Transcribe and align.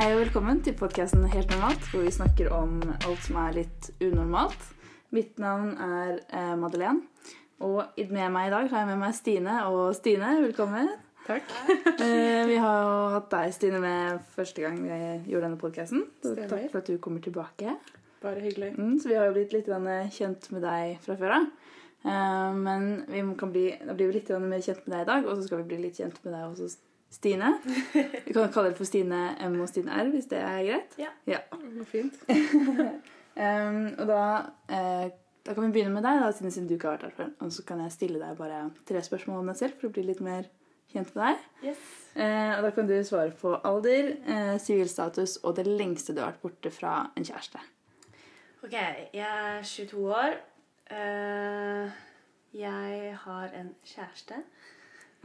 Hei 0.00 0.14
og 0.14 0.22
velkommen 0.22 0.62
til 0.64 0.72
podkasten 0.72 1.26
Helt 1.28 1.50
normalt, 1.52 1.82
hvor 1.92 2.00
vi 2.00 2.10
snakker 2.14 2.46
om 2.56 2.78
alt 2.88 3.20
som 3.20 3.36
er 3.36 3.58
litt 3.58 3.88
unormalt. 4.00 4.62
Mitt 5.12 5.36
navn 5.36 5.74
er 5.76 6.22
eh, 6.24 6.54
Madeleine, 6.56 7.02
og 7.60 8.00
med 8.08 8.32
meg 8.32 8.48
i 8.48 8.54
dag 8.54 8.70
har 8.72 8.80
jeg 8.80 8.88
med 8.88 9.00
meg 9.02 9.12
Stine. 9.18 9.58
Og 9.68 9.92
Stine, 9.98 10.30
velkommen. 10.46 10.88
Takk. 11.26 11.52
Eh, 12.00 12.46
vi 12.48 12.56
har 12.56 12.80
jo 12.80 12.96
hatt 13.12 13.28
deg, 13.34 13.52
Stine, 13.52 13.84
med 13.84 14.24
første 14.32 14.64
gang 14.64 14.80
vi 14.80 15.00
gjorde 15.34 15.50
denne 15.50 15.60
podkasten. 15.60 16.08
Takk 16.24 16.70
for 16.72 16.80
at 16.80 16.88
du 16.88 16.96
kommer 16.96 17.20
tilbake. 17.20 17.76
Bare 18.24 18.40
hyggelig. 18.40 18.72
Mm, 18.80 18.96
så 19.02 19.12
vi 19.12 19.20
har 19.20 19.28
jo 19.28 19.36
blitt 19.36 19.52
litt 19.52 19.68
kjent 20.16 20.48
med 20.54 20.64
deg 20.64 20.96
fra 21.04 21.20
før 21.20 21.42
av. 21.42 21.50
Eh, 22.08 22.52
men 22.56 22.92
vi 23.04 23.26
kan 23.36 23.52
bli, 23.52 23.68
da 23.84 23.92
blir 23.92 24.08
vi 24.08 24.22
litt 24.22 24.32
mer 24.32 24.64
kjent 24.64 24.86
med 24.86 24.96
deg 24.96 25.04
i 25.04 25.12
dag, 25.12 25.28
og 25.28 25.36
så 25.36 25.50
skal 25.50 25.60
vi 25.60 25.74
bli 25.74 25.84
litt 25.84 26.00
kjent 26.00 26.24
med 26.24 26.38
deg 26.38 26.46
også, 26.48 26.72
Stine. 27.10 27.54
Vi 28.26 28.32
kan 28.32 28.52
kalle 28.52 28.70
det 28.70 28.78
for 28.78 28.88
Stine 28.88 29.22
M 29.46 29.56
og 29.60 29.70
Stine 29.70 29.96
R, 29.98 30.12
hvis 30.12 30.28
det 30.30 30.38
er 30.38 30.60
greit. 30.66 30.94
Ja. 31.00 31.14
ja. 31.26 31.42
Fint. 31.90 32.20
Um, 33.40 33.84
og 33.94 34.08
da, 34.10 34.22
uh, 34.68 35.06
da 35.46 35.52
kan 35.54 35.62
vi 35.62 35.68
begynne 35.72 35.94
med 35.94 36.02
deg, 36.04 36.18
da, 36.20 36.26
siden, 36.34 36.50
siden 36.52 36.66
du 36.68 36.74
ikke 36.74 36.90
har 36.90 36.96
vært 36.98 37.06
her 37.06 37.12
før. 37.14 37.28
Og 37.46 37.52
så 37.54 37.62
kan 37.64 37.78
jeg 37.80 37.94
stille 37.94 38.18
deg 38.20 38.34
bare 38.36 38.58
tre 38.90 39.00
spørsmål 39.06 39.38
om 39.40 39.48
deg 39.48 39.56
selv 39.56 39.78
for 39.78 39.88
å 39.88 39.94
bli 39.94 40.02
litt 40.04 40.20
mer 40.20 40.48
kjent 40.90 41.14
med 41.14 41.22
deg. 41.22 41.46
Yes. 41.70 41.86
Uh, 42.18 42.50
og 42.58 42.66
da 42.66 42.72
kan 42.76 42.90
du 42.90 42.96
svare 43.06 43.32
på 43.38 43.54
alder, 43.54 44.10
sivilstatus 44.18 44.66
sivilstatus 44.66 45.36
og 45.46 45.56
det 45.56 45.68
lengste 45.70 46.12
du 46.12 46.20
har 46.20 46.34
vært 46.34 46.42
borte 46.42 46.74
fra 46.74 46.96
en 47.16 47.28
kjæreste. 47.30 47.62
Ok, 48.60 48.76
jeg 49.14 49.24
er 49.24 49.62
22 49.64 50.04
år. 50.12 50.34
Eh, 50.90 51.90
jeg 52.60 53.16
har 53.22 53.52
en 53.54 53.74
kjæreste. 53.84 54.34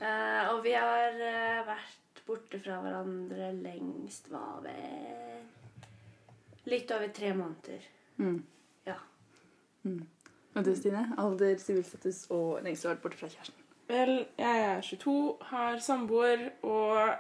Eh, 0.01 0.43
og 0.51 0.63
vi 0.65 0.73
har 0.75 1.15
uh, 1.15 1.67
vært 1.69 2.23
borte 2.25 2.59
fra 2.59 2.79
hverandre 2.83 3.51
lengst 3.61 4.27
var 4.33 4.63
vel 4.65 5.45
litt 6.65 6.91
over 6.91 7.11
tre 7.13 7.31
måneder. 7.37 7.85
Mm. 8.17 8.39
Ja. 8.87 8.97
Og 9.85 10.65
du, 10.65 10.71
Stine? 10.75 11.05
Alder, 11.21 11.55
sivilstatus 11.61 12.25
og 12.33 12.63
lengst 12.65 12.83
du 12.83 12.89
har 12.89 12.95
vært 12.95 13.05
borte 13.05 13.21
fra 13.21 13.29
kjæresten. 13.29 13.61
Vel, 13.85 14.15
jeg 14.41 14.65
er 14.65 14.81
22, 14.81 15.15
har 15.51 15.79
samboer, 15.85 16.47
og 16.65 17.15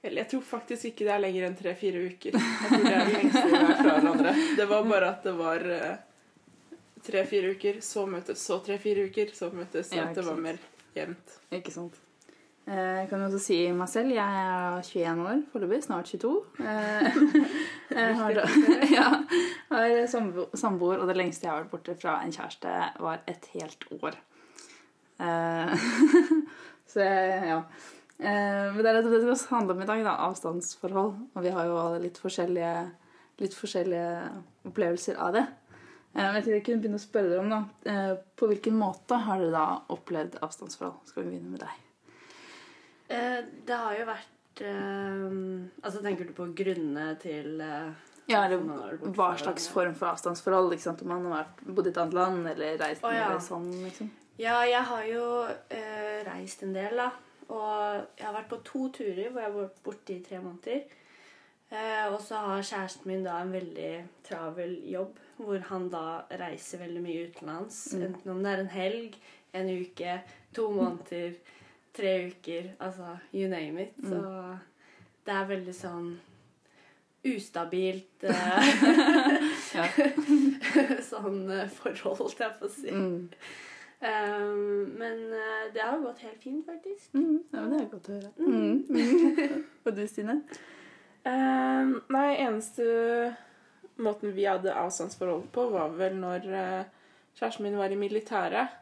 Vel, 0.00 0.16
jeg 0.16 0.30
tror 0.30 0.44
faktisk 0.48 0.86
ikke 0.88 1.04
det 1.04 1.12
er 1.12 1.20
lenger 1.20 1.44
enn 1.44 1.56
tre-fire 1.58 2.00
uker. 2.08 2.32
Jeg 2.32 2.68
tror 2.70 2.84
det 2.86 2.92
er 2.96 3.02
det 3.04 3.16
lengste 3.18 3.42
vi 3.44 3.58
har 3.58 3.74
fra 3.76 3.96
hverandre. 3.98 4.30
Det 4.56 4.66
var 4.70 4.86
bare 4.88 5.10
at 5.12 5.26
det 5.28 5.34
var 5.36 5.66
eh, 5.74 6.78
tre-fire 7.04 7.50
uker, 7.52 7.80
så 7.84 8.06
møtes, 8.08 8.40
så 8.48 8.56
tre-fire 8.64 9.04
uker, 9.10 9.34
så 9.36 9.50
møtes. 9.52 9.90
Så 9.90 9.98
Ja, 9.98 10.06
at 10.08 10.16
det 10.16 10.24
var 10.24 10.38
sant. 10.38 10.46
mer 10.46 10.62
jevnt. 10.96 11.36
Ikke 11.52 11.72
sant. 11.74 11.94
Eh, 12.66 13.00
Jeg 13.00 13.08
kan 13.10 13.22
også 13.26 13.38
si 13.42 13.58
meg 13.72 13.88
selv. 13.88 14.10
Jeg 14.14 14.40
er 14.40 14.80
21 14.82 15.22
år 15.26 15.42
foreløpig. 15.52 15.82
Snart 15.84 16.10
22. 16.10 16.32
Eh, 16.60 17.20
Jeg 17.90 18.16
har, 18.20 18.30
ja, 18.98 19.06
har 19.70 20.06
samboer, 20.56 20.98
og 21.00 21.06
det 21.08 21.16
lengste 21.16 21.46
jeg 21.46 21.52
har 21.54 21.62
vært 21.64 21.70
borte 21.74 21.96
fra 22.00 22.18
en 22.24 22.32
kjæreste, 22.34 22.74
var 23.00 23.22
et 23.30 23.48
helt 23.54 23.86
år. 24.00 24.18
Eh, 25.20 25.74
Så 26.90 27.00
jeg- 27.06 27.46
ja. 27.48 27.60
Eh, 28.20 28.74
Men 28.74 28.82
det 28.84 28.86
er 28.90 29.02
det 29.02 29.20
det 29.24 29.38
skal 29.38 29.60
handle 29.60 29.74
om 29.76 29.82
i 29.82 29.86
dag, 29.86 30.04
da. 30.04 30.16
Avstandsforhold. 30.28 31.14
Og 31.34 31.42
vi 31.42 31.50
har 31.54 31.64
jo 31.70 31.98
litt 32.02 32.18
forskjellige, 32.18 32.90
litt 33.40 33.54
forskjellige 33.54 34.30
opplevelser 34.68 35.16
av 35.16 35.32
det. 35.38 35.46
Eh, 36.14 36.18
Men 36.18 36.34
jeg 36.34 36.42
tenkte 36.42 36.56
jeg 36.56 36.66
kunne 36.66 36.82
begynne 36.84 37.00
å 37.00 37.04
spørre 37.04 37.30
dere 37.30 37.44
om 37.44 37.52
da. 37.54 37.60
Eh, 37.86 38.12
På 38.36 38.50
hvilken 38.50 38.76
måte 38.78 39.20
har 39.26 39.42
dere 39.42 39.54
da 39.54 39.94
opplevd 39.94 40.40
avstandsforhold? 40.42 41.06
Skal 41.08 41.24
vi 41.24 41.32
begynne 41.34 41.54
med 41.54 41.64
deg? 41.64 41.86
Eh, 43.10 43.40
det 43.66 43.80
har 43.84 43.98
jo 43.98 44.06
vært 44.06 44.62
eh, 44.66 45.26
Altså, 45.82 46.02
tenker 46.02 46.28
du 46.28 46.34
på 46.36 46.50
grunnene 46.56 47.14
til 47.22 47.60
eh, 47.64 47.90
Ja, 48.30 48.44
eller 48.44 48.62
hva 49.16 49.32
slags 49.38 49.66
form 49.70 49.96
for 49.98 50.12
avstandsforhold? 50.12 50.74
Ikke 50.74 50.88
sant? 50.88 51.02
Om 51.02 51.14
man 51.14 51.30
har 51.34 51.50
bodd 51.66 51.88
i 51.88 51.94
et 51.94 51.98
annet 51.98 52.18
land 52.18 52.46
eller 52.52 52.78
reist 52.78 53.06
oh, 53.06 53.14
ja. 53.14 53.28
eller 53.28 53.42
sånn, 53.42 53.70
liksom. 53.86 54.12
Ja, 54.40 54.62
jeg 54.64 54.80
har 54.88 55.04
jo 55.04 55.24
eh, 55.74 56.22
reist 56.24 56.62
en 56.64 56.72
del, 56.72 56.96
da. 56.96 57.10
Og 57.50 58.06
jeg 58.16 58.24
har 58.24 58.36
vært 58.36 58.52
på 58.52 58.60
to 58.64 58.86
turer 58.94 59.26
hvor 59.26 59.42
jeg 59.42 59.50
har 59.50 59.56
vært 59.56 59.82
borte 59.84 60.14
i 60.14 60.22
tre 60.24 60.38
måneder. 60.40 60.99
Eh, 61.70 62.06
og 62.12 62.18
så 62.22 62.34
har 62.34 62.64
kjæresten 62.66 63.06
min 63.06 63.22
da 63.22 63.36
en 63.38 63.52
veldig 63.54 63.90
travel 64.26 64.72
jobb, 64.90 65.18
hvor 65.38 65.60
han 65.68 65.86
da 65.92 66.22
reiser 66.40 66.82
veldig 66.82 67.02
mye 67.04 67.28
utenlands. 67.28 67.76
Mm. 67.94 68.02
Enten 68.08 68.32
om 68.32 68.40
det 68.42 68.52
er 68.52 68.62
en 68.64 68.72
helg, 68.72 69.18
en 69.54 69.70
uke, 69.70 70.16
to 70.54 70.66
måneder, 70.74 71.36
tre 71.94 72.14
uker. 72.26 72.72
Altså 72.80 73.14
you 73.32 73.46
name 73.48 73.82
it. 73.82 73.94
Mm. 74.02 74.08
Så 74.10 74.56
det 75.26 75.36
er 75.36 75.46
veldig 75.52 75.74
sånn 75.78 76.10
ustabilt 77.30 78.24
eh, 78.24 78.70
sånn 81.12 81.44
eh, 81.54 81.70
forhold, 81.78 82.34
jeg 82.34 82.50
å 82.58 82.72
si. 82.72 82.90
Mm. 82.90 83.28
Um, 84.00 84.90
men 84.96 85.18
det 85.74 85.84
har 85.84 86.00
gått 86.02 86.24
helt 86.24 86.42
fint, 86.42 86.66
faktisk. 86.66 87.14
Mm. 87.14 87.42
Ja, 87.52 87.62
men 87.62 87.76
det 87.76 87.80
er 87.84 87.88
godt 87.94 88.10
å 88.10 88.18
høre. 88.18 88.30
Mm. 88.42 89.64
Og 89.84 89.94
du, 89.94 90.04
Stine? 90.08 90.40
Eh, 91.28 91.92
nei, 92.08 92.28
eneste 92.40 93.36
måten 94.00 94.32
vi 94.32 94.46
hadde 94.48 94.74
avstandsforhold 94.74 95.50
på, 95.52 95.66
var 95.74 95.92
vel 95.98 96.16
når 96.16 96.46
uh, 96.48 96.84
kjæresten 97.36 97.66
min 97.66 97.76
var 97.76 97.92
i 97.92 97.98
militæret. 98.00 98.76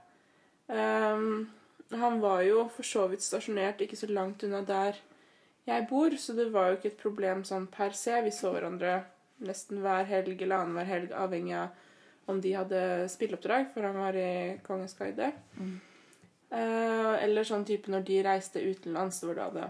Um, 0.69 1.49
han 1.91 2.21
var 2.22 2.43
jo 2.47 2.66
for 2.71 2.87
så 2.87 3.06
vidt 3.10 3.25
stasjonert 3.25 3.81
ikke 3.82 3.97
så 3.97 4.06
langt 4.12 4.44
unna 4.44 4.60
der 4.62 4.99
jeg 5.69 5.87
bor, 5.88 6.15
så 6.16 6.32
det 6.37 6.50
var 6.53 6.69
jo 6.69 6.78
ikke 6.78 6.93
et 6.93 7.03
problem 7.03 7.43
sånn 7.44 7.66
per 7.72 7.97
se. 7.97 8.15
Vi 8.25 8.32
så 8.32 8.53
hverandre 8.55 9.03
nesten 9.44 9.82
hver 9.82 10.06
helg 10.09 10.38
eller 10.38 10.62
annenhver 10.62 10.88
helg, 10.88 11.12
avhengig 11.12 11.59
av 11.59 11.84
om 12.28 12.41
de 12.44 12.53
hadde 12.53 12.81
spilleoppdrag, 13.09 13.70
for 13.72 13.87
han 13.88 13.97
var 13.97 14.16
i 14.20 14.31
Kongens 14.65 14.97
guide. 14.97 15.31
Mm. 15.56 15.76
Uh, 16.53 17.15
eller 17.20 17.44
sånn 17.44 17.66
type 17.69 17.91
når 17.93 18.05
de 18.09 18.22
reiste 18.25 18.62
utenlands, 18.65 19.20
hvor 19.25 19.37
da 19.37 19.49
det 19.53 19.69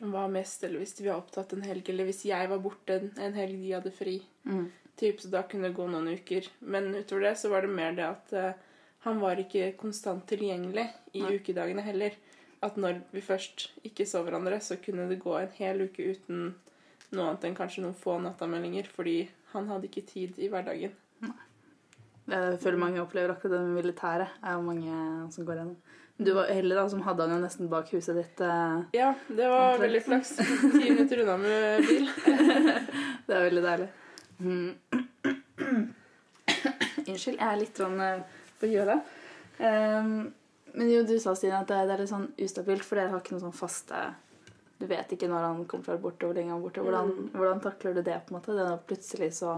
var 0.00 0.30
mest, 0.32 0.64
eller 0.64 0.80
hvis 0.80 0.96
vi 1.00 1.08
var 1.08 1.20
opptatt 1.20 1.52
en 1.52 1.64
helg, 1.66 1.88
eller 1.92 2.08
hvis 2.08 2.24
jeg 2.24 2.48
var 2.48 2.62
borte 2.64 2.96
en, 2.96 3.10
en 3.20 3.36
helg 3.36 3.58
de 3.60 3.74
hadde 3.76 3.92
fri. 3.92 4.16
Mm. 4.48 4.70
Typ, 5.00 5.20
så 5.20 5.28
da 5.32 5.42
kunne 5.48 5.68
det 5.68 5.76
gå 5.76 5.86
noen 5.88 6.08
uker. 6.16 6.48
Men 6.60 6.90
utover 6.94 7.28
det 7.28 7.34
så 7.40 7.52
var 7.52 7.64
det 7.64 7.72
mer 7.74 7.94
det 7.96 8.06
at 8.06 8.34
uh, 8.36 8.70
han 9.04 9.20
var 9.20 9.40
ikke 9.40 9.74
konstant 9.80 10.26
tilgjengelig 10.28 10.86
i 11.12 11.24
Nei. 11.24 11.36
ukedagene 11.36 11.84
heller. 11.84 12.16
At 12.64 12.76
når 12.80 13.02
vi 13.12 13.22
først 13.24 13.70
ikke 13.88 14.04
så 14.08 14.24
hverandre, 14.24 14.58
så 14.60 14.76
kunne 14.80 15.08
det 15.08 15.20
gå 15.22 15.36
en 15.38 15.52
hel 15.56 15.86
uke 15.88 16.10
uten 16.12 16.50
noe 17.10 17.26
annet 17.26 17.46
enn 17.48 17.56
kanskje 17.56 17.84
noen 17.84 17.96
få 17.96 18.18
nattameldinger, 18.22 18.88
fordi 18.92 19.22
han 19.54 19.70
hadde 19.72 19.88
ikke 19.88 20.06
tid 20.08 20.36
i 20.38 20.50
hverdagen. 20.52 20.92
Jeg 22.30 22.58
føler 22.62 22.78
mange 22.78 23.00
opplever 23.02 23.32
akkurat 23.32 23.56
det 23.56 23.60
med 23.64 23.80
militæret. 23.80 24.36
Det 24.38 24.46
er 24.46 24.58
jo 24.58 24.66
mange 24.66 24.98
som 25.34 25.46
går 25.48 25.60
gjennom. 25.60 25.78
Du 26.20 26.32
var 26.36 26.50
heldig, 26.52 26.74
da, 26.76 26.82
som 26.92 27.00
hadde 27.06 27.24
han 27.24 27.32
jo 27.32 27.38
nesten 27.46 27.68
bak 27.72 27.88
huset 27.94 28.16
ditt. 28.18 28.40
eh. 28.44 28.82
Ja, 28.92 29.14
det 29.28 29.46
var 29.48 29.70
Omtrent. 29.72 29.84
veldig 29.86 30.02
flaks. 30.04 30.34
Ti 30.36 30.90
minutter 30.90 31.22
unna 31.22 31.36
med 31.40 31.86
bil. 31.88 32.10
Det 33.26 33.36
er 33.38 33.46
veldig 33.46 33.62
deilig. 33.64 33.88
Mm. 34.40 34.74
Unnskyld, 37.08 37.38
jeg 37.38 37.46
er 37.46 37.58
litt 37.60 37.78
sånn 37.80 37.96
på 38.00 38.66
forkjøla. 38.66 38.96
Um, 39.60 40.12
men 40.74 40.90
jo, 40.92 41.02
du 41.08 41.14
sa, 41.20 41.32
Stine, 41.36 41.60
at 41.62 41.68
det, 41.70 41.80
det 41.88 41.94
er 41.96 42.02
litt 42.04 42.12
sånn 42.12 42.28
ustabilt, 42.40 42.84
for 42.86 43.00
dere 43.00 43.12
har 43.14 43.22
ikke 43.22 43.34
noe 43.36 43.42
sånn 43.48 43.56
faste 43.56 43.98
Du 44.80 44.86
vet 44.88 45.10
ikke 45.12 45.28
når 45.28 45.42
han 45.44 45.64
kommer 45.68 45.84
fra 45.88 45.96
borte, 46.00 46.24
hvor 46.28 46.36
lenge 46.36 46.52
han 46.54 46.60
er 46.60 46.64
borte. 46.66 46.84
Hvordan, 46.84 47.10
Mm. 47.10 47.28
hvordan 47.36 47.60
takler 47.64 47.94
du 47.98 48.02
det, 48.06 48.18
på 48.26 48.32
en 48.34 48.38
måte? 48.38 48.54
Det 48.56 48.66
er 48.66 48.84
plutselig 48.88 49.30
så 49.40 49.56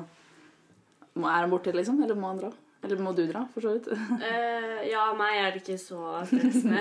Er 1.14 1.40
han 1.42 1.50
borte, 1.52 1.72
liksom? 1.76 2.00
Eller 2.02 2.14
må 2.18 2.30
han 2.32 2.40
dra? 2.40 2.50
Eller 2.82 2.98
må 2.98 3.12
du 3.14 3.22
dra, 3.30 3.44
for 3.54 3.62
så 3.62 3.76
vidt? 3.76 3.88
uh, 3.94 4.80
ja, 4.94 5.04
meg 5.14 5.38
er 5.38 5.52
det 5.54 5.62
ikke 5.62 5.78
så 5.78 6.02
stressende. 6.26 6.80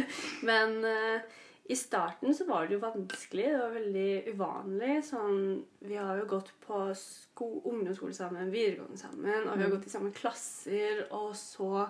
Men 0.48 0.78
uh, 0.84 1.20
i 1.72 1.76
starten 1.78 2.32
så 2.34 2.46
var 2.48 2.66
det 2.66 2.78
jo 2.78 2.80
vanskelig. 2.82 3.44
Det 3.52 3.58
var 3.60 3.74
veldig 3.76 4.06
uvanlig. 4.32 4.94
Sånn, 5.06 5.36
vi 5.86 5.98
har 6.00 6.16
jo 6.18 6.24
gått 6.32 6.50
på 6.64 6.80
sko 6.98 7.50
ungdomsskole 7.70 8.16
sammen, 8.16 8.50
videregående 8.52 8.98
sammen, 9.00 9.44
og 9.46 9.54
vi 9.58 9.62
har 9.66 9.70
Mm. 9.70 9.76
gått 9.76 9.86
i 9.86 9.92
samme 9.92 10.10
klasser, 10.16 11.04
og 11.14 11.30
så 11.38 11.86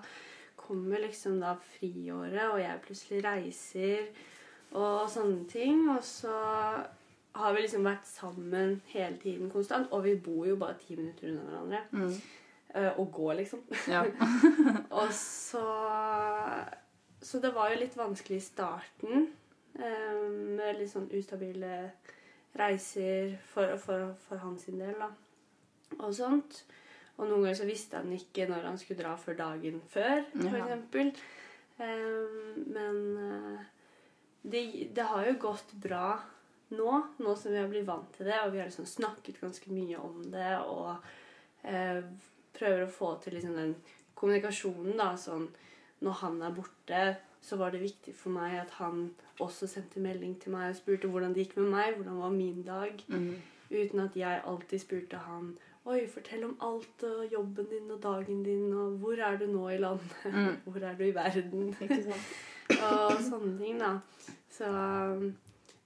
kommer 0.62 1.00
liksom 1.02 1.40
da 1.42 1.54
friåret, 1.78 2.44
og 2.52 2.60
jeg 2.60 2.82
plutselig 2.84 3.22
reiser, 3.24 4.04
og 4.74 5.08
sånne 5.10 5.46
ting. 5.50 5.86
Og 5.90 6.02
så 6.06 6.34
har 7.34 7.54
vi 7.56 7.62
liksom 7.64 7.86
vært 7.86 8.06
sammen 8.06 8.80
hele 8.92 9.16
tiden 9.22 9.50
konstant, 9.50 9.88
og 9.92 10.04
vi 10.04 10.14
bor 10.20 10.46
jo 10.46 10.56
bare 10.60 10.76
ti 10.82 10.96
minutter 10.98 11.30
unna 11.32 11.46
hverandre. 11.48 11.82
Mm. 11.96 12.20
Eh, 12.74 12.98
og 12.98 13.12
gå, 13.12 13.32
liksom. 13.32 13.62
Ja. 13.88 14.04
Og 15.00 15.12
så 15.12 15.64
Så 17.22 17.38
det 17.38 17.52
var 17.54 17.70
jo 17.70 17.78
litt 17.78 17.96
vanskelig 17.96 18.40
i 18.40 18.44
starten. 18.44 19.28
Um, 19.72 20.56
med 20.58 20.76
litt 20.76 20.90
sånn 20.90 21.06
ustabile 21.14 21.92
reiser 22.58 23.38
for, 23.48 23.76
for, 23.80 24.10
for 24.26 24.42
hans 24.42 24.66
del, 24.66 24.96
da. 24.98 25.08
Og 26.00 26.10
sånt. 26.16 26.64
Og 27.16 27.28
noen 27.28 27.44
ganger 27.44 27.60
så 27.60 27.68
visste 27.68 28.00
han 28.00 28.10
ikke 28.12 28.48
når 28.50 28.66
han 28.66 28.80
skulle 28.80 29.04
dra 29.04 29.14
før 29.20 29.38
dagen 29.38 29.78
før, 29.92 30.24
for 30.34 30.58
Ja. 30.58 31.06
Eh, 31.82 32.58
men 32.74 32.98
det, 34.42 34.90
det 34.94 35.06
har 35.08 35.26
jo 35.26 35.38
gått 35.40 35.72
bra 35.80 36.18
nå, 36.72 36.92
nå 37.18 37.34
som 37.36 37.52
vi 37.52 37.60
har 37.60 37.70
blitt 37.70 37.86
vant 37.86 38.10
til 38.16 38.28
det, 38.28 38.38
og 38.42 38.52
vi 38.52 38.60
har 38.60 38.68
liksom 38.68 38.88
snakket 38.88 39.40
ganske 39.42 39.72
mye 39.72 40.00
om 40.00 40.22
det, 40.32 40.52
og 40.66 40.96
eh, 41.68 42.02
prøver 42.54 42.84
å 42.86 42.90
få 42.90 43.14
til 43.22 43.32
liksom 43.38 43.54
den 43.56 43.74
kommunikasjonen, 44.14 44.96
da, 44.98 45.14
sånn 45.16 45.48
Når 46.02 46.12
han 46.18 46.40
er 46.42 46.50
borte, 46.50 47.16
så 47.40 47.56
var 47.56 47.70
det 47.70 47.80
viktig 47.82 48.14
for 48.14 48.30
meg 48.34 48.56
at 48.58 48.70
han 48.80 49.10
også 49.40 49.66
sendte 49.70 50.00
melding 50.02 50.32
til 50.42 50.50
meg 50.52 50.70
og 50.72 50.76
spurte 50.76 51.06
hvordan 51.10 51.32
det 51.34 51.44
gikk 51.46 51.56
med 51.60 51.68
meg, 51.70 51.94
hvordan 51.96 52.18
var 52.18 52.30
min 52.30 52.62
dag, 52.66 53.04
Mm. 53.08 53.36
uten 53.70 54.00
at 54.00 54.16
jeg 54.16 54.42
alltid 54.44 54.78
spurte 54.80 55.16
han 55.16 55.52
Oi, 55.84 56.06
fortell 56.06 56.44
om 56.44 56.56
alt, 56.62 57.02
og 57.02 57.26
jobben 57.32 57.66
din 57.70 57.90
og 57.90 58.02
dagen 58.02 58.42
din, 58.44 58.72
og 58.72 58.98
hvor 58.98 59.18
er 59.18 59.36
du 59.36 59.46
nå 59.46 59.68
i 59.68 59.78
landet? 59.78 60.12
Mm. 60.24 60.56
Hvor 60.64 60.82
er 60.82 60.94
du 60.94 61.04
i 61.04 61.14
verden? 61.14 61.74
Og 62.70 63.12
sånne 63.22 63.58
ting, 63.58 63.78
da. 63.80 63.98
Så 64.50 64.64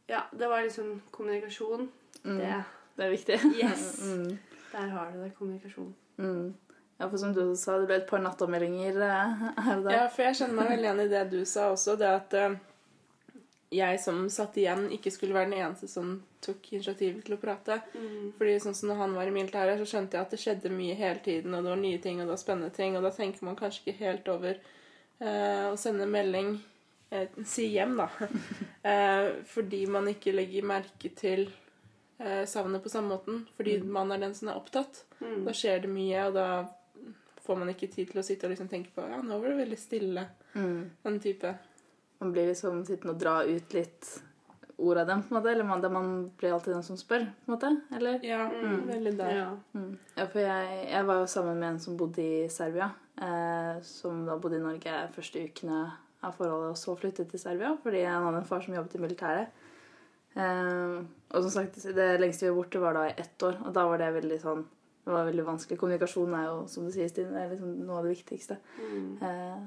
ja, 0.09 0.21
det 0.39 0.49
var 0.49 0.63
liksom 0.63 1.01
kommunikasjon. 1.11 1.89
Mm. 2.25 2.37
Det, 2.39 2.65
Det 2.97 3.05
er 3.05 3.11
viktig. 3.11 3.39
Yes. 3.63 4.01
Mm. 4.17 4.39
der 4.73 4.89
har 4.89 5.11
du 5.13 5.23
det. 5.23 5.35
Kommunikasjon. 5.35 5.95
Mm. 6.19 6.55
Ja, 6.99 7.11
for 7.11 7.19
som 7.19 7.33
du 7.33 7.57
sa, 7.57 7.77
det 7.79 7.91
ble 7.91 7.99
et 8.01 8.09
par 8.09 8.23
nattommeldinger 8.25 9.03
eh, 9.05 9.43
her 9.67 9.75
og 9.75 9.85
der. 9.85 9.99
Ja, 9.99 10.07
for 10.13 10.25
jeg 10.25 10.39
kjenner 10.39 10.57
meg 10.63 10.71
veldig 10.73 10.89
igjen 10.89 11.03
i 11.03 11.11
det 11.13 11.25
du 11.35 11.43
sa 11.49 11.67
også. 11.75 11.97
Det 12.01 12.09
at 12.09 12.37
uh, 12.41 12.55
jeg 13.77 13.99
som 14.01 14.23
satt 14.33 14.57
igjen, 14.57 14.87
ikke 14.97 15.13
skulle 15.13 15.37
være 15.37 15.51
den 15.51 15.59
eneste 15.61 15.91
som 15.93 16.15
tok 16.45 16.71
initiativet 16.73 17.27
til 17.27 17.37
å 17.37 17.41
prate. 17.43 17.83
Mm. 17.93 18.31
Fordi 18.39 18.55
sånn 18.65 18.79
som 18.79 18.93
når 18.93 19.03
han 19.03 19.19
var 19.19 19.29
i 19.29 19.35
militæret, 19.35 19.83
så 19.83 19.91
skjønte 19.91 20.17
jeg 20.17 20.25
at 20.25 20.33
det 20.33 20.41
skjedde 20.41 20.73
mye 20.73 20.97
hele 20.97 21.21
tiden, 21.27 21.53
og 21.53 21.67
det 21.67 21.75
var 21.75 21.83
nye 21.83 22.01
ting, 22.07 22.23
og 22.23 22.31
det 22.31 22.33
var 22.33 22.41
spennende 22.47 22.73
ting, 22.79 22.97
og 22.97 23.05
da 23.05 23.13
tenker 23.19 23.45
man 23.51 23.61
kanskje 23.61 23.85
ikke 23.85 24.01
helt 24.01 24.33
over 24.33 24.57
uh, 25.21 25.67
å 25.75 25.77
sende 25.81 26.09
melding 26.09 26.57
Si 27.47 27.69
hjem, 27.71 27.93
da. 28.01 28.09
fordi 29.53 29.85
man 29.87 30.09
ikke 30.11 30.33
legger 30.35 30.65
merke 30.67 31.13
til 31.15 31.45
eh, 32.19 32.45
savnet 32.49 32.83
på 32.83 32.89
samme 32.93 33.09
måten. 33.15 33.47
Fordi 33.57 33.79
man 33.83 34.13
er 34.13 34.19
den 34.23 34.35
som 34.35 34.49
er 34.49 34.59
opptatt. 34.61 35.05
Mm. 35.21 35.45
Da 35.47 35.53
skjer 35.57 35.83
det 35.87 35.91
mye, 35.93 36.27
og 36.29 36.35
da 36.35 36.47
får 37.47 37.59
man 37.61 37.69
ikke 37.71 37.91
tid 37.93 38.11
til 38.11 38.21
å 38.21 38.27
sitte 38.27 38.47
og 38.49 38.51
liksom 38.55 38.69
tenke 38.69 38.91
på 38.95 39.05
Ja, 39.07 39.21
nå 39.23 39.39
var 39.39 39.53
det 39.53 39.61
veldig 39.65 39.79
stille. 39.79 40.27
Mm. 40.55 40.91
Den 41.05 41.21
type. 41.23 41.53
Man 42.21 42.33
blir 42.33 42.49
liksom 42.49 42.85
sittende 42.89 43.13
og 43.15 43.21
dra 43.21 43.43
ut 43.45 43.75
litt 43.77 44.09
ord 44.79 44.99
av 45.01 45.07
dem, 45.09 45.23
på 45.23 45.33
en 45.35 45.39
måte. 45.39 45.51
Eller 45.53 45.65
man, 45.65 45.85
man 45.93 46.09
blir 46.37 46.53
alltid 46.53 46.75
den 46.75 46.83
som 46.85 46.97
spør, 47.01 47.25
på 47.45 47.53
en 47.53 47.55
måte. 47.55 47.71
Eller? 47.97 48.19
Ja, 48.25 48.47
Mm. 48.51 48.87
veldig 48.89 49.13
der. 49.19 49.37
Ja. 49.37 49.51
Mm. 49.75 49.99
Ja, 50.17 50.27
for 50.27 50.41
jeg, 50.41 50.89
jeg 50.91 51.07
var 51.07 51.21
jo 51.23 51.27
sammen 51.27 51.59
med 51.61 51.69
en 51.75 51.79
som 51.81 51.97
bodde 51.97 52.23
i 52.25 52.49
Serbia. 52.49 52.91
Eh, 53.17 53.79
som 53.83 54.27
da 54.27 54.37
bodde 54.37 54.59
i 54.59 54.65
Norge 54.65 54.97
første 55.15 55.41
ukene 55.49 55.85
av 56.25 56.35
forholdet, 56.37 56.71
og 56.75 56.77
så 56.77 56.97
flyttet 56.99 57.31
til 57.31 57.41
Serbia 57.41 57.71
fordi 57.83 58.03
han 58.05 58.25
hadde 58.27 58.43
en 58.43 58.49
far 58.49 58.61
som 58.65 58.75
jobbet 58.75 58.97
i 58.97 59.01
militæret. 59.01 59.49
Eh, 60.37 60.97
og 61.33 61.43
som 61.47 61.51
sagt, 61.51 61.79
det 61.97 62.09
lengste 62.21 62.45
vi 62.47 62.51
var 62.53 62.59
borte, 62.63 62.81
var 62.83 62.93
da 62.99 63.07
i 63.09 63.15
ett 63.17 63.43
år. 63.43 63.57
Og 63.67 63.73
da 63.75 63.87
var 63.89 63.99
det 64.03 64.13
veldig 64.21 64.41
sånn 64.43 64.65
Det 65.07 65.13
var 65.15 65.25
veldig 65.29 65.45
vanskelig. 65.47 65.77
Kommunikasjon 65.79 66.33
er 66.35 66.47
jo, 66.49 66.55
som 66.67 66.85
du 66.85 66.91
sier, 66.91 67.07
Stine, 67.09 67.45
liksom 67.53 67.77
noe 67.87 68.01
av 68.01 68.05
det 68.09 68.17
viktigste. 68.17 68.57
Mm. 68.81 69.05
Eh, 69.23 69.61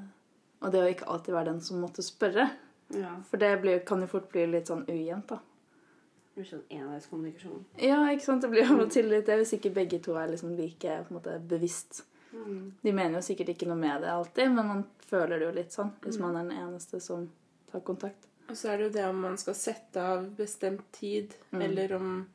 og 0.62 0.74
det 0.74 0.82
å 0.84 0.90
ikke 0.92 1.08
alltid 1.08 1.34
være 1.34 1.46
den 1.54 1.62
som 1.64 1.80
måtte 1.80 2.04
spørre. 2.04 2.50
ja. 2.92 3.14
For 3.30 3.38
det 3.40 3.62
blir, 3.62 3.80
kan 3.88 4.02
jo 4.04 4.08
fort 4.12 4.28
bli 4.34 4.44
litt 4.52 4.68
sånn 4.68 4.84
ujevnt, 4.92 5.28
da. 5.32 5.38
Det 5.40 6.42
blir 6.42 6.50
sånn 6.50 6.66
enveiskommunikasjon. 6.76 7.64
Ja, 7.80 8.02
ikke 8.12 8.26
sant? 8.26 8.42
Det 8.44 8.50
blir 8.52 8.68
jo 8.68 8.76
noe 8.82 8.90
til 8.92 9.08
litt 9.08 9.26
det 9.32 9.38
hvis 9.40 9.54
ikke 9.56 9.72
begge 9.80 10.02
to 10.04 10.18
er 10.20 10.28
liksom 10.34 10.58
like 10.60 10.98
måte, 11.10 11.40
bevisst. 11.40 12.04
Mm. 12.34 12.74
De 12.84 12.92
mener 12.92 13.16
jo 13.22 13.26
sikkert 13.32 13.54
ikke 13.56 13.68
noe 13.72 13.80
med 13.80 14.02
det 14.04 14.12
alltid, 14.12 14.52
men 14.52 14.68
man 14.68 14.84
føler 15.08 15.40
det 15.40 15.48
jo 15.48 15.56
litt 15.56 15.72
sånn 15.72 15.94
hvis 16.04 16.20
Mm. 16.20 16.22
man 16.28 16.36
er 16.36 16.44
den 16.50 16.58
eneste 16.68 17.00
som 17.02 17.30
tar 17.72 17.80
kontakt. 17.80 18.28
Og 18.50 18.58
så 18.58 18.70
er 18.72 18.78
det 18.78 18.88
jo 18.88 18.94
det 18.98 19.06
om 19.10 19.20
man 19.22 19.38
skal 19.38 19.54
sette 19.56 20.02
av 20.02 20.26
bestemt 20.38 20.86
tid, 20.92 21.36
Mm. 21.52 21.62
eller 21.62 21.94
om 21.96 22.28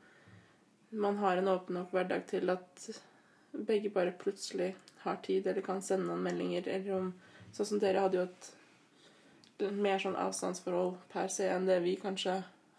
man 0.91 1.17
har 1.17 1.37
en 1.37 1.47
åpen 1.47 1.75
nok 1.75 1.91
hverdag 1.91 2.25
til 2.27 2.49
at 2.49 2.89
begge 3.53 3.89
bare 3.89 4.11
plutselig 4.11 4.73
har 5.03 5.15
tid, 5.23 5.47
eller 5.47 5.61
kan 5.61 5.81
sende 5.81 6.07
noen 6.07 6.23
meldinger, 6.23 6.67
eller 6.67 6.97
om 6.97 7.13
Sånn 7.55 7.65
som 7.65 7.79
dere 7.79 8.01
hadde 8.03 8.17
jo 8.17 8.23
et 8.23 9.71
mer 9.71 9.97
sånn 9.97 10.15
avstandsforhold 10.19 10.97
per 11.13 11.29
se 11.31 11.45
enn 11.47 11.65
det 11.65 11.77
vi 11.85 11.93
kanskje 11.95 12.33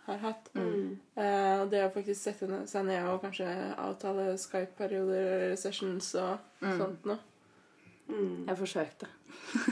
har 0.06 0.18
hatt. 0.18 0.50
Mm. 0.54 0.98
Eh, 1.16 1.60
og 1.62 1.70
det 1.70 1.80
å 1.86 1.92
faktisk 1.94 2.20
sette 2.20 2.66
seg 2.68 2.84
ned 2.84 3.06
og 3.08 3.22
kanskje 3.22 3.46
avtale 3.78 4.36
Skype-perioder 4.36 5.30
eller 5.32 5.56
sessions 5.56 6.14
og 6.20 6.38
Mm. 6.60 6.78
sånt 6.78 7.06
noe. 7.06 7.18
Mm. 8.10 8.44
Jeg 8.48 8.56
forsøkte. 8.58 9.06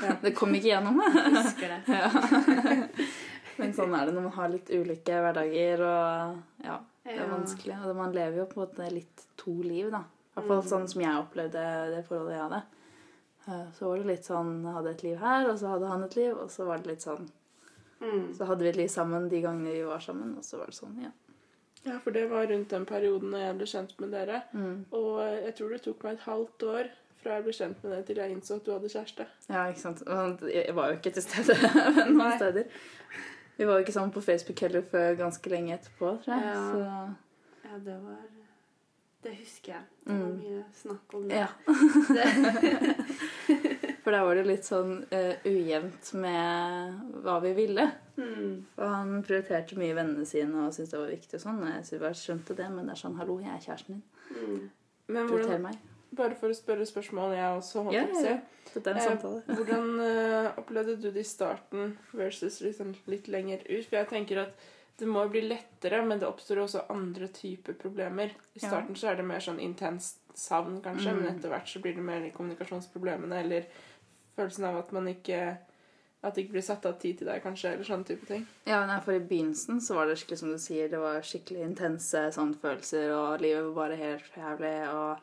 Ja. 0.02 0.16
Det 0.22 0.34
kom 0.34 0.54
ikke 0.54 0.72
gjennom. 0.72 0.98
jeg. 1.04 1.34
Husker 1.36 1.68
det. 1.68 2.88
Men 3.58 3.72
sånn 3.76 3.94
er 3.94 4.06
det 4.06 4.14
når 4.16 4.22
man 4.28 4.32
har 4.38 4.48
litt 4.52 4.70
ulike 4.70 5.20
hverdager, 5.24 5.80
og 5.84 6.64
ja, 6.64 6.78
det 7.04 7.18
er 7.18 7.28
vanskelig. 7.30 7.76
Og 7.86 7.96
man 7.96 8.12
lever 8.16 8.38
jo 8.42 8.46
på 8.50 8.60
en 8.60 8.66
måte 8.66 8.90
litt 8.92 9.26
to 9.36 9.54
liv, 9.62 9.90
da. 9.92 10.00
I 10.04 10.34
hvert 10.40 10.48
fall 10.48 10.62
Mm. 10.62 10.68
sånn 10.72 10.88
som 10.90 11.00
jeg 11.02 11.20
opplevde 11.22 11.64
det 11.94 12.04
forholdet 12.08 12.34
jeg 12.34 12.42
hadde. 12.48 12.62
Eh, 13.46 13.66
Så 13.78 13.86
var 13.88 13.96
det 13.98 14.06
litt 14.06 14.24
sånn 14.24 14.64
hadde 14.74 14.90
et 14.90 15.02
liv 15.04 15.18
her, 15.18 15.48
og 15.50 15.58
så 15.58 15.68
hadde 15.68 15.86
han 15.88 16.02
et 16.04 16.16
liv, 16.16 16.32
og 16.36 16.48
så 16.50 16.64
var 16.66 16.78
det 16.78 16.86
litt 16.86 17.02
sånn 17.02 17.28
Mm. 18.02 18.34
Så 18.36 18.44
hadde 18.44 18.58
vi 18.62 18.68
et 18.68 18.76
liv 18.76 18.88
sammen 18.88 19.28
de 19.30 19.40
gangene 19.40 19.72
vi 19.72 19.82
var 19.82 19.98
sammen, 20.00 20.36
og 20.36 20.42
så 20.44 20.58
var 20.58 20.66
det 20.66 20.74
sånn, 20.74 20.96
ja. 21.02 21.10
Ja, 21.86 21.98
for 22.00 22.10
det 22.10 22.28
var 22.28 22.46
rundt 22.46 22.68
den 22.68 22.84
perioden 22.84 23.30
når 23.30 23.38
jeg 23.38 23.56
ble 23.56 23.66
kjent 23.66 24.00
med 24.00 24.10
dere. 24.10 24.42
Mm. 24.52 24.84
Og 24.92 25.20
jeg 25.44 25.54
tror 25.56 25.68
det 25.70 25.82
tok 25.82 26.02
meg 26.04 26.12
et 26.14 26.20
halvt 26.26 26.62
år 26.64 26.90
fra 27.22 27.32
jeg 27.36 27.44
ble 27.44 27.52
kjent 27.52 27.82
med 27.84 27.92
deg 27.92 28.06
til 28.06 28.16
jeg 28.16 28.32
innså 28.36 28.56
at 28.56 28.64
du 28.64 28.72
hadde 28.72 28.88
kjæreste. 28.92 29.26
Ja, 29.48 29.62
ikke 29.70 29.80
sant. 29.80 30.02
Jeg 30.52 30.74
var 30.74 30.90
jo 30.90 30.96
ikke 30.98 31.12
til 31.14 31.22
stede 31.22 31.56
noen 32.12 32.36
steder. 32.36 32.64
Vi 33.56 33.64
var 33.68 33.72
jo 33.78 33.82
ikke 33.84 33.92
sammen 33.94 34.12
på 34.14 34.20
Facebook 34.24 34.60
heller 34.60 34.82
før 34.90 35.14
ganske 35.18 35.50
lenge 35.52 35.74
etterpå, 35.78 36.06
tror 36.24 36.34
jeg. 36.34 36.44
Ja. 36.44 36.50
Så 36.70 36.78
Ja, 37.64 37.74
det 37.84 37.96
var 38.04 38.16
Det 39.24 39.32
husker 39.38 39.72
jeg. 39.72 39.82
Det 40.04 40.12
var 40.12 40.18
Mm. 40.28 40.38
mye 40.38 40.64
snakk 40.74 41.14
om 41.14 41.22
det. 41.28 41.36
ja. 41.38 41.48
For 44.04 44.10
der 44.12 44.20
var 44.26 44.34
det 44.36 44.42
litt 44.44 44.66
sånn 44.68 44.98
uh, 45.08 45.34
ujevnt 45.48 46.10
med 46.20 46.92
hva 47.24 47.38
vi 47.40 47.54
ville. 47.56 47.86
Mm. 48.18 48.58
Og 48.76 48.84
han 48.84 49.22
prioriterte 49.24 49.78
mye 49.80 49.94
vennene 49.96 50.26
sine 50.28 50.66
og 50.66 50.74
syntes 50.76 50.92
det 50.92 51.00
var 51.00 51.08
viktig 51.14 51.38
og 51.38 51.44
sånn. 51.46 51.62
Jeg 51.70 51.88
skjønte 52.20 52.52
det, 52.58 52.66
men 52.74 52.84
det 52.90 52.98
er 52.98 53.00
sånn 53.00 53.16
Hallo, 53.16 53.38
jeg 53.40 53.48
er 53.54 53.64
kjæresten 53.64 53.96
din. 53.96 54.04
Mm. 54.34 54.66
Men 55.14 55.22
hvordan. 55.32 55.64
Bare 56.16 56.34
for 56.38 56.48
å 56.52 56.56
spørre 56.56 56.86
spørsmål 56.86 57.34
jeg 57.36 57.56
også 57.58 57.82
holdt 57.84 57.94
Ja, 57.96 58.04
på 58.06 58.18
å 58.18 58.22
si. 58.24 58.34
Dette 58.74 58.90
er 58.90 58.94
en 58.94 59.00
Eh, 59.00 59.08
samtale. 59.08 59.42
Hvordan 59.58 59.90
uh, 60.00 60.52
opplevde 60.58 60.96
du 61.02 61.10
det 61.10 61.20
i 61.22 61.28
starten 61.28 61.96
versus 62.12 62.60
liksom 62.64 62.94
litt 63.06 63.28
lenger 63.28 63.62
ut? 63.68 63.84
For 63.88 63.96
jeg 64.00 64.08
tenker 64.08 64.42
at 64.46 64.54
det 64.98 65.08
må 65.10 65.24
bli 65.28 65.40
lettere, 65.48 66.04
men 66.06 66.20
det 66.20 66.28
oppstår 66.28 66.60
også 66.64 66.84
andre 66.94 67.26
typer 67.34 67.74
problemer. 67.74 68.30
I 68.54 68.60
Ja. 68.62 68.68
starten 68.68 68.94
så 68.94 69.08
er 69.10 69.16
det 69.16 69.24
mer 69.26 69.40
sånn 69.42 69.58
intenst 69.60 70.20
savn, 70.34 70.80
kanskje, 70.82 71.12
Mm. 71.12 71.22
men 71.22 71.34
etter 71.36 71.48
hvert 71.50 71.66
så 71.66 71.80
blir 71.82 71.94
det 71.94 72.02
mer 72.02 72.30
kommunikasjonsproblemene 72.30 73.40
eller 73.44 73.66
følelsen 74.36 74.64
av 74.64 74.78
at 74.78 74.92
man 74.92 75.06
ikke 75.08 75.58
At 76.24 76.34
det 76.34 76.46
ikke 76.46 76.52
blir 76.54 76.62
satt 76.64 76.86
av 76.86 76.94
tid 76.98 77.18
til 77.18 77.26
deg, 77.28 77.42
kanskje, 77.44 77.74
eller 77.74 77.84
sånne 77.84 78.06
type 78.08 78.24
ting. 78.26 78.46
Ja, 78.64 78.78
nei, 78.88 78.98
for 79.04 79.12
I 79.12 79.18
begynnelsen 79.20 79.76
så 79.84 79.92
var 79.94 80.06
det 80.08 80.14
skikkelig 80.16 80.38
som 80.40 80.52
du 80.54 80.56
sier, 80.56 80.88
det 80.88 80.98
var 80.98 81.18
skikkelig 81.20 81.60
intense 81.66 82.22
sånne 82.32 82.56
følelser, 82.62 83.10
og 83.12 83.42
livet 83.42 83.66
var 83.66 83.74
bare 83.90 83.96
helt 84.00 84.30
jævlig. 84.34 84.88
og... 84.88 85.18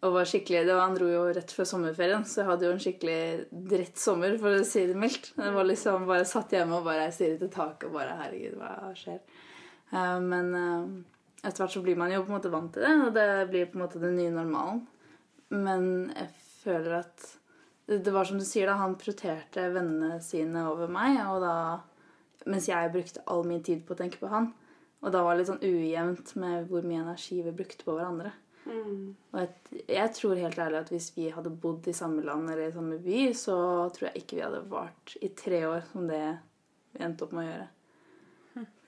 Og 0.00 0.14
var 0.14 0.28
skikkelig, 0.28 0.62
det 0.64 0.72
var, 0.72 0.86
Han 0.88 0.96
dro 0.96 1.08
jo 1.10 1.24
rett 1.36 1.52
før 1.52 1.66
sommerferien, 1.68 2.22
så 2.24 2.40
jeg 2.40 2.48
hadde 2.48 2.66
jo 2.66 2.72
en 2.72 2.80
skikkelig 2.80 3.20
dritt 3.72 4.00
sommer, 4.00 4.36
for 4.40 4.56
å 4.56 4.66
si 4.66 4.86
det 4.88 4.96
mildt. 4.96 5.32
Det 5.36 5.50
var 5.52 5.68
liksom 5.68 6.06
bare 6.08 6.28
satt 6.28 6.54
hjemme 6.56 6.78
og 6.78 6.86
bare 6.88 7.10
stirret 7.12 7.42
til 7.42 7.52
taket 7.52 7.90
og 7.90 7.98
bare 7.98 8.16
Herregud, 8.22 8.56
hva 8.60 8.94
skjer? 8.96 9.20
Uh, 9.90 10.16
men 10.24 10.48
uh, 10.54 10.86
etter 11.42 11.64
hvert 11.64 11.74
så 11.74 11.84
blir 11.84 11.98
man 12.00 12.14
jo 12.14 12.22
på 12.24 12.32
en 12.32 12.38
måte 12.38 12.52
vant 12.52 12.72
til 12.72 12.86
det, 12.86 12.94
og 13.04 13.12
det 13.18 13.28
blir 13.52 13.68
på 13.68 13.76
en 13.76 13.84
måte 13.84 14.00
den 14.00 14.16
nye 14.16 14.32
normalen. 14.32 14.86
Men 15.52 15.84
jeg 16.14 16.32
føler 16.62 16.96
at 17.02 17.28
det, 17.90 18.00
det 18.06 18.14
var 18.14 18.28
som 18.28 18.40
du 18.40 18.46
sier, 18.46 18.70
da. 18.70 18.78
Han 18.80 18.96
prioriterte 19.00 19.68
vennene 19.74 20.20
sine 20.24 20.64
over 20.70 20.88
meg, 20.92 21.20
og 21.28 21.44
da 21.44 21.54
mens 22.48 22.70
jeg 22.70 22.92
brukte 22.94 23.24
all 23.28 23.44
min 23.44 23.64
tid 23.64 23.82
på 23.84 23.92
å 23.92 24.00
tenke 24.00 24.20
på 24.20 24.30
han. 24.32 24.52
Og 25.00 25.12
da 25.12 25.24
var 25.24 25.34
det 25.34 25.42
litt 25.42 25.50
sånn 25.50 25.64
ujevnt 25.64 26.34
med 26.40 26.68
hvor 26.70 26.86
mye 26.86 27.02
energi 27.02 27.40
vi 27.44 27.52
brukte 27.56 27.84
på 27.84 27.96
hverandre. 27.96 28.32
Mm. 28.66 29.16
Og 29.32 29.40
jeg, 29.40 29.82
jeg 29.88 30.12
tror 30.16 30.40
helt 30.40 30.58
ærlig 30.60 30.80
at 30.82 30.92
hvis 30.92 31.10
vi 31.16 31.30
hadde 31.32 31.52
bodd 31.62 31.88
i 31.88 31.96
samme 31.96 32.22
land 32.26 32.50
eller 32.50 32.68
i 32.68 32.74
samme 32.74 33.00
by, 33.02 33.20
så 33.36 33.56
tror 33.94 34.10
jeg 34.10 34.22
ikke 34.22 34.38
vi 34.38 34.44
hadde 34.44 34.64
vart 34.70 35.14
i 35.20 35.32
tre 35.36 35.64
år 35.68 35.84
som 35.90 36.08
det 36.10 36.24
vi 36.92 37.04
endte 37.06 37.26
opp 37.26 37.34
med 37.36 37.46
å 37.46 37.50
gjøre. 37.50 37.68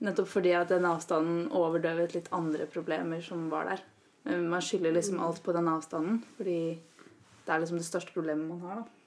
Nettopp 0.03 0.29
fordi 0.29 0.53
at 0.59 0.73
den 0.73 0.87
avstanden 0.89 1.45
overdøvet 1.55 2.17
litt 2.17 2.31
andre 2.35 2.67
problemer 2.71 3.23
som 3.25 3.47
var 3.53 3.71
der. 3.71 3.85
Men 4.27 4.49
Man 4.51 4.63
skylder 4.63 4.95
liksom 4.95 5.21
alt 5.23 5.43
på 5.43 5.55
den 5.55 5.71
avstanden, 5.71 6.21
fordi 6.37 6.59
det 7.47 7.53
er 7.53 7.63
liksom 7.63 7.79
det 7.79 7.87
største 7.87 8.15
problemet 8.15 8.49
man 8.49 8.61
har. 8.67 8.83
da. 8.83 9.02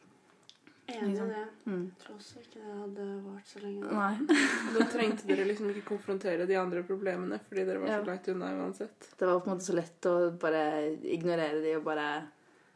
Enig 0.87 1.15
i 1.17 1.23
det. 1.31 1.43
Mm. 1.65 1.85
Jeg 1.89 2.01
tror 2.03 2.15
også 2.19 2.41
ikke 2.43 2.59
det 2.61 2.75
hadde 2.77 3.05
vart 3.25 3.47
så 3.49 3.61
lenge. 3.63 3.89
Nei. 3.89 4.37
Da 4.75 4.85
trengte 4.91 5.25
dere 5.29 5.47
liksom 5.49 5.71
ikke 5.71 5.85
konfrontere 5.87 6.45
de 6.45 6.57
andre 6.61 6.83
problemene 6.85 7.39
fordi 7.47 7.65
dere 7.65 7.81
var 7.81 7.89
Ja. 7.89 7.97
så 8.03 8.09
langt 8.11 8.29
unna 8.35 8.51
uansett. 8.59 9.09
Det 9.17 9.25
var 9.25 9.39
på 9.41 9.49
en 9.49 9.55
måte 9.55 9.65
så 9.65 9.75
lett 9.77 10.09
å 10.11 10.15
bare 10.41 10.61
ignorere 11.01 11.61
de 11.63 11.73
og 11.79 11.83
bare 11.87 12.07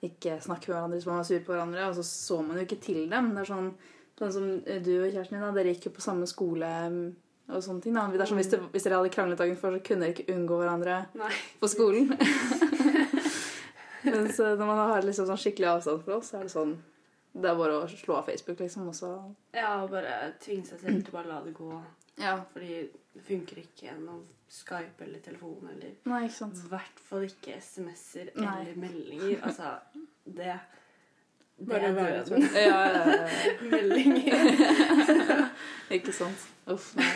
ikke 0.01 0.39
snakke 0.41 0.71
med 0.71 0.75
hverandre 0.77 0.97
hvis 0.97 1.05
man 1.11 1.19
var 1.21 1.27
sur 1.29 1.39
på 1.45 1.53
hverandre. 1.53 1.87
Og 1.91 1.95
så 1.99 2.03
så 2.09 2.41
man 2.41 2.57
jo 2.57 2.65
ikke 2.65 2.81
til 2.81 3.01
dem. 3.11 3.29
Det 3.35 3.43
er 3.45 3.49
sånn, 3.53 3.71
sånn 4.17 4.33
som 4.33 4.45
du 4.65 4.93
og 5.03 5.09
kjæresten 5.13 5.35
din, 5.37 5.45
da, 5.45 5.51
dere 5.59 5.73
gikk 5.75 5.89
jo 5.91 5.95
på 5.99 6.05
samme 6.09 6.25
skole 6.29 6.73
og 7.49 7.61
sånne 7.65 7.81
ting. 7.85 7.93
Da. 7.93 8.07
Det 8.09 8.21
er 8.25 8.29
sånn, 8.31 8.41
hvis, 8.41 8.49
det, 8.55 8.59
hvis 8.73 8.85
dere 8.89 8.99
hadde 9.03 9.13
kranglet 9.13 9.37
dagen 9.41 9.57
før, 9.59 9.77
så 9.77 9.85
kunne 9.85 10.07
dere 10.07 10.15
ikke 10.17 10.33
unngå 10.33 10.57
hverandre 10.63 11.01
Nei. 11.19 11.31
på 11.61 11.69
skolen. 11.69 12.09
Mens 14.09 14.39
eh, 14.39 14.55
når 14.55 14.65
man 14.65 14.79
har 14.93 15.03
liksom 15.05 15.27
sånn 15.27 15.39
skikkelig 15.41 15.69
oss, 15.75 15.89
så 15.89 16.39
er 16.39 16.45
det 16.47 16.53
sånn 16.53 16.77
Det 17.33 17.45
er 17.50 17.55
bare 17.59 17.77
å 17.83 17.88
slå 17.91 18.15
av 18.17 18.25
Facebook, 18.25 18.59
liksom, 18.59 18.88
og 18.89 18.95
så 18.98 19.12
Ja, 19.53 19.83
og 19.83 19.91
bare 19.93 20.33
tvinge 20.41 20.65
seg 20.65 20.81
selv 20.81 21.03
til 21.05 21.13
bare 21.13 21.29
la 21.29 21.39
det 21.45 21.53
gå. 21.57 21.69
Ja. 22.19 22.36
Fordi 22.53 22.81
det 23.13 23.24
funker 23.27 23.62
ikke 23.62 23.88
gjennom 23.88 24.24
Skype 24.50 25.05
eller 25.05 25.21
telefon 25.21 25.69
eller 25.69 25.93
Nei, 26.09 26.24
ikke 26.25 26.36
sant. 26.39 26.57
I 26.57 26.71
hvert 26.71 27.01
fall 27.05 27.27
ikke 27.27 27.59
SMS-er 27.62 28.31
eller 28.33 28.75
meldinger. 28.81 29.39
Altså, 29.45 29.75
det 30.25 30.57
Det 31.59 31.67
Bare 31.67 31.89
er 31.91 32.24
døden. 32.24 32.45
Ja, 32.55 32.77
ja, 32.88 33.01
ja, 33.12 33.24
Meldinger. 33.71 34.45
Ikke 35.98 36.13
sant. 36.15 36.45
Uff, 36.71 36.93
nei. 36.95 37.09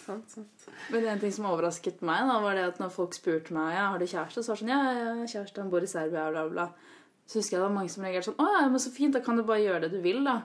Sant, 0.00 0.30
sant. 0.32 0.64
Men 0.94 1.04
en 1.12 1.20
ting 1.20 1.34
som 1.34 1.44
overrasket 1.50 2.00
meg, 2.00 2.22
da, 2.24 2.38
var 2.40 2.56
det 2.56 2.62
at 2.70 2.80
når 2.80 2.92
folk 2.94 3.12
spurte 3.18 3.52
meg 3.52 3.74
ja, 3.74 3.90
har 3.92 4.00
du 4.00 4.06
kjæreste, 4.06 4.40
så 4.40 4.54
var 4.54 4.56
det 4.56 4.62
sånn 4.62 4.72
ja, 4.72 4.78
har 5.18 5.28
kjæreste, 5.34 5.60
han 5.60 5.72
bor 5.74 5.84
i 5.84 5.90
Serbia, 5.90 6.24
bla, 6.32 6.46
bla, 6.48 6.70
bla. 6.70 6.91
Så 7.32 7.40
husker 7.40 7.56
jeg 7.56 7.62
det 7.62 7.68
var 7.68 7.76
mange 7.78 7.92
som 7.92 8.04
reagerte 8.04 8.28
sånn 8.28 8.42
å 8.42 8.48
ja, 8.58 8.66
men 8.68 8.82
så 8.82 8.90
fint, 8.92 9.14
da 9.16 9.22
kan 9.24 9.38
du 9.40 9.46
bare 9.48 9.62
gjøre 9.64 9.86
det 9.86 9.94
du 9.94 10.02
vil, 10.04 10.20
da. 10.26 10.42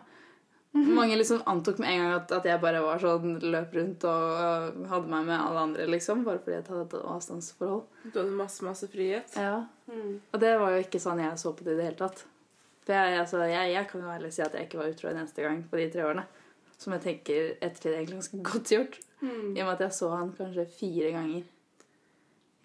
Mange 0.77 1.15
liksom 1.15 1.41
antok 1.50 1.79
med 1.82 1.89
en 1.89 2.01
gang 2.03 2.13
at, 2.20 2.32
at 2.38 2.46
jeg 2.46 2.62
bare 2.62 2.82
var 2.84 3.01
sånn 3.01 3.38
løp 3.41 3.74
rundt 3.74 4.03
og 4.06 4.84
hadde 4.91 5.10
meg 5.10 5.25
med 5.25 5.36
alle 5.39 5.63
andre, 5.70 5.88
liksom. 5.89 6.22
Bare 6.27 6.41
fordi 6.44 6.58
jeg 6.60 6.67
hadde 6.67 6.86
et 6.86 7.08
avstandsforhold. 7.15 7.84
Du 8.06 8.20
hadde 8.20 8.38
masse, 8.38 8.62
masse 8.65 8.89
frihet. 8.91 9.34
Ja. 9.39 9.63
Mm. 9.89 10.20
Og 10.22 10.41
det 10.44 10.53
var 10.62 10.75
jo 10.75 10.84
ikke 10.84 11.01
sånn 11.01 11.24
jeg 11.24 11.41
så 11.41 11.53
på 11.58 11.65
det 11.65 11.74
i 11.74 11.79
det 11.79 11.89
hele 11.89 12.01
tatt. 12.03 12.24
For 12.86 12.96
jeg, 12.96 13.17
altså, 13.24 13.41
jeg, 13.50 13.74
jeg 13.74 13.89
kan 13.89 14.06
jo 14.06 14.13
ærlig 14.13 14.32
si 14.36 14.46
at 14.46 14.53
jeg 14.56 14.70
ikke 14.70 14.82
var 14.84 14.94
utro 14.94 15.10
en 15.10 15.22
eneste 15.24 15.44
gang 15.48 15.63
på 15.67 15.82
de 15.82 15.89
tre 15.91 16.08
årene. 16.08 16.27
Som 16.77 16.94
jeg 16.94 17.06
tenker 17.08 17.51
ettertid 17.56 17.94
egentlig 17.96 18.20
ganske 18.20 18.41
godt 18.51 18.74
gjort. 18.75 19.00
Mm. 19.24 19.56
I 19.58 19.62
og 19.63 19.63
med 19.63 19.74
at 19.74 19.86
jeg 19.88 19.98
så 19.98 20.13
han 20.13 20.36
kanskje 20.38 20.67
fire 20.77 21.13
ganger 21.15 21.48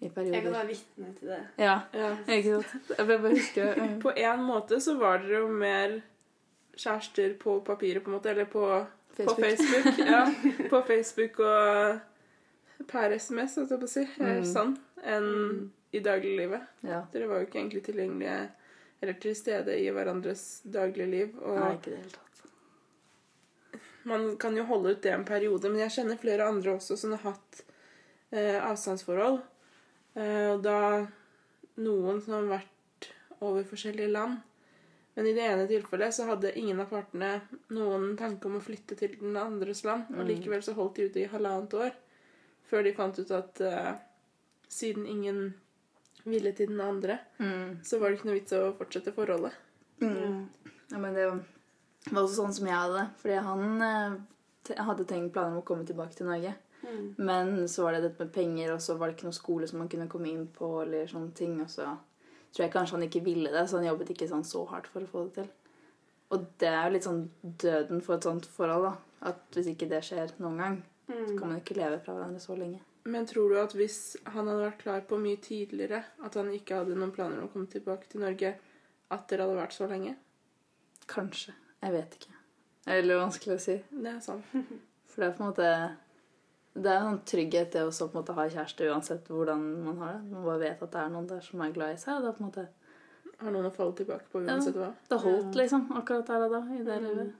i 0.03 0.09
Jeg 0.09 0.13
kan 0.13 0.23
perioder. 0.25 0.51
være 0.51 0.67
vitne 0.67 1.11
til 1.19 1.27
det. 1.31 1.39
Ja, 1.63 1.75
Ja. 1.93 2.09
ikke 2.27 2.61
sant. 2.61 2.91
Jeg 2.97 3.07
bare 3.07 3.29
husker 3.33 3.83
På 4.03 4.11
en 4.17 4.43
måte 4.47 4.79
så 4.83 4.97
var 4.99 5.17
dere 5.23 5.39
jo 5.43 5.47
mer 5.47 6.01
kjærester 6.77 7.37
på 7.39 7.59
papiret, 7.65 8.03
på 8.03 8.11
en 8.11 8.17
måte. 8.17 8.29
Eller 8.33 8.45
på 8.45 8.65
Facebook. 9.15 9.37
På 9.37 9.41
Facebook, 9.43 9.99
ja. 10.13 10.23
På 10.69 10.81
Facebook 10.87 11.39
og 11.39 11.99
per 12.89 13.13
SMS, 13.17 13.55
holdt 13.55 13.71
jeg 13.71 13.79
på 13.79 13.87
å 13.87 13.93
si. 13.93 14.01
eh, 14.19 14.41
Mm. 14.41 14.43
Sånn. 14.53 14.75
Enn 15.03 15.29
Mm. 15.29 15.71
i 15.93 15.99
dagliglivet. 15.99 16.61
Ja. 16.83 17.03
Dere 17.13 17.27
var 17.29 17.39
jo 17.39 17.45
ikke 17.47 17.59
egentlig 17.61 17.83
tilgjengelige 17.85 18.49
eller 19.01 19.13
til 19.19 19.35
stede 19.35 19.75
i 19.79 19.89
hverandres 19.91 20.61
dagligliv. 20.65 21.35
Og 21.43 21.59
Nei, 21.59 21.73
ikke 21.75 21.91
det 21.91 21.97
hele 21.97 22.09
tatt. 22.09 22.19
man 24.05 24.37
kan 24.37 24.55
jo 24.57 24.63
holde 24.67 24.91
ut 24.95 25.01
det 25.03 25.11
en 25.13 25.23
periode, 25.27 25.69
men 25.69 25.79
jeg 25.85 25.91
kjenner 25.97 26.17
flere 26.19 26.47
andre 26.47 26.73
også 26.77 26.97
som 26.99 27.11
har 27.15 27.21
hatt 27.31 27.61
eh, 28.31 28.59
avstandsforhold. 28.63 29.41
Eh, 30.15 30.49
og 30.53 30.63
da 30.65 31.07
noen 31.83 32.21
som 32.21 32.33
har 32.37 32.49
vært 32.59 33.09
over 33.41 33.63
forskjellige 33.67 34.11
land. 34.11 34.37
Men 35.15 35.27
i 35.29 35.33
det 35.37 35.43
ene 35.45 35.67
tilfellet 35.69 36.13
så 36.15 36.25
hadde 36.25 36.55
ingen 36.57 36.79
av 36.81 36.89
partene 36.89 37.41
noen 37.69 38.15
tanke 38.17 38.45
om 38.49 38.57
å 38.57 38.63
flytte 38.65 38.95
til 38.97 39.15
den 39.19 39.35
andres 39.37 39.83
land. 39.85 40.07
Og 40.09 40.23
Mm. 40.23 40.27
likevel 40.27 40.63
så 40.65 40.73
holdt 40.73 40.95
de 40.95 41.05
ute 41.09 41.21
i 41.21 41.27
halvannet 41.29 41.73
år 41.73 41.91
før 42.69 42.83
de 42.83 42.93
fant 42.93 43.19
ut 43.19 43.31
at 43.31 43.61
uh, 43.61 43.93
siden 44.69 45.05
ingen 45.05 45.53
ville 46.25 46.51
til 46.53 46.67
den 46.67 46.81
andre, 46.81 47.19
Mm. 47.39 47.83
så 47.83 47.99
var 47.99 48.09
det 48.09 48.17
ikke 48.19 48.25
noe 48.25 48.39
vits 48.39 48.53
å 48.53 48.73
fortsette 48.77 49.13
forholdet. 49.13 49.51
Mm. 50.01 50.47
Ja, 50.91 50.97
men 50.97 51.13
det 51.13 51.27
var 52.11 52.23
også 52.23 52.41
sånn 52.45 52.53
som 52.53 52.65
jeg 52.65 52.75
hadde 52.75 52.97
det. 52.97 53.09
Fordi 53.21 53.35
han 53.43 53.81
eh, 53.81 54.83
hadde 54.83 55.05
tenkt 55.05 55.33
planer 55.33 55.51
om 55.51 55.61
å 55.61 55.65
komme 55.65 55.85
tilbake 55.85 56.15
til 56.15 56.25
Norge. 56.25 56.55
Mm. 56.83 57.15
Men 57.17 57.67
så 57.71 57.83
var 57.85 57.93
det 57.97 58.01
dette 58.09 58.23
med 58.25 58.33
penger, 58.35 58.73
og 58.73 58.81
så 58.81 58.97
var 58.97 59.07
det 59.09 59.15
ikke 59.17 59.27
noen 59.29 59.37
skole 59.39 59.67
som 59.69 59.79
man 59.79 59.89
kunne 59.89 60.09
komme 60.11 60.29
inn 60.31 60.47
på, 60.47 60.69
eller 60.83 61.07
sånne 61.07 61.33
ting. 61.33 61.59
Og 61.63 61.69
så 61.71 61.85
tror 62.53 62.65
jeg 62.65 62.73
kanskje 62.73 62.97
han 62.97 63.07
ikke 63.07 63.23
ville 63.25 63.51
det, 63.53 63.65
så 63.69 63.77
han 63.79 63.87
jobbet 63.87 64.09
ikke 64.13 64.27
sånn 64.29 64.43
så 64.45 64.65
hardt 64.69 64.87
for 64.91 65.01
å 65.01 65.07
få 65.11 65.23
det 65.27 65.33
til. 65.41 65.51
Og 66.33 66.45
det 66.59 66.67
er 66.69 66.87
jo 66.87 66.93
litt 66.95 67.03
sånn 67.07 67.29
døden 67.43 68.01
for 68.01 68.15
et 68.15 68.23
sånt 68.27 68.45
forhold, 68.45 68.83
da. 68.89 68.95
At 69.29 69.39
hvis 69.55 69.67
ikke 69.73 69.87
det 69.89 70.01
skjer 70.03 70.33
noen 70.39 70.57
gang, 70.57 70.81
så 71.07 71.13
Mm. 71.13 71.37
kan 71.39 71.47
man 71.49 71.59
ikke 71.59 71.75
leve 71.75 71.99
fra 71.99 72.13
hverandre 72.15 72.39
så 72.39 72.55
lenge. 72.57 72.79
Men 73.05 73.25
tror 73.27 73.49
du 73.49 73.57
at 73.59 73.73
hvis 73.75 74.15
han 74.25 74.47
hadde 74.47 74.63
vært 74.71 74.77
klar 74.79 75.01
på 75.01 75.17
mye 75.19 75.35
tidligere, 75.43 76.03
at 76.23 76.33
han 76.35 76.47
ikke 76.51 76.75
hadde 76.77 76.95
noen 76.95 77.11
planer 77.11 77.41
om 77.41 77.49
å 77.49 77.51
komme 77.51 77.67
tilbake 77.67 78.07
til 78.09 78.21
Norge, 78.21 78.53
at 79.11 79.27
dere 79.27 79.41
hadde 79.43 79.57
vært 79.59 79.73
så 79.75 79.87
lenge? 79.89 80.15
Kanskje. 81.07 81.53
Jeg 81.83 81.91
vet 81.91 82.15
ikke. 82.15 82.31
Det 82.85 82.93
er 82.93 83.01
veldig 83.01 83.17
vanskelig 83.19 83.55
å 83.57 83.59
si. 83.59 83.75
Det 83.91 84.13
er 84.15 84.19
sant. 84.23 84.43
For 85.07 85.21
det 85.21 85.27
er 85.29 85.35
på 85.37 85.43
en 85.43 85.51
måte 85.51 85.67
Det 86.73 86.89
er 86.89 87.03
en 87.05 87.19
trygghet 87.29 87.71
det 87.75 87.83
også 87.85 88.07
på 88.09 88.17
en 88.17 88.23
måte 88.23 88.33
ha 88.33 88.47
kjæreste 88.49 88.87
uansett 88.89 89.27
hvordan 89.29 89.61
man 89.85 89.97
har 90.01 90.13
det. 90.15 90.23
Man 90.31 90.43
bare 90.47 90.59
vet 90.63 90.81
at 90.81 90.91
det 90.95 91.01
er 91.03 91.09
noen 91.13 91.27
der 91.29 91.41
som 91.45 91.61
er 91.61 91.71
glad 91.75 91.93
i 91.93 91.99
seg. 92.01 92.15
Og 92.17 92.23
det 92.25 92.29
er 92.31 92.37
på 92.39 92.43
en 92.43 92.49
måte 92.49 92.67
Har 93.43 93.51
noen 93.51 93.65
å 93.67 93.71
falle 93.75 93.93
tilbake 93.97 94.29
på 94.31 94.39
uansett 94.45 94.75
hva. 94.77 94.91
Det 95.09 95.17
holdt 95.19 95.55
liksom 95.57 95.87
akkurat 95.97 96.27
der 96.29 96.45
og 96.45 96.51
da 96.53 96.61
i 96.73 96.83
det 96.83 96.97
Mm. 97.01 97.07
livet. 97.09 97.33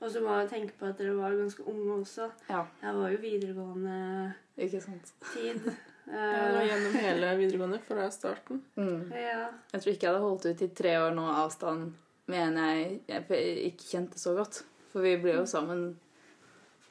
Og 0.00 0.10
så 0.12 0.20
må 0.20 0.34
jeg 0.38 0.48
tenke 0.50 0.72
på 0.78 0.86
at 0.86 0.98
dere 0.98 1.14
var 1.16 1.32
ganske 1.34 1.62
unge 1.66 1.92
også. 2.00 2.30
Ja, 2.48 2.64
Jeg 2.82 2.94
var 2.94 3.08
jo 3.10 3.16
videregående 3.18 4.34
ikke 4.58 4.80
sant. 4.80 5.12
tid. 5.34 5.60
Ja, 6.06 6.12
det 6.14 6.54
var 6.54 6.60
Eh, 6.62 6.68
gjennom 6.68 6.92
hele 7.02 7.36
videregående 7.36 7.78
fra 7.82 8.04
starten. 8.10 8.62
Mm. 8.76 9.10
ja. 9.10 9.48
Jeg 9.72 9.80
tror 9.82 9.90
ikke 9.92 10.06
jeg 10.06 10.12
hadde 10.14 10.20
holdt 10.22 10.46
ut 10.46 10.62
i 10.62 10.68
tre 10.68 10.92
år 11.00 11.14
nå 11.16 11.24
avstand 11.34 11.92
med 12.28 12.38
en 12.38 12.56
jeg, 12.56 13.00
jeg 13.08 13.72
ikke 13.72 13.88
kjente 13.90 14.18
så 14.18 14.36
godt. 14.36 14.62
For 14.92 15.00
vi 15.02 15.16
ble 15.16 15.32
jo 15.40 15.46
sammen 15.46 15.96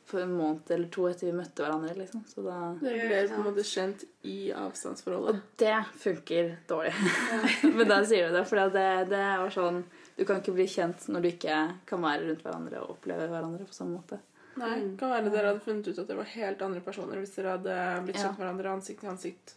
for 0.05 0.21
en 0.21 0.33
måned 0.37 0.69
eller 0.69 0.89
to 0.93 1.07
etter 1.09 1.25
vi 1.27 1.33
møtte 1.33 1.63
hverandre, 1.65 1.95
liksom. 1.97 2.21
Så 2.29 2.43
da 2.45 2.57
Dere 2.81 3.07
ble 3.09 3.21
på 3.31 3.39
en 3.39 3.47
måte 3.47 3.63
kjent 3.65 4.03
i 4.29 4.51
avstandsforholdet. 4.53 5.35
Og 5.35 5.57
det 5.61 5.75
funker 6.03 6.51
dårlig. 6.69 6.93
Men 7.77 7.89
da 7.89 7.97
sier 8.05 8.29
du 8.29 8.37
det, 8.37 8.43
for 8.49 8.61
det, 8.75 8.85
det 9.09 9.23
var 9.41 9.49
sånn 9.55 9.81
Du 10.15 10.23
kan 10.29 10.39
ikke 10.39 10.53
bli 10.55 10.67
kjent 10.69 11.07
når 11.11 11.25
du 11.25 11.29
ikke 11.31 11.57
kan 11.89 12.05
være 12.05 12.27
rundt 12.29 12.45
hverandre 12.45 12.83
og 12.85 12.93
oppleve 12.95 13.25
hverandre 13.33 13.65
på 13.67 13.73
samme 13.75 13.97
måte. 13.97 14.21
Nei, 14.55 14.75
det 14.85 14.93
kan 15.01 15.11
være 15.11 15.33
dere 15.33 15.49
hadde 15.51 15.65
funnet 15.65 15.89
ut 15.89 15.97
at 15.99 16.07
dere 16.07 16.21
var 16.21 16.29
helt 16.31 16.61
andre 16.63 16.79
personer 16.85 17.19
hvis 17.19 17.33
dere 17.35 17.57
hadde 17.57 17.79
blitt 18.05 18.15
Ja. 18.21 18.27
kjent 18.29 18.37
med 18.37 18.45
hverandre 18.45 18.71
ansikt 18.77 19.01
til 19.03 19.11
ansikt 19.11 19.55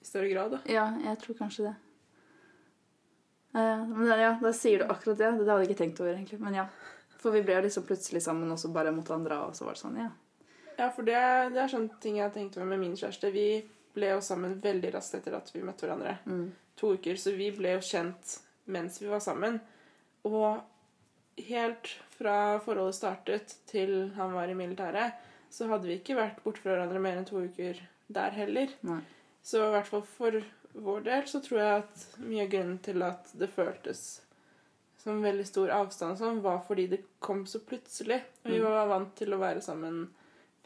i 0.00 0.06
større 0.08 0.30
grad. 0.30 0.54
da. 0.54 0.60
Ja, 0.72 0.86
jeg 1.04 1.18
tror 1.20 1.36
kanskje 1.42 1.66
det. 1.68 1.74
Uh, 3.56 3.82
men 3.88 4.12
ja, 4.20 4.30
da 4.40 4.52
sier 4.54 4.78
du 4.82 4.86
akkurat 4.92 5.18
det. 5.18 5.28
Det 5.40 5.48
hadde 5.48 5.58
jeg 5.64 5.70
ikke 5.70 5.82
tenkt 5.82 6.00
over, 6.00 6.14
egentlig. 6.14 6.38
Men 6.40 6.56
ja. 6.60 6.66
For 7.18 7.34
vi 7.34 7.42
ble 7.42 7.58
liksom 7.64 7.86
plutselig 7.88 8.22
sammen, 8.22 8.50
også 8.54 8.70
bare 8.74 8.94
mot 8.94 9.10
andre, 9.10 9.40
og 9.48 9.56
så 9.58 9.66
var 9.66 9.76
det 9.76 9.82
sånn, 9.82 9.98
ja. 9.98 10.10
Ja, 10.78 10.92
for 10.94 11.02
det, 11.02 11.18
det 11.54 11.64
er 11.64 11.72
sånne 11.72 11.98
ting 12.02 12.20
jeg 12.20 12.30
tenkte 12.34 12.62
med 12.62 12.76
med 12.76 12.84
min 12.84 12.98
kjæreste. 12.98 13.32
Vi 13.34 13.48
ble 13.96 14.12
jo 14.12 14.20
sammen 14.22 14.58
veldig 14.62 14.92
raskt 14.94 15.16
etter 15.18 15.34
at 15.38 15.50
vi 15.50 15.64
møtte 15.66 15.86
hverandre. 15.86 16.14
Mm. 16.30 16.44
To 16.78 16.92
uker, 16.94 17.18
så 17.18 17.34
vi 17.34 17.50
ble 17.56 17.74
jo 17.74 17.82
kjent 17.82 18.36
mens 18.70 19.00
vi 19.02 19.08
var 19.10 19.22
sammen. 19.24 19.58
Og 20.28 20.60
helt 21.48 21.90
fra 22.14 22.36
forholdet 22.62 22.98
startet 22.98 23.56
til 23.70 24.12
han 24.14 24.34
var 24.36 24.50
i 24.50 24.56
militæret, 24.58 25.18
så 25.50 25.66
hadde 25.70 25.88
vi 25.88 25.98
ikke 25.98 26.18
vært 26.18 26.42
borte 26.44 26.62
fra 26.62 26.74
hverandre 26.74 27.02
mer 27.02 27.18
enn 27.18 27.26
to 27.26 27.42
uker 27.42 27.80
der 28.12 28.34
heller. 28.36 28.72
Nei. 28.86 29.00
Så 29.42 29.62
i 29.64 29.72
hvert 29.72 29.88
fall 29.88 30.04
for 30.06 30.38
vår 30.78 31.04
del 31.06 31.28
så 31.30 31.40
tror 31.42 31.60
jeg 31.62 31.82
at 31.82 32.06
mye 32.22 32.44
av 32.44 32.50
grunnen 32.52 32.80
til 32.84 33.04
at 33.06 33.30
det 33.40 33.50
føltes 33.50 34.02
som 35.08 35.22
veldig 35.24 35.46
stor 35.48 35.72
avstand 35.74 36.20
sånn, 36.20 36.42
var 36.44 36.60
fordi 36.66 36.86
det 36.92 37.00
kom 37.24 37.44
så 37.48 37.60
plutselig. 37.64 38.20
Vi 38.44 38.58
Mm. 38.58 38.64
var 38.68 38.88
vant 38.92 39.14
til 39.16 39.32
å 39.34 39.38
være 39.40 39.62
sammen 39.64 40.08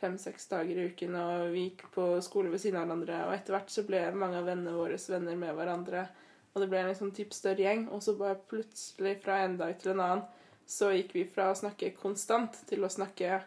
fem-seks 0.02 0.48
dager 0.50 0.76
i 0.82 0.88
uken, 0.90 1.14
og 1.14 1.52
vi 1.52 1.68
gikk 1.70 1.84
på 1.94 2.06
skole 2.26 2.50
ved 2.50 2.60
siden 2.60 2.80
av 2.80 2.88
hverandre. 2.88 3.20
Og 3.28 3.34
etter 3.36 3.54
hvert 3.54 3.70
så 3.70 3.84
ble 3.86 4.00
mange 4.18 4.36
av 4.40 4.44
vennene 4.50 4.74
våre 4.74 4.98
venner 4.98 5.36
med 5.38 5.54
hverandre. 5.54 6.08
Og 6.54 6.60
det 6.60 6.68
ble 6.68 6.80
en 6.82 6.88
liksom 6.90 7.12
typ 7.14 7.32
større 7.32 7.62
gjeng. 7.62 7.86
Og 7.94 8.02
så 8.02 8.16
bare 8.18 8.34
plutselig, 8.50 9.22
fra 9.22 9.38
en 9.44 9.56
dag 9.56 9.78
til 9.78 9.92
en 9.92 10.00
annen, 10.00 10.24
så 10.66 10.90
gikk 10.92 11.14
vi 11.14 11.24
fra 11.24 11.50
å 11.52 11.56
snakke 11.56 11.94
konstant 11.96 12.58
til 12.66 12.80
å 12.84 12.90
snakke 12.90 13.42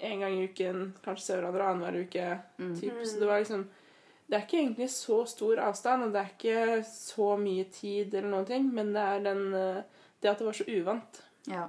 en 0.00 0.20
gang 0.20 0.32
i 0.38 0.46
uken, 0.48 0.94
kanskje 1.04 1.26
se 1.26 1.36
hverandre 1.36 1.66
annenhver 1.66 2.00
uke. 2.06 2.40
Mm. 2.58 2.74
Typ. 2.80 2.94
Mm. 2.94 3.04
Så 3.04 3.18
det 3.20 3.26
var 3.28 3.40
liksom 3.42 3.66
Det 4.30 4.36
er 4.38 4.44
ikke 4.46 4.60
egentlig 4.62 4.86
så 4.94 5.16
stor 5.26 5.58
avstand, 5.64 6.04
og 6.06 6.12
det 6.14 6.20
er 6.22 6.30
ikke 6.36 6.84
så 6.86 7.32
mye 7.40 7.64
tid 7.74 8.14
eller 8.14 8.30
noen 8.30 8.46
ting, 8.46 8.68
men 8.76 8.92
det 8.94 9.02
er 9.02 9.24
den 9.26 9.42
eh, 9.58 9.80
Det 10.22 10.30
at 10.30 10.38
det 10.38 10.46
var 10.46 10.56
så 10.58 10.66
uvant. 10.68 11.22
Ja. 11.50 11.64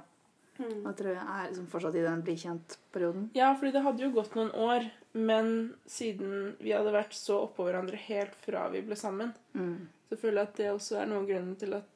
Mm. 0.60 0.82
Da 0.84 0.92
tror 0.92 1.08
jeg 1.08 1.16
jeg 1.16 1.26
er 1.40 1.46
liksom 1.48 1.66
fortsatt 1.72 1.94
i 1.96 2.02
den 2.04 2.20
bli 2.22 2.34
kjent-perioden. 2.36 3.30
Ja, 3.34 3.48
fordi 3.56 3.72
det 3.72 3.82
hadde 3.82 4.04
jo 4.04 4.10
gått 4.14 4.34
noen 4.36 4.50
år, 4.54 4.84
men 5.16 5.48
siden 5.88 6.52
vi 6.60 6.74
hadde 6.76 6.92
vært 6.94 7.16
så 7.16 7.40
oppå 7.48 7.64
hverandre 7.66 7.96
helt 8.06 8.36
fra 8.44 8.68
vi 8.70 8.82
ble 8.86 8.94
sammen, 9.00 9.32
Mm. 9.56 9.88
så 10.10 10.18
føler 10.20 10.42
jeg 10.42 10.48
at 10.52 10.56
det 10.60 10.70
også 10.74 11.00
er 11.00 11.06
noen 11.10 11.22
av 11.24 11.28
grunnen 11.32 11.56
til 11.58 11.74
at 11.80 11.88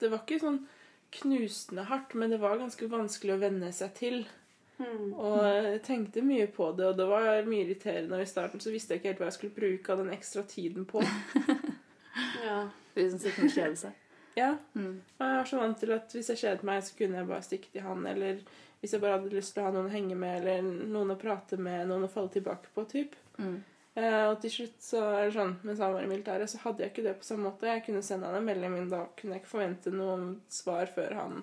Det 0.00 0.08
var 0.08 0.22
ikke 0.22 0.38
sånn 0.40 0.62
knusende 1.12 1.84
hardt, 1.90 2.14
men 2.14 2.30
det 2.30 2.38
var 2.40 2.56
ganske 2.56 2.86
vanskelig 2.88 3.34
å 3.34 3.40
venne 3.42 3.68
seg 3.74 3.92
til. 3.98 4.22
Mm. 4.78 5.12
Og 5.18 5.38
jeg 5.42 5.80
tenkte 5.82 6.22
mye 6.22 6.46
på 6.54 6.68
det, 6.78 6.86
og 6.86 6.96
det 7.00 7.06
var 7.10 7.42
mye 7.48 7.64
irriterende. 7.66 8.14
Og 8.18 8.22
i 8.22 8.30
starten 8.30 8.60
så 8.62 8.70
visste 8.70 8.94
jeg 8.94 9.00
ikke 9.02 9.08
helt 9.12 9.22
hva 9.24 9.30
jeg 9.30 9.36
skulle 9.38 9.56
bruke 9.58 9.92
av 9.94 10.02
den 10.04 10.12
ekstra 10.14 10.44
tiden 10.48 10.86
på. 10.88 11.02
Ja. 12.44 12.68
hvis 12.94 13.12
som 13.12 13.20
sitter 13.22 13.44
og 13.46 13.52
kjeder 13.54 13.76
seg. 13.78 13.92
Ja, 14.38 14.52
Mm. 14.74 15.00
og 15.18 15.22
jeg 15.26 15.36
var 15.36 15.44
så 15.50 15.58
vant 15.60 15.78
til 15.78 15.92
at 15.94 16.12
hvis 16.14 16.28
jeg 16.32 16.38
kjedet 16.40 16.64
meg, 16.66 16.82
så 16.82 16.94
kunne 16.98 17.18
jeg 17.18 17.26
bare 17.28 17.42
stikke 17.46 17.70
til 17.72 17.82
han, 17.82 18.06
eller 18.06 18.40
hvis 18.80 18.92
jeg 18.94 19.00
bare 19.02 19.18
hadde 19.18 19.34
lyst 19.34 19.54
til 19.54 19.62
å 19.62 19.66
ha 19.66 19.72
noen 19.74 19.86
å 19.90 19.92
henge 19.94 20.14
med, 20.18 20.40
eller 20.40 20.62
noen 20.62 21.10
å 21.14 21.18
prate 21.18 21.58
med, 21.58 21.86
noen 21.90 22.06
å 22.06 22.10
falle 22.10 22.30
tilbake 22.34 22.70
på, 22.74 22.84
typ. 22.90 23.14
Mm. 23.38 23.56
Eh, 23.98 24.24
og 24.30 24.40
til 24.42 24.50
slutt, 24.54 24.76
så, 24.82 25.02
eller 25.18 25.34
sånn, 25.34 25.56
mens 25.66 25.80
han 25.82 25.94
var 25.94 26.02
i 26.06 26.10
militæret, 26.10 26.50
så 26.50 26.60
hadde 26.62 26.84
jeg 26.84 26.92
ikke 26.92 27.06
det 27.08 27.16
på 27.18 27.26
samme 27.26 27.48
måte. 27.50 27.66
Jeg 27.70 27.84
kunne 27.86 28.02
sende 28.06 28.26
han 28.30 28.38
en 28.38 28.46
melding, 28.46 28.74
men 28.76 28.90
da 28.92 29.04
kunne 29.18 29.34
jeg 29.34 29.42
ikke 29.42 29.54
forvente 29.56 29.90
noen 29.94 30.28
svar 30.48 30.86
før 30.94 31.16
han 31.18 31.40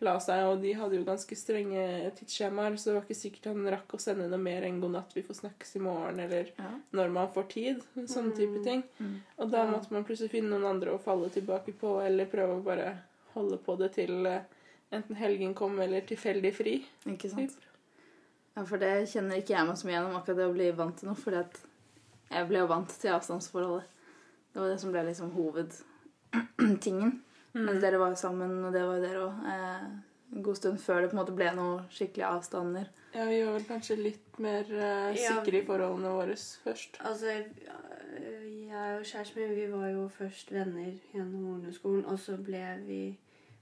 la 0.00 0.18
seg. 0.20 0.42
Og 0.50 0.60
de 0.62 0.72
hadde 0.74 0.96
jo 0.98 1.04
ganske 1.06 1.36
strenge 1.36 2.10
tidsskjemaer, 2.18 2.76
så 2.78 2.90
det 2.90 2.94
var 2.96 3.04
ikke 3.06 3.18
sikkert 3.20 3.44
han 3.52 3.66
rakk 3.74 3.94
å 3.94 4.00
sende 4.00 4.28
noe 4.28 4.38
mer 4.40 4.62
enn 4.66 4.80
'god 4.80 4.90
natt, 4.96 5.14
vi 5.14 5.22
får 5.22 5.34
snakkes 5.42 5.76
i 5.76 5.80
morgen', 5.80 6.20
eller 6.20 6.50
Ja. 6.58 6.70
når 6.92 7.10
man 7.12 7.28
får 7.28 7.48
tid. 7.48 7.82
Sånne 7.96 8.34
type 8.36 8.64
ting. 8.64 8.82
Mm. 9.00 9.20
Og 9.38 9.50
da 9.50 9.64
måtte 9.66 9.92
man 9.92 10.04
plutselig 10.04 10.30
finne 10.30 10.50
noen 10.50 10.64
andre 10.76 10.90
å 10.92 10.98
falle 11.00 11.28
tilbake 11.30 11.72
på, 11.78 12.00
eller 12.06 12.26
prøve 12.26 12.58
å 12.58 12.64
bare 12.64 12.98
holde 13.34 13.58
på 13.58 13.76
det 13.78 13.92
til 13.94 14.26
eh, 14.26 14.42
enten 14.92 15.16
helgen 15.16 15.54
kom, 15.54 15.78
eller 15.80 16.00
tilfeldig 16.00 16.54
fri. 16.54 16.84
Ikke 17.06 17.30
sant? 17.30 17.56
Ja, 18.56 18.64
for 18.64 18.78
det 18.78 19.08
kjenner 19.10 19.36
ikke 19.36 19.54
jeg 19.56 19.66
meg 19.66 19.76
så 19.76 19.86
mye 19.86 19.96
gjennom, 19.96 20.16
akkurat 20.16 20.36
det 20.36 20.46
å 20.46 20.52
bli 20.54 20.70
vant 20.70 20.96
til 20.96 21.08
noe. 21.08 21.16
fordi 21.16 21.36
at 21.38 21.60
jeg 22.30 22.48
ble 22.48 22.58
jo 22.58 22.66
vant 22.66 22.88
til 22.88 23.10
avstandsforholdet. 23.10 23.84
Det 24.52 24.60
var 24.60 24.68
det 24.68 24.80
som 24.80 24.92
ble 24.92 25.02
liksom 25.08 25.30
hovedtingen. 25.34 27.20
Mm. 27.54 27.64
Mens 27.68 27.82
dere 27.82 28.00
var 28.02 28.14
sammen, 28.18 28.58
og 28.66 28.74
det 28.74 28.82
var 28.82 28.98
jo 28.98 29.04
dere 29.04 29.24
òg. 29.28 29.46
Eh, 29.52 29.86
en 30.34 30.42
god 30.42 30.56
stund 30.58 30.78
før 30.82 31.00
det 31.00 31.10
på 31.10 31.14
en 31.14 31.20
måte 31.20 31.34
ble 31.36 31.50
noen 31.54 31.84
skikkelig 31.94 32.24
avstander. 32.26 32.88
Ja, 33.14 33.26
vi 33.28 33.42
var 33.44 33.54
vel 33.54 33.66
kanskje 33.68 33.96
litt 34.00 34.38
mer 34.42 34.64
eh, 34.66 35.14
Ja. 35.14 35.36
sikre 35.36 35.60
i 35.60 35.66
forholdene 35.66 36.14
våre 36.16 36.34
først. 36.64 36.98
Altså, 37.00 37.26
jeg 37.30 38.96
og 38.98 39.04
kjæresten 39.06 39.40
min 39.40 39.54
vi 39.54 39.68
var 39.70 39.86
jo 39.92 40.08
først 40.08 40.50
venner 40.52 40.90
gjennom 41.12 41.46
ungdomsskolen, 41.52 42.04
og 42.10 42.18
så 42.18 42.36
ble 42.36 42.64
vi 42.86 43.02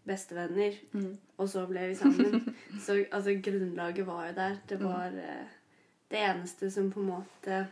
bestevenner. 0.09 0.79
Mm. 0.93 1.19
Og 1.39 1.49
så 1.49 1.67
ble 1.67 1.89
vi 1.89 1.95
sammen. 1.95 2.55
så 2.85 3.05
altså, 3.13 3.37
grunnlaget 3.45 4.07
var 4.07 4.27
jo 4.31 4.35
der. 4.41 4.57
Det 4.69 4.81
var 4.85 5.07
eh, 5.07 5.59
Det 6.11 6.19
eneste 6.21 6.71
som 6.71 6.91
på 6.93 7.01
en 7.01 7.07
måte 7.07 7.67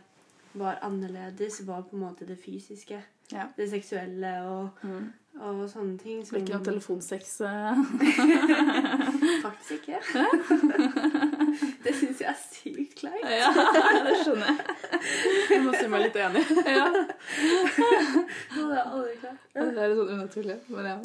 var 0.53 0.79
annerledes, 0.81 1.67
var 1.67 1.81
på 1.81 1.95
en 1.95 2.01
måte 2.01 2.25
det 2.25 2.37
fysiske. 2.39 3.01
Ja. 3.31 3.47
Det 3.57 3.69
seksuelle 3.71 4.31
og, 4.47 4.69
Mm. 4.83 5.09
og 5.41 5.69
sånne 5.71 5.97
ting. 6.01 6.19
Det 6.21 6.29
Blir 6.29 6.41
ikke 6.41 6.57
noe 6.57 6.65
telefonsex. 6.65 7.41
eh. 7.41 7.75
Faktisk 9.45 9.71
ikke. 9.71 9.99
det 11.85 11.93
syns 11.95 12.21
jeg 12.21 12.29
er 12.29 12.39
sykt 12.41 12.95
kleint. 12.99 13.25
ja, 13.31 13.49
det 14.05 14.15
skjønner 14.23 14.51
jeg. 14.51 14.57
Jeg 15.51 15.63
må 15.65 15.71
si 15.75 15.87
meg 15.91 16.03
litt 16.05 16.17
enig. 16.21 16.41
Ja. 16.67 16.85
Det 16.91 18.61
er 18.61 18.83
aldri 18.85 19.15
klart. 19.19 19.39
Det 19.53 19.63
er 19.63 19.89
litt 19.91 19.97
sånn 19.97 20.11
unaturlig, 20.15 20.57
men 20.71 20.89
ja. 20.91 20.97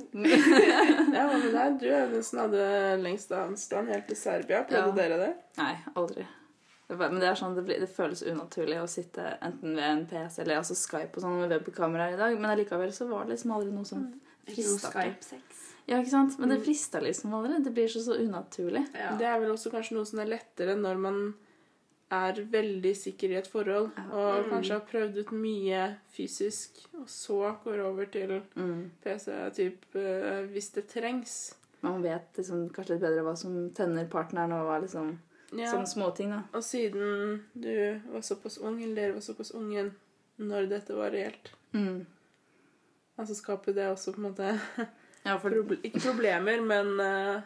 Ja, 1.16 1.24
men 1.32 1.46
deg? 1.54 1.78
Du 1.80 1.86
er 1.90 2.10
den 2.12 2.22
som 2.26 2.42
hadde 2.44 2.66
lengst 3.02 3.32
avstand 3.34 3.90
helt 3.92 4.06
til 4.10 4.18
Serbia. 4.20 4.62
Prøvde 4.68 4.92
Ja. 4.92 4.96
dere 5.00 5.16
det? 5.24 5.32
Nei, 5.58 5.72
aldri. 5.96 6.26
Men 6.88 7.18
det 7.18 7.26
er 7.28 7.34
sånn, 7.34 7.54
det, 7.56 7.64
blir, 7.66 7.80
det 7.82 7.88
føles 7.90 8.22
unaturlig 8.22 8.76
å 8.80 8.86
sitte 8.86 9.38
enten 9.42 9.74
ved 9.74 9.84
en 9.84 10.04
PC 10.06 10.42
eller 10.42 10.60
altså 10.60 10.74
Skype 10.78 11.16
og 11.18 11.22
sånn 11.24 11.40
med 11.40 11.50
webkamera 11.50 12.12
i 12.12 12.16
dag, 12.16 12.36
men 12.38 12.50
allikevel 12.52 12.92
så 12.94 13.08
var 13.10 13.24
det 13.26 13.34
liksom 13.34 13.50
aldri 13.56 13.72
noe 13.74 13.84
som 13.84 14.04
Ikke 14.46 14.54
frista. 14.62 14.92
Skype-sex. 14.92 15.64
Ja, 15.88 15.98
ikke 15.98 16.10
sant? 16.10 16.38
Men 16.38 16.48
det 16.50 16.60
frista 16.62 17.00
liksom 17.02 17.34
aldri. 17.34 17.58
Det 17.62 17.72
blir 17.74 17.88
så, 17.90 18.00
så 18.06 18.14
unaturlig. 18.18 18.84
Ja. 18.94 19.16
Det 19.18 19.26
er 19.26 19.40
vel 19.42 19.50
også 19.54 19.70
kanskje 19.74 19.96
noe 19.98 20.06
som 20.06 20.18
er 20.22 20.30
lettere 20.30 20.76
når 20.78 20.96
man 21.02 21.20
er 22.14 22.38
veldig 22.52 22.92
sikker 22.94 23.32
i 23.34 23.38
et 23.40 23.48
forhold, 23.50 23.90
Ja. 23.98 24.04
og 24.14 24.44
Mm. 24.44 24.50
kanskje 24.52 24.72
har 24.76 24.84
prøvd 24.86 25.16
ut 25.24 25.32
mye 25.32 25.96
fysisk, 26.14 26.70
og 27.00 27.08
så 27.10 27.56
går 27.64 27.80
over 27.84 28.04
til 28.06 28.42
Mm. 28.54 28.90
PC-typ 29.02 29.94
eh, 29.96 30.46
hvis 30.52 30.70
det 30.74 30.86
trengs. 30.88 31.54
Man 31.82 32.02
vet 32.02 32.32
liksom 32.36 32.68
kanskje 32.70 32.90
litt 32.94 33.00
bedre 33.02 33.24
hva 33.26 33.36
som 33.36 33.70
tenner 33.70 34.06
partneren, 34.06 34.52
og 34.52 34.66
hva 34.66 34.80
liksom 34.82 35.18
Ja. 35.54 35.70
Sånne 35.70 35.86
småting, 35.86 36.30
da. 36.34 36.40
Og 36.58 36.64
siden 36.66 37.42
du 37.54 38.00
var 38.12 38.20
såpass 38.26 38.58
ung, 38.58 38.80
eller 38.82 38.94
dere 38.98 39.12
var 39.14 39.20
såpass 39.22 39.52
unge 39.54 39.90
når 40.42 40.68
dette 40.72 40.94
var 40.96 41.10
reelt, 41.14 41.52
Mm. 41.76 42.06
altså 43.18 43.34
skaper 43.36 43.74
det 43.76 43.84
også 43.90 44.12
på 44.14 44.20
en 44.22 44.26
måte 44.30 44.60
Ja, 45.26 45.36
for, 45.38 45.50
proble 45.50 45.76
Ikke 45.84 46.00
problemer, 46.00 46.60
men 46.62 47.00
uh, 47.00 47.40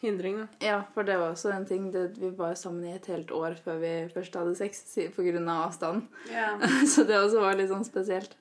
hindring, 0.00 0.36
da. 0.42 0.46
ja, 0.62 0.76
for 0.94 1.02
det 1.08 1.16
var 1.18 1.32
også 1.34 1.50
en 1.54 1.66
ting 1.66 1.90
det, 1.92 2.12
Vi 2.20 2.30
var 2.38 2.54
sammen 2.54 2.84
i 2.86 2.92
et 2.94 3.06
helt 3.10 3.30
år 3.34 3.56
før 3.64 3.80
vi 3.82 3.92
først 4.14 4.34
hadde 4.38 4.54
sex 4.58 4.82
pga. 4.94 5.08
på 5.16 5.24
grunn 5.26 5.48
av 5.48 5.64
avstanden. 5.68 6.04
Ja. 6.30 6.58
Så 6.94 7.04
det 7.08 7.16
også 7.18 7.40
var 7.42 7.56
litt 7.58 7.70
sånn 7.72 7.84
spesielt. 7.88 8.36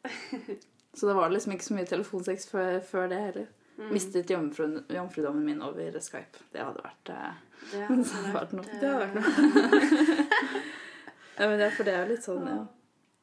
Så 0.93 1.07
det 1.07 1.15
var 1.17 1.29
liksom 1.33 1.53
ikke 1.55 1.65
så 1.67 1.73
mye 1.77 1.85
telefonsex 1.89 2.47
før, 2.51 2.79
før 2.85 3.07
det 3.09 3.17
heller. 3.21 3.47
Mm. 3.77 3.91
Mistet 3.93 4.29
jomfru, 4.33 4.65
jomfrudommen 4.89 5.45
min 5.45 5.61
over 5.61 5.99
Skype. 6.01 6.39
Det 6.51 6.63
hadde 6.65 6.81
vært 6.81 7.11
eh, 7.13 7.35
Det 7.71 7.83
hadde 7.89 8.33
vært 8.33 8.55
noe. 8.57 8.79
Det 8.81 8.89
hadde 8.89 9.05
vært 9.05 10.37
Ja, 11.37 11.45
men 11.47 11.59
det 11.61 11.67
for 11.77 11.85
det 11.85 11.93
er 11.93 12.09
litt 12.09 12.25
sånn, 12.25 12.47
ja. 12.49 12.63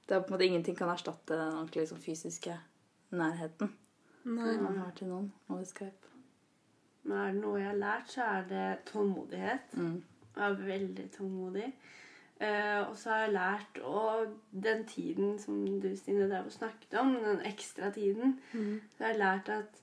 Det 0.06 0.14
er 0.14 0.20
på 0.22 0.30
en 0.30 0.34
måte 0.36 0.46
ingenting 0.46 0.76
kan 0.78 0.90
erstatte 0.92 1.34
den 1.34 1.56
ordentlig 1.56 1.82
liksom, 1.86 1.98
fysiske 2.04 2.54
nærheten 3.16 3.70
Nei. 4.28 4.52
man 4.60 4.76
har 4.78 4.92
til 4.96 5.08
noen 5.10 5.30
over 5.50 5.64
Skype. 5.66 6.10
Men 7.04 7.18
er 7.20 7.32
det 7.34 7.40
noe 7.42 7.58
jeg 7.60 7.68
har 7.72 7.80
lært, 7.80 8.12
så 8.14 8.26
er 8.38 8.46
det 8.48 8.66
tålmodighet. 8.92 9.74
Mm. 9.76 9.96
Jeg 10.36 10.44
er 10.46 10.62
veldig 10.68 11.06
tålmodig. 11.16 11.66
Eh, 12.44 12.80
og 12.88 12.94
så 12.98 13.10
har 13.12 13.20
jeg 13.22 13.32
lært 13.36 13.76
Og 13.86 14.32
den 14.64 14.80
tiden 14.90 15.36
som 15.38 15.60
du, 15.80 15.90
Stine, 15.96 16.26
der 16.30 16.48
snakket 16.50 16.96
om, 17.00 17.12
den 17.24 17.42
ekstra 17.46 17.90
tiden, 17.94 18.38
Mm. 18.52 18.80
så 18.96 19.04
har 19.04 19.12
jeg 19.12 19.18
lært 19.20 19.48
at 19.58 19.80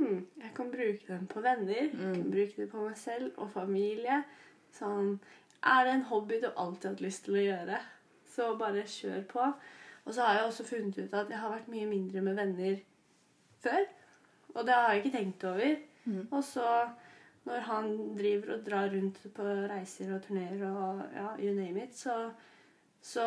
hmm, 0.00 0.26
jeg 0.42 0.50
kan 0.56 0.70
bruke 0.72 1.06
den 1.08 1.26
på 1.30 1.40
venner. 1.44 1.74
Jeg 1.84 1.90
kan 1.92 2.22
Mm. 2.22 2.30
bruke 2.32 2.56
den 2.56 2.68
på 2.72 2.84
meg 2.88 2.96
selv 2.96 3.32
og 3.36 3.50
familie. 3.50 4.22
Sånn 4.72 5.18
Er 5.62 5.84
det 5.84 5.92
en 5.94 6.02
hobby 6.08 6.38
du 6.40 6.46
alltid 6.56 6.84
har 6.88 6.94
hatt 6.94 7.00
lyst 7.04 7.24
til 7.24 7.34
å 7.34 7.42
gjøre, 7.44 7.78
så 8.24 8.56
bare 8.58 8.82
kjør 8.88 9.24
på. 9.28 9.48
Og 10.06 10.14
så 10.14 10.22
har 10.24 10.34
jeg 10.38 10.44
også 10.46 10.64
funnet 10.64 10.98
ut 10.98 11.14
at 11.14 11.28
jeg 11.28 11.38
har 11.38 11.50
vært 11.52 11.68
mye 11.68 11.86
mindre 11.86 12.22
med 12.24 12.34
venner 12.38 12.78
før. 13.60 13.84
Og 14.54 14.64
det 14.66 14.74
har 14.74 14.92
jeg 14.94 15.02
ikke 15.04 15.16
tenkt 15.18 15.44
over. 15.44 15.76
Mm. 16.06 16.28
Og 16.32 16.44
så 16.44 16.88
når 17.44 17.60
han 17.60 18.16
driver 18.16 18.54
og 18.54 18.64
drar 18.70 18.88
rundt 18.94 19.20
på 19.34 19.42
reiser 19.68 20.14
og 20.14 20.22
turneer 20.22 20.64
og 20.70 21.02
ja, 21.14 21.28
you 21.38 21.52
name 21.54 21.82
it, 21.84 21.94
så, 21.94 22.30
så 23.02 23.26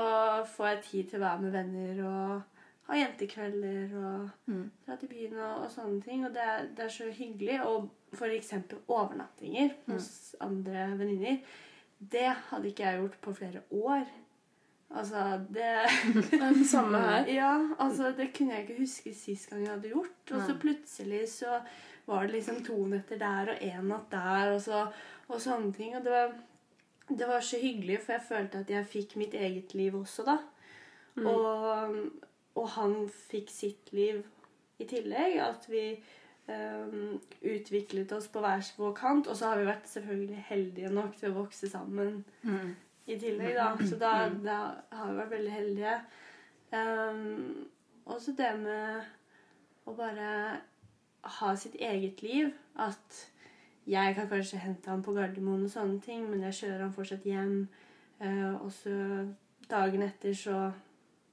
får 0.56 0.68
jeg 0.68 0.84
tid 0.84 1.10
til 1.10 1.20
å 1.22 1.26
være 1.28 1.42
med 1.42 1.52
venner 1.52 2.04
og 2.08 2.42
ha 2.88 2.98
jentekvelder 3.00 3.94
og 3.96 4.30
Mm. 4.46 4.72
dra 4.86 4.96
til 5.00 5.08
byen 5.10 5.38
og, 5.40 5.62
og 5.64 5.70
sånne 5.72 6.02
ting. 6.04 6.26
Og 6.26 6.34
det 6.34 6.42
er, 6.44 6.66
det 6.76 6.86
er 6.86 6.90
så 6.90 7.12
hyggelig. 7.12 7.62
Og 7.66 7.90
eksempel 8.36 8.78
overnattinger 8.88 9.72
hos 9.88 10.36
andre 10.42 10.90
venninner. 11.00 11.38
Det 12.00 12.28
hadde 12.50 12.68
ikke 12.68 12.84
jeg 12.84 13.00
gjort 13.00 13.22
på 13.22 13.34
flere 13.34 13.62
år. 13.72 14.04
Altså, 14.94 15.46
det 15.50 16.66
samme 16.74 17.00
her. 17.00 17.26
Ja, 17.40 17.54
altså 17.80 18.12
det 18.18 18.34
kunne 18.36 18.54
jeg 18.54 18.68
ikke 18.68 18.82
huske 18.84 19.14
sist 19.16 19.50
gang 19.50 19.64
jeg 19.64 19.72
hadde 19.74 19.94
gjort. 19.96 20.32
Og 20.32 20.42
så 20.48 20.58
plutselig 20.60 21.30
så 21.30 21.62
var 22.06 22.26
det 22.28 22.36
liksom 22.36 22.64
to 22.66 22.78
netter 22.92 23.18
der 23.18 23.54
og 23.54 23.64
én 23.64 23.88
natt 23.88 24.12
der 24.12 24.54
og, 24.54 24.62
så, 24.62 24.84
og 25.30 25.42
sånne 25.42 25.74
ting. 25.74 25.96
Og 25.98 26.04
det 26.04 26.12
var, 26.12 26.34
det 27.10 27.28
var 27.28 27.40
så 27.40 27.58
hyggelig, 27.62 28.02
for 28.04 28.14
jeg 28.18 28.28
følte 28.28 28.60
at 28.60 28.70
jeg 28.70 28.86
fikk 28.92 29.16
mitt 29.16 29.34
eget 29.34 29.74
liv 29.74 29.96
også 29.96 30.28
da. 30.28 30.38
Mm. 31.16 31.28
Og, 31.28 31.96
og 32.56 32.68
han 32.76 33.10
fikk 33.10 33.50
sitt 33.50 33.94
liv 33.94 34.24
i 34.80 34.86
tillegg. 34.90 35.40
At 35.42 35.66
vi 35.70 35.86
um, 36.48 37.20
utviklet 37.42 38.12
oss 38.12 38.28
på 38.28 38.44
hver 38.44 38.62
vår 38.78 38.94
kant. 38.98 39.28
Og 39.28 39.38
så 39.38 39.50
har 39.52 39.60
vi 39.62 39.66
vært 39.70 39.90
selvfølgelig 39.90 40.44
heldige 40.50 40.92
nok 40.94 41.16
til 41.18 41.32
å 41.32 41.38
vokse 41.42 41.70
sammen 41.70 42.24
Mm. 42.44 42.76
i 43.08 43.18
tillegg, 43.20 43.56
da. 43.56 43.72
Så 43.90 43.98
da, 44.00 44.30
da 44.30 44.60
har 44.92 45.12
vi 45.12 45.18
vært 45.18 45.32
veldig 45.38 45.52
heldige. 45.52 45.96
Um, 46.74 47.68
også 48.06 48.32
det 48.38 48.54
med 48.60 49.04
å 49.86 49.94
bare 49.98 50.60
ha 51.40 51.56
sitt 51.56 51.76
eget 51.76 52.22
liv. 52.22 52.54
At 52.76 53.30
jeg 53.88 54.16
kan 54.16 54.30
kanskje 54.30 54.58
hente 54.64 54.90
ham 54.90 55.04
på 55.04 55.14
Gardermoen 55.14 55.66
og 55.66 55.72
sånne 55.72 56.00
ting, 56.02 56.30
men 56.30 56.44
jeg 56.48 56.54
kjører 56.62 56.86
ham 56.86 56.94
fortsatt 56.96 57.26
hjem. 57.28 57.68
Uh, 58.22 58.56
og 58.64 58.72
så 58.72 58.94
dagen 59.70 60.04
etter 60.06 60.34
så 60.38 60.72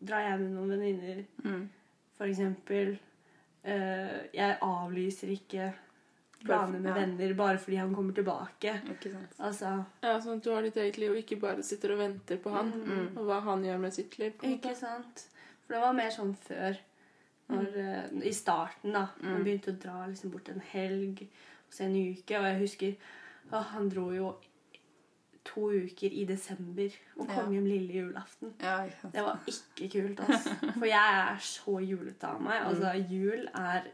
drar 0.03 0.21
jeg 0.31 0.41
med 0.41 0.51
noen 0.53 0.71
venninner, 0.71 1.25
Mm. 1.45 1.69
for 2.17 2.27
eksempel. 2.27 2.99
Eh, 3.65 4.27
jeg 4.33 4.59
avlyser 4.63 5.29
ikke 5.35 5.73
planer 6.45 6.79
med 6.81 6.89
Ja. 6.89 6.95
venner 6.95 7.35
bare 7.35 7.59
fordi 7.59 7.77
han 7.77 7.95
kommer 7.95 8.13
tilbake. 8.15 8.81
Ikke 8.89 9.13
sant. 9.13 9.35
Altså 9.39 9.85
Ja, 10.03 10.19
sånn 10.19 10.37
at 10.39 10.43
du 10.45 10.51
har 10.55 10.63
ditt 10.63 10.77
eget 10.77 10.97
liv, 10.99 11.11
og 11.11 11.17
ikke 11.19 11.41
bare 11.41 11.63
sitter 11.63 11.93
og 11.93 11.99
venter 11.99 12.37
på 12.39 12.51
han. 12.51 12.73
Mm. 12.73 13.17
Og 13.19 13.27
hva 13.27 13.41
han 13.43 13.63
gjør 13.63 13.81
med 13.81 13.93
sitt 13.93 14.19
liv. 14.19 14.33
Ikke 14.43 14.71
måte. 14.71 14.77
sant? 14.77 15.27
For 15.67 15.75
det 15.75 15.83
var 15.83 15.93
mer 15.93 16.11
sånn 16.11 16.35
før. 16.37 16.77
Når, 17.51 17.67
uh, 17.77 18.23
I 18.27 18.31
starten, 18.33 18.93
da. 18.93 19.09
Man 19.21 19.43
Mm. 19.43 19.45
begynte 19.45 19.73
å 19.73 19.79
dra 19.79 20.07
liksom 20.07 20.31
bort 20.31 20.49
en 20.49 20.61
helg 20.61 21.23
og 21.23 21.73
så 21.73 21.81
en 21.85 21.97
uke. 22.15 22.39
Og 22.39 22.45
jeg 22.45 22.61
husker 22.61 22.97
å, 23.53 23.63
han 23.65 23.89
dro 23.89 24.11
jo 24.13 24.37
to 25.45 25.71
uker 25.73 26.13
i 26.13 26.25
desember 26.29 26.91
og 27.17 27.27
kom 27.29 27.47
Ja. 27.49 27.57
hjem 27.57 27.67
lille 27.67 27.93
julaften. 28.03 28.53
Ja. 28.61 28.85
Det 29.13 29.23
var 29.25 29.41
ikke 29.49 29.89
kult, 29.95 30.21
altså. 30.21 30.55
For 30.79 30.87
jeg 30.87 31.17
er 31.23 31.39
så 31.41 31.79
julete 31.81 32.29
av 32.29 32.43
meg. 32.45 32.61
Altså, 32.67 32.93
jul 33.11 33.49
er 33.55 33.89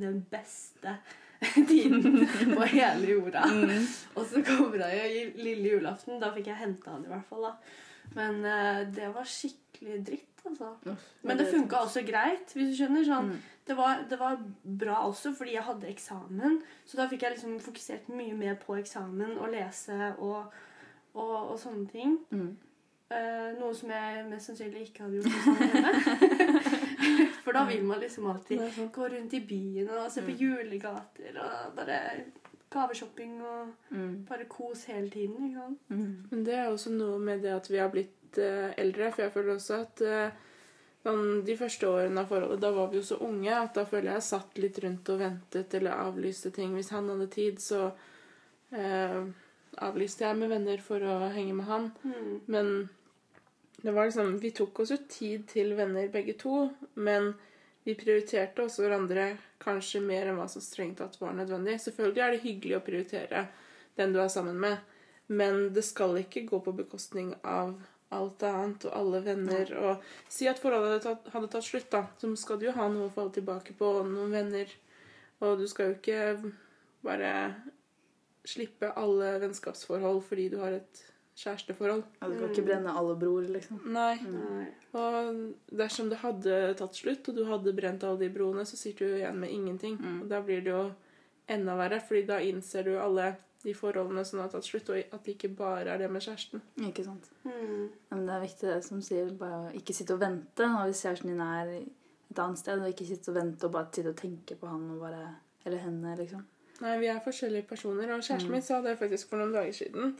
den 0.00 0.20
beste 0.30 0.96
tiden 1.70 2.26
på 2.54 2.66
hele 2.68 3.10
jorda. 3.14 3.44
Og 4.14 4.26
så 4.28 4.42
kommer 4.44 4.82
jeg 4.86 4.98
jo 5.00 5.20
i 5.40 5.44
lille 5.48 5.70
julaften. 5.76 6.20
Da 6.20 6.32
fikk 6.34 6.50
jeg 6.52 6.60
henta 6.60 6.90
han 6.96 7.04
i 7.06 7.08
hvert 7.12 7.24
fall, 7.30 7.48
da. 7.48 7.54
Men 8.16 8.42
uh, 8.44 8.82
det 8.94 9.08
var 9.14 9.24
skikkelig 9.28 10.00
dritt, 10.06 10.42
altså. 10.44 10.74
Men 11.22 11.38
det 11.38 11.46
funka 11.52 11.76
også 11.86 12.02
greit, 12.08 12.52
hvis 12.52 12.72
du 12.72 12.76
skjønner. 12.82 13.04
Sånn, 13.06 13.30
det, 13.68 13.76
var, 13.78 14.02
det 14.10 14.18
var 14.20 14.36
bra 14.64 14.96
også 15.08 15.32
fordi 15.38 15.54
jeg 15.56 15.64
hadde 15.64 15.88
eksamen. 15.88 16.58
Så 16.84 16.98
da 17.00 17.06
fikk 17.08 17.22
jeg 17.24 17.36
liksom 17.38 17.56
fokusert 17.62 18.08
mye 18.12 18.34
mer 18.36 18.58
på 18.60 18.76
eksamen 18.80 19.36
og 19.38 19.52
lese 19.54 20.12
og, 20.18 20.50
og, 21.14 21.50
og 21.52 21.56
sånne 21.58 21.86
ting. 21.90 22.18
Mm. 22.30 22.50
Uh, 23.10 23.48
noe 23.58 23.74
som 23.74 23.90
jeg 23.90 24.26
mest 24.30 24.46
sannsynlig 24.46 24.84
ikke 24.86 25.02
hadde 25.02 25.18
gjort 25.18 25.32
jeg 25.34 25.82
var. 25.86 27.40
For 27.44 27.56
da 27.56 27.64
vil 27.66 27.82
man 27.88 27.98
liksom 27.98 28.28
alltid 28.30 28.60
gå 28.94 29.08
rundt 29.10 29.32
i 29.34 29.40
byen 29.48 29.88
og 29.96 30.10
se 30.14 30.22
på 30.22 30.36
julegater 30.38 31.40
og 31.42 31.72
bare 31.74 31.96
gaveshopping 32.70 33.40
og 33.42 33.72
Mm. 33.90 34.12
bare 34.28 34.44
kos 34.46 34.84
hele 34.86 35.10
tiden. 35.10 35.48
ikke 35.48 35.58
sant? 35.64 35.80
Mm. 35.88 36.26
Men 36.30 36.44
det 36.46 36.54
er 36.54 36.68
også 36.70 36.92
noe 36.94 37.18
med 37.18 37.42
det 37.42 37.50
at 37.56 37.66
vi 37.70 37.80
har 37.82 37.90
blitt 37.90 38.38
uh, 38.38 38.70
eldre. 38.78 39.10
For 39.12 39.22
jeg 39.26 39.32
føler 39.34 39.54
også 39.56 39.80
at 39.82 40.04
sånn, 41.02 41.42
de 41.48 41.56
første 41.56 41.88
årene 41.88 42.20
av 42.22 42.28
forholdet, 42.30 42.60
da 42.62 42.70
var 42.76 42.90
vi 42.92 43.00
jo 43.00 43.02
så 43.10 43.18
unge 43.26 43.50
at 43.56 43.74
da 43.74 43.84
føler 43.88 44.12
jeg 44.12 44.22
satt 44.28 44.58
litt 44.62 44.78
rundt 44.84 45.08
og 45.10 45.18
ventet 45.18 45.74
eller 45.74 45.98
avlyste 46.06 46.50
ting. 46.54 46.74
Hvis 46.76 46.90
han 46.94 47.08
hadde 47.10 47.26
tid, 47.32 47.58
så 47.58 47.86
eh, 48.70 49.22
avlyste 49.78 50.24
jeg 50.26 50.38
med 50.38 50.50
venner 50.50 50.82
for 50.82 51.04
å 51.04 51.18
henge 51.34 51.54
med 51.58 51.68
han. 51.68 51.90
Mm. 52.02 52.40
Men 52.46 52.72
det 53.80 53.94
var 53.96 54.08
liksom 54.08 54.38
Vi 54.42 54.50
tok 54.56 54.82
oss 54.82 54.92
jo 54.92 54.98
tid 55.08 55.46
til 55.48 55.74
venner 55.78 56.10
begge 56.12 56.34
to, 56.40 56.68
men 56.94 57.32
vi 57.86 57.94
prioriterte 57.96 58.66
også 58.66 58.84
hverandre 58.84 59.30
kanskje 59.62 60.02
mer 60.04 60.28
enn 60.28 60.36
hva 60.36 60.48
som 60.52 60.62
strengt 60.64 60.98
tatt 61.00 61.16
var 61.20 61.32
nødvendig. 61.36 61.78
Selvfølgelig 61.80 62.24
er 62.24 62.34
det 62.34 62.42
hyggelig 62.44 62.76
å 62.76 62.84
prioritere 62.84 63.46
den 63.96 64.12
du 64.12 64.20
er 64.20 64.28
sammen 64.32 64.58
med, 64.60 64.76
men 65.32 65.70
det 65.74 65.86
skal 65.86 66.18
ikke 66.20 66.44
gå 66.48 66.60
på 66.64 66.76
bekostning 66.76 67.32
av 67.40 67.78
alt 68.10 68.42
annet 68.42 68.84
og 68.88 68.94
alle 68.96 69.22
venner. 69.24 69.72
Og 69.80 70.30
si 70.32 70.48
at 70.50 70.60
forholdet 70.60 70.92
hadde 70.92 71.02
tatt, 71.06 71.32
hadde 71.34 71.50
tatt 71.52 71.66
slutt, 71.66 71.90
da, 71.92 72.04
så 72.20 72.30
skal 72.36 72.60
du 72.60 72.68
jo 72.68 72.76
ha 72.76 72.88
noe 72.90 73.08
å 73.08 73.14
falle 73.14 73.34
tilbake 73.36 73.76
på, 73.78 73.92
og 74.00 74.08
noen 74.10 74.34
venner. 74.34 74.72
Og 75.40 75.60
du 75.60 75.66
skal 75.70 75.90
jo 75.90 75.98
ikke 75.98 76.52
bare 77.06 77.32
slippe 78.48 78.92
alle 78.96 79.34
vennskapsforhold 79.42 80.22
fordi 80.26 80.48
du 80.52 80.58
har 80.62 80.78
et 80.78 81.02
kjæresteforhold. 81.40 82.02
Ja, 82.20 82.28
du 82.28 82.36
kan 82.38 82.50
ikke 82.50 82.66
brenne 82.66 82.94
alle 82.96 83.16
broer, 83.18 83.46
liksom. 83.52 83.80
Nei. 83.94 84.16
Nei. 84.24 84.66
Og 84.98 85.76
dersom 85.80 86.10
det 86.10 86.20
hadde 86.24 86.56
tatt 86.80 86.98
slutt, 86.98 87.30
og 87.30 87.38
du 87.38 87.44
hadde 87.48 87.76
brent 87.76 88.04
alle 88.04 88.20
de 88.24 88.32
broene, 88.32 88.66
så 88.68 88.78
sitter 88.80 89.06
du 89.06 89.20
igjen 89.20 89.38
med 89.40 89.54
ingenting. 89.54 89.96
Mm. 90.00 90.18
Og 90.24 90.32
da 90.32 90.42
blir 90.44 90.64
det 90.64 90.74
jo 90.74 90.82
enda 91.50 91.76
verre, 91.78 92.00
fordi 92.04 92.26
da 92.28 92.40
innser 92.44 92.86
du 92.86 92.92
alle 93.00 93.32
de 93.62 93.74
forholdene 93.76 94.24
som 94.24 94.40
har 94.40 94.52
tatt 94.52 94.64
slutt, 94.64 94.88
og 94.92 95.00
at 95.00 95.24
det 95.24 95.36
ikke 95.36 95.52
bare 95.56 95.94
er 95.94 96.00
det 96.00 96.10
med 96.12 96.24
kjæresten. 96.24 96.62
Ikke 96.88 97.04
sant. 97.04 97.28
Mm. 97.44 97.88
Men 98.12 98.26
det 98.26 98.36
er 98.36 98.44
viktig 98.46 98.70
det 98.70 98.78
som 98.86 99.02
sier, 99.04 99.32
bare 99.40 99.66
å 99.66 99.74
ikke 99.76 99.96
sitte 99.96 100.16
og 100.16 100.22
vente. 100.22 100.68
Og 100.68 100.88
hvis 100.88 101.04
kjæresten 101.04 101.32
din 101.32 101.44
er 101.44 101.74
et 102.30 102.40
annet 102.40 102.60
sted, 102.60 102.80
og 102.80 102.92
ikke 102.92 103.08
sitte 103.08 103.32
og 103.32 103.40
vente 103.40 103.68
og 103.68 103.74
bare 103.76 103.92
sitte 103.92 104.14
og 104.14 104.20
tenke 104.20 104.56
på 104.56 104.70
han 104.70 104.90
og 104.96 105.06
bare 105.06 105.28
Eller 105.60 105.76
henne, 105.76 106.14
liksom. 106.16 106.40
Nei, 106.80 106.98
vi 107.00 107.08
er 107.12 107.20
forskjellige 107.24 107.68
personer, 107.68 108.12
og 108.14 108.22
kjæresten 108.24 108.48
Mm. 108.48 108.52
min 108.56 108.62
sa 108.62 108.80
det 108.80 108.98
faktisk 108.98 109.28
for 109.28 109.36
noen 109.36 109.52
dager 109.52 109.72
siden, 109.72 110.14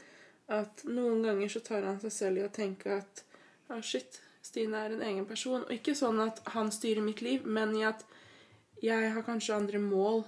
at 0.49 0.83
noen 0.85 1.23
ganger 1.23 1.49
så 1.49 1.61
tar 1.63 1.87
han 1.87 1.99
seg 1.99 2.11
selv 2.11 2.37
i 2.37 2.45
å 2.45 2.51
tenke 2.53 2.97
at 2.97 3.23
å 3.69 3.81
shit, 3.81 4.19
Stine 4.41 4.73
er 4.73 4.93
en 4.95 5.01
egen 5.05 5.25
person. 5.25 5.61
Og 5.61 5.71
ikke 5.71 5.93
sånn 5.95 6.19
at 6.19 6.41
han 6.55 6.71
styrer 6.73 7.03
mitt 7.05 7.21
liv, 7.21 7.45
men 7.45 7.75
i 7.77 7.83
at 7.85 8.03
jeg 8.81 9.11
har 9.13 9.21
kanskje 9.21 9.55
andre 9.55 9.77
mål 9.79 10.23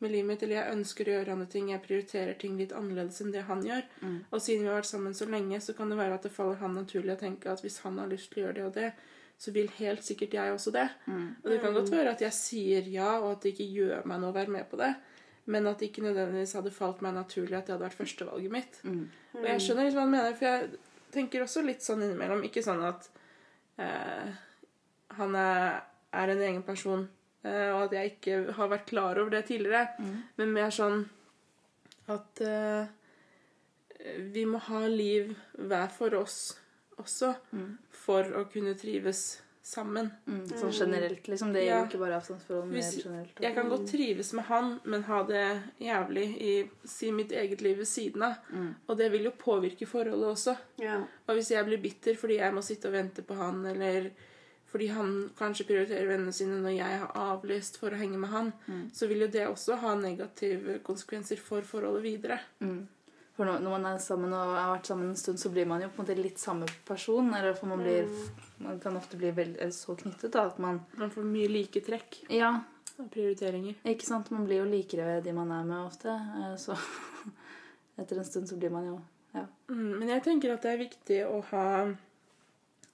med 0.00 0.12
livet 0.12 0.26
mitt, 0.28 0.42
eller 0.42 0.58
jeg 0.58 0.74
ønsker 0.76 1.08
å 1.08 1.14
gjøre 1.14 1.32
andre 1.32 1.46
ting, 1.46 1.70
jeg 1.70 1.82
prioriterer 1.86 2.38
ting 2.38 2.58
litt 2.58 2.74
annerledes 2.76 3.22
enn 3.24 3.32
det 3.32 3.46
han 3.48 3.62
gjør. 3.64 3.86
Mm. 4.02 4.18
Og 4.30 4.42
siden 4.44 4.66
vi 4.66 4.68
har 4.68 4.80
vært 4.82 4.90
sammen 4.90 5.16
så 5.16 5.28
lenge, 5.30 5.60
så 5.64 5.72
kan 5.76 5.88
det 5.88 5.96
være 5.96 6.18
at 6.18 6.26
det 6.28 6.32
faller 6.34 6.60
han 6.60 6.76
naturlig 6.76 7.14
å 7.16 7.20
tenke 7.24 7.50
at 7.50 7.64
hvis 7.64 7.80
han 7.86 7.98
har 7.98 8.10
lyst 8.10 8.32
til 8.32 8.42
å 8.42 8.46
gjøre 8.46 8.58
det 8.58 8.66
og 8.66 8.74
det, 8.74 8.92
så 9.38 9.54
vil 9.54 9.72
helt 9.78 10.04
sikkert 10.04 10.36
jeg 10.36 10.52
også 10.52 10.72
det. 10.74 10.88
Mm. 11.06 11.24
Og 11.42 11.50
det 11.50 11.60
kan 11.62 11.74
godt 11.74 11.90
være 11.90 12.12
at 12.12 12.20
jeg 12.20 12.36
sier 12.36 12.92
ja, 12.92 13.18
og 13.22 13.32
at 13.32 13.46
det 13.46 13.54
ikke 13.54 13.70
gjør 13.80 14.04
meg 14.06 14.20
noe 14.20 14.34
å 14.34 14.36
være 14.36 14.52
med 14.54 14.68
på 14.68 14.76
det, 14.78 14.92
men 15.46 15.66
at 15.66 15.78
det 15.78 15.90
ikke 15.90 16.02
nødvendigvis 16.06 16.54
hadde 16.56 16.70
falt 16.72 17.02
meg 17.04 17.14
naturlig 17.14 17.56
at 17.58 17.66
det 17.66 17.74
hadde 17.74 17.84
vært 17.84 17.98
førstevalget 18.00 18.50
mitt. 18.54 18.78
Mm. 18.84 19.02
Og 19.34 19.44
jeg 19.50 19.60
skjønner 19.60 19.84
litt 19.88 19.94
hva 19.98 20.04
han 20.06 20.10
mener, 20.14 20.34
for 20.38 20.46
jeg 20.48 20.78
tenker 21.12 21.42
også 21.44 21.62
litt 21.66 21.82
sånn 21.84 22.02
innimellom. 22.02 22.42
Ikke 22.48 22.62
sånn 22.64 22.80
at 22.88 23.08
eh, 23.78 24.32
han 25.18 25.36
er, 25.36 25.82
er 26.14 26.32
en 26.32 26.42
egen 26.48 26.62
person, 26.66 27.04
eh, 27.44 27.68
og 27.74 27.84
at 27.86 27.92
jeg 27.98 28.14
ikke 28.14 28.38
har 28.56 28.68
vært 28.72 28.86
klar 28.90 29.20
over 29.20 29.30
det 29.36 29.44
tidligere, 29.50 29.88
Mm. 29.98 30.16
men 30.36 30.52
mer 30.52 30.70
sånn 30.70 31.04
at 32.08 32.40
eh, 32.40 32.86
vi 34.34 34.44
må 34.44 34.58
ha 34.58 34.86
liv 34.88 35.34
hver 35.56 35.88
for 35.92 36.14
oss 36.18 36.56
også, 36.98 37.34
Mm. 37.52 37.76
for 37.90 38.22
å 38.24 38.44
kunne 38.52 38.74
trives 38.78 39.40
sammen. 39.64 40.10
Mm. 40.28 40.42
Sånn 40.60 40.72
generelt, 40.76 41.26
liksom. 41.28 41.52
Det 41.52 41.62
Ja. 41.64 41.78
gjelder 41.80 41.88
ikke 41.88 41.98
bare 41.98 42.20
avstandsforhold, 42.20 42.70
Hvis- 42.72 43.02
generelt. 43.04 43.40
Jeg 43.40 43.54
kan 43.54 43.68
godt 43.70 43.86
trives 43.88 44.32
med 44.34 44.44
han, 44.44 44.80
men 44.84 45.02
ha 45.04 45.22
det 45.24 45.62
jævlig 45.80 46.26
i 46.40 46.70
si 46.84 47.10
mitt 47.10 47.30
eget 47.32 47.62
liv 47.62 47.76
ved 47.78 47.86
siden 47.86 48.22
av. 48.22 48.34
Mm. 48.52 48.74
Og 48.88 48.96
det 48.98 49.10
vil 49.12 49.24
jo 49.24 49.30
påvirke 49.30 49.86
forholdet 49.86 50.28
også. 50.36 50.56
Ja. 50.78 50.96
Og 51.28 51.34
hvis 51.36 51.50
jeg 51.50 51.64
blir 51.64 51.80
bitter 51.82 52.14
fordi 52.14 52.36
jeg 52.38 52.52
må 52.52 52.60
sitte 52.62 52.86
og 52.86 52.92
vente 52.92 53.22
på 53.22 53.34
han, 53.34 53.64
eller 53.66 54.10
fordi 54.66 54.88
han 54.90 55.30
kanskje 55.38 55.66
prioriterer 55.66 56.08
vennene 56.08 56.32
sine 56.32 56.60
når 56.60 56.76
jeg 56.76 56.98
har 56.98 57.12
avlyst 57.14 57.78
for 57.78 57.90
å 57.90 57.96
henge 57.98 58.18
med 58.18 58.28
han, 58.30 58.52
Mm. 58.68 58.90
så 58.92 59.08
vil 59.08 59.20
jo 59.20 59.26
det 59.28 59.46
også 59.48 59.76
ha 59.78 59.94
negative 59.94 60.80
konsekvenser 60.82 61.38
for 61.38 61.62
forholdet 61.62 62.02
videre. 62.02 62.40
Mm. 62.60 62.86
For 63.34 63.44
når, 63.48 63.64
man 63.66 63.86
er 63.88 63.96
sammen 63.98 64.30
og 64.32 64.52
har 64.54 64.68
vært 64.76 64.86
sammen 64.86 65.08
en 65.10 65.16
stund, 65.18 65.40
så 65.42 65.50
blir 65.50 65.66
man 65.66 65.82
jo 65.82 65.88
på 65.90 65.98
en 66.02 66.06
måte 66.06 66.14
litt 66.22 66.38
samme 66.38 66.68
person. 66.86 67.32
Eller 67.34 67.56
for 67.58 67.66
man, 67.66 67.80
blir, 67.82 68.06
man 68.62 68.78
kan 68.80 68.94
ofte 68.96 69.18
bli 69.18 69.32
vel, 69.34 69.56
så 69.74 69.96
knyttet 69.98 70.30
da, 70.36 70.44
at 70.52 70.60
man 70.62 70.78
Man 71.00 71.10
får 71.10 71.26
mye 71.26 71.48
like 71.50 71.80
trekk 71.82 72.20
Ja, 72.30 72.52
Og 72.98 73.08
prioriteringer. 73.10 73.74
ikke 73.90 74.06
sant? 74.06 74.30
Man 74.30 74.46
blir 74.46 74.60
jo 74.62 74.68
likere 74.70 75.08
ved 75.08 75.24
de 75.26 75.32
man 75.34 75.50
er 75.50 75.64
med 75.66 75.80
ofte. 75.88 76.14
eh, 76.14 76.54
Så 76.62 76.76
etter 77.98 78.18
en 78.22 78.24
stund 78.24 78.46
så 78.48 78.56
blir 78.56 78.70
man 78.70 78.86
jo 78.92 79.00
Ja. 79.34 79.46
Mm, 79.68 79.98
men 79.98 80.08
jeg 80.14 80.22
tenker 80.22 80.52
at 80.54 80.62
det 80.62 80.70
er 80.72 80.78
viktig 80.84 81.20
å 81.26 81.40
ha 81.50 81.66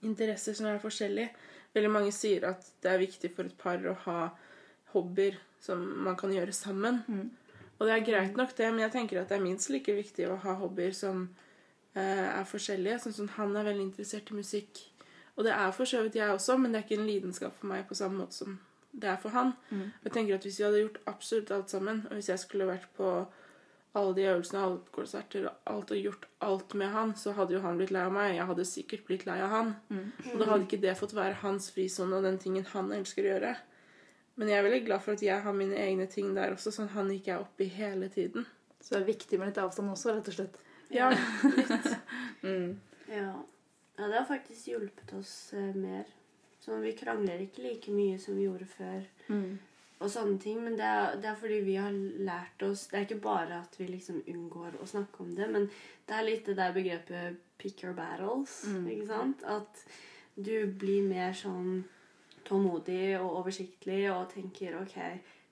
interesser 0.03 0.55
som 0.57 0.67
er 0.71 0.79
forskjellige. 0.81 1.29
Veldig 1.75 1.91
mange 1.93 2.13
sier 2.17 2.47
at 2.49 2.65
det 2.83 2.91
er 2.95 3.03
viktig 3.03 3.31
for 3.37 3.45
et 3.45 3.59
par 3.61 3.77
å 3.87 3.93
ha 4.07 4.31
hobbyer 4.95 5.37
som 5.61 5.83
man 6.07 6.17
kan 6.17 6.33
gjøre 6.33 6.55
sammen. 6.57 7.03
Mm. 7.07 7.29
Og 7.81 7.89
det 7.89 7.97
er 7.97 8.05
greit 8.05 8.37
nok, 8.37 8.53
det, 8.57 8.69
men 8.71 8.85
jeg 8.85 8.93
tenker 8.93 9.23
at 9.23 9.31
det 9.33 9.39
er 9.39 9.45
minst 9.45 9.71
like 9.73 9.93
viktig 9.97 10.27
å 10.29 10.37
ha 10.43 10.55
hobbyer 10.61 10.93
som 10.97 11.23
uh, 11.97 12.29
er 12.29 12.49
forskjellige. 12.49 12.99
Sånn 13.07 13.17
som 13.17 13.31
han 13.39 13.57
er 13.57 13.71
veldig 13.71 13.87
interessert 13.89 14.29
i 14.31 14.37
musikk. 14.37 14.83
Og 15.41 15.47
det 15.47 15.55
er 15.57 15.73
for 15.73 15.89
så 15.89 16.03
vidt 16.05 16.19
jeg 16.21 16.29
også, 16.29 16.59
men 16.61 16.75
det 16.75 16.83
er 16.83 16.85
ikke 16.85 17.01
en 17.01 17.09
lidenskap 17.09 17.57
for 17.57 17.73
meg 17.73 17.87
på 17.89 17.97
samme 17.97 18.21
måte 18.21 18.37
som 18.37 18.59
det 18.93 19.09
er 19.09 19.21
for 19.23 19.33
han. 19.33 19.55
Mm. 19.71 19.91
Jeg 20.05 20.13
tenker 20.13 20.35
at 20.35 20.45
Hvis 20.45 20.59
vi 20.59 20.65
hadde 20.65 20.81
gjort 20.83 20.99
absolutt 21.07 21.51
alt 21.55 21.71
sammen, 21.71 22.07
og 22.11 22.19
hvis 22.19 22.29
jeg 22.29 22.43
skulle 22.43 22.67
vært 22.67 22.89
på 22.97 23.11
alle 23.95 24.15
de 24.15 24.27
øvelsene, 24.31 24.63
alle 24.63 24.79
konserter 24.95 25.47
og 25.49 25.73
alt 25.73 25.91
og 25.91 25.97
gjort 25.97 26.27
alt 26.41 26.75
med 26.75 26.93
han, 26.95 27.15
så 27.17 27.33
hadde 27.33 27.55
jo 27.55 27.61
han 27.61 27.79
blitt 27.79 27.91
lei 27.95 28.05
av 28.07 28.13
meg. 28.15 28.37
Jeg 28.37 28.47
hadde 28.47 28.67
sikkert 28.69 29.07
blitt 29.07 29.27
lei 29.27 29.39
av 29.43 29.51
han. 29.51 29.73
Mm. 29.89 30.05
Og 30.33 30.37
da 30.39 30.51
hadde 30.51 30.67
ikke 30.67 30.83
det 30.85 30.99
fått 30.99 31.15
være 31.17 31.41
hans 31.43 31.71
frisone 31.75 32.19
og 32.19 32.27
den 32.27 32.39
tingen 32.39 32.67
han 32.75 32.93
elsker 32.95 33.27
å 33.27 33.33
gjøre. 33.33 33.55
Men 34.37 34.49
jeg 34.49 34.59
er 34.59 34.63
veldig 34.69 34.85
glad 34.87 35.03
for 35.05 35.13
at 35.19 35.23
jeg 35.23 35.43
har 35.43 35.53
mine 35.57 35.77
egne 35.77 36.07
ting 36.11 36.35
der 36.35 36.53
også, 36.55 36.71
sånn 36.73 36.87
at 36.89 36.95
han 36.97 37.11
ikke 37.13 37.33
er 37.35 37.43
oppi 37.45 37.67
hele 37.75 38.09
tiden. 38.09 38.47
Så 38.81 38.95
det 38.95 39.01
er 39.03 39.09
viktig 39.13 39.39
med 39.39 39.51
litt 39.51 39.59
avstand 39.61 39.91
også, 39.93 40.15
rett 40.17 40.29
og 40.33 40.37
slett. 40.39 40.61
Ja, 40.91 41.11
Mm. 42.43 42.81
Ja. 43.11 43.33
ja, 43.99 44.07
det 44.07 44.17
har 44.17 44.25
faktisk 44.25 44.69
hjulpet 44.71 45.13
oss 45.19 45.53
eh, 45.53 45.75
mer. 45.77 46.07
Sånn, 46.61 46.81
vi 46.85 46.93
krangler 46.97 47.41
ikke 47.45 47.63
like 47.67 47.93
mye 47.93 48.17
som 48.21 48.37
vi 48.39 48.47
gjorde 48.47 48.69
før. 48.69 49.03
Mm. 49.29 49.59
og 50.01 50.09
sånne 50.11 50.39
ting, 50.41 50.63
Men 50.65 50.77
det 50.79 50.85
er, 50.89 51.17
det 51.21 51.29
er 51.29 51.37
fordi 51.37 51.59
vi 51.67 51.75
har 51.77 51.93
lært 51.93 52.63
oss 52.65 52.87
Det 52.89 52.97
er 52.99 53.03
ikke 53.05 53.21
bare 53.21 53.59
at 53.61 53.75
vi 53.77 53.87
liksom 53.91 54.23
unngår 54.27 54.79
å 54.81 54.87
snakke 54.89 55.21
om 55.21 55.35
det, 55.37 55.49
men 55.53 55.69
det 56.09 56.17
er 56.17 56.25
litt 56.25 56.47
det 56.49 56.57
der 56.57 56.73
begrepet 56.73 57.37
'pick 57.59 57.83
your 57.85 57.93
battles'. 57.95 58.65
Mm. 58.67 58.87
ikke 58.89 59.07
sant? 59.07 59.43
At 59.45 59.85
du 60.37 60.67
blir 60.67 61.03
mer 61.05 61.33
sånn 61.37 61.85
tålmodig 62.51 63.15
og 63.21 63.39
oversiktlig 63.45 64.03
og 64.13 64.29
tenker 64.35 64.77
OK, 64.81 64.99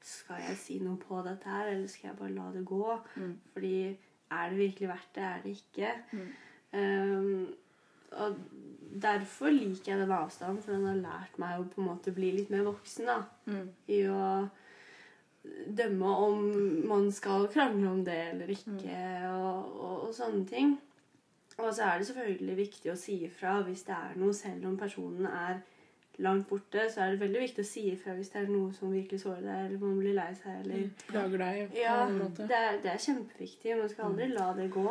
skal 0.08 0.42
jeg 0.44 0.58
si 0.60 0.76
noe 0.82 0.98
på 1.00 1.22
dette 1.26 1.48
her, 1.50 1.70
eller 1.72 1.88
skal 1.90 2.10
jeg 2.10 2.18
bare 2.18 2.34
la 2.36 2.50
det 2.54 2.64
gå? 2.68 2.84
Mm. 3.16 3.32
Fordi 3.54 3.72
er 3.88 4.50
det 4.52 4.58
virkelig 4.58 4.88
verdt 4.92 5.14
det? 5.16 5.24
Er 5.24 5.42
det 5.44 5.56
ikke? 5.56 5.94
Mm. 6.12 6.28
Um, 6.78 7.48
og 8.18 8.36
derfor 9.02 9.50
liker 9.52 9.92
jeg 9.92 10.00
den 10.00 10.12
avstanden, 10.16 10.62
for 10.64 10.72
den 10.72 10.86
har 10.88 11.00
lært 11.02 11.38
meg 11.40 11.58
å 11.60 11.66
på 11.68 11.82
en 11.82 11.90
måte 11.90 12.14
bli 12.16 12.30
litt 12.36 12.50
mer 12.52 12.64
voksen. 12.68 13.06
da, 13.08 13.22
Mm. 13.48 13.68
I 13.88 14.00
å 14.12 14.48
dømme 15.78 16.10
om 16.26 16.40
man 16.88 17.10
skal 17.12 17.48
krangle 17.52 17.88
om 17.90 18.04
det 18.04 18.18
eller 18.32 18.50
ikke, 18.52 18.98
og, 19.32 19.72
og, 19.80 19.96
og 20.08 20.14
sånne 20.14 20.44
ting. 20.48 20.76
Og 21.58 21.72
så 21.74 21.88
er 21.88 21.98
det 21.98 22.06
selvfølgelig 22.06 22.56
viktig 22.56 22.92
å 22.92 22.98
si 22.98 23.24
ifra 23.26 23.56
hvis 23.66 23.82
det 23.88 23.94
er 23.96 24.18
noe, 24.20 24.34
selv 24.36 24.66
om 24.68 24.76
personen 24.78 25.26
er 25.26 25.62
langt 26.18 26.48
borte, 26.48 26.88
så 26.90 27.00
er 27.04 27.10
det 27.14 27.20
veldig 27.20 27.40
viktig 27.44 27.62
å 27.62 27.68
si 27.68 27.84
ifra 27.92 28.14
hvis 28.18 28.30
det 28.32 28.40
er 28.42 28.48
noe 28.50 28.72
som 28.74 28.90
virkelig 28.92 29.20
sårer 29.22 29.44
deg, 29.44 29.60
eller 29.68 29.78
man 29.84 29.98
blir 30.00 30.14
lei 30.16 30.32
seg, 30.34 30.56
eller 30.64 30.88
Plager 31.06 31.38
deg 31.44 31.70
på 31.70 31.78
Ja, 31.78 31.94
en 32.08 32.18
måte. 32.18 32.46
det 32.50 32.56
er, 32.58 32.78
det 32.82 32.90
er 32.92 32.98
kjempeviktig. 33.04 33.76
Man 33.78 33.88
skal 33.92 34.04
aldri 34.10 34.26
la 34.32 34.48
det 34.58 34.70
gå. 34.74 34.86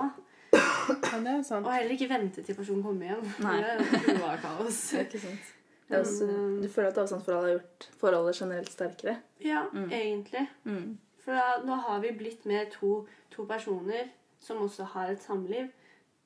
Ja, 0.54 1.20
det 1.20 1.34
er 1.34 1.42
sant. 1.44 1.66
Og 1.68 1.74
heller 1.74 1.92
ikke 1.98 2.08
vente 2.10 2.44
til 2.48 2.56
personen 2.56 2.84
kommer 2.84 3.10
hjem. 3.10 3.26
Nei. 3.44 3.58
Det 4.08 4.20
var 4.22 4.38
kaos. 4.42 4.78
Det 4.92 5.00
er 5.02 5.06
ikke 5.10 5.20
sant. 5.26 5.50
Det 5.88 5.96
er 5.96 6.02
også, 6.04 6.28
du 6.64 6.68
føler 6.72 6.90
at 6.90 6.98
avstandsforholdet 7.04 7.48
har 7.50 7.58
gjort 7.60 7.86
forholdet 8.00 8.40
generelt 8.42 8.72
sterkere? 8.72 9.18
Ja, 9.44 9.66
Mm. 9.74 9.90
egentlig. 9.92 10.46
Mm. 10.64 10.98
For 11.24 11.32
da, 11.36 11.60
nå 11.68 11.76
har 11.84 12.00
vi 12.04 12.12
blitt 12.16 12.46
med 12.46 12.72
to, 12.72 13.06
to 13.32 13.44
personer 13.46 14.08
som 14.40 14.58
også 14.64 14.84
har 14.94 15.12
et 15.12 15.22
samliv. 15.24 15.68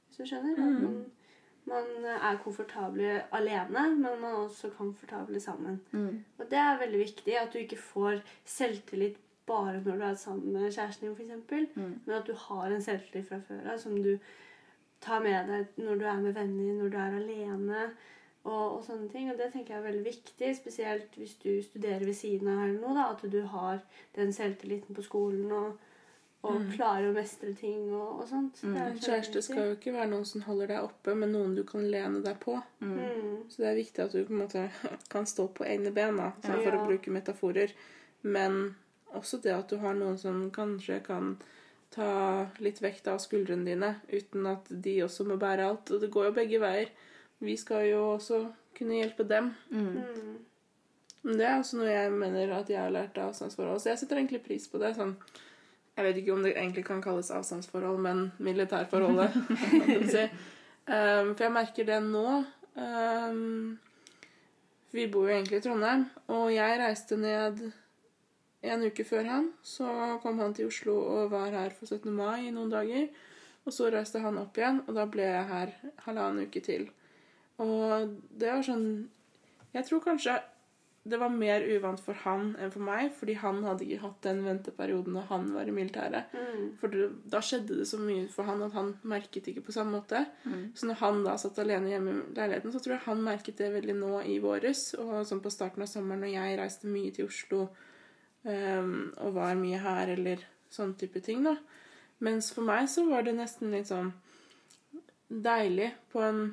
Hvis 0.07 0.17
du 0.17 0.25
skjønner? 0.29 0.57
At 0.57 0.81
Mm. 0.81 1.05
Man, 1.65 1.89
man 2.01 2.17
er 2.17 2.39
komfortable 2.43 3.17
alene, 3.31 3.83
men 3.95 3.99
man 4.01 4.23
er 4.23 4.37
også 4.43 4.71
komfortable 4.77 5.39
sammen. 5.39 5.81
Mm. 5.91 6.23
Og 6.37 6.47
det 6.49 6.57
er 6.57 6.79
veldig 6.79 6.99
viktig 6.99 7.35
at 7.39 7.53
du 7.53 7.59
ikke 7.61 7.77
får 7.77 8.21
selvtillit 8.45 9.19
bare 9.47 9.81
når 9.81 9.97
du 9.97 10.05
er 10.05 10.13
sammen 10.13 10.53
med 10.53 10.71
kjæresten 10.71 11.15
din, 11.15 11.43
f.eks. 11.43 11.75
Mm. 11.75 11.99
Men 12.05 12.15
at 12.17 12.27
du 12.27 12.33
har 12.37 12.71
en 12.71 12.81
selvtillit 12.81 13.27
fra 13.27 13.41
før 13.47 13.73
av 13.73 13.77
som 13.81 13.97
du 13.97 14.17
tar 15.01 15.21
med 15.23 15.49
deg 15.49 15.77
når 15.81 16.01
du 16.01 16.07
er 16.07 16.23
med 16.23 16.33
venner, 16.37 16.73
når 16.79 16.89
du 16.89 16.97
er 16.97 17.19
alene. 17.19 17.85
Og, 18.41 18.77
og 18.77 18.83
sånne 18.85 19.05
ting. 19.13 19.29
Og 19.29 19.37
det 19.37 19.51
tenker 19.53 19.75
jeg 19.75 19.81
er 19.83 19.85
veldig 19.85 20.05
viktig, 20.05 20.47
spesielt 20.57 21.17
hvis 21.17 21.35
du 21.43 21.51
studerer 21.61 22.05
ved 22.05 22.17
siden 22.17 22.49
av 22.49 22.63
eller 22.63 22.79
noe. 22.81 22.95
da, 22.97 23.09
At 23.13 23.25
du 23.31 23.41
har 23.53 23.83
den 24.17 24.33
selvtilliten 24.33 24.97
på 24.97 25.05
skolen 25.05 25.51
og, 25.53 25.75
og 26.41 26.55
Mm. 26.57 26.71
klare 26.73 27.09
å 27.09 27.13
mestre 27.13 27.53
ting 27.53 27.91
og, 27.93 28.21
og 28.21 28.27
sånt. 28.27 28.63
Mm. 28.63 28.75
En 28.81 28.99
kjæreste 28.99 29.41
skal 29.45 29.67
jo 29.67 29.75
ikke 29.75 29.93
være 29.93 30.09
noen 30.09 30.25
som 30.25 30.41
holder 30.41 30.71
deg 30.73 30.87
oppe, 30.87 31.13
men 31.15 31.31
noen 31.35 31.55
du 31.55 31.63
kan 31.63 31.85
lene 31.85 32.23
deg 32.25 32.39
på. 32.41 32.55
Mm. 32.79 32.95
mm. 32.97 33.35
Så 33.49 33.61
det 33.61 33.69
er 33.69 33.77
viktig 33.77 34.03
at 34.03 34.15
du 34.15 34.23
på 34.25 34.33
en 34.33 34.41
måte 34.41 34.63
kan 35.13 35.29
stå 35.29 35.47
på 35.53 35.67
egne 35.67 35.91
ben, 35.93 36.17
da, 36.17 36.31
ja. 36.41 36.57
for 36.57 36.77
å 36.77 36.85
bruke 36.87 37.13
metaforer. 37.13 37.75
Men 38.23 38.75
også 39.13 39.41
det 39.43 39.53
at 39.53 39.69
du 39.69 39.77
har 39.83 39.93
noen 39.93 40.17
som 40.17 40.47
kanskje 40.53 41.01
kan 41.05 41.35
ta 41.91 42.47
litt 42.63 42.81
vekt 42.81 43.09
av 43.11 43.19
skuldrene 43.19 43.67
dine, 43.67 43.95
uten 44.09 44.47
at 44.47 44.69
de 44.69 45.01
også 45.05 45.27
må 45.27 45.37
bære 45.37 45.67
alt. 45.67 45.91
Og 45.91 46.01
det 46.01 46.09
går 46.13 46.29
jo 46.29 46.37
begge 46.39 46.61
veier. 46.63 46.89
Vi 47.41 47.57
skal 47.57 47.85
jo 47.89 48.01
også 48.15 48.45
kunne 48.77 48.97
hjelpe 48.97 49.27
dem. 49.27 49.53
Mm. 49.69 49.93
Mm. 49.99 50.37
Men 51.21 51.37
det 51.37 51.45
er 51.45 51.59
også 51.59 51.77
noe 51.77 51.91
jeg 51.91 52.11
mener 52.17 52.53
at 52.55 52.69
jeg 52.71 52.81
har 52.81 52.93
lært 52.93 53.17
av 53.21 53.29
avstandsforhold. 53.29 53.81
Så 53.83 53.91
jeg 53.91 54.01
setter 54.01 54.17
egentlig 54.17 54.41
pris 54.45 54.65
på 54.71 54.81
det. 54.81 54.95
sånn 54.97 55.13
Jeg 56.01 56.09
vet 56.09 56.17
ikke 56.23 56.33
om 56.33 56.41
det 56.41 56.55
egentlig 56.55 56.81
kan 56.87 57.01
kalles 57.01 57.29
avstandsforhold, 57.29 57.99
men 58.01 58.31
militærforholdet. 58.41 59.35
si. 60.13 60.23
Um, 60.89 61.35
for 61.35 61.43
jeg 61.45 61.53
merker 61.53 61.85
det 61.85 61.99
nå. 62.01 62.39
Um, 62.73 63.77
vi 64.91 65.05
bor 65.11 65.29
jo 65.29 65.35
egentlig 65.35 65.59
i 65.59 65.63
Trondheim, 65.67 66.07
og 66.33 66.47
jeg 66.55 66.79
reiste 66.81 67.19
ned 67.21 67.61
en 68.65 68.85
uke 68.89 69.05
før 69.05 69.29
han. 69.29 69.51
Så 69.61 69.85
kom 70.23 70.41
han 70.41 70.57
til 70.57 70.71
Oslo 70.71 70.97
og 71.05 71.31
var 71.35 71.53
her 71.53 71.69
for 71.77 71.85
17. 71.85 72.09
mai 72.09 72.47
i 72.47 72.55
noen 72.55 72.73
dager. 72.73 73.05
Og 73.61 73.77
så 73.77 73.91
reiste 73.93 74.23
han 74.25 74.41
opp 74.41 74.57
igjen, 74.57 74.81
og 74.87 74.97
da 74.97 75.05
ble 75.05 75.29
jeg 75.29 75.49
her 75.53 75.75
halvannen 76.07 76.49
uke 76.49 76.65
til. 76.65 76.89
Og 77.61 78.17
det 78.41 78.49
var 78.49 78.65
sånn 78.65 78.87
Jeg 79.71 79.85
tror 79.87 80.01
kanskje 80.03 80.33
det 81.03 81.17
var 81.17 81.33
mer 81.33 81.63
uvant 81.65 82.01
for 82.03 82.17
han 82.21 82.51
enn 82.61 82.71
for 82.73 82.85
meg, 82.85 83.07
fordi 83.17 83.33
han 83.41 83.63
hadde 83.65 83.87
ikke 83.87 84.03
hatt 84.03 84.25
den 84.27 84.43
venteperioden 84.45 85.15
da 85.17 85.23
han 85.31 85.47
var 85.55 85.69
i 85.69 85.73
militæret. 85.73 86.35
Mm. 86.37 86.67
For 86.77 86.93
det, 86.93 87.07
da 87.33 87.41
skjedde 87.41 87.79
det 87.79 87.87
så 87.89 87.97
mye 87.97 88.27
for 88.29 88.45
han 88.45 88.61
at 88.67 88.75
han 88.77 88.91
merket 89.09 89.49
ikke 89.49 89.63
på 89.65 89.73
samme 89.73 89.97
måte. 89.97 90.21
Mm. 90.45 90.67
Så 90.77 90.89
når 90.89 90.99
han 91.01 91.23
da 91.25 91.33
satt 91.41 91.57
alene 91.63 91.89
hjemme 91.89 92.13
i 92.13 92.35
leiligheten, 92.37 92.73
så 92.73 92.83
tror 92.83 92.95
jeg 92.95 93.05
han 93.07 93.25
merket 93.25 93.57
det 93.57 93.71
veldig 93.73 93.97
nå 93.97 94.21
i 94.29 94.37
våres. 94.43 94.91
Og 95.01 95.25
sånn 95.25 95.41
på 95.41 95.53
starten 95.53 95.81
av 95.81 95.89
sommeren 95.89 96.21
når 96.21 96.35
jeg 96.35 96.61
reiste 96.61 96.93
mye 96.93 97.15
til 97.17 97.31
Oslo 97.31 97.63
um, 98.45 98.95
og 99.25 99.37
var 99.39 99.57
mye 99.57 99.81
her, 99.81 100.13
eller 100.13 100.45
sånn 100.71 100.93
type 101.01 101.23
ting, 101.25 101.41
da. 101.49 101.57
Mens 102.21 102.51
for 102.53 102.67
meg 102.67 102.85
så 102.93 103.07
var 103.09 103.25
det 103.25 103.39
nesten 103.39 103.73
litt 103.73 103.89
sånn 103.89 104.13
deilig 105.31 105.95
på 106.13 106.21
en 106.21 106.51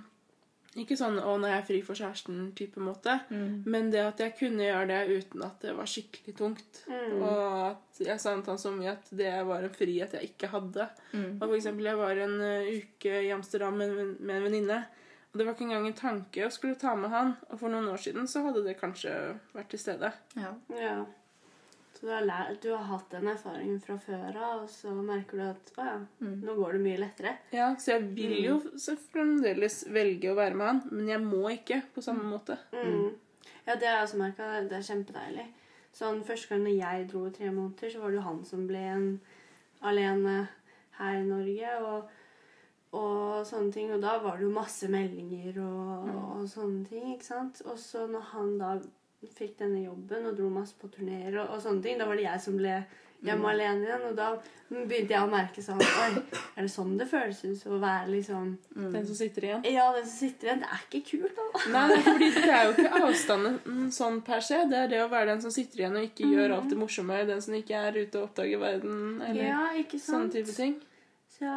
Ikke 0.79 0.97
sånn 0.99 1.19
'å, 1.19 1.35
når 1.41 1.49
jeg 1.51 1.59
er 1.59 1.67
fri 1.67 1.79
for 1.83 1.99
kjæresten'-type 1.99 2.83
måte. 2.85 3.19
Mm. 3.31 3.64
Men 3.67 3.91
det 3.91 4.05
at 4.05 4.21
jeg 4.23 4.37
kunne 4.38 4.67
gjøre 4.67 4.87
det 4.88 5.19
uten 5.19 5.43
at 5.43 5.61
det 5.64 5.75
var 5.77 5.91
skikkelig 5.91 6.37
tungt. 6.38 6.83
Mm. 6.87 7.23
Og 7.23 7.71
at 7.71 8.03
jeg 8.05 8.21
savnet 8.23 8.47
han 8.47 8.61
så 8.62 8.71
mye 8.75 8.93
at 8.93 9.11
det 9.11 9.33
var 9.49 9.64
en 9.67 9.75
frihet 9.75 10.14
jeg 10.14 10.31
ikke 10.33 10.53
hadde. 10.55 10.88
Mm. 11.12 11.33
Og 11.41 11.45
for 11.49 11.57
eksempel, 11.57 11.91
jeg 11.91 11.99
var 11.99 12.23
en 12.25 12.41
uh, 12.41 12.71
uke 12.79 13.23
i 13.27 13.33
Amsterdam 13.35 13.77
med, 13.81 13.91
en 13.91 14.17
med 14.21 14.37
en 14.37 14.47
venninne. 14.49 14.81
Og 15.33 15.38
det 15.38 15.47
var 15.47 15.55
ikke 15.55 15.67
engang 15.69 15.87
en 15.87 15.99
tanke 15.99 16.47
å 16.47 16.53
skulle 16.53 16.79
ta 16.81 16.95
med 16.97 17.12
han. 17.12 17.35
Og 17.51 17.59
for 17.61 17.73
noen 17.73 17.91
år 17.93 18.01
siden 18.01 18.29
så 18.31 18.47
hadde 18.47 18.64
det 18.64 18.79
kanskje 18.81 19.12
vært 19.55 19.69
til 19.75 19.83
stede. 19.83 20.12
Ja. 20.38 20.55
Ja. 20.79 20.99
Så 21.99 22.07
du 22.07 22.13
har, 22.13 22.23
lært, 22.23 22.61
du 22.63 22.69
har 22.71 22.85
hatt 22.93 23.09
den 23.11 23.27
erfaringen 23.27 23.81
fra 23.83 23.97
før 23.99 24.37
av, 24.39 24.61
og 24.63 24.69
så 24.71 24.93
merker 24.95 25.41
du 25.41 25.43
at 25.49 25.73
å 25.79 25.85
ja, 25.89 25.97
Mm. 26.23 26.37
nå 26.47 26.55
går 26.55 26.73
det 26.77 26.81
mye 26.85 26.99
lettere. 27.03 27.33
Ja, 27.53 27.73
Så 27.75 27.97
jeg 27.97 28.05
vil 28.15 28.37
jo 28.45 28.59
så 28.79 28.95
fremdeles 29.11 29.81
velge 29.91 30.31
å 30.31 30.37
være 30.39 30.55
med 30.55 30.67
han, 30.69 30.83
men 30.93 31.09
jeg 31.09 31.21
må 31.25 31.49
ikke 31.51 31.81
på 31.97 32.05
samme 32.07 32.23
måte. 32.31 32.57
Mm. 32.73 33.17
Ja, 33.67 33.75
det 33.75 33.89
har 33.89 33.97
jeg 33.99 34.05
også 34.07 34.21
merka. 34.23 34.53
Det 34.69 34.79
er 34.79 34.87
kjempedeilig. 34.93 35.47
Sånn, 35.99 36.23
Første 36.25 36.49
gang 36.55 36.69
jeg 36.71 37.09
dro 37.11 37.25
i 37.27 37.31
tre 37.35 37.51
måneder, 37.51 37.91
så 37.91 37.99
var 38.01 38.11
det 38.15 38.21
jo 38.21 38.27
han 38.29 38.45
som 38.45 38.67
ble 38.69 38.79
en 38.93 39.09
alene 39.83 40.37
her 41.01 41.19
i 41.19 41.25
Norge. 41.27 41.75
Og, 41.83 42.09
og 42.99 43.43
sånne 43.47 43.73
ting. 43.75 43.91
Og 43.93 44.01
da 44.01 44.19
var 44.23 44.37
det 44.39 44.47
jo 44.47 44.55
masse 44.55 44.89
meldinger 44.89 45.59
og, 45.65 46.09
og 46.39 46.47
sånne 46.49 46.87
ting. 46.89 47.11
ikke 47.17 47.25
sant? 47.27 47.61
Og 47.67 47.77
så 47.83 48.07
når 48.07 48.31
han 48.33 48.55
da 48.63 48.71
fikk 49.26 49.59
denne 49.59 49.83
jobben 49.83 50.31
og 50.31 50.38
dro 50.38 50.48
masse 50.52 50.78
på 50.78 50.90
turneer 50.92 51.35
og, 51.40 51.54
og 51.54 51.62
sånne 51.62 51.83
ting, 51.85 51.98
da 51.98 52.07
var 52.07 52.18
det 52.18 52.26
jeg 52.28 52.42
som 52.44 52.59
ble 52.59 52.78
hjemme 53.26 53.50
alene 53.50 53.87
igjen. 53.87 54.04
Og 54.11 54.16
da 54.18 54.28
begynte 54.68 55.14
jeg 55.14 55.22
å 55.24 55.31
merke 55.31 55.62
sånn 55.64 55.81
Oi, 55.83 56.22
er 56.54 56.66
det 56.66 56.70
sånn 56.70 56.92
det 57.00 57.09
føles 57.11 57.40
ut 57.42 57.64
å 57.66 57.81
være 57.83 58.12
liksom 58.12 58.57
Mm. 58.78 58.92
Den 58.94 59.07
som 59.09 59.16
sitter 59.18 59.44
igjen. 59.44 59.64
Ja, 59.66 59.88
den 59.92 60.04
som 60.07 60.28
sitter 60.28 60.48
igjen. 60.48 60.61
Det 60.62 60.68
er 60.70 60.83
ikke 60.87 61.00
kult, 61.09 61.38
da. 61.38 61.46
Nei, 61.74 61.81
nei, 61.90 62.02
fordi 62.07 62.28
det 62.37 62.52
er 62.54 62.68
jo 62.68 62.74
ikke 62.76 63.00
avstanden 63.09 63.57
mm, 63.64 63.88
sånn 63.96 64.20
per 64.28 64.44
se. 64.46 64.61
Det 64.70 64.78
er 64.78 64.92
det 64.92 65.00
å 65.02 65.09
være 65.11 65.33
den 65.33 65.42
som 65.42 65.54
sitter 65.54 65.83
igjen 65.83 65.96
og 65.98 66.07
ikke 66.07 66.28
gjør 66.31 66.54
alt 66.59 66.68
det 66.70 66.78
morsomme. 66.78 67.16
Den 67.26 67.42
som 67.42 67.57
ikke 67.59 67.81
er 67.88 67.98
ute 67.98 68.20
og 68.20 68.28
oppdager 68.28 68.62
verden, 68.62 69.00
eller 69.26 69.48
Ja, 69.48 69.64
ikke 69.83 69.98
sånne 69.98 70.31
type 70.37 70.54
ting. 70.54 70.78
Så, 71.38 71.51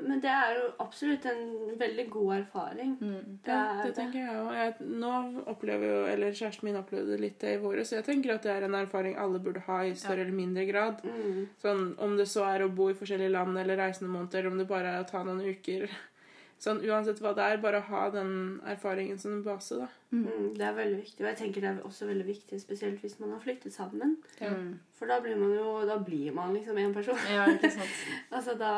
men 0.00 0.20
det 0.24 0.30
er 0.32 0.54
jo 0.56 0.68
absolutt 0.80 1.26
en 1.28 1.42
veldig 1.76 2.06
god 2.10 2.30
erfaring. 2.38 2.94
Mm. 3.00 3.36
Det 3.44 3.52
Ja, 3.52 3.64
er 3.74 3.82
det 3.84 3.94
tenker 3.98 4.22
jeg 4.22 4.36
òg. 4.40 4.80
Nå 5.02 5.10
opplever 5.52 5.90
jo, 5.90 5.98
eller 6.08 6.32
kjæresten 6.32 6.64
min 6.70 6.78
opplevde 6.80 7.18
litt 7.20 7.36
det 7.44 7.52
i 7.58 7.60
våre, 7.60 7.84
så 7.84 7.98
jeg 7.98 8.06
tenker 8.08 8.32
at 8.34 8.48
det 8.48 8.54
er 8.54 8.64
en 8.64 8.78
erfaring 8.80 9.18
alle 9.20 9.42
burde 9.44 9.60
ha 9.68 9.82
i 9.84 9.92
større 9.94 10.24
eller 10.24 10.32
mindre 10.32 10.64
grad. 10.70 11.04
Mm. 11.04 11.46
Sånn, 11.60 11.86
Om 12.00 12.16
det 12.16 12.28
så 12.32 12.46
er 12.48 12.64
å 12.64 12.72
bo 12.72 12.88
i 12.88 12.96
forskjellige 12.96 13.34
land 13.36 13.58
eller 13.60 13.76
reise 13.76 14.04
noen 14.04 14.16
måneder, 14.16 14.38
eller 14.40 14.54
om 14.54 14.58
det 14.62 14.68
bare 14.72 14.94
er 14.94 15.04
å 15.04 15.10
ta 15.10 15.22
noen 15.22 15.44
uker. 15.44 15.90
Sånn, 16.58 16.78
Uansett 16.88 17.18
hva 17.20 17.34
det 17.36 17.44
er, 17.44 17.58
bare 17.60 17.82
ha 17.84 18.06
den 18.10 18.60
erfaringen 18.64 19.18
som 19.20 19.34
en 19.36 19.42
base. 19.44 19.76
da. 19.76 19.88
Mm, 20.10 20.54
det 20.56 20.64
er 20.64 20.72
veldig 20.78 21.00
viktig. 21.02 21.20
Og 21.20 21.28
jeg 21.28 21.36
tenker 21.42 21.60
det 21.60 21.68
er 21.74 21.82
også 21.84 22.06
veldig 22.08 22.24
viktig, 22.26 22.60
spesielt 22.62 23.02
hvis 23.04 23.18
man 23.20 23.34
har 23.34 23.42
flyttet 23.44 23.74
sammen. 23.74 24.16
Mm. 24.40 24.70
For 24.96 25.06
da 25.10 25.18
blir 25.20 25.36
man 25.36 25.52
jo 25.52 25.74
da 25.86 25.98
blir 26.00 26.32
man 26.32 26.54
liksom 26.56 26.78
en 26.80 26.94
person. 26.96 27.18
Ja, 27.30 27.44
ikke 27.52 27.70
sant. 27.76 28.00
Altså 28.38 28.56
da, 28.56 28.72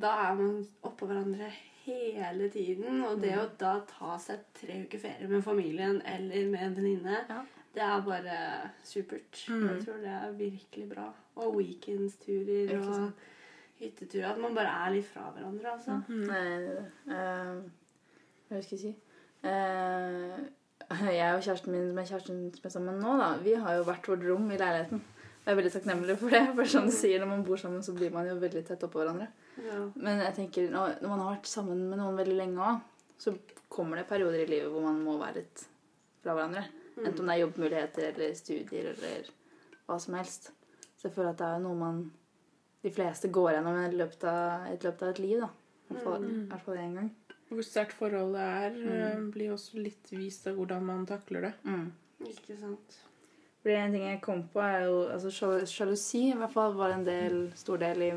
da 0.00 0.14
er 0.30 0.34
man 0.40 0.56
oppå 0.88 1.06
hverandre 1.10 1.50
hele 1.84 2.48
tiden. 2.52 3.02
Og 3.04 3.20
det 3.20 3.34
å 3.36 3.44
da 3.60 3.74
ta 3.88 4.16
seg 4.20 4.48
tre 4.56 4.80
uker 4.86 4.98
ferie 5.04 5.28
med 5.28 5.44
familien 5.44 6.00
eller 6.08 6.48
med 6.48 6.64
en 6.64 6.76
venninne, 6.80 7.22
Ja. 7.28 7.42
det 7.76 7.82
er 7.84 8.00
bare 8.08 8.38
supert. 8.84 9.44
Mm. 9.52 9.68
Jeg 9.68 9.84
tror 9.84 10.00
det 10.00 10.14
er 10.16 10.32
virkelig 10.40 10.88
bra. 10.96 11.10
Og 11.36 11.60
weekendsturer 11.60 12.72
Ikke 12.72 12.78
og 12.88 12.94
sant. 12.94 13.26
Hytteturer. 13.80 14.30
At 14.32 14.40
man 14.42 14.56
bare 14.56 14.72
er 14.84 14.94
litt 14.94 15.08
fra 15.08 15.28
hverandre, 15.34 15.74
altså. 15.74 16.00
Mm. 16.08 16.24
Uh, 17.10 17.78
hva 18.48 18.62
skal 18.64 18.78
jeg 18.78 18.80
si 18.80 18.92
uh, 19.44 20.38
Jeg 21.04 21.34
og 21.34 21.42
kjæresten 21.44 21.74
min 21.74 21.90
som 21.90 22.00
er 22.00 22.08
kjæresten 22.08 22.42
som 22.54 22.68
er 22.68 22.74
sammen 22.74 23.00
nå, 23.02 23.14
da, 23.20 23.30
vi 23.44 23.54
har 23.60 23.78
jo 23.78 23.86
hvert 23.88 24.08
vårt 24.08 24.24
rom 24.24 24.50
i 24.50 24.60
leiligheten. 24.60 25.02
Jeg 25.44 25.52
er 25.52 25.56
veldig 25.56 25.72
takknemlig 25.72 26.18
for 26.20 26.34
det. 26.34 26.42
For 26.56 26.68
som 26.68 26.88
du 26.88 26.92
sier, 26.92 27.20
når 27.22 27.30
man 27.30 27.44
bor 27.44 27.60
sammen, 27.60 27.82
så 27.84 27.94
blir 27.96 28.12
man 28.12 28.26
jo 28.28 28.34
veldig 28.40 28.64
tett 28.68 28.82
oppå 28.84 29.00
hverandre. 29.00 29.30
Ja. 29.64 29.78
Men 29.96 30.20
jeg 30.20 30.34
tenker, 30.36 30.68
når 30.72 30.98
man 31.08 31.22
har 31.24 31.38
vært 31.38 31.48
sammen 31.48 31.86
med 31.88 32.00
noen 32.00 32.18
veldig 32.18 32.36
lenge 32.36 32.66
òg, 32.72 32.82
så 33.18 33.32
kommer 33.72 33.98
det 33.98 34.08
perioder 34.10 34.42
i 34.42 34.50
livet 34.50 34.68
hvor 34.72 34.84
man 34.84 35.00
må 35.02 35.16
være 35.20 35.40
litt 35.40 35.64
fra 36.22 36.36
hverandre. 36.36 36.66
Enten 36.98 37.22
om 37.22 37.30
det 37.30 37.34
er 37.34 37.42
jobbmuligheter 37.44 38.06
eller 38.10 38.36
studier 38.36 38.90
eller 38.92 39.30
hva 39.88 39.98
som 40.02 40.16
helst. 40.18 40.50
Så 40.98 41.08
jeg 41.08 41.14
føler 41.14 41.32
at 41.32 41.40
det 41.40 41.48
er 41.48 41.62
noe 41.62 41.78
man 41.78 42.02
de 42.82 42.92
fleste 42.94 43.30
går 43.34 43.56
gjennom 43.56 43.78
i 43.82 43.88
løpet 43.96 44.24
av, 44.30 44.68
et 44.72 44.84
løpet 44.86 45.02
av 45.02 45.14
et 45.14 45.22
liv. 45.22 45.40
da. 45.42 45.48
I 45.88 45.94
hvert 45.94 46.04
fall, 46.04 46.24
i 46.28 46.44
hvert 46.50 46.64
fall 46.66 46.80
én 46.82 46.96
gang. 46.98 47.10
Hvor 47.48 47.64
sterkt 47.64 47.96
forholdet 47.96 48.42
er, 48.44 48.74
mm. 48.76 49.28
blir 49.32 49.54
også 49.54 49.80
litt 49.80 50.10
vist 50.12 50.46
av 50.50 50.58
hvordan 50.58 50.84
man 50.84 51.06
takler 51.08 51.48
det. 51.48 51.52
Mm. 51.64 51.86
Ikke 52.28 52.58
sant. 52.60 52.98
Fordi 53.62 53.74
en 53.74 53.96
ting 53.96 54.04
jeg 54.04 54.20
kom 54.24 54.44
på, 54.52 54.60
er 54.62 54.84
jo 54.86 55.00
altså 55.08 55.32
sjal- 55.32 55.66
Sjalusi 55.66 56.28
i 56.28 56.36
hvert 56.36 56.52
fall 56.54 56.76
var 56.76 56.94
en 56.94 57.06
del, 57.08 57.40
stor 57.58 57.80
del 57.80 58.04
i 58.04 58.12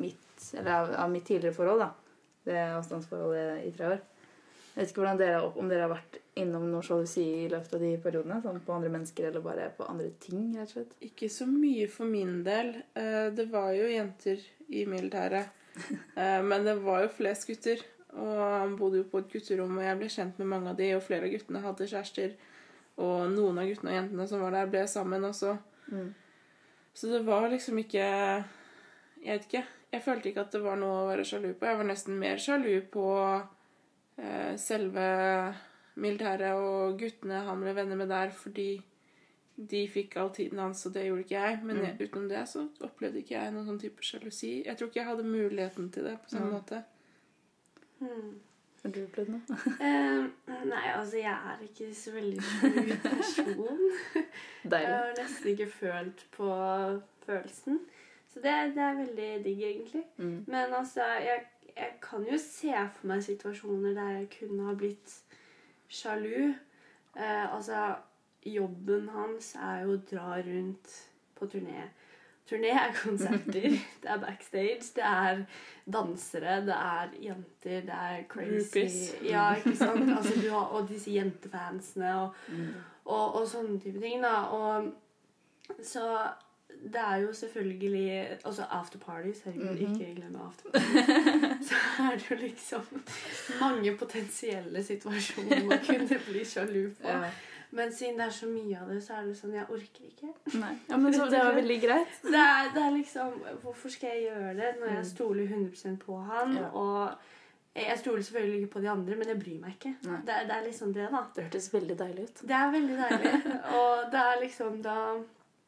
mitt, 0.00 0.50
eller 0.56 0.72
av, 0.72 0.94
av 1.04 1.12
mitt 1.12 1.28
tidligere 1.28 1.56
forhold. 1.56 1.84
da. 1.84 1.90
Det 2.46 2.58
avstandsforholdet 2.78 3.66
i 3.66 3.72
tre 3.76 3.92
år. 3.94 4.02
Jeg 4.76 4.84
vet 4.84 4.90
ikke 4.92 5.12
dere, 5.16 5.36
om 5.56 5.68
dere 5.70 5.86
har 5.86 5.92
vært 5.94 6.18
innom 6.36 6.66
noe 6.68 6.84
sjalusi 6.84 7.22
i 7.46 7.48
løpet 7.48 7.74
av 7.78 7.80
de 7.80 7.94
periodene? 8.04 8.42
Sånn 8.44 8.58
på 8.60 8.74
andre 8.74 8.90
mennesker 8.92 9.30
eller 9.30 9.40
bare 9.40 9.70
på 9.72 9.86
andre 9.88 10.10
ting, 10.20 10.50
rett 10.52 10.68
og 10.68 10.74
slett? 10.74 10.90
Ikke 11.06 11.30
så 11.32 11.46
mye 11.48 11.86
for 11.88 12.04
min 12.10 12.42
del. 12.44 12.74
Eh, 12.92 13.30
Det 13.32 13.46
var 13.48 13.70
jo 13.72 13.86
jenter 13.88 14.42
i 14.68 14.84
militæret. 14.84 15.48
Eh, 16.16 16.42
Men 16.42 16.64
det 16.64 16.76
var 16.84 17.02
jo 17.06 17.08
flest 17.08 17.48
gutter. 17.48 17.80
Og 18.16 18.36
han 18.40 18.76
bodde 18.76 19.00
jo 19.00 19.08
på 19.08 19.18
et 19.20 19.32
gutterom, 19.32 19.78
og 19.78 19.84
jeg 19.84 19.96
ble 19.98 20.06
kjent 20.12 20.38
med 20.38 20.48
mange 20.48 20.70
av 20.70 20.76
de, 20.76 20.90
og 20.96 21.02
flere 21.04 21.24
av 21.28 21.32
guttene 21.32 21.60
hadde 21.64 21.88
kjærester. 21.88 22.36
Og 22.96 23.26
noen 23.32 23.58
av 23.60 23.66
guttene 23.68 23.92
og 23.92 23.96
jentene 23.98 24.28
som 24.28 24.40
var 24.44 24.54
der, 24.56 24.70
ble 24.72 24.84
sammen 24.88 25.24
også. 25.28 25.56
Mm. 25.92 26.14
Så 26.96 27.10
det 27.12 27.24
var 27.26 27.48
liksom 27.52 27.78
ikke 27.78 28.06
Jeg 28.06 29.32
vet 29.32 29.44
ikke. 29.48 29.64
Jeg 29.92 30.02
følte 30.04 30.28
ikke 30.28 30.44
at 30.46 30.52
det 30.52 30.62
var 30.64 30.76
noe 30.80 31.02
å 31.02 31.08
være 31.10 31.24
sjalu 31.24 31.52
på. 31.54 31.66
Jeg 31.68 31.76
var 31.80 31.88
nesten 31.88 32.18
mer 32.20 32.40
sjalu 32.40 32.74
på 32.92 33.04
selve 34.56 35.54
militæret 35.96 36.52
og 36.56 36.98
guttene 37.00 37.42
han 37.46 37.60
ble 37.60 37.72
venner 37.76 37.96
med 38.00 38.08
der, 38.12 38.30
fordi 38.32 38.82
de 39.56 39.82
fikk 39.88 40.16
all 40.20 40.30
tiden 40.36 40.58
hans, 40.60 40.82
og 40.86 40.92
det 40.94 41.06
gjorde 41.06 41.22
ikke 41.24 41.38
jeg. 41.40 41.60
Men 41.64 41.76
jeg, 41.84 41.94
utenom 42.00 42.26
det 42.28 42.42
så 42.48 42.66
opplevde 42.84 43.22
ikke 43.22 43.36
jeg 43.38 43.52
noen 43.54 43.64
sånn 43.70 43.78
type 43.80 44.04
sjalusi. 44.04 44.50
Jeg 44.66 44.76
tror 44.76 44.90
ikke 44.90 45.00
jeg 45.00 45.08
hadde 45.08 45.24
muligheten 45.30 45.88
til 45.94 46.04
det 46.04 46.18
på 46.20 46.28
samme 46.34 46.50
Mm. 46.50 46.52
måte. 46.58 46.82
Hmm. 47.98 48.34
Har 48.82 48.92
du 48.92 48.98
opplevd 49.06 49.30
noe? 49.32 49.56
uh, 49.80 50.26
nei, 50.72 50.82
altså, 50.92 51.16
jeg 51.16 51.32
er 51.32 51.62
ikke 51.64 51.88
så 51.96 52.12
veldig 52.12 52.42
sjalu 52.42 52.96
person. 53.02 53.80
Jeg 54.76 54.86
har 54.92 55.12
nesten 55.16 55.48
ikke 55.54 55.66
følt 55.70 56.26
på 56.36 56.50
følelsen. 57.26 57.80
Så 58.28 58.40
det, 58.44 58.52
det 58.76 58.82
er 58.84 58.96
veldig 59.00 59.28
digg, 59.44 59.62
egentlig. 59.62 60.02
Mm. 60.18 60.44
Men 60.46 60.74
altså, 60.74 61.00
jeg, 61.24 61.46
jeg 61.76 61.92
kan 62.02 62.24
jo 62.30 62.38
se 62.40 62.72
for 62.96 63.06
meg 63.10 63.22
situasjoner 63.26 63.94
der 63.96 64.10
jeg 64.20 64.28
kunne 64.38 64.66
ha 64.68 64.74
blitt 64.78 65.12
sjalu. 65.92 66.54
Eh, 67.16 67.54
altså, 67.54 67.94
jobben 68.46 69.08
hans 69.14 69.54
er 69.58 69.84
jo 69.84 69.94
å 69.96 70.02
dra 70.10 70.36
rundt 70.46 70.92
på 71.36 71.48
turné. 71.52 71.88
Turné 72.46 72.70
er 72.78 72.92
konserter, 72.94 73.72
det 74.02 74.10
er 74.12 74.20
backstage, 74.22 74.92
det 74.94 75.02
er 75.04 75.40
dansere, 75.90 76.60
det 76.68 76.76
er 76.78 77.16
jenter, 77.24 77.80
det 77.88 77.96
er 77.96 78.20
crazy 78.30 78.60
Groupies. 78.70 78.98
Ja, 79.26 79.48
ikke 79.58 79.74
sant? 79.76 80.06
Altså, 80.14 80.36
du 80.42 80.46
har, 80.52 80.68
og 80.78 80.86
disse 80.88 81.10
jentefansene 81.16 82.12
og, 82.20 82.34
Mm. 82.48 82.68
og, 83.04 83.34
og 83.40 83.48
sånne 83.50 83.80
type 83.82 84.00
ting, 84.00 84.22
da. 84.22 84.36
Og 84.54 84.92
så 85.82 86.06
det 86.82 87.00
er 87.02 87.16
jo 87.16 87.32
selvfølgelig 87.32 88.38
Altså 88.44 88.62
afterparties. 88.70 89.40
Herregud, 89.42 89.80
Mhm. 89.80 90.00
ikke 90.00 90.14
glem 90.14 90.36
afterparties. 90.46 91.68
så 91.68 91.74
er 92.02 92.16
det 92.16 92.30
jo 92.30 92.36
liksom 92.36 93.02
mange 93.60 93.96
potensielle 93.96 94.82
situasjoner 94.84 95.64
man 95.66 95.78
kunne 95.86 96.18
bli 96.30 96.44
sjalu 96.44 96.90
på. 97.00 97.08
Ja. 97.08 97.30
Men 97.70 97.92
siden 97.92 98.14
det 98.20 98.26
er 98.26 98.30
så 98.30 98.46
mye 98.46 98.78
av 98.80 98.88
det, 98.88 99.00
så 99.02 99.12
er 99.18 99.24
det 99.26 99.36
sånn 99.36 99.52
Jeg 99.54 99.64
orker 99.68 100.04
ikke. 100.06 100.28
Nei. 100.60 100.74
ja, 100.88 100.96
men 100.96 101.12
så, 101.14 101.24
det 101.30 101.38
var 101.44 101.54
veldig 101.56 101.80
greit. 101.82 102.20
Det 102.22 102.34
er, 102.42 102.68
det 102.74 102.82
er 102.84 102.92
liksom 102.94 103.32
Hvorfor 103.62 103.88
skal 103.90 104.08
jeg 104.14 104.28
gjøre 104.28 104.52
det 104.60 104.74
når 104.80 104.86
jeg 104.92 104.98
Mm. 105.02 105.08
stoler 105.10 105.46
100 105.48 105.96
på 106.06 106.20
han? 106.30 106.54
Ja. 106.56 106.68
Og 106.70 107.10
jeg 107.76 107.98
stoler 107.98 108.22
selvfølgelig 108.22 108.60
ikke 108.62 108.72
på 108.72 108.80
de 108.80 108.88
andre, 108.88 109.16
men 109.16 109.28
jeg 109.28 109.38
bryr 109.42 109.58
meg 109.60 109.74
ikke. 109.74 109.94
Det, 110.02 110.36
det 110.48 110.54
er 110.56 110.62
liksom 110.64 110.94
det, 110.94 111.08
da. 111.12 111.24
Det 111.34 111.44
hørtes 111.44 111.72
veldig 111.74 111.98
deilig 111.98 112.22
ut. 112.28 112.40
Det 112.48 112.56
er 112.56 112.70
veldig 112.72 112.96
deilig. 113.02 113.32
Og 113.80 114.06
det 114.12 114.20
er 114.20 114.40
liksom 114.42 114.78
da 114.82 114.96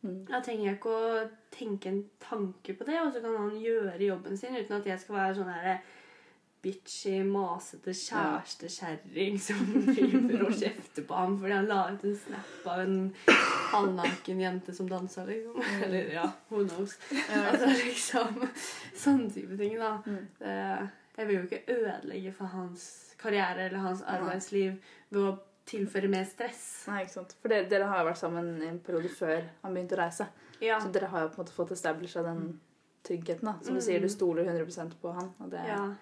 Mm. 0.06 0.18
Da 0.28 0.38
trenger 0.44 0.68
jeg 0.68 0.78
ikke 0.78 0.94
å 0.94 1.22
tenke 1.54 1.90
en 1.90 2.02
tanke 2.22 2.74
på 2.78 2.86
det, 2.86 2.98
og 3.02 3.10
så 3.14 3.22
kan 3.24 3.34
han 3.34 3.56
gjøre 3.58 4.04
jobben 4.06 4.38
sin 4.38 4.54
uten 4.58 4.76
at 4.78 4.86
jeg 4.86 5.02
skal 5.02 5.18
være 5.18 5.38
sånn 5.40 5.50
her 5.56 5.80
bitchy, 6.62 7.22
masete 7.22 7.92
kjærestekjerring 7.94 9.36
som 9.40 9.60
driver 9.86 10.44
og 10.48 10.54
kjefter 10.58 11.04
på 11.06 11.14
ham 11.14 11.36
fordi 11.38 11.54
han 11.54 11.68
la 11.70 11.80
ut 11.92 12.06
en 12.06 12.16
snap 12.18 12.66
av 12.72 12.82
en 12.82 12.96
halvnaken 13.72 14.42
jente 14.42 14.74
som 14.74 14.88
dansa, 14.90 15.24
liksom. 15.28 15.60
Eller 15.86 16.10
ja, 16.16 16.26
who 16.48 16.64
knows. 16.64 16.96
Altså 17.28 17.70
liksom 17.70 18.42
Sånne 18.98 19.30
type 19.34 19.58
ting, 19.60 19.76
da. 19.78 19.98
Mm. 20.06 20.24
Det, 20.40 20.56
jeg 21.18 21.28
vil 21.28 21.38
jo 21.38 21.44
ikke 21.46 21.76
ødelegge 21.76 22.34
for 22.34 22.54
hans 22.54 22.88
karriere 23.18 23.66
eller 23.66 23.82
hans 23.82 24.02
arbeidsliv 24.06 24.76
ved 25.10 25.22
å 25.22 25.36
tilføre 25.68 26.08
mer 26.10 26.24
stress. 26.24 26.62
Nei, 26.88 27.02
ikke 27.04 27.12
sant. 27.18 27.34
For 27.42 27.52
dere, 27.52 27.68
dere 27.68 27.88
har 27.90 28.00
jo 28.02 28.08
vært 28.10 28.20
sammen 28.22 28.48
i 28.62 28.68
en 28.70 28.78
periode 28.84 29.10
før 29.12 29.42
han 29.62 29.74
begynte 29.76 29.96
å 29.98 30.00
reise. 30.02 30.28
Ja. 30.64 30.78
Så 30.82 30.90
dere 30.94 31.10
har 31.12 31.26
jo 31.26 31.28
på 31.34 31.38
en 31.40 31.44
måte 31.44 31.54
fått 31.56 31.72
establisha 31.76 32.22
den 32.26 32.60
tryggheten. 33.06 33.44
da. 33.44 33.54
Som 33.62 33.74
du 33.76 33.80
Mm. 33.80 33.86
sier, 33.86 34.00
du 34.00 34.08
stoler 34.08 34.44
100% 34.44 34.94
på 35.02 35.12
han. 35.14 35.32
Og 35.40 35.50
det, 35.50 35.60
Ja, 35.68 35.94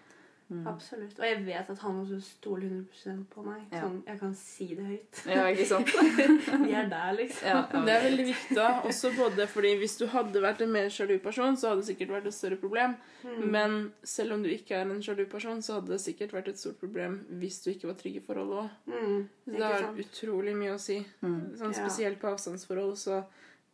mm. 0.49 0.67
absolutt. 0.71 1.19
Og 1.19 1.27
jeg 1.27 1.41
vet 1.47 1.71
at 1.73 1.83
han 1.83 1.99
også 2.03 2.21
stoler 2.25 2.69
100% 2.69 3.25
på 3.33 3.45
meg. 3.47 3.63
Ja. 3.73 3.83
Sånn, 3.85 3.99
jeg 4.07 4.21
kan 4.21 4.35
si 4.39 4.69
det 4.73 4.87
høyt. 4.87 5.21
ja, 5.35 5.47
ikke 5.53 5.67
sant? 5.71 5.93
Vi 6.67 6.75
er 6.77 6.91
der, 6.93 7.13
liksom. 7.19 7.49
Ja, 7.49 7.61
ja. 7.63 7.85
Det 7.89 7.95
er 7.95 8.05
veldig 8.09 8.27
viktig, 8.31 8.57
da. 8.59 8.69
Også 8.89 9.13
både 9.17 9.49
fordi 9.53 9.75
hvis 9.83 9.97
du 10.01 10.07
hadde 10.13 10.43
vært 10.45 10.65
en 10.67 10.75
mer 10.77 10.91
sjalu 10.93 11.17
person, 11.25 11.57
så 11.59 11.73
hadde 11.73 11.85
det 11.85 11.91
sikkert 11.91 12.15
vært 12.19 12.29
et 12.31 12.39
større 12.39 12.61
problem. 12.61 12.99
Mm. 13.27 13.47
Men 13.57 13.79
selv 14.07 14.37
om 14.37 14.45
du 14.45 14.51
ikke 14.53 14.79
er 14.79 14.87
en 14.87 15.03
sjalu 15.03 15.25
person, 15.31 15.63
så 15.63 15.81
hadde 15.81 15.95
det 15.95 16.03
sikkert 16.05 16.37
vært 16.37 16.53
et 16.53 16.61
stort 16.61 16.79
problem 16.83 17.19
hvis 17.41 17.63
du 17.65 17.73
ikke 17.73 17.91
var 17.91 17.99
trygg 18.01 18.21
i 18.21 18.25
forholdet 18.27 18.63
òg. 18.63 18.77
Mm, 18.93 19.19
Det 19.47 19.65
har 19.65 19.89
utrolig 20.05 20.55
mye 20.59 20.77
å 20.77 20.81
si. 20.81 21.01
Mm. 21.25 21.57
Sånn 21.59 21.75
Spesielt 21.77 22.21
på 22.23 22.31
avstandsforhold, 22.31 22.97
så 23.01 23.25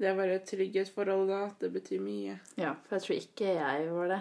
det 0.00 0.10
å 0.10 0.18
være 0.18 0.40
trygg 0.48 0.76
i 0.76 0.82
et 0.82 0.90
forhold 0.90 1.28
da, 1.30 1.42
det 1.60 1.70
betyr 1.74 2.00
mye. 2.02 2.38
ja, 2.58 2.72
for 2.86 2.96
jeg 2.96 3.04
tror 3.04 3.18
ikke 3.18 3.52
jeg 3.58 3.90
var 3.92 4.08
det. 4.10 4.20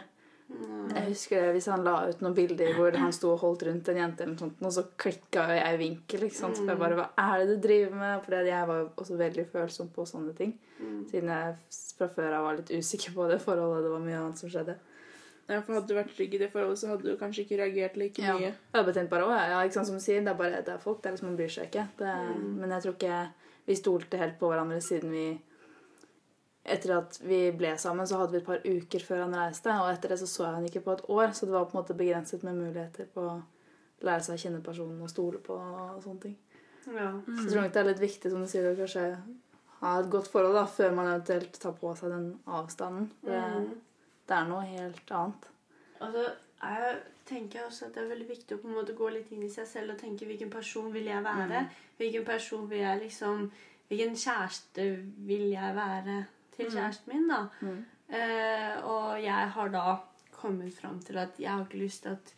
Mm. 0.52 0.90
Jeg 0.96 1.06
husker 1.08 1.42
det 1.46 1.54
hvis 1.56 1.68
han 1.72 1.84
la 1.86 1.94
ut 2.10 2.22
noen 2.22 2.36
bilder 2.36 2.74
hvor 2.76 2.98
han 3.00 3.14
sto 3.16 3.32
og 3.34 3.40
holdt 3.40 3.64
rundt 3.68 3.88
en 3.90 3.98
jente, 4.02 4.24
eller 4.26 4.38
sånt, 4.38 4.60
og 4.62 4.74
så 4.76 4.84
klikka 5.00 5.46
jeg 5.56 5.74
i 5.76 5.80
vinkel. 5.80 6.26
ikke 6.28 6.36
sant? 6.36 6.58
For 6.60 6.68
jeg 6.74 6.80
bare, 6.82 6.96
Hva 7.00 7.08
er 7.18 7.46
det 7.46 7.48
du 7.62 7.68
driver 7.68 7.96
med? 7.96 8.24
For 8.26 8.32
jeg 8.52 8.68
var 8.68 8.86
også 8.98 9.18
veldig 9.18 9.46
følsom 9.54 9.90
på 9.96 10.06
sånne 10.10 10.36
ting. 10.36 10.58
Mm. 10.82 11.02
Siden 11.10 11.30
jeg 11.30 11.56
fra 11.98 12.08
før 12.16 12.34
av 12.38 12.44
var 12.50 12.58
litt 12.60 12.72
usikker 12.76 13.14
på 13.16 13.28
det 13.32 13.40
forholdet. 13.42 13.84
Det 13.88 13.92
var 13.96 14.00
mye 14.08 14.20
annet 14.20 14.38
som 14.44 14.50
skjedde. 14.50 14.76
Ja, 15.50 15.60
for 15.62 15.74
Hadde 15.74 15.88
du 15.90 15.96
vært 15.98 16.12
trygg 16.16 16.34
i 16.36 16.40
det 16.40 16.52
forholdet, 16.54 16.80
så 16.80 16.88
hadde 16.92 17.04
du 17.04 17.18
kanskje 17.20 17.44
ikke 17.46 17.58
reagert 17.60 17.98
like 17.98 18.22
Ja. 18.22 18.36
mye. 18.38 18.52
Jeg 18.54 18.76
har 18.76 18.84
bare 18.84 18.94
tenkt 18.94 19.10
bare, 19.10 19.24
«Å, 19.28 19.32
ja, 19.36 19.48
ja, 19.50 19.62
ikke 19.68 19.74
sant 19.74 19.88
som 19.88 19.96
du 19.98 20.02
sier, 20.04 20.22
det 20.24 20.30
er 20.32 20.38
bare 20.40 20.62
det 20.64 20.70
er 20.76 20.78
folk, 20.78 21.02
det 21.02 21.10
er 21.10 21.16
liksom, 21.18 21.28
man 21.28 21.38
bryr 21.38 21.50
seg 21.52 21.66
ikke. 21.72 21.88
Det, 21.98 22.08
Mm. 22.38 22.56
Men 22.62 22.70
jeg 22.70 22.82
tror 22.84 22.94
ikke 22.96 23.30
vi 23.68 23.76
stolte 23.76 24.18
helt 24.18 24.40
på 24.40 24.48
hverandre 24.52 24.82
siden 24.82 25.12
vi 25.12 25.42
Etter 26.64 26.94
at 27.00 27.18
vi 27.26 27.40
ble 27.58 27.72
sammen, 27.82 28.06
så 28.08 28.20
hadde 28.20 28.36
vi 28.36 28.38
et 28.38 28.46
par 28.46 28.62
uker 28.66 29.02
før 29.06 29.24
han 29.24 29.34
reiste, 29.34 29.74
og 29.82 29.90
etter 29.90 30.14
det 30.14 30.20
så 30.22 30.28
så 30.30 30.44
jeg 30.46 30.54
han 30.60 30.66
ikke 30.70 30.84
på 30.86 30.94
et 30.94 31.04
år, 31.10 31.32
så 31.34 31.46
det 31.50 31.56
var 31.56 31.66
på 31.66 31.74
en 31.78 31.82
måte 31.82 31.96
begrenset 31.98 32.44
med 32.46 32.54
muligheter 32.60 33.08
på 33.14 33.24
å 33.32 33.38
lære 34.06 34.22
seg 34.28 34.36
å 34.36 34.42
kjenne 34.44 34.62
personen 34.66 35.02
og 35.02 35.10
stole 35.10 35.40
på 35.42 35.56
og 35.58 36.02
sånne 36.04 36.22
ting. 36.22 36.36
Ja. 36.86 37.08
Så 37.26 37.38
jeg 37.44 37.52
tror 37.52 37.62
nok 37.64 37.74
det 37.74 37.82
er 37.82 37.88
litt 37.90 38.04
viktig, 38.04 38.32
som 38.34 38.42
du 38.46 38.50
sier, 38.50 38.68
å 38.70 38.78
kanskje 38.78 39.06
ha 39.82 39.96
et 40.00 40.10
godt 40.14 40.30
forhold 40.30 40.54
da, 40.58 40.66
før 40.70 40.94
man 40.98 41.10
eventuelt 41.10 41.58
tar 41.62 41.74
på 41.78 41.96
seg 41.98 42.14
den 42.14 42.28
avstanden. 42.46 43.10
Det, 43.26 43.40
Mm. 43.42 43.72
det 44.28 44.36
er 44.38 44.46
noe 44.50 44.62
helt 44.66 45.12
annet. 45.12 45.48
Og 46.02 46.14
så 46.14 46.26
er, 46.64 47.00
tenker 47.26 47.60
jeg 47.60 47.68
også 47.68 47.86
at 47.88 47.94
det 47.96 48.04
er 48.04 48.10
veldig 48.14 48.28
viktig 48.30 48.56
å 48.58 48.62
på 48.62 48.68
en 48.70 48.78
måte 48.78 48.94
gå 48.98 49.10
litt 49.10 49.32
inn 49.32 49.44
i 49.44 49.50
seg 49.50 49.66
selv 49.68 49.94
og 49.96 49.98
tenke 50.02 50.26
hvilken 50.30 50.50
person 50.54 50.94
vil 50.94 51.06
jeg 51.10 51.24
være? 51.24 51.64
Hvilken 51.98 52.26
person 52.26 52.70
vil 52.70 52.80
jeg 52.86 53.02
liksom 53.08 53.50
Hvilken 53.92 54.14
kjæreste 54.16 54.84
vil 55.28 55.50
jeg 55.52 55.76
være 55.76 56.26
til 56.62 56.78
kjæresten 56.78 57.14
min, 57.14 57.28
da? 57.30 57.42
Mm. 57.62 57.82
Uh, 58.12 58.90
og 58.92 59.24
jeg 59.24 59.52
har 59.56 59.72
da 59.72 59.96
kommet 60.36 60.74
fram 60.74 61.00
til 61.00 61.18
at 61.22 61.40
jeg 61.40 61.52
har 61.52 61.66
ikke 61.66 61.84
lyst 61.84 62.04
til 62.04 62.10
at 62.10 62.34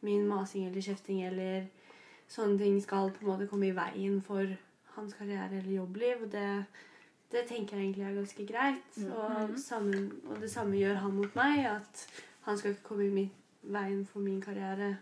min 0.00 0.26
masing 0.26 0.66
eller 0.66 0.82
kjefting 0.82 1.24
eller 1.26 1.66
sånne 2.32 2.58
ting 2.58 2.78
skal 2.82 3.12
på 3.12 3.24
en 3.24 3.30
måte 3.32 3.48
komme 3.50 3.68
i 3.68 3.76
veien 3.76 4.22
for 4.24 4.54
hans 4.96 5.14
karriere 5.18 5.58
eller 5.58 5.76
jobbliv. 5.76 6.24
Og 6.26 6.32
det, 6.32 6.64
det 7.32 7.44
tenker 7.48 7.76
jeg 7.76 7.86
egentlig 7.86 8.06
er 8.06 8.18
ganske 8.18 8.46
greit. 8.48 8.98
Og, 9.04 9.58
samme, 9.60 10.10
og 10.30 10.40
det 10.40 10.50
samme 10.50 10.80
gjør 10.80 11.02
han 11.04 11.16
mot 11.18 11.38
meg. 11.38 11.66
At 11.76 12.06
han 12.48 12.58
skal 12.58 12.74
ikke 12.74 12.88
komme 12.88 13.08
i 13.08 13.28
veien 13.62 14.06
for 14.06 14.24
min 14.24 14.40
karriere, 14.42 14.96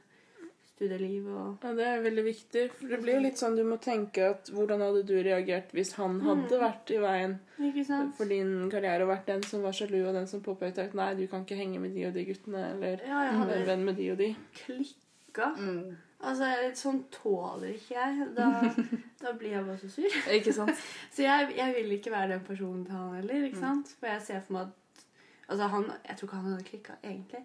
studieliv 0.81 1.27
og 1.29 1.61
Ja, 1.67 1.73
Det 1.77 1.87
er 1.87 2.03
veldig 2.09 2.25
viktig. 2.25 2.65
For 2.79 2.89
det 2.89 2.99
blir 3.05 3.19
jo 3.19 3.23
litt 3.27 3.37
sånn 3.41 3.57
du 3.59 3.63
må 3.69 3.77
tenke 3.85 4.31
at 4.33 4.49
hvordan 4.51 4.81
hadde 4.81 5.03
du 5.07 5.15
reagert 5.23 5.71
hvis 5.77 5.93
han 6.01 6.19
hadde 6.25 6.59
vært 6.63 6.91
i 6.97 7.01
veien 7.05 7.37
Ikke 7.61 7.85
sant? 7.85 8.17
for 8.17 8.25
din 8.33 8.55
karriere 8.73 9.05
og 9.05 9.13
vært 9.13 9.27
den 9.29 9.43
som 9.45 9.63
var 9.67 9.77
sjalu, 9.77 10.01
og 10.09 10.15
den 10.17 10.27
som 10.31 10.41
påpekte 10.43 10.87
at 10.89 10.95
nei, 10.97 11.13
du 11.21 11.27
kan 11.29 11.45
ikke 11.45 11.59
henge 11.61 11.79
med 11.85 11.93
de 11.95 12.07
og 12.09 12.15
de 12.17 12.25
guttene, 12.31 12.65
eller 12.75 13.05
Ja, 13.05 13.27
jeg 13.29 13.35
være 13.37 13.43
hadde 13.45 13.67
venn 13.69 13.85
med 13.85 14.01
de 14.01 14.11
og 14.15 14.19
de. 14.25 14.31
klikka. 14.65 15.53
Mm. 15.61 15.97
Altså, 16.21 16.49
sånn 16.77 17.05
tåler 17.15 17.71
ikke 17.79 17.95
jeg. 17.97 18.25
Da, 18.37 18.49
da 19.23 19.31
blir 19.41 19.55
jeg 19.55 19.65
bare 19.65 19.79
så 19.81 19.89
sur. 19.89 20.17
Ikke 20.37 20.53
sant? 20.53 20.77
Så 21.15 21.23
jeg, 21.25 21.55
jeg 21.57 21.75
vil 21.79 21.95
ikke 21.97 22.13
være 22.13 22.35
den 22.35 22.43
personen 22.45 22.83
til 22.85 22.93
han 22.97 23.15
heller. 23.21 23.47
ikke 23.49 23.61
sant? 23.63 23.95
For 24.01 24.11
jeg 24.13 24.21
ser 24.27 24.45
for 24.47 24.59
meg 24.59 24.69
at 24.69 24.77
Altså, 25.51 25.67
han 25.67 25.87
Jeg 26.07 26.17
tror 26.19 26.29
ikke 26.29 26.37
han 26.37 26.53
hadde 26.53 26.65
klikka, 26.69 26.93
egentlig. 27.03 27.41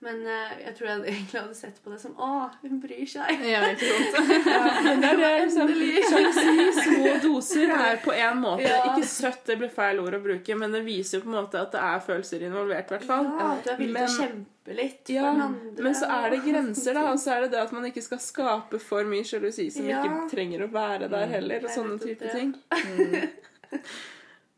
Men 0.00 0.22
uh, 0.24 0.52
jeg 0.64 0.72
tror 0.78 0.86
jeg 0.88 1.00
egentlig 1.12 1.40
hadde 1.42 1.56
sett 1.58 1.80
på 1.84 1.90
det 1.92 1.98
som 2.00 2.14
Å, 2.16 2.28
hun 2.62 2.78
bryr 2.80 3.04
seg. 3.08 3.42
Ja? 3.44 3.58
Ja, 4.50 4.60
men 4.86 5.02
det 5.02 5.10
er 5.10 5.18
det 5.20 5.32
liksom 5.42 5.72
Sjalusi 6.08 6.54
i 6.64 6.70
små 6.78 7.10
doser 7.24 7.72
er 7.74 7.98
på 8.00 8.14
en 8.16 8.40
måte 8.40 8.64
Ja. 8.64 8.78
Ikke 8.88 9.04
søtt, 9.08 9.42
det 9.50 9.58
blir 9.60 9.72
feil 9.74 10.00
ord 10.00 10.16
å 10.16 10.22
bruke, 10.24 10.56
men 10.56 10.72
det 10.72 10.80
viser 10.86 11.18
jo 11.18 11.26
på 11.26 11.32
en 11.34 11.36
måte 11.42 11.60
at 11.60 11.74
det 11.76 11.82
er 11.84 12.00
følelser 12.06 12.46
involvert, 12.48 12.88
i 12.88 12.96
hvert 12.96 13.04
fall. 13.10 13.28
Ja, 13.40 13.50
du 13.64 13.68
er 13.74 13.78
villig 13.82 14.06
til 14.06 14.08
å 14.08 14.22
kjempe 14.24 14.76
litt 14.80 15.10
for 15.10 15.26
den 15.28 15.42
andre. 15.48 15.84
men 15.84 15.98
så 15.98 16.08
er 16.16 16.26
det 16.32 16.40
grenser, 16.46 16.96
da. 16.96 17.04
Og 17.12 17.20
så 17.20 17.34
er 17.34 17.44
det 17.44 17.50
det 17.56 17.60
at 17.66 17.74
man 17.76 17.88
ikke 17.90 18.04
skal 18.06 18.22
skape 18.24 18.80
for 18.82 19.08
mye 19.10 19.26
sjalusi 19.26 19.68
som 19.74 19.88
Ja. 19.90 20.00
ikke 20.06 20.30
trenger 20.32 20.64
å 20.64 20.70
være 20.72 21.10
der 21.12 21.28
heller. 21.36 21.66
Og 21.66 21.76
sånne 21.76 22.00
type 22.00 22.24
det. 22.24 22.32
ting. 22.40 22.56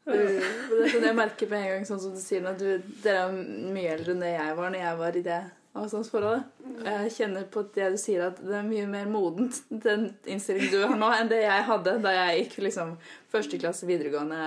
Det 0.04 0.18
er 0.18 0.88
sånn 0.90 1.04
jeg 1.06 1.14
merker 1.18 1.50
med 1.50 1.62
en 1.62 1.72
gang, 1.76 1.84
sånn 1.86 2.00
som 2.02 2.14
du 2.14 2.20
sier, 2.22 2.44
at 2.50 2.58
du, 2.58 2.78
dere 3.04 3.26
er 3.28 3.34
mye 3.72 3.92
eldre 3.96 4.16
enn 4.16 4.24
det 4.24 4.32
jeg 4.36 4.56
var 4.58 4.72
når 4.74 4.80
jeg 4.82 4.96
var 4.98 5.18
i 5.20 5.22
det 5.26 5.40
avstandsforholdet. 5.72 6.48
Og 6.72 6.80
Jeg 6.84 7.12
kjenner 7.14 7.44
på 7.54 7.62
det 7.72 7.86
du 7.94 7.98
sier, 8.00 8.24
at 8.26 8.40
det 8.44 8.56
er 8.58 8.66
mye 8.66 8.88
mer 8.90 9.06
modent, 9.08 9.60
den 9.70 10.08
innstillingen 10.28 10.72
du 10.74 10.82
har 10.82 10.96
nå, 11.00 11.08
enn 11.16 11.30
det 11.30 11.38
jeg 11.44 11.64
hadde 11.68 11.94
da 12.04 12.12
jeg 12.16 12.42
gikk 12.42 12.56
liksom 12.66 12.90
første 13.32 13.60
klasse 13.62 13.86
videregående. 13.88 14.40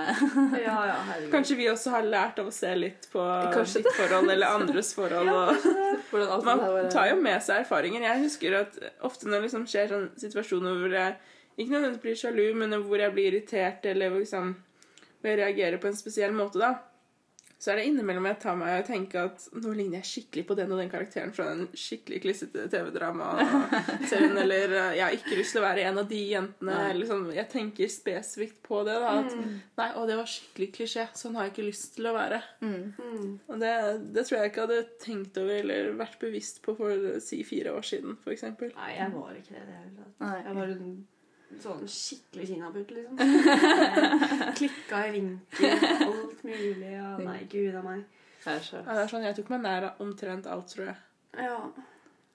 Ja, 0.60 0.76
ja. 0.92 0.98
Kanskje 1.32 1.56
vi 1.58 1.66
også 1.72 1.90
har 1.96 2.06
lært 2.06 2.38
av 2.38 2.52
å 2.52 2.54
se 2.54 2.70
litt 2.78 3.08
på 3.12 3.24
Kanskje 3.56 3.82
ditt 3.82 3.96
forhold 3.96 4.30
eller 4.36 4.58
andres 4.60 4.92
forhold. 4.94 5.32
Og 5.32 6.20
alt 6.20 6.44
man 6.46 6.62
det 6.62 6.70
var- 6.76 6.90
tar 6.94 7.08
jo 7.10 7.16
med 7.22 7.42
seg 7.42 7.64
erfaringer. 7.64 8.04
Jeg 8.06 8.22
husker 8.28 8.60
at 8.60 8.78
ofte 9.08 9.26
når 9.26 9.40
det 9.40 9.48
liksom 9.48 9.66
skjer 9.72 9.90
sånn 9.90 10.06
situasjoner 10.20 10.78
hvor 10.84 10.94
jeg 11.00 11.16
ikke 11.56 11.72
nødvendigvis 11.72 12.02
blir 12.04 12.20
sjalu, 12.22 12.46
men 12.54 12.70
hvor 12.84 13.00
jeg 13.02 13.12
blir 13.16 13.32
irritert 13.32 13.86
eller 13.88 14.10
liksom, 14.20 14.54
hvor 15.20 15.32
jeg 15.32 15.40
reagerer 15.42 15.80
på 15.82 15.90
en 15.90 15.98
spesiell 15.98 16.36
måte, 16.36 16.60
da, 16.62 16.74
så 17.56 17.72
er 17.72 17.78
det 17.80 17.86
innimellom 17.88 18.26
jeg 18.28 18.36
tar 18.42 18.56
meg 18.60 18.82
og 18.82 18.88
tenker 18.90 19.30
at 19.30 19.44
nå 19.56 19.70
ligner 19.72 20.02
jeg 20.02 20.08
skikkelig 20.10 20.42
på 20.44 20.56
den 20.58 20.72
og 20.74 20.80
den 20.82 20.90
karakteren 20.92 21.30
fra 21.32 21.46
den 21.48 21.70
skikkelig 21.72 22.18
klissete 22.20 22.66
TV-drama-serien, 22.72 24.36
eller 24.42 24.74
eh, 24.76 24.96
jeg 24.98 25.04
har 25.06 25.16
ikke 25.16 25.38
lyst 25.38 25.56
til 25.56 25.62
å 25.62 25.64
være 25.64 25.86
en 25.88 26.02
av 26.02 26.10
de 26.10 26.20
jentene. 26.34 26.76
Eller 26.90 27.08
sånn, 27.08 27.24
jeg 27.32 27.48
tenker 27.54 27.92
spesifikt 27.92 28.60
på 28.66 28.82
det. 28.84 28.98
da, 29.00 29.14
at 29.22 29.32
Nei, 29.80 29.88
å, 29.96 30.04
det 30.08 30.20
var 30.20 30.28
skikkelig 30.28 30.70
klisjé. 30.76 31.08
Sånn 31.16 31.40
har 31.40 31.48
jeg 31.48 31.56
ikke 31.56 31.68
lyst 31.70 31.96
til 31.96 32.10
å 32.10 32.14
være. 32.18 32.42
Mm. 32.60 32.78
Mm. 33.00 33.34
Og 33.48 33.64
det, 33.64 33.74
det 34.12 34.28
tror 34.28 34.38
jeg 34.38 34.52
ikke 34.52 34.66
hadde 34.68 34.80
tenkt 35.06 35.40
over 35.40 35.56
eller 35.56 35.92
vært 35.96 36.20
bevisst 36.20 36.60
på 36.66 36.76
for 36.76 37.10
si 37.24 37.40
fire 37.48 37.72
år 37.72 37.88
siden, 37.88 38.20
f.eks. 38.20 38.50
Nei, 38.76 38.94
jeg 38.98 39.12
var 39.16 39.32
ikke 39.32 39.56
det 39.56 39.64
i 39.64 39.68
det 39.70 39.78
hele 39.80 39.94
tatt. 39.96 40.16
Nei. 40.26 40.38
Jeg 40.44 40.60
var 40.60 40.76
en 40.76 40.96
sånn 41.62 41.82
skikkelig 41.90 42.46
kinaputt, 42.50 42.94
liksom. 42.96 43.18
Klikka 44.58 45.02
i 45.06 45.12
vinkel, 45.16 45.84
alt 46.06 46.46
mulig. 46.46 46.94
Og 47.00 47.26
nei, 47.26 47.40
gud 47.50 47.76
a 47.78 47.82
meg. 47.86 48.06
Det 48.44 48.54
er 48.54 48.64
så. 48.64 48.80
Ja, 48.82 48.94
det 48.94 49.04
er 49.04 49.12
sånn, 49.12 49.26
Jeg 49.26 49.38
tok 49.38 49.52
meg 49.54 49.62
nær 49.64 49.90
av 49.90 50.02
omtrent 50.04 50.48
alt, 50.50 50.70
tror 50.72 50.90
jeg. 50.90 50.96
Ja. 51.46 51.60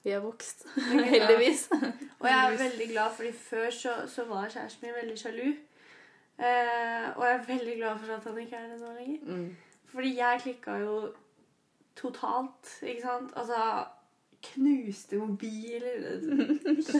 Vi 0.01 0.13
har 0.15 0.23
vokst. 0.23 0.65
Heldigvis. 1.13 1.67
Og 1.71 2.25
jeg 2.27 2.37
er 2.37 2.57
veldig 2.57 2.87
glad, 2.91 3.17
fordi 3.17 3.33
før 3.37 3.67
så, 3.75 3.97
så 4.09 4.25
var 4.29 4.49
kjæresten 4.49 4.87
min 4.87 4.97
veldig 4.97 5.17
sjalu. 5.19 5.49
Eh, 6.41 7.07
og 7.15 7.25
jeg 7.27 7.35
er 7.35 7.47
veldig 7.47 7.75
glad 7.77 7.99
for 8.01 8.15
at 8.15 8.25
han 8.25 8.39
ikke 8.41 8.57
er 8.57 8.71
det 8.71 8.79
nå 8.81 8.93
lenger. 8.97 9.19
Mm. 9.27 9.49
Fordi 9.91 10.13
jeg 10.17 10.41
klikka 10.41 10.77
jo 10.81 10.95
totalt, 11.99 12.71
ikke 12.81 13.03
sant? 13.03 13.35
Altså 13.37 13.59
knuste 14.41 15.17
mobiler 15.17 16.05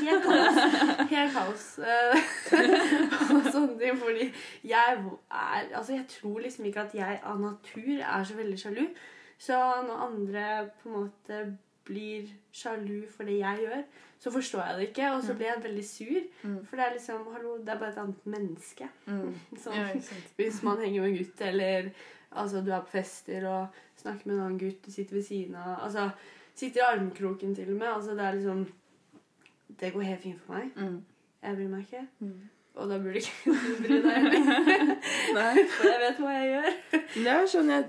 Helt 0.02 0.26
kaos. 0.26 0.60
Helt 1.10 1.34
kaos. 1.36 1.66
Og 1.82 3.50
sånne 3.52 3.80
ting. 3.80 3.98
Fordi 4.02 4.30
jeg 4.68 5.00
er 5.00 5.74
Altså, 5.74 5.94
jeg 5.94 6.06
tror 6.10 6.40
liksom 6.40 6.66
ikke 6.70 6.86
at 6.86 6.96
jeg 6.96 7.20
av 7.24 7.42
natur 7.42 7.98
er 8.00 8.24
så 8.24 8.38
veldig 8.38 8.60
sjalu. 8.60 8.86
Så 9.42 9.58
når 9.88 10.06
andre 10.08 10.48
på 10.82 10.90
en 10.90 10.96
måte 10.96 11.44
blir 11.86 12.30
sjalu 12.54 13.08
for 13.10 13.26
det 13.26 13.40
jeg 13.40 13.66
gjør, 13.66 13.84
så 14.22 14.32
forstår 14.32 14.62
jeg 14.62 14.78
det 14.78 14.88
ikke, 14.88 15.12
og 15.12 15.24
så 15.26 15.34
blir 15.34 15.48
jeg 15.48 15.64
veldig 15.64 15.86
sur. 15.86 16.18
Mm. 16.44 16.58
For 16.66 16.78
det 16.78 16.86
er 16.86 16.92
liksom 16.94 17.24
Hallo, 17.34 17.56
det 17.58 17.70
er 17.74 17.80
bare 17.80 17.90
et 17.90 17.98
annet 17.98 18.26
menneske. 18.30 18.90
Mm. 19.08 19.32
Sånn. 19.64 19.80
Ja. 19.80 20.18
Hvis 20.38 20.62
man 20.64 20.84
henger 20.84 21.02
med 21.02 21.10
en 21.10 21.18
gutt, 21.18 21.42
eller 21.48 21.90
altså, 22.30 22.62
du 22.62 22.70
er 22.70 22.84
på 22.86 22.94
fester 23.00 23.48
og 23.50 23.82
snakker 23.98 24.30
med 24.30 24.36
en 24.36 24.44
annen 24.44 24.60
gutt, 24.62 24.86
du 24.86 24.94
sitter 24.94 25.18
ved 25.18 25.26
siden 25.26 25.58
av 25.58 25.88
altså, 25.88 26.06
Sitter 26.62 26.84
i 26.84 26.88
armkroken 26.92 27.56
til 27.58 27.72
og 27.74 27.78
med. 27.80 27.88
Altså, 27.90 28.16
det 28.18 28.26
er 28.26 28.36
liksom 28.38 28.66
Det 29.82 29.94
går 29.94 30.10
helt 30.12 30.22
fint 30.22 30.42
for 30.46 30.60
meg. 30.60 30.76
Mm. 30.76 31.00
Jeg 31.42 31.58
bryr 31.58 31.72
meg 31.72 31.88
ikke. 31.88 32.04
Mm. 32.20 32.50
Og 32.76 32.90
da 32.92 33.00
burde 33.02 33.20
ikke 33.20 33.54
du 33.56 33.72
bry 33.82 33.98
deg 34.04 34.12
heller. 34.16 34.92
For 35.78 35.90
jeg 35.90 36.02
vet 36.04 36.22
hva 36.22 36.36
jeg 36.38 36.52
gjør. 36.52 36.70
Det 37.16 37.32
er 37.34 37.50
sånn 37.52 37.74
jeg 37.74 37.88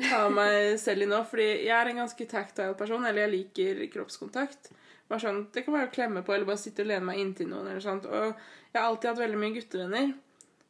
tar 0.00 0.32
meg 0.34 0.78
selv 0.82 1.04
i 1.04 1.10
nå, 1.10 1.20
fordi 1.30 1.46
jeg 1.68 1.74
er 1.76 1.90
en 1.90 2.00
ganske 2.02 2.26
tactile 2.30 2.74
person, 2.78 3.04
eller 3.06 3.26
jeg 3.26 3.32
liker 3.34 3.82
kroppskontakt. 3.92 4.72
Bare 5.10 5.22
sånn, 5.22 5.44
Det 5.54 5.62
kan 5.66 5.76
være 5.76 5.90
å 5.90 5.94
klemme 5.94 6.24
på 6.26 6.34
eller 6.34 6.48
bare 6.48 6.62
sitte 6.64 6.82
og 6.82 6.90
lene 6.90 7.06
meg 7.06 7.20
inntil 7.22 7.50
noen. 7.50 7.68
eller 7.70 7.84
sånt. 7.84 8.08
Og 8.08 8.32
jeg 8.72 8.80
har 8.80 8.88
alltid 8.88 9.10
hatt 9.10 9.22
veldig 9.22 9.42
mye 9.42 9.56
guttevenner. 9.58 10.14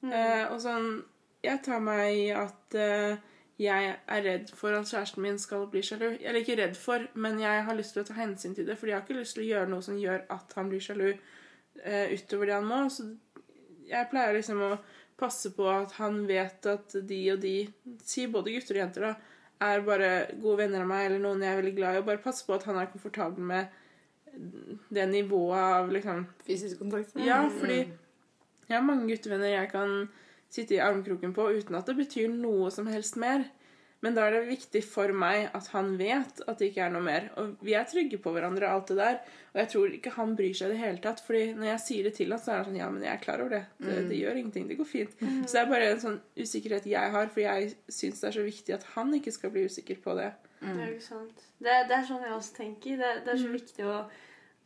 Eh, 0.05 0.45
og 0.51 0.59
sånn, 0.61 1.05
Jeg 1.45 1.61
tar 1.63 1.81
meg 1.85 2.17
i 2.17 2.29
at 2.33 2.75
eh, 2.75 3.17
jeg 3.61 3.91
er 3.95 4.25
redd 4.27 4.51
for 4.59 4.75
at 4.75 4.89
kjæresten 4.91 5.23
min 5.23 5.39
skal 5.39 5.69
bli 5.71 5.83
sjalu. 5.87 6.17
Eller 6.21 6.41
ikke 6.41 6.57
redd 6.59 6.75
for, 6.79 7.05
men 7.15 7.39
jeg 7.39 7.63
har 7.67 7.77
lyst 7.79 7.95
til 7.95 8.03
å 8.03 8.09
ta 8.09 8.17
hensyn 8.19 8.57
til 8.57 8.67
det. 8.67 8.79
Fordi 8.79 8.91
jeg 8.91 8.99
har 8.99 9.07
ikke 9.07 9.21
lyst 9.21 9.37
til 9.39 9.45
å 9.45 9.51
gjøre 9.53 9.71
noe 9.71 9.87
som 9.87 10.01
gjør 10.01 10.25
at 10.35 10.57
han 10.59 10.73
blir 10.73 10.83
sjalu 10.83 11.07
uh, 11.13 12.07
utover 12.11 12.51
det 12.51 12.57
han 12.57 12.67
må. 12.67 12.81
Så 12.91 13.07
jeg 13.87 14.11
pleier 14.11 14.35
liksom 14.35 14.65
å 14.65 14.73
passe 15.21 15.53
på 15.55 15.69
at 15.71 15.95
han 16.01 16.25
vet 16.27 16.67
at 16.67 16.97
de 17.07 17.21
og 17.37 17.45
de, 17.45 17.55
si 18.03 18.27
både 18.27 18.57
gutter 18.57 18.75
og 18.75 18.83
jenter, 18.83 19.07
da, 19.07 19.15
er 19.65 19.87
bare 19.87 20.11
gode 20.43 20.65
venner 20.65 20.83
av 20.83 20.91
meg 20.91 21.07
eller 21.07 21.23
noen 21.23 21.45
jeg 21.45 21.55
er 21.55 21.61
veldig 21.63 21.77
glad 21.79 21.95
i. 21.95 22.03
Og 22.03 22.09
bare 22.11 22.25
passe 22.25 22.47
på 22.47 22.57
at 22.57 22.67
han 22.67 22.81
er 22.81 22.91
komfortabel 22.91 23.51
med 23.55 23.81
det 24.91 25.07
nivået 25.07 25.61
av 25.79 25.93
liksom 25.95 26.25
Fysisk 26.43 26.81
kontakt. 26.83 27.15
Ja, 27.23 27.45
fordi 27.61 27.85
jeg 27.85 28.75
har 28.75 28.83
mange 28.83 29.07
guttevenner 29.07 29.53
jeg 29.53 29.71
kan 29.71 30.09
sitte 30.55 30.79
i 30.79 30.83
armkroken 30.83 31.35
på 31.37 31.51
uten 31.57 31.77
at 31.79 31.91
det 31.91 31.99
betyr 31.99 32.33
noe 32.33 32.71
som 32.75 32.89
helst 32.91 33.19
mer. 33.21 33.47
Men 34.05 34.13
da 34.13 34.27
er 34.27 34.35
det 34.35 34.51
viktig 34.51 34.83
for 34.85 35.09
meg 35.17 35.47
at 35.57 35.71
han 35.73 35.95
vet 35.97 36.43
at 36.45 36.59
det 36.61 36.67
ikke 36.69 36.83
er 36.85 36.91
noe 36.93 37.05
mer. 37.07 37.31
Og 37.41 37.55
vi 37.65 37.73
er 37.79 37.87
trygge 37.89 38.19
på 38.21 38.35
hverandre 38.35 38.69
og 38.69 38.75
alt 38.75 38.91
det 38.91 38.97
der. 38.99 39.15
Og 39.55 39.61
jeg 39.63 39.71
tror 39.73 39.95
ikke 39.97 40.13
han 40.19 40.35
bryr 40.37 40.57
seg 40.59 40.69
i 40.69 40.75
det 40.75 40.81
hele 40.83 41.01
tatt. 41.07 41.23
Fordi 41.25 41.45
når 41.57 41.71
jeg 41.71 41.83
sier 41.87 42.09
det 42.09 42.13
til 42.19 42.35
han, 42.35 42.43
så 42.43 42.53
er 42.53 42.59
han 42.61 42.67
sånn 42.69 42.77
Ja, 42.83 42.89
men 42.93 43.07
jeg 43.07 43.15
er 43.15 43.23
klar 43.23 43.41
over 43.41 43.55
det. 43.57 43.63
Det, 43.81 43.95
det 44.11 44.19
gjør 44.19 44.41
ingenting. 44.43 44.67
Det 44.69 44.77
går 44.83 44.91
fint. 44.91 45.15
Så 45.23 45.55
det 45.55 45.63
er 45.63 45.71
bare 45.71 45.89
en 45.95 46.03
sånn 46.03 46.19
usikkerhet 46.37 46.91
jeg 46.91 47.15
har, 47.17 47.33
for 47.33 47.45
jeg 47.47 47.73
syns 47.89 48.21
det 48.21 48.29
er 48.29 48.37
så 48.37 48.45
viktig 48.45 48.77
at 48.77 48.85
han 48.93 49.17
ikke 49.17 49.33
skal 49.39 49.55
bli 49.57 49.65
usikker 49.71 50.03
på 50.05 50.19
det. 50.21 50.29
Det 50.61 50.75
er 50.75 50.93
jo 50.93 51.01
sant. 51.07 51.49
Det, 51.65 51.79
det 51.89 51.97
er 51.97 52.07
sånn 52.11 52.29
jeg 52.29 52.37
også 52.37 52.59
tenker. 52.61 53.01
Det, 53.01 53.15
det 53.25 53.33
er 53.33 53.41
så 53.41 53.55
viktig 53.57 53.89
å 53.89 53.97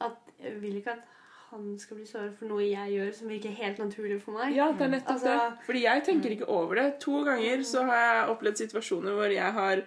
at 0.09 0.35
Jeg 0.39 0.59
vil 0.63 0.77
ikke 0.79 0.93
at 0.95 1.07
han 1.51 1.79
skal 1.81 1.97
bli 1.97 2.07
såret 2.07 2.35
for 2.37 2.51
noe 2.51 2.65
jeg 2.67 2.93
gjør 2.93 3.15
som 3.17 3.31
virker 3.33 3.55
helt 3.57 3.79
naturlig 3.81 4.19
for 4.21 4.37
meg. 4.37 4.53
Ja, 4.57 4.67
det 4.73 4.85
er 4.85 4.91
nettopp 4.97 5.15
Altså- 5.15 5.37
det. 5.37 5.65
Fordi 5.67 5.83
jeg 5.83 6.05
tenker 6.05 6.31
ikke 6.35 6.49
over 6.49 6.75
det. 6.75 7.01
To 7.01 7.25
ganger 7.25 7.63
så 7.65 7.85
har 7.89 8.03
jeg 8.05 8.29
opplevd 8.35 8.57
situasjoner 8.63 9.17
hvor 9.17 9.33
jeg 9.33 9.53
har 9.53 9.83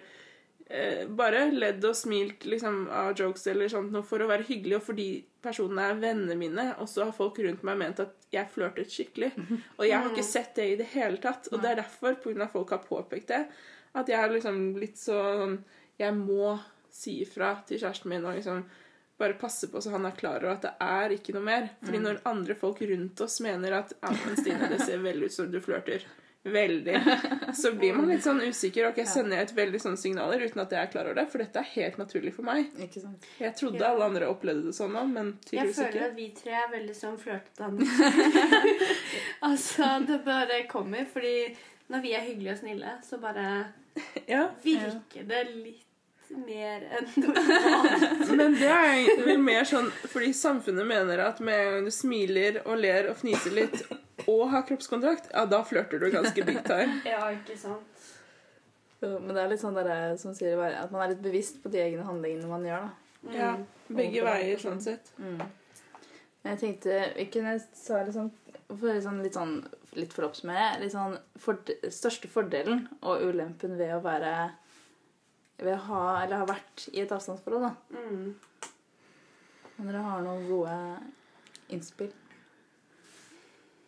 eh, 0.70 1.06
bare 1.06 1.50
ledd 1.52 1.84
og 1.84 1.94
smilt 1.94 2.46
liksom, 2.48 2.88
av 2.90 3.14
jokes 3.14 3.46
eller 3.46 3.68
sånt 3.68 3.94
for 4.08 4.18
å 4.24 4.28
være 4.30 4.46
hyggelig, 4.48 4.76
og 4.76 4.82
fordi 4.82 5.08
personene 5.42 5.90
er 5.90 6.00
vennene 6.00 6.36
mine, 6.38 6.66
og 6.80 6.88
så 6.88 7.04
har 7.04 7.12
folk 7.12 7.38
rundt 7.44 7.62
meg 7.62 7.78
ment 7.78 8.00
at 8.00 8.14
jeg 8.32 8.48
flørtet 8.54 8.90
skikkelig. 8.90 9.32
Og 9.78 9.86
jeg 9.86 9.98
har 9.98 10.08
ikke 10.10 10.24
sett 10.24 10.54
det 10.56 10.68
i 10.72 10.76
det 10.76 10.86
hele 10.94 11.18
tatt. 11.18 11.48
Og 11.52 11.60
det 11.60 11.70
er 11.70 11.82
derfor, 11.82 12.14
pga. 12.14 12.48
folk 12.48 12.70
har 12.70 12.78
påpekt 12.86 13.28
det, 13.28 13.46
at 13.94 14.08
jeg 14.08 14.16
har 14.16 14.30
liksom 14.32 14.72
blitt 14.74 14.96
sånn 14.96 15.58
Jeg 15.98 16.14
må 16.16 16.58
si 16.90 17.20
ifra 17.22 17.54
til 17.66 17.78
kjæresten 17.78 18.08
min 18.08 18.24
og 18.24 18.34
liksom 18.34 18.64
bare 19.22 19.38
passe 19.40 19.68
på 19.72 19.80
så 19.82 19.94
han 19.94 20.06
er 20.08 20.16
klar 20.18 20.42
over 20.42 20.56
at 20.56 20.66
det 20.66 20.74
er 20.84 21.14
ikke 21.16 21.34
noe 21.38 21.46
mer. 21.46 21.70
Fordi 21.84 22.00
når 22.02 22.20
andre 22.28 22.54
folk 22.58 22.82
rundt 22.90 23.20
oss 23.24 23.38
mener 23.44 23.78
at 23.82 23.94
ja, 24.02 24.10
men 24.24 24.36
Stine, 24.40 24.68
det 24.74 24.82
ser 24.84 24.98
veldig 25.04 25.30
ut 25.30 25.36
som 25.38 25.50
du 25.54 25.60
flørter. 25.62 26.04
Veldig. 26.42 26.96
Så 27.54 27.70
blir 27.78 27.94
man 27.94 28.08
litt 28.10 28.24
sånn 28.24 28.40
usikker. 28.42 28.88
Ok, 28.88 28.96
sender 29.06 29.36
jeg 29.38 29.46
et 29.46 29.52
veldig 29.54 29.78
sånne 29.78 30.00
signaler 30.00 30.40
uten 30.42 30.58
at 30.64 30.72
jeg 30.74 30.80
er 30.82 30.90
klar 30.90 31.06
over 31.06 31.20
det? 31.20 31.24
For 31.30 31.38
dette 31.38 31.60
er 31.62 31.68
helt 31.76 32.00
naturlig 32.00 32.32
for 32.34 32.48
meg. 32.48 32.72
Ikke 32.82 32.98
sant. 33.04 33.28
Jeg 33.38 33.54
trodde 33.60 33.78
Ja. 33.78 33.92
alle 33.92 34.08
andre 34.10 34.26
opplevde 34.32 34.64
det 34.72 34.74
sånn 34.74 34.96
òg, 34.98 35.06
men 35.12 35.30
Jeg 35.54 35.70
føler 35.76 36.08
at 36.08 36.16
vi 36.18 36.26
tre 36.34 36.56
er 36.64 36.72
veldig 36.72 36.96
sånn 36.98 37.14
flørtete. 37.22 37.70
altså, 39.50 39.92
det 40.08 40.18
bare 40.26 40.64
kommer. 40.72 41.06
Fordi 41.12 41.54
når 41.94 42.02
vi 42.08 42.12
er 42.18 42.26
hyggelige 42.26 42.56
og 42.56 42.60
snille, 42.64 42.96
så 43.06 43.20
bare 43.22 43.46
Ja, 44.26 44.48
virker 44.64 45.26
det 45.28 45.44
litt 45.54 45.86
mer 46.46 46.84
enn 46.98 47.08
normalt. 47.24 48.30
Men 48.38 48.54
det 48.58 48.70
er 48.72 49.22
vel 49.26 49.42
mer 49.42 49.66
sånn 49.68 49.90
fordi 50.12 50.32
samfunnet 50.36 50.86
mener 50.88 51.22
at 51.26 51.40
med 51.44 51.58
en 51.60 51.72
gang 51.76 51.88
du 51.88 51.92
smiler 51.94 52.60
og 52.64 52.80
ler 52.80 53.10
og 53.12 53.18
fniser 53.20 53.54
litt 53.56 53.82
og 54.30 54.44
har 54.52 54.62
kroppskontrakt, 54.68 55.30
ja, 55.32 55.44
da 55.50 55.62
flørter 55.66 55.98
du 56.02 56.08
ganske 56.14 56.44
big 56.46 56.60
time. 56.70 57.00
Ja, 57.08 57.24
ikke 57.34 57.56
sant? 57.58 58.08
Jo, 59.02 59.16
Men 59.18 59.34
det 59.34 59.42
er 59.42 59.50
litt 59.50 59.62
sånn 59.64 59.74
der, 59.74 60.12
som 60.20 60.34
sier, 60.38 60.54
bare 60.60 60.78
at 60.78 60.92
man 60.94 61.02
er 61.06 61.14
litt 61.16 61.24
bevisst 61.24 61.58
på 61.64 61.72
de 61.74 61.80
egne 61.82 62.04
handlingene 62.06 62.46
man 62.50 62.66
gjør. 62.68 62.84
da. 62.86 62.98
Mm. 63.22 63.34
Ja, 63.38 63.50
begge 63.98 64.22
veier 64.26 64.58
sånn 64.62 64.80
sett. 64.82 65.10
Men 65.18 66.52
Jeg 66.54 66.58
tenkte 66.62 67.00
vi 67.16 67.26
kunne 67.34 67.56
sa 67.74 68.00
sånn, 68.14 68.30
for 68.72 68.88
litt 68.94 69.04
sånn, 69.04 69.20
litt 69.26 69.36
sånn 69.38 69.56
litt 69.98 70.14
for 70.14 70.24
å 70.24 70.30
oppsummere 70.30 70.78
litt 70.80 70.94
sånn 70.94 71.18
for, 71.36 71.58
Største 71.92 72.30
fordelen 72.32 72.86
og 73.02 73.20
ulempen 73.28 73.74
ved 73.76 73.90
å 73.92 74.00
være 74.04 74.30
ved 75.64 75.78
ha, 75.88 76.02
eller 76.22 76.42
har 76.42 76.50
vært 76.50 76.88
i 76.92 77.02
et 77.02 77.12
avstandsforhold. 77.14 77.68
da. 77.68 77.98
Mm. 77.98 78.34
Om 79.78 79.88
dere 79.88 80.02
har 80.06 80.24
noen 80.24 80.48
gode 80.48 80.76
innspill. 81.72 82.12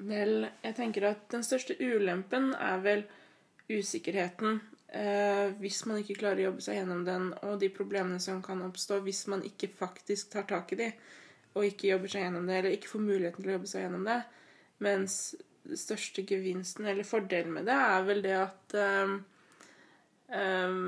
Vel, 0.05 0.49
jeg 0.65 0.77
tenker 0.77 1.09
at 1.13 1.27
den 1.33 1.45
største 1.47 1.77
ulempen 1.81 2.53
er 2.59 2.81
vel 2.85 3.05
usikkerheten. 3.71 4.61
Eh, 4.95 5.51
hvis 5.59 5.85
man 5.89 5.99
ikke 6.01 6.19
klarer 6.21 6.43
å 6.43 6.49
jobbe 6.49 6.65
seg 6.65 6.79
gjennom 6.79 7.05
den, 7.07 7.31
og 7.47 7.59
de 7.63 7.71
problemene 7.75 8.21
som 8.23 8.43
kan 8.45 8.63
oppstå 8.67 9.01
hvis 9.07 9.25
man 9.33 9.43
ikke 9.47 9.73
faktisk 9.75 10.35
tar 10.35 10.47
tak 10.51 10.75
i 10.75 10.81
de, 10.83 10.91
og 11.55 11.67
ikke 11.67 11.91
jobber 11.93 12.11
seg 12.11 12.27
gjennom 12.27 12.47
det, 12.47 12.59
eller 12.59 12.77
ikke 12.77 12.93
får 12.93 13.05
muligheten 13.07 13.43
til 13.43 13.53
å 13.53 13.57
jobbe 13.57 13.71
seg 13.71 13.85
gjennom 13.87 14.07
det. 14.07 14.21
Mens 14.85 15.19
den 15.65 15.81
største 15.81 16.25
gevinsten, 16.29 16.87
eller 16.91 17.07
fordelen 17.09 17.55
med 17.57 17.69
det, 17.71 17.79
er 17.79 18.07
vel 18.09 18.23
det 18.25 18.35
at 18.37 18.77
eh, 18.79 19.15
eh, 20.43 20.81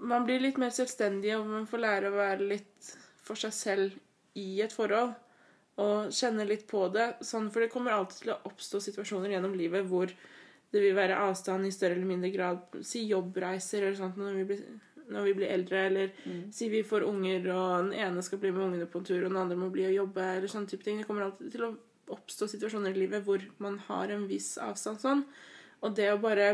man 0.00 0.24
blir 0.26 0.42
litt 0.42 0.58
mer 0.60 0.72
selvstendig, 0.74 1.34
og 1.36 1.48
man 1.48 1.66
får 1.68 1.84
lære 1.84 2.10
å 2.10 2.16
være 2.18 2.48
litt 2.54 2.90
for 3.24 3.38
seg 3.38 3.54
selv 3.54 4.38
i 4.38 4.60
et 4.64 4.74
forhold. 4.74 5.14
Og 5.80 6.10
kjenne 6.12 6.44
litt 6.48 6.66
på 6.68 6.84
det. 6.92 7.14
Sånn, 7.24 7.48
for 7.52 7.64
det 7.64 7.70
kommer 7.72 7.94
alltid 7.96 8.24
til 8.24 8.34
å 8.34 8.40
oppstå 8.50 8.82
situasjoner 8.84 9.34
gjennom 9.34 9.56
livet 9.56 9.86
hvor 9.88 10.12
det 10.70 10.82
vil 10.84 10.94
være 10.94 11.18
avstand 11.18 11.66
i 11.66 11.72
større 11.74 11.96
eller 11.96 12.08
mindre 12.08 12.30
grad. 12.34 12.80
Si 12.86 13.06
jobbreiser 13.08 13.86
eller 13.86 13.98
sånt 13.98 14.18
når 14.20 14.40
vi 14.40 14.46
blir, 14.52 14.64
når 15.10 15.28
vi 15.28 15.36
blir 15.40 15.54
eldre. 15.54 15.84
Eller 15.90 16.50
si 16.54 16.68
vi 16.72 16.82
får 16.86 17.06
unger, 17.08 17.48
og 17.54 17.86
den 17.86 17.94
ene 18.06 18.24
skal 18.26 18.42
bli 18.42 18.52
med 18.54 18.66
ungene 18.68 18.90
på 18.90 19.00
en 19.00 19.08
tur, 19.08 19.22
og 19.22 19.30
den 19.30 19.40
andre 19.40 19.58
må 19.58 19.70
bli 19.72 19.88
og 19.88 19.96
jobbe. 20.02 20.26
eller 20.36 20.52
sånne 20.52 20.70
type 20.70 20.86
ting. 20.86 21.00
Det 21.00 21.08
kommer 21.08 21.28
alltid 21.28 21.54
til 21.54 21.68
å 21.68 21.76
oppstå 22.10 22.50
situasjoner 22.50 22.94
i 22.94 23.04
livet 23.04 23.24
hvor 23.24 23.42
man 23.62 23.78
har 23.86 24.10
en 24.12 24.26
viss 24.30 24.56
avstand 24.62 25.00
sånn. 25.02 25.24
Og 25.80 25.94
det 25.96 26.10
å 26.12 26.20
bare 26.20 26.52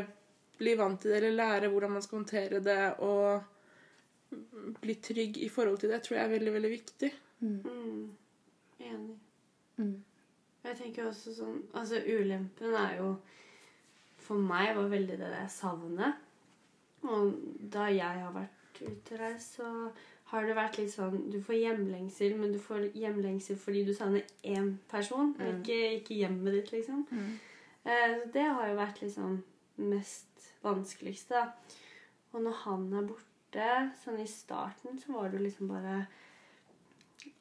bli 0.59 0.74
vant 0.78 1.00
til 1.00 1.11
det, 1.12 1.16
eller 1.22 1.36
lære 1.36 1.68
hvordan 1.72 1.90
man 1.96 2.02
skal 2.02 2.18
håndtere 2.18 2.61
det, 2.64 2.94
og 2.98 3.42
bli 4.82 4.94
trygg 4.94 5.36
i 5.44 5.48
forhold 5.52 5.78
til 5.78 5.90
det, 5.92 6.02
tror 6.02 6.16
jeg 6.16 6.24
er 6.26 6.32
veldig, 6.34 6.52
veldig 6.57 6.70
viktig. 6.70 7.11
Mm. 7.40 8.11
Enig. 8.80 9.16
Mm. 9.76 9.94
Jeg 10.64 10.76
tenker 10.78 11.07
også 11.11 11.34
sånn 11.36 11.59
Altså, 11.76 11.98
ulempen 12.09 12.72
er 12.74 12.94
jo 12.96 13.11
For 14.24 14.40
meg 14.40 14.70
var 14.74 14.88
veldig 14.88 15.18
det 15.20 15.28
der 15.30 15.50
savnet. 15.52 16.16
Og 17.04 17.34
da 17.72 17.84
jeg 17.92 18.22
har 18.22 18.32
vært 18.34 18.80
utereist, 18.80 19.59
så 19.61 19.68
har 20.32 20.46
det 20.48 20.57
vært 20.57 20.78
litt 20.80 20.90
sånn 20.94 21.28
Du 21.30 21.36
får 21.44 21.59
hjemlengsel, 21.61 22.34
men 22.40 22.52
du 22.57 22.59
får 22.59 22.88
hjemlengsel 22.96 23.61
fordi 23.61 23.84
du 23.86 23.92
savner 23.94 24.24
én 24.42 24.72
person, 24.90 25.34
Mm. 25.38 25.61
ikke, 25.61 25.78
ikke 26.00 26.18
hjemmet 26.22 26.52
ditt, 26.57 26.72
liksom. 26.72 27.04
Mm. 27.12 27.38
Eh, 27.84 28.16
så 28.16 28.32
det 28.32 28.42
har 28.48 28.68
jo 28.72 28.80
vært 28.80 29.02
liksom 29.04 29.36
mest 29.77 30.53
vanskeligste. 30.62 31.35
da. 31.35 31.51
Og 32.33 32.43
når 32.43 32.62
han 32.64 32.87
er 32.93 33.09
borte, 33.09 33.72
sånn 34.03 34.20
i 34.20 34.29
starten, 34.29 34.99
så 35.01 35.14
var 35.14 35.31
det 35.31 35.39
jo 35.39 35.47
liksom 35.47 35.70
bare 35.72 35.99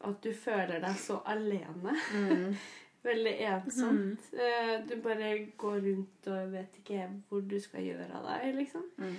at 0.06 0.24
du 0.24 0.32
føler 0.34 0.80
deg 0.82 0.98
så 1.00 1.20
alene. 1.30 1.96
Mm. 2.14 2.56
Veldig 3.06 3.34
ensomt. 3.52 4.30
Mm. 4.34 4.86
Du 4.90 4.96
bare 5.04 5.32
går 5.58 5.76
rundt 5.84 6.30
og 6.34 6.54
vet 6.56 6.80
ikke 6.80 7.10
hvor 7.30 7.44
du 7.46 7.60
skal 7.62 7.86
gjøre 7.86 8.08
av 8.18 8.30
deg, 8.32 8.56
liksom. 8.64 8.88
Mm. 8.98 9.18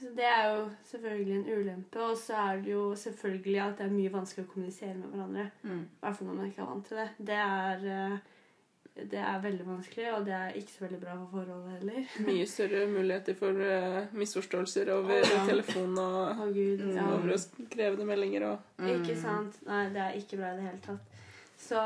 Så 0.00 0.10
det 0.16 0.24
er 0.24 0.48
jo 0.48 0.64
selvfølgelig 0.88 1.36
en 1.36 1.60
ulempe. 1.60 2.02
Og 2.02 2.16
så 2.18 2.34
er 2.34 2.62
det 2.64 2.72
jo 2.72 2.94
selvfølgelig 2.96 3.60
at 3.60 3.78
det 3.78 3.86
er 3.86 3.94
mye 3.94 4.12
vanskelig 4.12 4.46
å 4.46 4.50
kommunisere 4.50 4.96
med 4.96 5.12
hverandre. 5.12 5.46
Mm. 5.62 5.82
I 5.84 6.02
hvert 6.02 6.18
fall 6.18 6.30
når 6.30 6.38
man 6.38 6.50
ikke 6.50 6.62
er 6.64 6.70
vant 6.72 6.86
til 6.88 7.00
det. 7.00 7.08
Det 7.30 7.40
er, 7.44 7.84
eh, 7.94 8.29
det 9.10 9.18
er 9.18 9.40
veldig 9.42 9.66
vanskelig, 9.66 10.06
og 10.14 10.24
det 10.26 10.34
er 10.36 10.56
ikke 10.60 10.72
så 10.74 10.84
veldig 10.84 11.00
bra 11.02 11.14
for 11.18 11.28
forholdet 11.34 11.76
heller. 11.78 12.06
Mye 12.28 12.46
større 12.46 12.86
muligheter 12.90 13.36
for 13.38 13.60
uh, 13.60 14.00
misforståelser 14.16 14.90
over 14.94 15.14
Ja. 15.20 15.44
telefon 15.48 15.98
og 15.98 16.30
oh, 16.30 16.46
gud, 16.54 16.84
Mm. 16.84 16.94
ja. 16.96 17.06
over 17.14 17.96
det 17.96 18.06
meldinger 18.06 18.46
og 18.50 18.88
Ikke 18.94 19.16
sant? 19.20 19.60
Nei, 19.66 19.84
det 19.94 20.02
er 20.04 20.18
ikke 20.20 20.36
bra 20.40 20.52
i 20.52 20.56
det 20.60 20.66
hele 20.68 20.82
tatt. 20.86 21.06
Så 21.60 21.80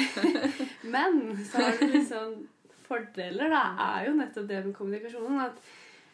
Men 0.94 1.44
så 1.44 1.58
har 1.58 1.76
du 1.80 1.86
liksom 1.92 2.46
Fordeler, 2.90 3.46
da, 3.52 3.60
er 3.78 4.08
jo 4.08 4.16
nettopp 4.18 4.48
det 4.50 4.64
med 4.66 4.74
kommunikasjonen. 4.74 5.38
At 5.44 5.60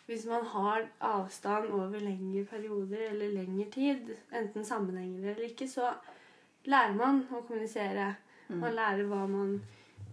hvis 0.06 0.26
man 0.28 0.44
har 0.44 0.82
avstand 1.00 1.70
over 1.72 1.96
lengre 2.04 2.42
perioder 2.50 3.06
eller 3.14 3.32
lengre 3.32 3.64
tid, 3.72 4.10
enten 4.28 4.64
sammenhenger 4.64 5.30
eller 5.32 5.46
ikke, 5.48 5.68
så 5.72 5.88
lærer 6.68 6.92
man 6.98 7.22
å 7.32 7.40
kommunisere. 7.48 8.10
Man 8.52 8.76
lærer 8.76 9.08
hva 9.08 9.22
man 9.30 9.56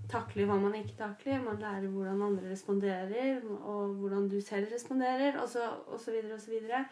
takler, 0.09 0.45
hva 0.49 0.57
man 0.61 0.75
ikke 0.75 0.95
takler. 0.97 1.41
Man 1.43 1.59
lærer 1.61 1.87
hvordan 1.87 2.21
andre 2.21 2.51
responderer, 2.51 3.41
og 3.63 3.93
hvordan 4.01 4.29
du 4.29 4.41
selv 4.41 4.67
responderer, 4.73 5.37
og 5.41 5.49
så, 5.49 5.69
og 5.87 5.99
så 5.99 6.11
videre 6.11 6.33
og 6.33 6.41
så 6.41 6.51
videre. 6.51 6.85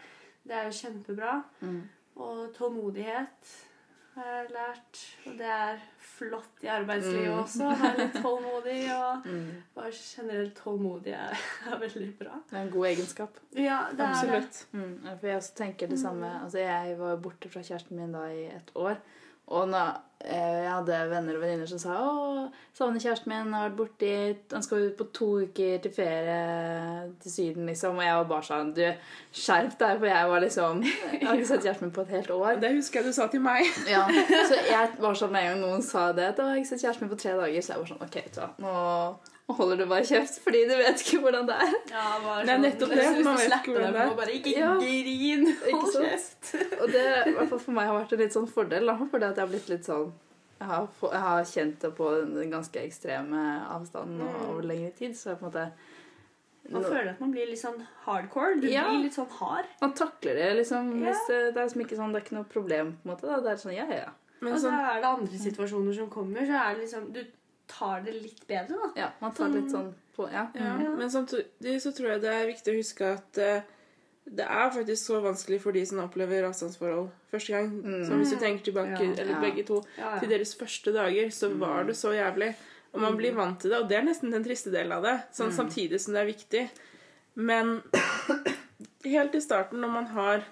Det 0.44 0.56
er 0.58 0.64
jo 0.64 0.72
kjempebra. 0.72 1.42
Mm. 1.62 1.82
Og 2.16 2.48
tålmodighet 2.58 3.52
har 4.16 4.26
jeg 4.36 4.48
lært. 4.52 5.02
Og 5.26 5.36
det 5.40 5.46
er 5.48 5.78
flott 6.00 6.64
i 6.66 6.68
arbeidslivet 6.68 7.30
Mm. 7.32 7.40
også. 7.44 7.68
Være 7.82 7.98
litt 7.98 8.18
tålmodig. 8.24 8.80
Og 8.96 9.28
Mm. 9.28 9.52
bare 9.76 9.92
generelt 9.94 10.56
tålmodig 10.56 11.14
er, 11.14 11.38
er 11.72 11.78
veldig 11.80 12.18
bra. 12.20 12.42
Det 12.50 12.58
er 12.58 12.62
en 12.66 12.72
god 12.72 12.86
egenskap. 12.88 13.38
Ja, 13.56 13.80
det 13.92 14.00
er 14.00 14.04
det. 14.04 14.10
Absolutt. 14.10 14.68
Mm. 14.72 14.98
For 15.20 15.28
jeg 15.28 15.38
også 15.38 15.54
tenker 15.56 15.88
det 15.88 16.00
samme. 16.00 16.34
Altså, 16.44 16.58
jeg 16.60 17.00
var 17.00 17.16
borte 17.16 17.50
fra 17.50 17.62
kjæresten 17.62 17.96
min 17.98 18.12
da 18.12 18.26
i 18.34 18.46
et 18.56 18.72
år. 18.76 18.98
Og 19.52 19.68
når 19.68 19.90
eh, 20.24 20.60
jeg 20.64 20.70
hadde 20.72 21.00
venner 21.12 21.38
og 21.38 21.44
venninner 21.44 21.70
som 21.70 21.82
sa 21.82 21.98
å, 22.08 22.46
savner 22.78 23.04
kjæresten 23.04 23.32
min, 23.32 23.52
har 23.56 23.68
vært 23.68 23.78
borte 23.80 24.08
i 24.08 24.36
Han 24.54 24.64
skal 24.64 24.86
ut 24.88 24.96
på 25.00 25.08
to 25.18 25.28
uker 25.48 25.82
til 25.84 25.94
ferie 25.96 26.38
til 27.24 27.36
Syden, 27.36 27.68
liksom. 27.68 28.00
Og 28.00 28.06
jeg 28.06 28.20
var 28.20 28.30
bare 28.32 28.48
sånn 28.48 28.72
Du, 28.78 28.84
skjerp 29.44 29.76
deg, 29.82 30.00
for 30.00 30.10
jeg 30.12 30.32
var 30.32 30.46
liksom 30.46 30.86
Jeg 31.18 31.26
har 31.28 31.36
ikke 31.36 31.52
sett 31.52 31.68
kjæresten 31.68 31.88
min 31.90 31.96
på 31.98 32.06
et 32.06 32.16
helt 32.16 32.34
år. 32.38 32.62
Det 32.64 32.74
husker 32.78 33.02
jeg 33.02 33.12
du 33.12 33.20
sa 33.20 33.28
til 33.34 33.44
meg. 33.44 33.68
Ja, 33.92 34.08
Så 34.32 34.62
jeg 34.74 34.96
var 35.04 35.20
sånn 35.20 35.36
med 35.36 35.46
en 35.50 35.54
gang 35.54 35.68
noen 35.68 35.86
sa 35.86 36.10
det, 36.16 36.32
at 36.32 36.40
«Å, 36.40 36.48
jeg 36.48 36.58
har 36.58 36.64
ikke 36.64 36.74
sett 36.74 36.88
kjæresten 36.88 37.08
min 37.08 37.14
på 37.14 37.22
tre 37.26 37.36
dager, 37.42 37.68
så 37.68 37.76
jeg 37.76 37.84
var 37.84 37.94
sånn 37.94 38.08
OK, 38.08 38.20
vet 38.22 38.66
nå 38.66 38.76
nå 39.52 39.56
holder 39.58 39.78
du 39.78 39.86
bare 39.92 40.04
kjeft, 40.08 40.40
fordi 40.44 40.64
du 40.70 40.74
vet 40.80 41.04
ikke 41.04 41.20
hvordan 41.22 41.46
det 41.48 41.56
er. 41.56 41.74
Ja, 41.92 42.06
bare 42.24 42.46
Det 42.46 42.50
sånn- 42.56 42.66
nettopp 42.66 42.90
det, 42.96 43.24
man 43.26 43.38
vet 43.38 43.54
ikke 43.60 43.74
hvordan 43.76 43.94
det 43.94 44.02
er. 44.02 44.10
og 44.10 44.18
Bare 44.18 44.36
ikke 44.40 44.58
Ja. 44.58 44.74
grin! 44.80 45.46
Hold 45.72 45.94
kjeft. 45.94 46.52
Og 46.82 46.92
det 46.92 47.06
i 47.28 47.32
hvert 47.36 47.50
fall 47.50 47.60
for 47.60 47.72
meg 47.72 47.88
har 47.88 48.00
vært 48.02 48.14
en 48.14 48.20
litt 48.20 48.34
sånn 48.34 48.48
fordel, 48.50 48.86
da, 48.88 48.96
fordi 48.98 49.24
at 49.30 49.36
jeg 49.36 49.46
har 49.46 49.52
blitt 49.54 49.70
litt 49.70 49.84
sånn 49.86 50.12
jeg 50.62 50.68
har, 50.70 50.88
jeg 51.02 51.20
har 51.26 51.44
kjent 51.50 51.80
det 51.82 51.90
på 51.98 52.08
den 52.36 52.52
ganske 52.52 52.78
ekstreme 52.86 53.66
avstanden 53.74 54.22
og 54.22 54.36
Mm. 54.36 54.50
over 54.52 54.62
lengre 54.62 54.92
tid, 54.96 55.12
så 55.18 55.32
jeg 55.32 55.40
på 55.40 55.46
en 55.46 55.52
måte 55.52 55.72
Man 56.70 56.84
føler 56.84 57.10
at 57.10 57.20
man 57.20 57.32
blir 57.34 57.48
litt 57.50 57.58
sånn 57.60 57.82
hardcore. 58.06 58.62
Du 58.62 58.68
Ja. 58.70 58.84
blir 58.88 59.02
litt 59.04 59.16
sånn 59.16 59.28
hard. 59.28 59.66
Man 59.82 59.94
takler 59.94 60.36
det 60.36 60.58
liksom 60.58 61.02
Ja. 61.02 61.10
hvis 61.12 61.28
det, 61.28 61.54
det 61.56 61.58
er 61.58 61.80
ikke 61.80 61.98
sånn, 61.98 62.14
det 62.14 62.22
er 62.22 62.26
ikke 62.28 62.38
noe 62.38 62.44
problem, 62.46 62.98
på 63.04 63.10
en 63.10 63.16
måte. 63.16 63.22
Da. 63.24 63.40
Det 63.42 63.48
er 63.52 63.56
sånn, 63.70 63.76
ja, 63.76 63.86
ja, 63.90 63.96
ja. 64.06 64.10
Men 64.40 64.54
Og 64.54 64.60
så 64.60 64.70
sånn, 64.70 64.80
er 64.80 65.02
det 65.02 65.06
andre 65.06 65.38
situasjoner 65.40 65.96
som 65.96 66.10
kommer, 66.10 66.46
så 66.46 66.54
er 66.72 66.76
det 66.76 66.84
liksom 66.86 67.12
Du 67.12 67.26
tar 67.72 68.02
det 68.06 68.14
litt 68.22 68.42
bedre, 68.48 68.78
da. 68.78 68.90
ja 69.00 69.10
man 69.22 69.34
tar 69.38 69.50
litt 69.54 69.70
sånn 69.72 69.94
på 70.16 70.28
Ja. 70.32 70.48
ja. 70.56 70.74
Mm. 70.78 70.98
Men 71.00 71.10
samtidig 71.14 71.78
så 71.82 71.92
tror 71.96 72.10
jeg 72.14 72.22
det 72.26 72.34
er 72.36 72.50
viktig 72.50 72.74
å 72.74 72.78
huske 72.82 73.12
at 73.16 73.38
uh, 73.40 73.62
det 74.32 74.46
er 74.46 74.70
faktisk 74.76 75.08
så 75.10 75.22
vanskelig 75.24 75.58
for 75.64 75.72
de 75.76 75.82
som 75.90 76.00
opplever 76.04 76.44
avstandsforhold 76.46 77.08
første 77.32 77.56
gang. 77.56 77.72
Mm. 77.82 78.04
Så 78.06 78.18
hvis 78.20 78.34
du 78.36 78.38
tenker 78.38 78.64
tilbake, 78.70 79.00
Ja. 79.00 79.14
eller 79.24 79.34
Ja. 79.34 79.40
begge 79.42 79.64
to, 79.68 79.82
Ja, 79.98 80.20
til 80.20 80.30
deres 80.30 80.54
første 80.56 80.94
dager, 80.94 81.32
så 81.34 81.50
var 81.58 81.84
det 81.90 81.96
så 81.98 82.12
jævlig. 82.14 82.54
Og 82.94 83.00
man 83.02 83.16
blir 83.18 83.34
vant 83.34 83.60
til 83.60 83.72
det, 83.72 83.80
og 83.80 83.88
det 83.90 83.98
er 83.98 84.04
nesten 84.04 84.32
den 84.32 84.44
triste 84.44 84.70
delen 84.72 84.92
av 84.92 85.02
det. 85.04 85.16
Sånn 85.34 85.52
samtidig 85.56 86.00
som 86.00 86.14
det 86.14 86.22
er 86.22 86.34
viktig. 86.34 86.70
Men 87.36 87.82
helt 89.06 89.36
i 89.36 89.42
starten, 89.42 89.80
når 89.82 89.90
man 89.94 90.06
har 90.12 90.44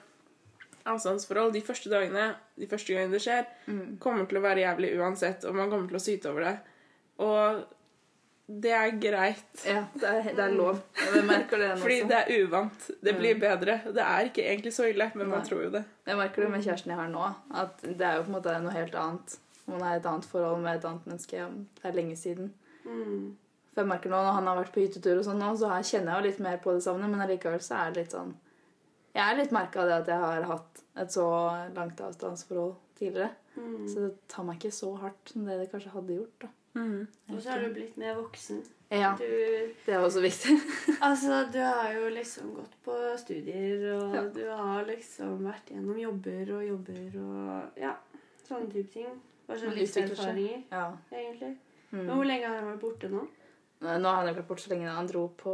avstandsforhold, 0.90 1.54
de 1.54 1.62
første 1.62 1.90
dagene, 1.92 2.30
de 2.58 2.68
første 2.72 2.94
gangene 2.96 3.12
det 3.12 3.22
skjer, 3.22 3.46
Mm. 3.68 3.98
kommer 4.00 4.26
til 4.28 4.38
å 4.40 4.42
være 4.42 4.64
jævlig 4.66 4.98
uansett, 4.98 5.46
og 5.46 5.56
man 5.56 5.70
kommer 5.70 5.88
til 5.88 5.98
å 5.98 6.02
syte 6.02 6.30
over 6.32 6.42
det. 6.48 6.60
Og 7.20 7.66
det 8.50 8.72
er 8.74 8.96
greit. 8.98 9.50
ja 9.66 9.84
det, 9.94 10.08
er, 10.10 10.30
det 10.34 10.44
er 10.44 10.54
lov. 10.58 10.80
Jeg 11.16 11.26
merker 11.28 11.62
det 11.62 11.68
nå 11.76 11.82
Fordi 11.84 11.98
det 12.10 12.22
er 12.22 12.46
uvant. 12.46 12.88
Det 13.06 13.14
blir 13.18 13.42
bedre. 13.42 13.76
Det 13.94 14.06
er 14.06 14.32
ikke 14.32 14.46
egentlig 14.46 14.74
så 14.74 14.88
ille, 14.90 15.12
men 15.16 15.30
man 15.30 15.46
tror 15.46 15.68
jo 15.68 15.70
det. 15.76 15.84
Jeg 16.08 16.18
merker 16.18 16.46
det 16.46 16.50
med 16.56 16.66
kjæresten 16.66 16.96
jeg 16.96 17.00
har 17.00 17.12
nå, 17.12 17.28
at 17.62 17.84
det 17.86 18.08
er 18.08 18.18
jo 18.18 18.26
på 18.26 18.34
en 18.34 18.38
måte 18.40 18.56
noe 18.64 18.74
helt 18.74 18.98
annet. 18.98 19.38
Man 19.70 19.86
er 19.86 19.94
i 19.94 20.02
et 20.02 20.10
annet 20.10 20.26
forhold 20.26 20.64
med 20.64 20.80
et 20.80 20.90
annet 20.90 21.06
menneske. 21.06 21.46
Det 21.78 21.86
er 21.86 22.00
lenge 22.00 22.18
siden. 22.18 22.50
Mm. 22.88 23.38
For 23.74 23.84
jeg 23.84 23.92
merker 23.92 24.10
nå, 24.10 24.18
Når 24.26 24.38
han 24.40 24.48
har 24.50 24.62
vært 24.64 24.74
på 24.74 24.82
hyttetur, 24.82 25.20
og 25.20 25.26
sånn 25.28 25.42
nå, 25.44 25.52
så 25.60 25.70
kjenner 25.86 26.16
jeg 26.16 26.18
jo 26.18 26.28
litt 26.30 26.40
mer 26.48 26.62
på 26.64 26.74
det 26.74 26.84
savnet, 26.84 27.12
men 27.12 27.22
allikevel 27.22 27.62
så 27.62 27.84
er 27.84 27.92
det 27.94 28.04
litt 28.04 28.16
sånn 28.16 28.34
Jeg 29.14 29.26
er 29.26 29.38
litt 29.38 29.54
merka 29.54 29.84
av 29.84 29.92
det 29.92 29.98
at 30.00 30.10
jeg 30.10 30.24
har 30.24 30.48
hatt 30.50 30.82
et 31.04 31.14
så 31.14 31.28
langt 31.76 32.02
avstandsforhold 32.02 32.74
tidligere. 32.98 33.30
Mm. 33.56 33.86
Så 33.88 34.08
det 34.08 34.14
tar 34.32 34.48
meg 34.48 34.58
ikke 34.58 34.74
så 34.74 34.96
hardt 35.04 35.34
som 35.34 35.46
det 35.46 35.60
det 35.62 35.70
kanskje 35.72 35.94
hadde 35.94 36.18
gjort. 36.18 36.42
da. 36.42 36.50
Og 36.76 37.42
så 37.42 37.50
har 37.50 37.60
du 37.64 37.74
blitt 37.74 37.98
mer 37.98 38.16
voksen. 38.16 38.62
Ja, 38.92 39.12
Du, 39.18 39.24
Det 39.86 39.94
er 39.94 40.00
også 40.02 40.22
viktig. 40.22 40.56
altså, 41.02 41.44
du 41.54 41.60
har 41.62 41.92
jo 41.94 42.10
liksom 42.10 42.54
gått 42.56 42.76
på 42.86 42.96
studier, 43.18 43.84
og 43.96 44.16
Ja. 44.16 44.22
du 44.34 44.44
har 44.50 44.86
liksom 44.86 45.44
vært 45.46 45.70
gjennom 45.70 45.98
jobber 46.00 46.54
og 46.58 46.64
jobber 46.68 47.18
og 47.22 47.78
ja, 47.78 47.94
sånne 48.48 48.72
type 48.74 48.92
ting. 48.94 49.10
Bare 49.48 49.60
sånne 49.60 49.76
livserfaringer, 49.78 50.64
Ja. 50.72 50.92
egentlig. 51.12 51.58
Mm. 51.92 52.06
Men 52.06 52.16
hvor 52.16 52.26
lenge 52.26 52.48
har 52.48 52.56
han 52.62 52.72
vært 52.74 52.82
borte 52.82 53.10
nå? 53.10 53.28
Nå 53.82 54.04
har 54.10 54.16
han 54.20 54.28
ikke 54.28 54.42
vært 54.42 54.48
borte 54.48 54.62
så 54.66 54.70
lenge. 54.74 54.90
Han 54.94 55.08
dro 55.08 55.28
på 55.38 55.54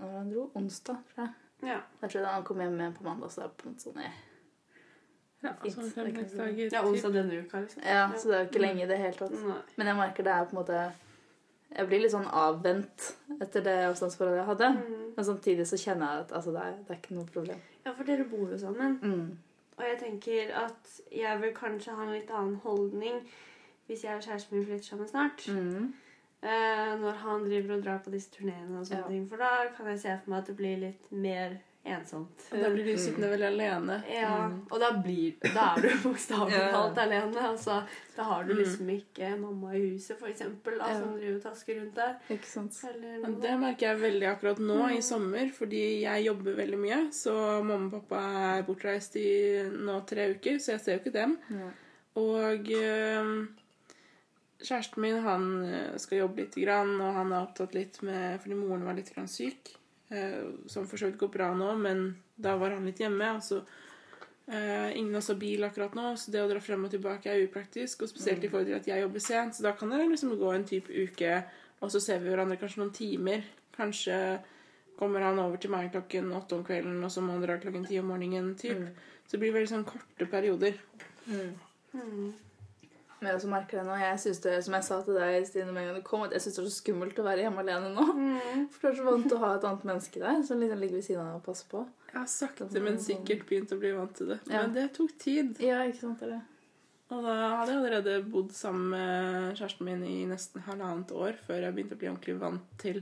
Når 0.00 0.10
han 0.18 0.30
dro? 0.32 0.50
onsdag, 0.54 0.98
tror 1.14 1.24
jeg. 1.24 1.34
Ja. 1.62 1.80
Jeg 2.02 2.10
tror 2.10 2.24
han 2.26 2.44
kom 2.44 2.58
hjem 2.60 2.94
på 2.94 3.02
mandag, 3.02 3.30
så 3.30 3.40
det 3.42 3.44
er 3.48 3.54
på 3.62 3.68
en 3.68 3.78
sånn 3.78 3.96
eh. 4.04 4.12
Ja, 5.42 5.52
altså 5.62 5.82
dager. 5.94 6.72
Er 6.74 6.86
onsdag 6.88 7.12
denne 7.14 7.42
uka, 7.44 7.60
liksom. 7.62 7.82
Ja, 7.86 8.08
så 8.18 8.28
det 8.28 8.34
er 8.36 8.40
jo 8.42 8.48
ikke 8.48 8.62
lenge 8.64 8.82
i 8.82 8.88
det 8.90 8.96
hele 8.98 9.12
tatt. 9.20 9.36
Nei. 9.38 9.58
Men 9.76 9.86
jeg 9.92 9.96
merker 10.00 10.26
det 10.26 10.32
er 10.34 10.44
på 10.48 10.56
en 10.56 10.60
måte 10.62 10.80
Jeg 11.68 11.86
blir 11.86 12.00
litt 12.00 12.10
sånn 12.14 12.24
avvent 12.32 13.04
etter 13.44 13.60
det 13.60 13.74
avstandsforholdet 13.90 14.38
jeg 14.40 14.46
hadde. 14.48 14.68
Mm. 14.78 15.02
Men 15.16 15.24
samtidig 15.28 15.66
så 15.68 15.76
kjenner 15.76 16.14
jeg 16.14 16.24
at 16.24 16.32
altså, 16.38 16.54
det, 16.54 16.62
er, 16.64 16.78
det 16.86 16.94
er 16.94 17.00
ikke 17.02 17.14
noe 17.18 17.28
problem. 17.34 17.58
Ja, 17.84 17.92
for 17.92 18.08
dere 18.08 18.24
bor 18.30 18.48
jo 18.48 18.58
sammen. 18.58 18.96
Mm. 19.02 19.38
Og 19.76 19.84
jeg 19.84 19.98
tenker 20.00 20.54
at 20.64 20.94
jeg 21.12 21.40
vil 21.42 21.52
kanskje 21.54 21.94
ha 21.94 22.06
en 22.06 22.14
litt 22.16 22.30
annen 22.34 22.56
holdning 22.64 23.20
hvis 23.86 24.02
jeg 24.04 24.16
og 24.16 24.24
kjæresten 24.24 24.56
min 24.58 24.64
flytter 24.66 24.84
sammen 24.90 25.08
snart. 25.12 25.44
Mm. 25.52 25.92
Eh, 26.42 26.90
når 27.04 27.20
han 27.22 27.44
driver 27.44 27.76
og 27.76 27.84
drar 27.84 28.00
på 28.04 28.10
disse 28.16 28.30
turneene 28.30 28.80
og 28.80 28.86
sånne 28.88 29.04
Ja. 29.04 29.08
ting. 29.12 29.28
For 29.28 29.36
da 29.36 29.52
kan 29.76 29.86
jeg 29.92 30.00
se 30.00 30.16
for 30.24 30.30
meg 30.30 30.38
at 30.42 30.46
det 30.50 30.56
blir 30.56 30.76
litt 30.82 31.12
mer 31.12 31.58
ensomt. 31.96 32.44
Og 32.52 32.60
da 32.62 32.68
blir 32.70 32.84
du 32.84 32.96
sittende 33.00 33.30
veldig 33.32 33.46
alene. 33.48 33.96
Ja, 34.12 34.48
Mm. 34.48 34.60
og 34.70 34.80
da, 34.80 34.90
blir, 35.02 35.34
da 35.42 35.74
er 35.76 35.82
du 35.82 35.88
bokstavelig 36.08 36.60
talt 36.72 36.98
alene. 36.98 37.42
Altså, 37.48 37.82
da 38.16 38.22
har 38.22 38.44
du 38.44 38.52
Mm. 38.54 38.58
liksom 38.62 38.88
ikke 38.94 39.30
mamma 39.40 39.72
i 39.74 39.82
huset, 39.94 40.22
eksempel, 40.28 40.78
Ja. 40.78 40.92
som 41.00 41.16
driver 41.16 41.36
og 41.36 41.42
tasker 41.42 41.80
rundt 41.80 41.94
der. 41.94 42.14
Ikke 42.30 42.46
sant? 42.46 42.80
Det 43.42 43.58
merker 43.60 43.86
jeg 43.88 44.00
veldig 44.00 44.28
akkurat 44.34 44.58
nå 44.58 44.90
i 44.96 45.00
sommer, 45.00 45.50
fordi 45.52 46.00
jeg 46.02 46.24
jobber 46.26 46.54
veldig 46.56 46.78
mye. 46.78 47.00
Så 47.12 47.32
mamma 47.64 47.86
og 47.96 48.08
pappa 48.08 48.58
er 48.58 48.62
bortreist 48.68 49.16
i 49.16 49.62
nå 49.72 50.00
tre 50.06 50.30
uker, 50.34 50.58
så 50.58 50.72
jeg 50.76 50.80
ser 50.80 50.92
jo 50.98 50.98
ikke 51.04 51.12
dem. 51.18 51.38
Ja. 51.50 51.70
Og 52.16 52.66
øh, 52.74 53.46
kjæresten 54.58 55.00
min 55.02 55.20
han 55.22 55.44
øh, 55.64 55.98
skal 55.98 56.18
jobbe 56.24 56.42
litt, 56.42 56.54
grann, 56.58 56.96
og 57.00 57.14
han 57.14 57.32
er 57.32 57.44
opptatt 57.46 57.74
litt 57.74 58.00
med 58.02 58.40
Fordi 58.42 58.56
moren 58.58 58.84
var 58.88 58.96
litt 58.98 59.12
grann 59.14 59.28
syk, 59.30 59.74
som 60.08 60.86
for 60.88 60.96
så 60.96 61.10
vidt 61.10 61.20
går 61.20 61.30
bra 61.34 61.50
nå, 61.56 61.74
men 61.76 62.06
da 62.40 62.54
var 62.56 62.76
han 62.76 62.86
litt 62.88 63.02
hjemme. 63.02 63.34
Altså, 63.36 63.60
så 63.60 63.88
Ingen 64.94 65.12
av 65.12 65.18
oss 65.18 65.28
har 65.28 65.36
bil 65.36 65.64
akkurat 65.66 65.92
nå, 65.92 66.14
så 66.16 66.32
det 66.32 66.40
å 66.40 66.48
dra 66.48 66.60
frem 66.64 66.86
og 66.86 66.92
tilbake 66.94 67.28
er 67.28 67.42
upraktisk. 67.44 68.06
Og 68.06 68.08
spesielt 68.08 68.44
i 68.44 68.48
forhold 68.48 68.70
til 68.70 68.78
at 68.78 68.86
jeg 68.88 69.02
jobber 69.02 69.20
sent, 69.20 69.56
så 69.58 69.66
da 69.66 69.74
kan 69.76 69.92
det 69.92 69.98
liksom 70.08 70.32
gå 70.40 70.52
en 70.54 70.64
type 70.64 70.88
uke, 70.88 71.34
og 71.84 71.92
så 71.92 72.00
ser 72.00 72.22
vi 72.22 72.32
hverandre 72.32 72.56
kanskje 72.56 72.80
noen 72.80 72.94
timer. 72.96 73.44
Kanskje 73.76 74.16
kommer 74.98 75.26
han 75.26 75.38
over 75.42 75.60
til 75.60 75.70
meg 75.70 75.92
klokken 75.92 76.32
åtte 76.32 76.56
om 76.56 76.64
kvelden, 76.64 76.96
og 77.04 77.12
så 77.12 77.20
må 77.22 77.36
han 77.36 77.44
dra 77.44 77.58
klokken 77.60 77.84
ti 77.86 78.00
om 78.00 78.08
morgenen. 78.08 78.54
Typ. 78.58 78.88
Så 79.26 79.36
det 79.36 79.42
blir 79.44 79.52
veldig 79.58 79.70
sånn 79.74 79.86
korte 79.86 80.30
perioder. 80.32 80.80
Mm. 81.28 81.52
Mm. 81.92 82.32
Men 83.18 83.30
jeg 83.30 83.38
også 83.40 83.50
merker 83.50 83.80
det 83.80 83.84
nå. 83.88 83.94
Jeg 83.98 84.18
synes 84.22 84.40
det, 84.44 84.52
som 84.64 84.74
jeg 84.76 84.86
sa 84.86 84.98
til 85.02 85.16
deg 85.18 85.46
Stine, 85.48 85.72
med 85.74 85.82
en 85.82 85.88
gang 85.90 85.96
du 85.98 86.06
kom, 86.06 86.24
at 86.26 86.34
jeg 86.36 86.44
syns 86.44 86.58
det 86.58 86.62
er 86.62 86.68
så 86.68 86.76
skummelt 86.76 87.18
å 87.18 87.24
være 87.26 87.46
hjemme 87.46 87.64
alene 87.64 87.90
nå. 87.94 88.04
Mm. 88.14 88.66
For 88.74 88.84
du 88.84 88.90
er 88.90 88.98
så 89.00 89.06
vant 89.08 89.26
til 89.26 89.38
å 89.38 89.42
ha 89.42 89.54
et 89.56 89.66
annet 89.70 89.88
menneske 89.88 90.22
der 90.22 90.44
som 90.46 90.62
liksom 90.62 90.84
ligger 90.84 91.00
ved 91.00 91.08
siden 91.08 91.24
av 91.24 91.40
og 91.40 91.46
passer 91.48 91.72
på. 91.72 91.82
Jeg 92.12 92.18
har 92.20 92.30
sakte, 92.32 92.68
men 92.84 93.00
sikkert 93.02 93.42
begynt 93.48 93.74
å 93.74 93.80
bli 93.80 93.90
vant 93.96 94.14
til 94.16 94.30
det. 94.32 94.38
Ja. 94.46 94.62
Men 94.62 94.76
det 94.76 94.86
tok 94.96 95.16
tid. 95.20 95.58
Ja, 95.64 95.82
ikke 95.88 96.04
sant? 96.04 96.22
Det 96.22 96.36
det. 96.36 96.44
Og 97.08 97.24
da 97.24 97.34
hadde 97.56 97.72
jeg 97.72 97.80
allerede 97.80 98.14
bodd 98.28 98.52
sammen 98.52 98.90
med 98.92 99.56
kjæresten 99.56 99.88
min 99.88 100.04
i 100.04 100.18
nesten 100.28 100.64
halvannet 100.66 101.14
år 101.16 101.38
før 101.46 101.64
jeg 101.64 101.76
begynte 101.76 101.96
å 101.96 102.00
bli 102.02 102.10
ordentlig 102.10 102.36
vant 102.42 102.74
til 102.80 103.00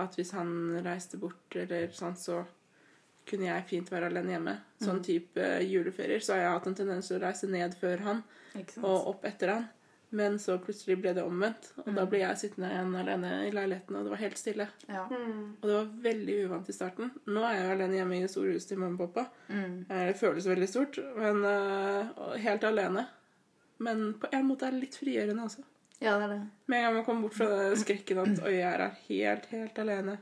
at 0.00 0.16
hvis 0.16 0.32
han 0.32 0.52
reiste 0.84 1.20
bort, 1.20 1.44
eller 1.52 1.92
sånn, 1.92 2.16
så 2.16 2.40
kunne 3.28 3.46
jeg 3.46 3.64
fint 3.68 3.92
være 3.92 4.08
alene 4.10 4.34
hjemme. 4.36 4.56
Sånn 4.82 5.02
type 5.04 5.44
juleferier. 5.62 6.20
Så 6.24 6.34
har 6.34 6.40
jeg 6.42 6.56
hatt 6.56 6.66
en 6.66 6.74
tendens 6.80 7.08
til 7.08 7.18
å 7.20 7.22
reise 7.26 7.48
ned 7.50 7.76
før 7.78 8.02
han 8.08 8.22
og 8.82 9.06
opp 9.14 9.24
etter 9.30 9.52
han. 9.54 9.68
Men 10.12 10.34
så 10.42 10.58
plutselig 10.60 10.98
ble 11.00 11.14
det 11.16 11.22
omvendt, 11.24 11.70
og 11.86 11.86
da 11.96 12.02
ble 12.04 12.18
jeg 12.20 12.36
sittende 12.36 12.68
igjen 12.68 12.90
alene 13.00 13.30
i 13.46 13.52
leiligheten, 13.54 13.96
og 13.96 14.04
det 14.04 14.10
var 14.12 14.20
helt 14.20 14.36
stille. 14.36 14.66
Ja. 14.84 15.06
Mm. 15.08 15.54
Og 15.56 15.64
det 15.64 15.76
var 15.78 15.86
veldig 16.04 16.34
uvant 16.50 16.68
i 16.68 16.74
starten. 16.76 17.14
Nå 17.32 17.40
er 17.48 17.54
jeg 17.56 17.62
jo 17.64 17.70
alene 17.78 17.96
hjemme 17.96 18.18
i 18.18 18.20
det 18.26 18.28
store 18.34 18.52
huset 18.52 18.68
til 18.74 18.82
mamma 18.82 19.00
og 19.06 19.14
pappa. 19.14 19.24
Mm. 19.48 19.78
Eh, 19.88 20.02
Det 20.10 20.18
føles 20.20 20.48
veldig 20.52 20.68
stort, 20.68 20.98
men 21.16 21.40
uh, 21.48 22.36
helt 22.44 22.64
alene. 22.68 23.06
Men 23.80 24.04
på 24.20 24.28
en 24.36 24.44
måte 24.50 24.68
er 24.68 24.76
det 24.76 24.82
litt 24.84 25.00
frigjørende 25.00 25.46
også. 25.48 25.64
ja, 26.02 26.18
det 26.18 26.26
er 26.28 26.34
det. 26.34 26.40
Med 26.68 26.78
en 26.78 26.84
gang 26.84 26.94
man 26.98 27.04
kommer 27.08 27.22
bort 27.30 27.38
fra 27.40 27.48
skrekken 27.80 28.20
at 28.26 28.44
oi, 28.44 28.52
jeg 28.58 28.68
er 28.68 28.84
her 28.84 29.00
helt, 29.08 29.46
helt 29.56 29.78
alene. 29.86 30.18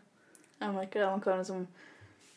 Jeg 0.60 0.74
merker 0.78 1.00
det. 1.02 1.10
Man 1.16 1.20
kan 1.26 1.42
liksom 1.42 1.66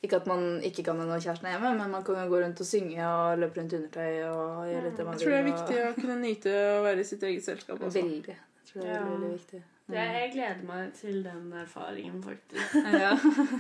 Ikke 0.04 0.18
at 0.20 0.26
man 0.28 0.60
ikke 0.68 0.84
kan 0.84 0.98
ha 1.00 1.06
noen 1.08 1.22
kjæresten 1.24 1.48
er 1.48 1.54
hjemme, 1.56 1.70
men 1.80 1.92
man 1.94 2.04
kan 2.04 2.18
jo 2.20 2.32
gå 2.34 2.40
rundt 2.44 2.60
og 2.60 2.68
synge 2.68 3.04
og 3.08 3.38
løpe 3.40 3.62
rundt 3.62 3.74
i 3.74 3.78
undertøy 3.80 4.18
og 4.28 4.66
gjøre 4.68 4.82
litt 4.88 4.98
det 5.00 5.06
man 5.08 5.14
Jeg 5.16 5.22
tror 5.22 5.32
det 5.32 5.38
er 5.38 5.46
viktig 5.48 5.78
å 5.84 5.92
kunne 6.00 6.18
nyte 6.20 6.56
å 6.74 6.82
være 6.84 7.00
i 7.06 7.08
sitt 7.08 7.24
eget 7.30 7.46
selskap 7.46 7.78
også. 7.80 8.02
Veldig. 8.02 8.36
Jeg 8.36 8.72
tror 8.72 8.82
det 8.82 8.90
er 8.90 8.94
Ja. 8.98 9.04
veldig, 9.06 9.22
veldig 9.22 9.38
viktig. 9.38 9.62
Det, 9.94 10.04
jeg 10.16 10.32
gleder 10.34 10.66
meg 10.68 10.92
til 10.96 11.24
den 11.24 11.54
erfaringen, 11.62 12.20
faktisk. 12.24 12.76
Ja. 13.04 13.14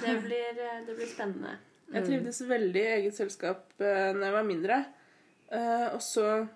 Det 0.03 0.17
blir, 0.23 0.59
eh, 0.67 0.81
det 0.87 0.97
blir 0.99 1.09
spennende. 1.13 1.55
Jeg 1.93 2.05
trivdes 2.07 2.41
veldig 2.49 2.83
i 2.83 2.91
eget 2.97 3.15
selskap 3.15 3.65
uh, 3.79 4.11
når 4.15 4.23
jeg 4.25 4.33
var 4.33 4.47
mindre. 4.47 4.77
Eh, 5.53 5.87
og 5.93 6.01
så, 6.01 6.47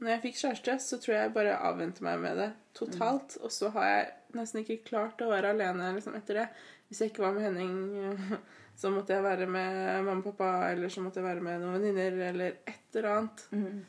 når 0.00 0.10
jeg 0.14 0.22
fikk 0.24 0.40
kjæreste, 0.40 0.78
så 0.82 0.98
tror 0.98 1.14
jeg 1.14 1.26
jeg 1.28 1.34
bare 1.36 1.58
avventer 1.68 2.02
meg 2.08 2.18
med 2.24 2.40
det 2.40 2.48
totalt. 2.74 3.36
Og 3.44 3.52
så 3.54 3.70
har 3.76 3.86
jeg 3.90 4.08
nesten 4.40 4.64
ikke 4.64 4.80
klart 4.88 5.20
å 5.22 5.30
være 5.30 5.52
alene 5.54 5.92
liksom, 5.96 6.16
etter 6.18 6.42
det. 6.42 6.48
Hvis 6.88 7.04
jeg 7.04 7.12
ikke 7.12 7.22
var 7.22 7.36
med 7.36 7.46
Henning, 7.46 7.76
eh, 8.10 8.34
så 8.80 8.90
måtte 8.94 9.12
jeg 9.12 9.22
være 9.26 9.46
med 9.46 10.04
mamma 10.06 10.18
og 10.22 10.24
pappa, 10.30 10.50
eller 10.72 10.88
så 10.92 11.02
måtte 11.04 11.20
jeg 11.20 11.26
være 11.28 11.44
med 11.44 11.60
noen 11.60 11.74
venninner, 11.78 12.16
eller 12.30 12.54
et 12.66 12.94
eller 12.96 13.10
annet. 13.12 13.42
Mm. 13.52 13.80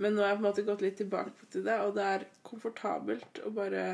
Men 0.00 0.14
nå 0.16 0.22
har 0.24 0.32
jeg 0.32 0.38
på 0.38 0.42
en 0.44 0.48
måte 0.48 0.64
gått 0.66 0.80
litt 0.82 0.96
tilbake 0.98 1.46
til 1.52 1.62
det, 1.66 1.76
og 1.84 1.94
det 1.94 2.06
er 2.08 2.24
komfortabelt 2.46 3.44
å 3.46 3.52
bare 3.54 3.84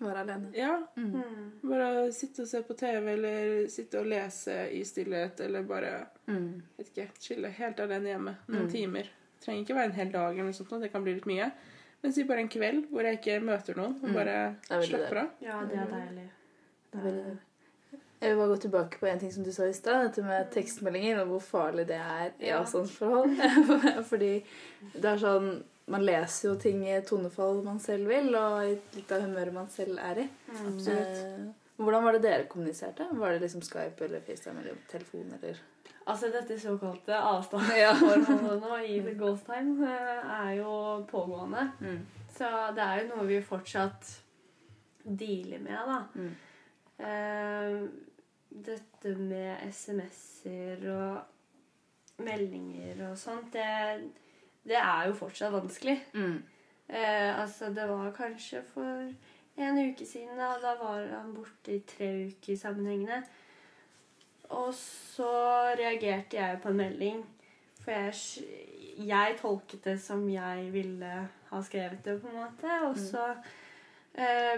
Være 0.00 0.20
alene. 0.22 0.48
Ja, 0.56 0.78
Mm. 0.96 1.12
Mm. 1.12 1.48
bare 1.68 2.10
sitte 2.16 2.40
og 2.42 2.48
se 2.48 2.62
på 2.64 2.72
TV, 2.74 3.10
eller 3.12 3.66
sitte 3.68 3.98
og 4.00 4.06
lese 4.08 4.54
i 4.72 4.80
stillhet, 4.88 5.40
eller 5.44 5.62
bare 5.68 6.06
Mm. 6.26 6.62
vet 6.78 6.86
ikke, 6.94 7.08
chille 7.20 7.50
helt 7.50 7.80
alene 7.80 8.08
hjemme 8.08 8.36
noen 8.48 8.62
Mm. 8.66 8.70
timer. 8.72 9.02
Det 9.02 9.44
trenger 9.44 9.60
ikke 9.66 9.74
være 9.76 9.84
en 9.84 9.92
hel 9.98 10.10
dag, 10.12 10.30
eller 10.32 10.44
noe 10.44 10.52
sånt, 10.52 10.80
det 10.80 10.90
kan 10.92 11.04
bli 11.04 11.14
litt 11.14 11.26
mye. 11.26 11.52
Men 12.02 12.12
si 12.12 12.22
bare 12.24 12.38
en 12.40 12.48
kveld 12.48 12.88
hvor 12.88 13.02
jeg 13.02 13.18
ikke 13.20 13.42
møter 13.44 13.76
noen, 13.76 13.94
og 14.02 14.08
Mm. 14.08 14.14
bare 14.14 14.56
er 14.70 14.80
slapper 14.88 15.16
av. 15.18 15.30
Ja, 15.42 15.60
det 15.66 15.76
er 15.76 15.86
deilig. 15.86 16.28
Det 16.92 16.98
er 16.98 17.04
veldig 17.04 17.24
deilig. 17.24 17.38
Jeg 18.20 18.30
vil 18.30 18.36
bare 18.36 18.52
gå 18.52 18.56
tilbake 18.60 19.00
på 19.00 19.08
en 19.08 19.20
ting 19.20 19.32
som 19.32 19.44
du 19.44 19.52
sa 19.52 19.64
i 19.64 19.72
stad, 19.72 20.02
dette 20.04 20.22
med 20.24 20.50
tekstmeldinger 20.52 21.22
og 21.22 21.30
hvor 21.32 21.44
farlig 21.46 21.86
det 21.88 21.96
er 21.96 22.34
i 22.40 22.50
avstandsforhold. 22.52 23.38
Fordi 24.10 24.32
det 24.94 25.12
er 25.14 25.22
sånn 25.22 25.52
Man 25.90 26.04
leser 26.06 26.52
jo 26.52 26.58
ting 26.60 26.84
i 26.86 27.00
tonefall 27.02 27.64
man 27.66 27.80
selv 27.82 28.06
vil, 28.12 28.28
og 28.38 28.60
i 28.62 28.76
litt 28.94 29.10
av 29.10 29.24
humøret 29.24 29.56
man 29.56 29.66
selv 29.74 29.98
er 29.98 30.20
i. 30.22 30.26
Mm. 30.52 30.76
Eh, 30.92 31.48
hvordan 31.82 32.04
var 32.04 32.14
det 32.14 32.20
dere 32.22 32.46
kommuniserte? 32.46 33.08
Var 33.10 33.32
det 33.34 33.40
liksom 33.42 33.64
Skype 33.66 34.04
eller 34.06 34.22
FaceTime 34.22 34.62
eller 34.62 34.76
telefon 34.92 35.32
eller 35.40 35.58
Altså, 36.06 36.30
dette 36.30 36.60
såkalte 36.60 37.16
avstandsforholdet 37.16 38.86
i 38.92 39.00
The 39.08 39.16
Ghost 39.18 39.50
Time 39.50 39.88
eh, 39.88 40.30
er 40.36 40.52
jo 40.60 40.72
pågående. 41.10 41.70
mm. 41.80 41.98
Så 42.36 42.48
det 42.76 42.84
er 42.86 43.02
jo 43.02 43.08
noe 43.10 43.26
vi 43.28 43.40
fortsatt 43.44 44.14
dealer 45.04 45.58
med, 45.60 45.90
da. 45.90 45.98
Mm. 46.14 46.30
Eh, 47.00 47.74
dette 48.50 49.14
med 49.16 49.62
SMS-er 49.70 50.86
og 50.92 52.24
meldinger 52.24 53.10
og 53.10 53.18
sånt, 53.18 53.52
det, 53.54 54.10
det 54.66 54.76
er 54.76 55.06
jo 55.08 55.16
fortsatt 55.16 55.54
vanskelig. 55.54 55.96
Mm. 56.14 56.42
Eh, 56.88 57.40
altså, 57.40 57.70
det 57.74 57.86
var 57.88 58.10
kanskje 58.16 58.62
for 58.74 59.12
en 59.60 59.78
uke 59.90 60.06
siden, 60.06 60.38
da. 60.38 60.54
Da 60.62 60.74
var 60.80 61.06
han 61.06 61.34
borte 61.34 61.76
i 61.76 61.84
tre 61.86 62.10
uker 62.26 62.56
sammenhengende. 62.56 63.22
Og 64.50 64.74
så 64.74 65.30
reagerte 65.78 66.36
jeg 66.36 66.58
på 66.62 66.68
en 66.68 66.76
melding. 66.76 67.24
For 67.84 67.90
jeg, 67.90 68.14
jeg 69.06 69.36
tolket 69.40 69.84
det 69.84 69.96
som 70.02 70.26
jeg 70.28 70.72
ville 70.72 71.12
ha 71.50 71.62
skrevet 71.62 72.04
det, 72.04 72.20
på 72.20 72.28
en 72.28 72.40
måte. 72.42 72.80
Og 72.88 72.98
så 72.98 73.30
eh, 73.30 73.50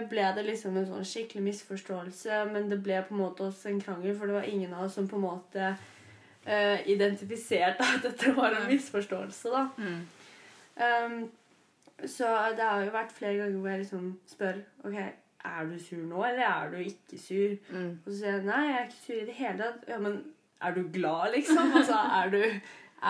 ble 0.09 0.25
det 0.35 0.43
liksom 0.47 0.77
en 0.77 0.87
sånn 0.89 1.05
skikkelig 1.07 1.43
misforståelse. 1.45 2.39
Men 2.51 2.71
det 2.71 2.79
ble 2.83 3.01
på 3.07 3.15
en 3.15 3.21
måte 3.21 3.45
også 3.47 3.69
en 3.69 3.81
krangel, 3.83 4.15
for 4.17 4.29
det 4.29 4.37
var 4.39 4.49
ingen 4.49 4.73
av 4.73 4.87
oss 4.87 4.97
som 4.97 5.07
på 5.07 5.19
en 5.19 5.27
måte 5.27 5.69
uh, 6.47 6.79
identifiserte 6.89 7.85
at 7.85 8.03
dette 8.07 8.33
var 8.37 8.57
en 8.57 8.67
misforståelse, 8.71 9.53
da. 9.53 9.67
Mm. 9.77 10.01
Um, 10.73 11.19
så 12.09 12.29
det 12.57 12.65
har 12.65 12.81
jo 12.83 12.95
vært 12.95 13.13
flere 13.15 13.37
ganger 13.37 13.59
hvor 13.59 13.69
jeg 13.69 13.83
liksom 13.83 14.07
spør 14.27 14.57
ok, 14.83 14.95
er 15.43 15.67
du 15.69 15.75
sur 15.79 16.01
nå, 16.01 16.23
eller 16.25 16.45
er 16.47 16.71
du 16.71 16.79
ikke 16.81 17.19
sur. 17.19 17.53
Mm. 17.69 17.91
Og 17.99 18.09
så 18.09 18.17
sier 18.17 18.37
jeg 18.37 18.47
nei, 18.47 18.63
jeg 18.67 18.79
er 18.79 18.89
ikke 18.89 19.03
sur 19.03 19.19
i 19.19 19.27
det 19.27 19.37
hele 19.37 19.59
tatt. 19.61 19.85
Ja, 19.91 19.99
men 20.01 20.17
er 20.63 20.75
du 20.75 20.81
glad, 20.93 21.31
liksom? 21.35 21.71
Altså, 21.77 21.99
er 22.19 22.33
du, 22.33 22.41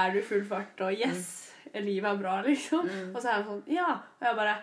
er 0.03 0.13
du 0.13 0.21
full 0.25 0.45
fart 0.49 0.81
og 0.81 0.93
yes, 0.93 1.31
livet 1.73 2.09
er 2.09 2.21
bra, 2.21 2.39
liksom? 2.45 2.89
Mm. 2.89 3.11
Og 3.13 3.21
så 3.21 3.29
er 3.29 3.39
han 3.39 3.49
sånn 3.49 3.65
ja. 3.71 3.89
Og 4.19 4.27
jeg 4.27 4.39
bare 4.41 4.55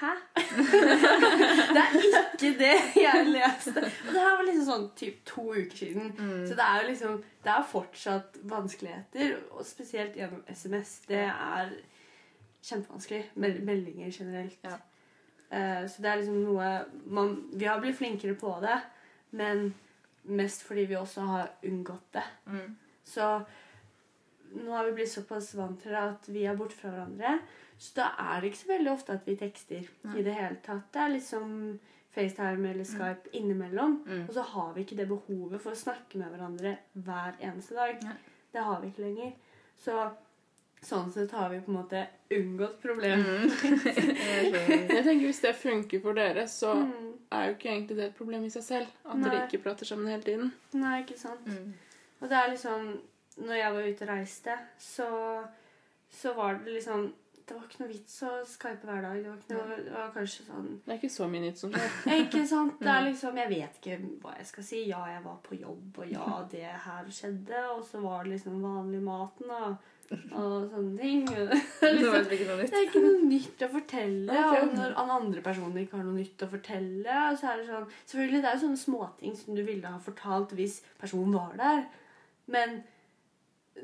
hæ? 0.00 0.12
det 1.74 1.82
er 1.82 1.96
ikke 2.32 2.52
det 2.58 2.74
jeg 2.96 3.26
leste. 3.26 3.74
Og 4.06 4.12
det 4.12 4.20
her 4.20 4.36
var 4.36 4.44
liksom 4.46 4.66
sånn 4.68 4.86
typ 4.98 5.24
to 5.26 5.44
uker 5.54 5.76
siden. 5.76 6.12
Mm. 6.18 6.44
Så 6.46 6.58
det 6.58 6.66
er 6.66 6.80
jo 6.82 6.88
liksom 6.88 7.16
Det 7.44 7.52
er 7.54 7.66
fortsatt 7.70 8.38
vanskeligheter, 8.50 9.36
og 9.50 9.66
spesielt 9.66 10.16
gjennom 10.18 10.44
SMS. 10.48 10.98
Det 11.08 11.24
er 11.24 11.72
kjempevanskelig. 12.62 13.24
Mel 13.34 13.60
meldinger 13.64 14.12
generelt. 14.12 14.58
Ja. 14.64 14.78
Uh, 15.48 15.84
så 15.88 16.02
det 16.04 16.10
er 16.10 16.20
liksom 16.20 16.42
noe 16.44 16.72
man, 17.06 17.38
Vi 17.56 17.64
har 17.64 17.80
blitt 17.80 17.96
flinkere 17.96 18.34
på 18.36 18.52
det, 18.60 18.76
men 19.30 19.70
mest 20.28 20.66
fordi 20.66 20.84
vi 20.90 20.98
også 20.98 21.24
har 21.24 21.50
unngått 21.64 22.12
det. 22.14 22.26
Mm. 22.46 22.76
Så 23.04 23.38
nå 24.54 24.70
har 24.72 24.84
vi 24.88 24.92
blitt 25.00 25.12
såpass 25.12 25.54
vant 25.54 25.80
til 25.82 25.92
det 25.92 26.00
at 26.02 26.28
vi 26.28 26.44
er 26.48 26.56
borte 26.56 26.74
fra 26.78 26.90
hverandre. 26.94 27.38
Så 27.78 27.94
da 28.00 28.08
er 28.18 28.40
det 28.40 28.50
ikke 28.50 28.62
så 28.64 28.72
veldig 28.72 28.90
ofte 28.92 29.12
at 29.14 29.26
vi 29.28 29.36
tekster 29.38 29.88
Nei. 30.04 30.16
i 30.18 30.22
det 30.26 30.34
hele 30.34 30.56
tatt. 30.64 30.88
Det 30.92 31.00
er 31.04 31.12
liksom 31.14 31.50
FaceTime 32.14 32.70
eller 32.72 32.84
Skype 32.88 33.30
innimellom. 33.38 33.98
Mm. 34.06 34.24
Og 34.28 34.32
så 34.34 34.42
har 34.42 34.72
vi 34.74 34.82
ikke 34.86 34.96
det 34.98 35.06
behovet 35.10 35.60
for 35.62 35.70
å 35.76 35.78
snakke 35.78 36.18
med 36.18 36.32
hverandre 36.32 36.72
hver 36.94 37.36
eneste 37.40 37.76
dag. 37.78 38.00
Nei. 38.02 38.16
Det 38.52 38.64
har 38.64 38.80
vi 38.82 38.88
ikke 38.90 39.04
lenger. 39.04 39.32
Så 39.78 39.98
sånn 40.82 41.12
sett 41.12 41.30
har 41.34 41.50
vi 41.50 41.60
på 41.60 41.70
en 41.72 41.76
måte 41.80 42.04
unngått 42.34 42.80
problemet. 42.82 43.54
Mm. 43.62 43.78
Jeg 44.94 45.04
tenker 45.04 45.26
Hvis 45.26 45.40
det 45.44 45.54
funker 45.58 46.00
for 46.02 46.14
dere, 46.18 46.46
så 46.50 46.74
Mm. 46.74 47.14
er 47.32 47.44
jo 47.48 47.54
ikke 47.54 47.68
egentlig 47.70 47.96
det 47.98 48.04
et 48.08 48.16
problem 48.16 48.44
i 48.44 48.50
seg 48.50 48.62
selv. 48.62 48.86
At 49.04 49.18
Nei. 49.18 49.28
dere 49.30 49.46
ikke 49.46 49.62
prater 49.62 49.84
sammen 49.86 50.08
hele 50.08 50.22
tiden. 50.22 50.52
Nei, 50.72 51.02
ikke 51.02 51.18
sant. 51.18 51.46
Mm. 51.46 51.74
Og 52.22 52.28
det 52.28 52.36
er 52.38 52.50
liksom 52.50 52.98
Når 53.38 53.54
jeg 53.60 53.72
var 53.74 53.88
ute 53.92 54.04
og 54.04 54.10
reiste, 54.10 54.58
så, 54.82 55.08
så 56.10 56.32
var 56.34 56.58
det 56.64 56.74
liksom 56.78 57.08
Det 57.48 57.56
var 57.56 57.64
ikke 57.64 57.78
noe 57.80 57.88
vits 57.88 58.14
å 58.28 58.30
skype 58.44 58.84
hver 58.84 59.04
dag. 59.06 59.20
Det 59.24 59.30
var, 59.56 59.68
noe, 59.70 59.76
det 59.86 59.92
var 59.94 60.08
kanskje 60.12 60.42
sånn 60.44 60.66
Det 60.84 60.90
er 60.92 60.98
ikke 60.98 61.08
så 61.14 61.28
mye 61.32 61.44
nytt 61.46 61.60
som 61.62 61.70
skjer. 61.72 61.94
Ikke 62.24 62.42
sant? 62.50 62.74
Det 62.82 62.90
er 62.92 63.06
liksom, 63.06 63.38
Jeg 63.40 63.48
vet 63.54 63.78
ikke 63.80 64.00
hva 64.24 64.34
jeg 64.36 64.48
skal 64.50 64.66
si. 64.68 64.80
Ja, 64.90 65.04
jeg 65.14 65.22
var 65.24 65.38
på 65.46 65.56
jobb, 65.56 66.02
og 66.02 66.10
ja, 66.12 66.26
det 66.52 66.66
her 66.88 67.06
skjedde. 67.20 67.62
Og 67.76 67.86
så 67.88 68.02
var 68.04 68.26
det 68.26 68.34
liksom 68.34 68.58
vanlig 68.66 69.00
maten 69.06 69.54
og, 69.60 69.86
og 70.36 70.68
sånne 70.74 70.92
ting. 71.00 71.24
Det 71.30 71.46
er 71.88 71.96
Det 72.02 72.10
var 72.10 72.26
liksom, 72.26 72.36
ikke 72.36 72.50
noe 72.50 72.58
nytt. 72.60 72.70
det 72.74 72.82
er 72.82 72.86
ikke 72.90 73.04
noe 73.06 73.24
nytt 73.32 73.64
å 73.64 73.70
fortelle. 73.78 74.44
Og 74.58 74.76
når 74.76 74.98
an- 75.04 75.14
andre 75.16 75.46
personer 75.48 75.80
ikke 75.86 75.96
har 76.02 76.04
noe 76.10 76.18
nytt 76.20 76.44
å 76.44 76.50
fortelle, 76.52 77.16
så 77.40 77.48
er 77.54 77.62
det 77.62 77.66
sånn 77.70 77.88
Selvfølgelig, 78.12 78.42
det 78.44 78.52
er 78.52 78.58
jo 78.60 78.64
sånne 78.66 78.82
småting 78.84 79.40
som 79.40 79.56
du 79.56 79.64
ville 79.64 79.94
ha 79.96 80.04
fortalt 80.04 80.52
hvis 80.60 80.82
personen 81.00 81.32
var 81.40 81.56
der. 81.64 81.82
Men 82.52 82.82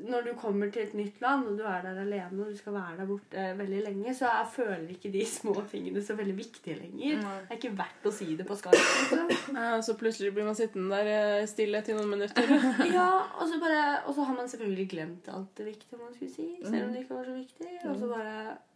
når 0.03 0.27
du 0.27 0.31
kommer 0.39 0.71
til 0.73 0.83
et 0.83 0.95
nytt 0.97 1.21
land, 1.23 1.47
og 1.51 1.59
du 1.59 1.63
er 1.67 1.83
der 1.85 2.01
alene, 2.01 2.43
og 2.43 2.51
du 2.51 2.57
skal 2.57 2.75
være 2.75 2.97
der 2.99 3.09
borte 3.09 3.45
veldig 3.59 3.81
lenge, 3.85 4.13
så 4.17 4.27
jeg 4.27 4.49
føler 4.55 4.91
ikke 4.95 5.11
de 5.13 5.23
små 5.29 5.55
tingene 5.71 6.03
så 6.03 6.17
veldig 6.17 6.35
viktige 6.37 6.77
lenger. 6.79 7.21
Nei. 7.21 7.37
Det 7.45 7.55
er 7.55 7.61
ikke 7.61 7.73
verdt 7.79 8.09
å 8.09 8.13
si 8.15 8.29
det 8.35 8.47
på. 8.47 8.57
Liksom. 8.65 9.33
Ja, 9.55 9.81
så 9.85 9.97
plutselig 9.99 10.33
blir 10.35 10.47
man 10.47 10.57
sittende 10.57 10.99
der 10.99 11.41
eh, 11.41 11.47
stille 11.49 11.81
til 11.85 11.99
noen 11.99 12.15
minutter. 12.17 12.53
Ja, 12.95 13.09
og 13.39 13.47
så, 13.49 13.57
bare, 13.59 13.81
og 14.05 14.15
så 14.15 14.25
har 14.27 14.37
man 14.37 14.49
selvfølgelig 14.51 14.87
glemt 14.91 15.27
alt 15.31 15.51
det 15.57 15.65
viktige 15.71 15.99
man 15.99 16.13
skulle 16.15 16.31
si, 16.31 16.47
selv 16.63 16.87
om 16.87 16.93
det 16.93 17.03
ikke 17.03 17.17
var 17.17 17.27
så 17.27 17.35
viktig. 17.35 17.71
Og 17.89 17.99
så 17.99 18.09
bare 18.11 18.35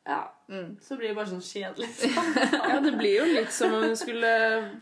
Ja. 0.10 0.24
Mm. 0.50 0.72
Så 0.82 0.96
blir 0.98 1.12
det 1.12 1.16
bare 1.20 1.30
sånn 1.30 1.44
kjedelig. 1.46 1.88
Ja, 2.70 2.80
Det 2.82 2.92
blir 2.98 3.20
jo 3.20 3.26
litt 3.30 3.52
som 3.54 3.76
om 3.78 3.84
hun 3.86 3.96
skulle 4.00 4.32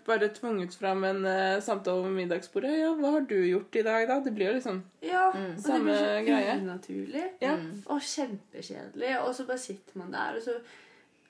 bare 0.07 0.29
tvunget 0.31 0.77
fram 0.79 1.03
en 1.03 1.19
uh, 1.27 1.57
samtale 1.65 1.99
over 2.05 2.13
middagsbordet. 2.15 2.71
Ja, 2.79 2.93
hva 2.95 3.11
har 3.17 3.25
du 3.27 3.35
gjort 3.43 3.75
i 3.75 3.83
dag, 3.83 4.05
da? 4.07 4.19
Det 4.23 4.31
blir 4.37 4.47
jo 4.53 4.53
liksom 4.61 4.79
Ja, 5.03 5.25
Mm. 5.35 5.57
og 5.57 5.67
det 5.67 5.81
blir 5.83 5.99
så 5.99 6.13
greie. 6.29 6.53
unaturlig. 6.61 7.25
Ja. 7.43 7.57
Mm. 7.59 7.81
Og 7.91 7.99
kjempekjedelig. 8.01 9.11
Og 9.25 9.35
så 9.35 9.45
bare 9.51 9.57
sitter 9.65 9.99
man 9.99 10.15
der, 10.15 10.39
og 10.39 10.41
så 10.47 10.55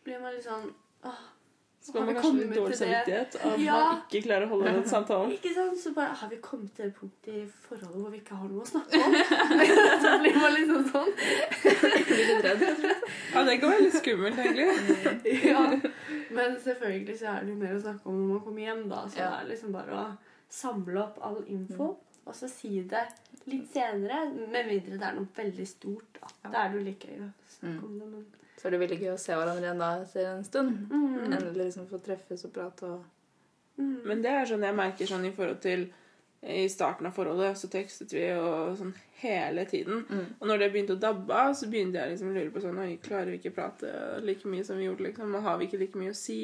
blir 0.05 0.21
man 0.21 0.33
litt 0.37 0.45
sånn 0.45 0.69
åh, 1.03 1.23
Så 1.87 1.93
får 1.95 2.05
man 2.07 2.15
kanskje 2.17 2.31
litt 2.41 2.55
dårlig 2.57 2.77
samvittighet 2.77 3.35
av 3.47 3.59
Ja. 3.63 3.75
man 3.79 3.99
ikke 4.09 4.21
klarer 4.25 4.45
å 4.45 4.49
holde 4.51 4.71
den 4.75 4.87
samtalen. 4.91 5.31
Ikke 5.37 5.51
sant? 5.55 5.77
Så 5.79 5.91
bare 5.95 6.15
har 6.19 6.29
vi 6.33 6.39
kommet 6.43 6.73
til 6.75 6.89
det 6.89 6.95
punktet 6.97 7.29
i 7.33 7.45
forholdet 7.67 8.01
hvor 8.01 8.11
vi 8.11 8.17
ikke 8.19 8.35
har 8.41 8.49
noe 8.51 8.65
å 8.65 8.67
snakke 8.67 8.99
om. 9.05 9.15
så 10.03 10.11
blir 10.25 10.39
man 10.41 10.55
liksom 10.57 10.89
sånn. 10.91 11.11
Blir 12.09 12.25
litt 12.33 12.43
redd. 12.47 12.65
Ja, 13.33 13.43
det 13.47 13.55
kan 13.61 13.71
være 13.71 13.85
litt 13.85 13.95
skummelt, 14.01 14.41
egentlig. 14.43 15.37
Ja. 15.47 15.63
Men 16.35 16.57
selvfølgelig 16.65 17.15
så 17.21 17.29
er 17.37 17.45
det 17.47 17.53
jo 17.53 17.59
mer 17.61 17.77
å 17.77 17.81
snakke 17.85 18.11
om 18.11 18.17
når 18.19 18.33
man 18.33 18.43
kommer 18.49 18.65
hjem, 18.67 18.83
da. 18.91 19.05
Så 19.07 19.21
Ja. 19.21 19.29
det 19.29 19.37
er 19.45 19.49
liksom 19.53 19.71
bare 19.77 20.01
å 20.01 20.05
samle 20.49 20.99
opp 21.05 21.21
all 21.23 21.39
info, 21.47 21.87
og 22.27 22.35
så 22.35 22.49
si 22.51 22.81
det 22.83 23.05
litt 23.47 23.71
senere. 23.71 24.25
Med 24.51 24.67
mindre 24.67 24.97
det 24.99 25.07
er 25.07 25.15
noe 25.15 25.27
veldig 25.37 25.67
stort. 25.67 26.19
Da, 26.19 26.27
Ja. 26.43 26.49
da 26.51 26.65
er 26.65 26.69
det 26.73 26.79
jo 26.81 26.85
like 26.89 27.07
gøy 27.07 27.23
å 27.23 27.31
snakke 27.55 27.79
Mm. 27.79 27.83
om 27.85 27.99
det. 27.99 28.07
Men 28.11 28.25
Så 28.57 28.67
er 28.67 28.73
det 28.73 28.81
veldig 28.81 28.97
gøy 29.03 29.11
å 29.13 29.19
se 29.21 29.35
hverandre 29.37 29.67
igjen 29.67 29.83
da 29.83 29.91
etter 30.01 30.31
en 30.31 30.43
stund. 30.47 30.89
Mm. 30.89 31.27
Endelig 31.27 31.67
liksom 31.67 31.85
få 31.91 32.01
treffes 32.01 32.45
og 32.47 32.55
prate 32.55 32.89
og 32.89 33.05
Mm. 33.77 34.01
Men 34.09 34.21
det 34.25 34.33
er 34.33 34.47
sånn 34.49 34.65
jeg 34.65 34.77
merker 34.77 35.09
sånn 35.09 35.25
i 35.29 35.33
forhold 35.35 35.61
til 35.61 35.87
I 36.47 36.67
starten 36.69 37.07
av 37.09 37.15
forholdet 37.17 37.57
så 37.57 37.67
tekstet 37.69 38.11
vi 38.13 38.23
og 38.37 38.75
sånn 38.77 38.91
hele 39.23 39.63
tiden. 39.65 40.03
Mm. 40.05 40.25
Og 40.37 40.43
når 40.49 40.61
det 40.61 40.67
begynte 40.73 40.93
å 40.93 41.01
dabbe 41.01 41.33
av, 41.33 41.55
så 41.57 41.65
begynte 41.69 41.97
jeg 41.97 42.13
liksom 42.13 42.29
å 42.29 42.35
lure 42.35 42.53
på 42.53 42.61
sånn 42.61 42.77
Oi, 42.83 42.91
klarer 43.01 43.31
vi 43.33 43.39
ikke 43.39 43.55
prate 43.55 43.89
like 44.21 44.49
mye 44.49 44.65
som 44.65 44.77
vi 44.77 44.85
gjorde, 44.85 45.07
liksom? 45.07 45.33
Og 45.33 45.47
har 45.47 45.57
vi 45.57 45.65
ikke 45.65 45.79
like 45.81 45.97
mye 45.97 46.13
å 46.13 46.17
si? 46.17 46.37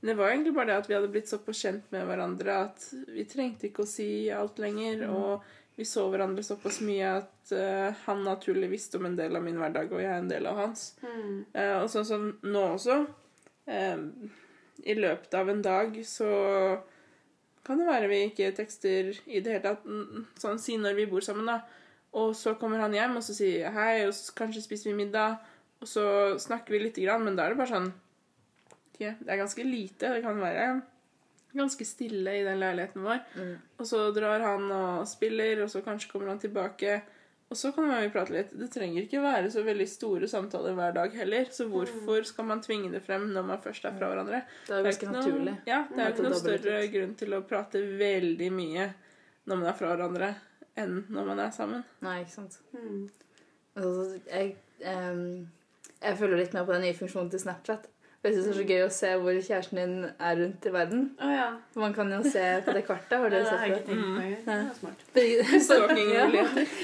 Men 0.00 0.12
det 0.12 0.16
var 0.20 0.30
egentlig 0.30 0.54
bare 0.54 0.70
det 0.70 0.76
at 0.78 0.90
vi 0.90 0.96
hadde 0.96 1.10
blitt 1.12 1.32
såpass 1.32 1.64
kjent 1.66 1.90
med 1.92 2.06
hverandre 2.06 2.60
at 2.68 2.86
vi 3.10 3.26
trengte 3.28 3.68
ikke 3.68 3.82
å 3.82 3.90
si 3.90 4.08
alt 4.30 4.62
lenger. 4.62 5.02
Og 5.10 5.50
vi 5.80 5.88
så 5.88 6.04
hverandre 6.12 6.44
såpass 6.44 6.80
mye 6.84 7.08
at 7.22 7.54
uh, 7.56 7.88
han 8.04 8.22
naturlig 8.26 8.70
visste 8.72 9.00
om 9.00 9.08
en 9.08 9.16
del 9.18 9.36
av 9.36 9.44
min 9.44 9.58
hverdag, 9.60 9.92
og 9.92 10.02
jeg 10.02 10.12
en 10.12 10.30
del 10.30 10.46
av 10.50 10.60
hans. 10.60 10.84
Mm. 11.02 11.34
Uh, 11.56 11.76
og 11.80 11.88
sånn 11.92 12.08
som 12.08 12.28
nå 12.44 12.64
også 12.74 13.00
uh, 13.00 14.04
I 14.84 14.96
løpet 14.98 15.36
av 15.40 15.52
en 15.52 15.62
dag 15.64 16.00
så 16.06 16.30
kan 17.66 17.80
det 17.80 17.88
være 17.88 18.08
vi 18.10 18.22
ikke 18.28 18.52
tekster 18.56 19.12
i 19.26 19.42
det 19.44 19.56
hele 19.56 19.64
tatt. 19.64 19.84
Sånn 20.40 20.60
si 20.60 20.78
når 20.80 20.96
vi 20.96 21.08
bor 21.10 21.24
sammen, 21.24 21.48
da. 21.48 21.60
Og 22.18 22.32
så 22.34 22.56
kommer 22.58 22.80
han 22.82 22.94
hjem, 22.96 23.18
og 23.20 23.22
så 23.22 23.36
sier 23.36 23.66
jeg 23.66 23.74
hei, 23.76 24.06
og 24.08 24.14
så 24.16 24.34
kanskje 24.38 24.64
spiser 24.64 24.90
vi 24.90 24.96
middag. 25.04 25.36
Og 25.80 25.88
så 25.88 26.04
snakker 26.40 26.74
vi 26.74 26.80
lite 26.82 27.04
grann, 27.04 27.22
men 27.24 27.36
da 27.38 27.46
er 27.46 27.54
det 27.54 27.60
bare 27.60 27.70
sånn 27.70 27.90
okay, 28.94 29.14
Det 29.20 29.30
er 29.30 29.40
ganske 29.40 29.64
lite. 29.64 30.10
Det 30.16 30.24
kan 30.24 30.40
være 30.42 30.64
ganske 31.52 31.84
stille 31.86 32.34
i 32.40 32.44
den 32.46 32.60
leiligheten 32.60 33.02
vår. 33.04 33.22
Mm. 33.36 33.54
Og 33.80 33.88
så 33.88 34.04
drar 34.14 34.44
han 34.44 34.68
og 34.74 35.08
spiller, 35.08 35.64
og 35.64 35.70
så 35.72 35.82
kanskje 35.84 36.12
kommer 36.12 36.32
han 36.32 36.42
tilbake. 36.42 37.00
Og 37.50 37.58
så 37.58 37.72
kan 37.74 37.88
vi 37.90 38.10
prate 38.14 38.30
litt. 38.30 38.52
Det 38.54 38.68
trenger 38.70 39.02
ikke 39.02 39.22
være 39.24 39.48
så 39.50 39.64
veldig 39.66 39.86
store 39.90 40.28
samtaler 40.30 40.76
hver 40.78 40.92
dag 40.94 41.14
heller. 41.18 41.48
Så 41.50 41.66
hvorfor 41.70 42.22
skal 42.28 42.46
man 42.46 42.62
tvinge 42.62 42.92
det 42.92 43.00
frem 43.02 43.26
når 43.34 43.48
man 43.48 43.62
først 43.64 43.88
er 43.88 43.96
fra 43.96 44.10
hverandre? 44.12 44.44
Det 44.68 44.76
er 44.76 44.78
jo 44.78 44.86
ganske 44.86 45.08
naturlig. 45.10 45.54
Ja, 45.66 45.80
det 45.90 45.98
er 45.98 46.12
jo 46.12 46.14
ikke 46.14 46.28
noen 46.28 46.42
større 46.44 46.76
grunn 46.92 47.16
til 47.18 47.34
å 47.34 47.42
prate 47.50 47.82
veldig 48.04 48.50
mye 48.54 48.86
når 49.50 49.56
man 49.56 49.66
er 49.66 49.78
fra 49.80 49.90
hverandre, 49.90 50.28
enn 50.78 51.00
når 51.10 51.26
man 51.32 51.42
er 51.42 51.50
sammen. 51.56 51.82
Nei, 52.06 52.20
ikke 52.22 52.36
sant. 52.36 52.60
Mm. 52.76 53.08
Altså, 53.80 54.20
jeg, 54.28 54.54
um, 54.86 55.24
jeg 55.96 56.20
følger 56.22 56.42
litt 56.44 56.54
med 56.54 56.68
på 56.68 56.76
den 56.76 56.86
nye 56.86 56.98
funksjonen 57.00 57.32
til 57.34 57.42
Snapchat. 57.42 57.90
Jeg 58.22 58.34
synes 58.34 58.46
det 58.46 58.52
er 58.52 58.58
så 58.58 58.64
gøy 58.68 58.82
å 58.84 58.88
se 58.92 59.10
hvor 59.16 59.36
kjæresten 59.40 59.78
din 59.80 59.92
er 60.04 60.34
rundt 60.42 60.66
i 60.68 60.72
verden. 60.74 61.04
Oh, 61.24 61.30
ja. 61.32 61.46
Man 61.80 61.94
kan 61.96 62.10
jo 62.12 62.18
se 62.28 62.42
på 62.66 62.74
det 62.76 62.82
kartet. 62.84 63.14
Har 63.16 63.30
Det 63.32 63.38
dere 63.38 63.46
sett 63.48 63.86
det? 63.86 63.94
er 64.52 64.74
smart. 64.76 65.04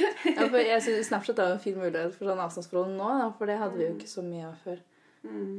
Ja, 0.39 0.47
for 0.49 0.57
jeg 0.65 0.83
synes 0.87 1.11
Snapchat 1.11 1.39
er 1.45 1.53
en 1.53 1.61
fin 1.61 1.77
mulighet 1.77 2.17
for 2.17 2.31
sånn 2.31 2.41
avstandsforhold 2.47 2.97
nå, 2.97 3.11
da, 3.21 3.29
for 3.37 3.53
det 3.53 3.59
hadde 3.61 3.77
vi 3.77 3.85
jo 3.85 3.93
ikke 3.99 4.09
så 4.15 4.25
mye 4.25 4.49
av 4.49 4.57
før. 4.65 4.81
Mm. 5.27 5.55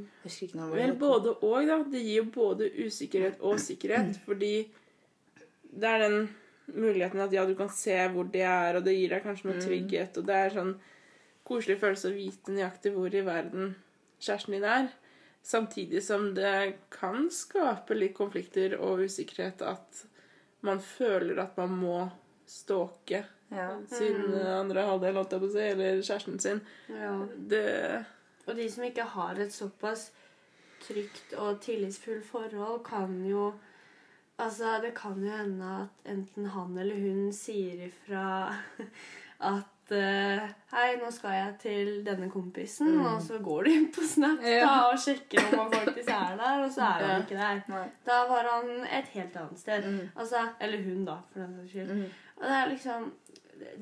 Vel, 0.74 0.98
både 0.98 1.36
og, 1.44 1.56
da. 1.70 1.78
Det 1.94 2.02
gir 2.02 2.22
jo 2.24 2.28
både 2.34 2.72
usikkerhet 2.88 3.42
og 3.46 3.58
sikkerhet. 3.62 4.18
Fordi 4.26 4.54
det 5.78 5.90
er 5.94 6.06
den 6.08 6.22
muligheten 6.74 7.22
at 7.22 7.34
ja, 7.36 7.46
du 7.46 7.54
kan 7.60 7.70
se 7.70 7.96
hvor 8.16 8.26
de 8.34 8.42
er, 8.42 8.78
og 8.80 8.86
det 8.88 8.98
gir 8.98 9.14
deg 9.14 9.26
kanskje 9.28 9.52
noe 9.52 9.60
Mm. 9.60 9.66
trygghet. 9.68 10.18
Og 10.18 10.26
det 10.26 10.36
er 10.42 10.56
sånn 10.58 10.74
koselig 11.48 11.78
følelse 11.84 12.10
å 12.10 12.16
vite 12.18 12.52
nøyaktig 12.56 12.92
hvor 12.96 13.14
i 13.14 13.22
verden 13.28 13.76
kjæresten 14.20 14.58
din 14.58 14.66
er. 14.66 14.90
Samtidig 15.48 16.02
som 16.04 16.34
det 16.36 16.76
kan 16.92 17.30
skape 17.32 17.96
litt 17.96 18.16
konflikter 18.18 18.74
og 18.84 19.06
usikkerhet 19.08 19.62
at 19.64 20.02
man 20.68 20.82
føler 20.84 21.40
at 21.40 21.56
man 21.60 21.72
må 21.80 22.00
stalke 22.48 23.22
Ja. 23.52 23.70
sin 23.88 24.18
Mm. 24.28 24.42
andre 24.58 24.84
halvdel, 24.90 25.16
holdt 25.16 25.32
jeg 25.32 25.40
på 25.40 25.48
å 25.48 25.54
si, 25.54 25.64
eller 25.72 26.02
kjæresten 26.04 26.40
sin. 26.44 26.60
Ja. 26.92 27.14
Det 27.48 28.06
Og 28.48 28.56
de 28.56 28.66
som 28.72 28.84
ikke 28.84 29.06
har 29.14 29.40
et 29.40 29.52
såpass 29.56 30.10
trygt 30.84 31.34
og 31.38 31.62
tillitsfullt 31.64 32.26
forhold, 32.28 32.84
kan 32.84 33.24
jo 33.26 33.54
Altså, 34.40 34.76
det 34.84 34.92
kan 34.94 35.16
jo 35.24 35.32
hende 35.34 35.66
at 35.88 36.12
enten 36.12 36.46
han 36.54 36.76
eller 36.78 37.00
hun 37.02 37.32
sier 37.34 37.88
ifra 37.88 38.54
at 39.40 39.66
eh, 39.92 40.40
Hei, 40.74 40.96
nå 41.02 41.12
skal 41.12 41.30
jeg 41.32 41.54
til 41.60 41.90
denne 42.06 42.30
kompisen, 42.32 42.88
Mm. 42.98 43.06
og 43.06 43.22
så 43.22 43.38
går 43.44 43.64
du 43.64 43.70
inn 43.72 43.88
på 43.92 44.02
Snap 44.08 44.40
da, 44.44 44.90
og 44.92 44.98
sjekker 45.00 45.40
om 45.54 45.60
han 45.60 45.72
faktisk 45.72 46.10
er 46.10 46.36
der, 46.38 46.64
og 46.64 46.72
så 46.72 46.82
er 46.82 47.06
han 47.06 47.10
Ja. 47.10 47.18
ikke 47.20 47.38
der. 47.38 47.62
Nei. 47.70 47.84
Da 48.06 48.18
var 48.28 48.50
han 48.52 48.70
et 49.00 49.08
helt 49.14 49.36
annet 49.38 49.60
sted. 49.60 49.84
Mm. 49.88 50.10
Altså, 50.16 50.36
eller 50.62 50.84
hun, 50.84 51.06
da, 51.06 51.16
for 51.32 51.40
den 51.40 51.56
saks 51.56 51.70
skyld. 51.72 51.94
Mm. 51.96 52.06
Og 52.38 52.44
det 52.44 52.56
er 52.56 52.70
liksom 52.70 53.12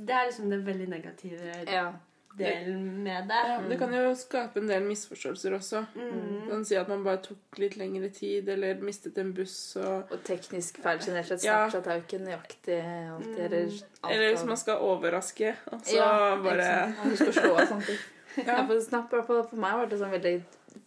Det 0.05 0.09
er 0.15 0.25
liksom 0.29 0.49
det 0.49 0.65
veldig 0.65 0.87
negative 0.89 1.65
Ja. 1.67 1.91
Delen 2.37 3.03
med 3.03 3.27
det. 3.29 3.41
Ja, 3.47 3.57
det 3.69 3.77
kan 3.79 3.93
jo 3.95 4.13
skape 4.17 4.59
en 4.59 4.67
del 4.67 4.83
misforståelser 4.87 5.55
også. 5.57 5.83
Mm. 5.95 6.49
Kan 6.49 6.65
si 6.67 6.75
at 6.79 6.89
man 6.91 7.03
bare 7.05 7.21
tok 7.25 7.59
litt 7.61 7.77
lengre 7.79 8.09
tid, 8.13 8.49
eller 8.49 8.81
mistet 8.83 9.17
en 9.21 9.33
buss 9.37 9.75
og 9.81 10.11
Og 10.11 10.23
teknisk 10.27 10.81
feil 10.83 10.99
generelt 11.03 11.27
sett. 11.31 11.45
Ja. 11.47 11.61
Snapchat 11.69 11.87
er 11.87 11.99
jo 11.99 12.05
ikke 12.05 12.21
nøyaktig 12.25 12.79
alltid. 13.15 13.39
Eller, 13.45 13.63
alt 14.03 14.11
Eller 14.13 14.29
hvis 14.33 14.45
man 14.45 14.57
skal 14.57 14.83
overraske, 14.89 15.55
og 15.71 15.81
så 15.85 15.95
ja, 15.95 16.35
bare 16.43 16.69
sant. 16.95 17.33
Slå 17.39 17.55
av 17.55 17.65
samtidig. 17.71 17.99
Ja. 18.35 18.43
Ja. 18.57 18.63
for 18.67 18.79
Snap 18.83 19.13
for 19.25 19.55
meg 19.55 19.77
var 19.79 19.85
det 19.87 19.95
en 19.95 19.99
sånn 20.01 20.11
veldig 20.11 20.33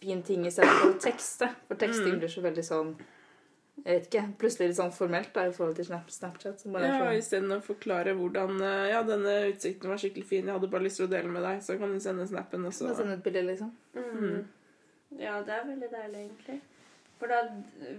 fin 0.03 0.19
ting 0.21 0.43
i 0.45 0.51
stedet 0.53 0.69
for 0.83 0.99
tekst. 1.01 1.41
For 1.67 1.79
teksting 1.81 2.13
Mm. 2.13 2.19
blir 2.21 2.29
så 2.29 2.43
veldig 2.45 2.63
sånn 2.67 2.91
Jeg 3.85 3.95
vet 3.99 4.07
ikke. 4.09 4.23
Plutselig 4.37 4.67
litt 4.69 4.77
sånn 4.77 4.91
formelt 4.93 5.33
da, 5.33 5.45
i 5.47 5.51
forhold 5.55 5.75
til 5.79 5.85
Snapchat. 5.85 6.59
Som 6.59 6.73
bare 6.73 6.87
Ja, 6.89 6.99
sånn, 6.99 7.17
Istedenfor 7.19 7.59
å 7.61 7.67
forklare 7.73 8.13
hvordan 8.17 8.61
eh, 8.61 8.89
Ja, 8.91 9.01
denne 9.03 9.35
utsikten 9.53 9.89
var 9.89 9.97
skikkelig 9.97 10.25
fin, 10.25 10.45
jeg 10.45 10.53
hadde 10.53 10.69
bare 10.69 10.83
lyst 10.83 10.97
til 10.97 11.07
å 11.07 11.11
dele 11.13 11.29
med 11.31 11.43
deg, 11.43 11.61
så 11.63 11.77
kan 11.79 11.91
du 11.93 11.99
sende 11.99 12.27
snappen, 12.27 12.65
også. 12.65 12.87
Bare 12.89 12.95
sende 12.95 13.13
et 13.19 13.23
bilde, 13.23 13.43
liksom. 13.47 13.71
Mm. 13.95 14.45
Ja, 15.19 15.41
det 15.41 15.53
er 15.55 15.65
veldig 15.65 15.89
deilig, 15.91 16.25
egentlig. 16.27 16.59
For 17.19 17.27
da, 17.27 17.41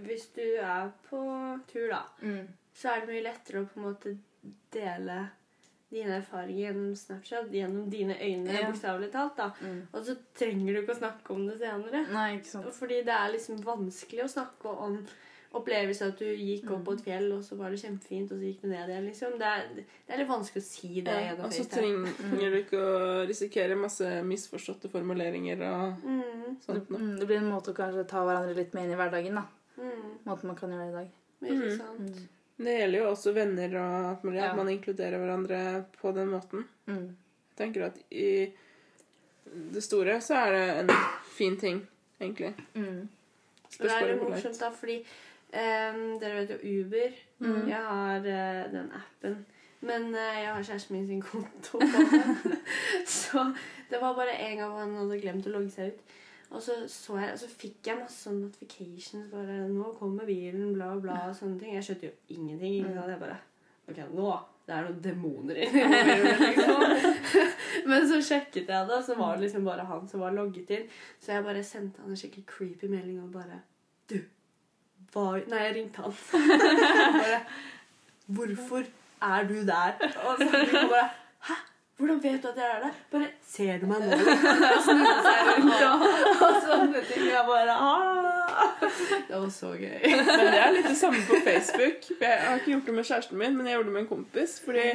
hvis 0.05 0.27
du 0.35 0.45
er 0.61 0.91
på 1.09 1.19
tur, 1.67 1.89
da, 1.89 2.03
Mm. 2.21 2.47
så 2.73 2.89
er 2.95 2.99
det 3.05 3.09
mye 3.13 3.23
lettere 3.27 3.61
å 3.61 3.67
på 3.69 3.77
en 3.81 3.93
måte 3.93 4.17
dele 4.71 5.29
dine 5.91 6.21
erfaringer 6.21 6.69
gjennom 6.71 6.93
Snapchat, 6.95 7.49
gjennom 7.51 7.89
dine 7.91 8.15
øyne, 8.15 8.53
Ja. 8.53 8.69
bokstavelig 8.71 9.11
talt. 9.11 9.35
da. 9.35 9.51
Mm. 9.61 9.87
Og 9.93 10.05
så 10.05 10.15
trenger 10.33 10.73
du 10.73 10.81
ikke 10.81 10.95
å 10.95 10.99
snakke 11.01 11.31
om 11.35 11.47
det 11.47 11.59
senere. 11.59 12.05
Nei, 12.13 12.37
ikke 12.37 12.45
sant. 12.45 12.65
Fordi 12.73 13.03
det 13.03 13.09
er 13.13 13.31
liksom 13.33 13.57
vanskelig 13.63 14.23
å 14.23 14.29
snakke 14.31 14.65
om 14.77 15.05
opplevelser 15.53 16.07
at 16.13 16.19
du 16.21 16.25
gikk 16.31 16.69
opp 16.71 16.85
på 16.87 16.93
et 16.95 17.01
fjell, 17.03 17.25
og 17.35 17.41
så 17.43 17.57
var 17.59 17.69
det 17.73 17.79
kjempefint, 17.81 18.31
og 18.31 18.39
så 18.39 18.45
gikk 18.47 18.61
du 18.61 18.67
ned 18.71 18.87
igjen. 18.89 19.05
liksom. 19.09 19.33
Det 19.39 19.47
er, 19.49 19.65
det 19.75 20.13
er 20.15 20.21
litt 20.21 20.29
vanskelig 20.29 20.61
å 20.63 20.67
si 20.67 21.01
det 21.03 21.15
Ja, 21.25 21.33
og 21.43 21.51
så 21.51 21.65
trenger 21.67 22.53
du 22.53 22.57
ikke 22.61 22.79
å 22.79 23.27
risikere 23.27 23.75
masse 23.75 24.11
misforståtte 24.23 24.89
formuleringer 24.93 25.59
og 25.67 26.05
Mm, 26.07 26.55
sånt 26.63 26.89
noe. 26.89 26.99
Mm, 27.01 27.17
det 27.19 27.27
blir 27.27 27.37
en 27.41 27.49
måte 27.51 27.71
å 27.73 27.75
kanskje 27.75 28.07
ta 28.07 28.23
hverandre 28.23 28.55
litt 28.55 28.73
med 28.73 28.85
inn 28.87 28.93
i 28.95 28.99
hverdagen, 29.01 29.35
da. 29.35 29.43
mm, 29.77 30.25
Måten 30.25 30.47
man 30.47 30.55
kan 30.55 30.71
gjøre 30.71 30.87
det 30.87 30.91
i 30.91 30.97
dag. 30.99 31.09
ikke 31.41 31.71
Mm. 31.71 31.77
sant? 31.77 32.27
Det 32.61 32.77
gjelder 32.79 32.99
jo 32.99 33.09
også 33.11 33.33
venner 33.33 33.75
og 33.81 34.11
at 34.11 34.23
man, 34.23 34.33
Ja. 34.35 34.49
at 34.51 34.55
man 34.55 34.67
inkluderer 34.69 35.17
hverandre 35.19 35.85
på 36.01 36.13
den 36.13 36.27
måten. 36.29 36.65
Mm. 36.87 37.15
Jeg 37.49 37.57
tenker 37.57 37.85
at 37.87 37.97
i 38.11 38.51
det 39.73 39.81
store 39.83 40.21
så 40.21 40.35
er 40.47 40.51
det 40.51 40.67
en 40.79 40.89
fin 41.35 41.57
ting, 41.57 41.81
egentlig. 42.21 42.53
Mm. 42.75 43.09
Og 43.79 43.81
det 43.81 43.91
er 43.91 43.99
bare 44.05 44.17
hvor 44.19 44.29
morsomt, 44.29 44.43
lett. 44.45 44.59
da, 44.59 44.69
fordi 44.71 45.03
em, 45.53 46.01
dere 46.21 46.39
vet 46.39 46.53
jo 46.55 46.79
Uber. 46.81 47.17
Mm. 47.39 47.67
Jeg 47.69 47.83
har 47.87 48.19
uh, 48.19 48.71
den 48.73 48.91
appen. 48.97 49.37
Men 49.81 50.09
uh, 50.13 50.41
jeg 50.41 50.49
har 50.53 50.63
kjæresten 50.63 50.95
min 50.95 51.07
sin 51.07 51.21
konto 51.21 51.79
så 53.21 53.47
det 53.89 54.01
var 54.01 54.13
bare 54.15 54.37
en 54.37 54.57
gang 54.57 54.75
han 54.77 54.97
hadde 54.99 55.21
glemt 55.23 55.47
å 55.49 55.55
logge 55.55 55.73
seg 55.73 55.93
ut. 55.93 56.17
Og 56.51 56.61
så, 56.61 56.75
så, 56.91 57.15
jeg, 57.17 57.33
og 57.33 57.39
så 57.39 57.47
fikk 57.47 57.87
jeg 57.87 57.99
masse 58.01 58.25
sånn 58.25 58.41
notifications. 58.43 59.29
bare 59.31 59.67
'Nå 59.69 59.93
kommer 59.99 60.27
bilen', 60.27 60.73
bla, 60.75 60.93
bla. 60.99 61.29
og 61.29 61.35
sånne 61.35 61.59
ting. 61.59 61.75
Jeg 61.77 61.87
skjønte 61.87 62.09
jo 62.09 62.15
ingenting. 62.35 62.81
Ikke 62.81 62.95
sant? 62.97 63.13
Jeg 63.13 63.23
bare 63.23 63.39
Ok, 63.91 63.97
nå 64.13 64.31
det 64.67 64.75
er 64.77 64.85
noen 64.85 64.99
demoner 65.03 65.57
inni 65.65 65.79
liksom. 66.39 66.83
Men 67.89 68.05
så 68.07 68.19
sjekket 68.23 68.69
jeg 68.69 68.87
det, 68.87 68.99
så 69.03 69.15
var 69.17 69.35
det 69.35 69.47
liksom 69.47 69.65
bare 69.65 69.87
han 69.89 70.05
som 70.07 70.21
var 70.23 70.35
logget 70.35 70.69
inn. 70.75 70.85
Så 71.19 71.33
jeg 71.33 71.45
bare 71.47 71.63
sendte 71.65 72.03
han 72.03 72.13
en 72.13 72.19
skikkelig 72.19 72.45
creepy 72.47 72.91
melding 72.91 73.19
og 73.23 73.33
bare 73.33 73.61
Du, 74.11 74.19
hva 75.13 75.25
Nei, 75.51 75.63
jeg 75.67 75.75
ringte 75.75 76.05
han. 76.05 76.15
bare 77.21 77.41
Hvorfor 78.31 78.87
er 79.21 79.43
du 79.49 79.57
der? 79.67 79.97
Og 80.23 80.37
så 80.39 80.47
han 80.51 80.89
bare 80.95 81.09
Hæ? 81.49 81.59
Hvordan 82.01 82.23
vet 82.23 82.43
du 82.43 82.47
at 82.47 82.57
jeg 82.57 82.65
er 82.65 82.79
der? 82.81 82.93
Bare 83.11 83.27
Ser 83.45 83.77
du 83.77 83.85
meg 83.85 84.01
nå? 84.01 84.17
Snudde 84.87 85.11
seg 85.25 85.49
rundt 85.49 85.83
og, 85.85 86.05
og 86.47 86.55
sånne 86.65 87.03
ting. 87.05 87.27
Jeg 87.29 87.43
bare 87.45 87.75
Aah! 87.75 88.31
Det 89.27 89.35
var 89.35 89.51
så 89.53 89.69
gøy. 89.77 89.99
Men 90.07 90.41
det 90.41 90.57
er 90.63 90.73
litt 90.73 90.89
det 90.89 90.95
samme 90.97 91.21
på 91.27 91.37
Facebook. 91.45 92.09
Jeg 92.23 92.41
har 92.47 92.57
ikke 92.57 92.73
gjort 92.73 92.89
det 92.89 92.95
med 92.97 93.07
kjæresten 93.11 93.37
min, 93.37 93.53
men 93.57 93.69
jeg 93.69 93.77
gjorde 93.77 93.91
det 93.91 93.95
med 93.99 94.01
en 94.01 94.09
kompis. 94.09 94.57
Fordi 94.65 94.87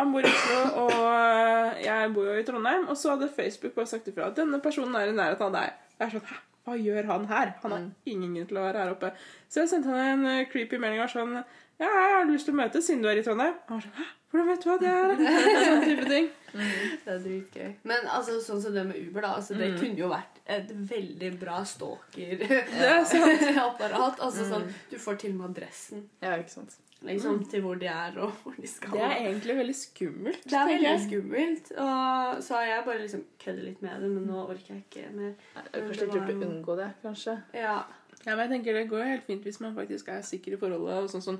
han 0.00 0.12
bor 0.12 0.26
i 0.26 0.34
Oslo, 0.34 0.60
og 0.88 1.80
jeg 1.84 2.12
bor 2.18 2.30
jo 2.32 2.36
i 2.40 2.44
Trondheim. 2.50 2.88
Og 2.90 2.98
så 2.98 3.14
hadde 3.14 3.30
Facebook 3.36 3.78
bare 3.78 3.92
sagt 3.94 4.10
ifra 4.10 4.32
at 4.32 4.42
denne 4.42 4.60
personen 4.64 4.98
er 4.98 5.12
i 5.12 5.16
nærheten 5.16 5.52
av 5.52 5.54
deg. 5.60 5.82
Jeg 6.00 6.08
er 6.08 6.16
sånn, 6.18 6.30
Hæ? 6.32 6.40
Hva 6.66 6.74
gjør 6.76 7.04
han 7.08 7.24
her? 7.30 7.54
Han 7.62 7.74
har 7.74 7.84
ingen 8.12 8.34
grunn 8.36 8.48
til 8.50 8.60
å 8.60 8.66
være 8.66 8.82
her 8.84 8.94
oppe. 8.94 9.08
Så 9.48 9.62
jeg 9.62 9.70
sendte 9.72 9.92
han 9.94 10.20
en 10.20 10.30
eh, 10.30 10.46
creepy 10.52 10.76
melding 10.80 11.02
og 11.04 11.12
sånn 11.12 11.32
Ja, 11.40 11.88
jeg 11.88 12.14
har 12.18 12.26
lyst 12.28 12.44
til 12.48 12.54
å 12.54 12.60
møte 12.60 12.78
siden 12.84 13.02
du 13.04 13.08
er 13.10 13.20
i 13.20 13.26
Trondheim. 13.26 13.56
Og 13.66 13.70
han 13.76 13.84
sånn 13.86 13.98
Hæ? 13.98 14.04
Hvordan 14.30 14.46
vet 14.46 14.62
du 14.62 14.66
hva 14.70 14.76
det 14.78 14.90
er? 14.94 15.10
Sånn 15.66 15.80
type 15.82 16.04
ting. 16.06 16.26
Det 16.52 17.10
er 17.10 17.18
dritgøy. 17.24 17.70
Men 17.90 18.00
altså, 18.06 18.36
sånn 18.44 18.60
som 18.62 18.70
det 18.76 18.84
med 18.86 19.00
Uber, 19.00 19.24
da. 19.24 19.30
Altså, 19.40 19.56
det 19.58 19.72
kunne 19.74 19.98
jo 19.98 20.06
vært 20.12 20.38
et 20.46 20.70
veldig 20.70 21.30
bra 21.40 21.56
stalker-apparat. 21.66 24.14
Altså 24.24 24.46
sånn 24.46 24.68
Du 24.92 24.98
får 25.02 25.14
til 25.24 25.32
og 25.34 25.38
med 25.40 25.46
adressen 25.50 26.04
Ja, 26.22 26.36
ikke 26.38 26.52
sant. 26.52 26.78
Liksom, 27.02 27.44
til 27.50 27.62
hvor 27.64 27.78
de 27.80 27.86
er, 27.86 28.18
og 28.20 28.32
hvor 28.42 28.56
de 28.60 28.66
skal. 28.68 28.92
Det 28.96 29.04
er 29.06 29.16
egentlig 29.28 29.56
veldig 29.56 29.76
skummelt. 29.76 30.42
Det 30.44 30.58
er 30.58 30.66
veldig 30.68 30.88
jeg. 30.88 31.04
skummelt. 31.06 31.70
Og 31.76 32.42
så 32.44 32.58
har 32.58 32.66
jeg 32.68 32.84
bare 32.88 33.00
liksom 33.04 33.24
kødder 33.44 33.62
litt 33.68 33.82
med 33.82 34.02
det, 34.04 34.10
men 34.10 34.28
nå 34.28 34.42
orker 34.44 34.74
jeg 34.74 34.84
ikke 34.84 35.06
mer. 35.16 35.32
Er 35.56 35.70
kanskje 35.72 36.06
litt 36.06 36.14
lurt 36.18 36.44
å 36.44 36.50
unngå 36.50 36.76
det, 36.82 36.90
kanskje. 37.06 37.38
Ja. 37.56 37.78
Ja, 38.20 38.34
men 38.36 38.42
jeg 38.44 38.50
tenker 38.50 38.74
Det 38.76 38.88
går 38.90 38.98
jo 39.00 39.04
helt 39.14 39.24
fint 39.24 39.46
hvis 39.48 39.60
man 39.64 39.72
faktisk 39.72 40.08
er 40.12 40.20
sikker 40.20 40.52
i 40.52 40.56
forholdet. 40.60 41.06
og 41.06 41.08
sånn, 41.08 41.22
sånn 41.24 41.38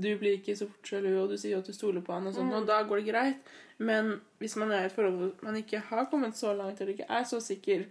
Du 0.00 0.06
blir 0.16 0.38
ikke 0.38 0.54
så 0.56 0.64
fort 0.70 0.88
sjalu, 0.88 1.10
og 1.20 1.28
du 1.28 1.36
sier 1.36 1.58
at 1.58 1.68
du 1.68 1.74
stoler 1.76 2.00
på 2.00 2.14
han, 2.14 2.30
og 2.30 2.32
sånn, 2.36 2.48
og 2.56 2.64
da 2.66 2.78
går 2.88 3.02
det 3.02 3.10
greit. 3.10 3.52
Men 3.82 4.14
hvis 4.40 4.56
man 4.56 4.72
er 4.72 4.86
i 4.86 4.88
et 4.88 4.94
forhold 4.96 5.18
hvor 5.18 5.32
man 5.44 5.58
ikke 5.60 5.82
har 5.90 6.06
kommet 6.08 6.38
så 6.38 6.54
langt, 6.56 6.80
eller 6.80 6.94
ikke 6.94 7.10
er 7.10 7.24
så 7.28 7.40
sikker, 7.42 7.84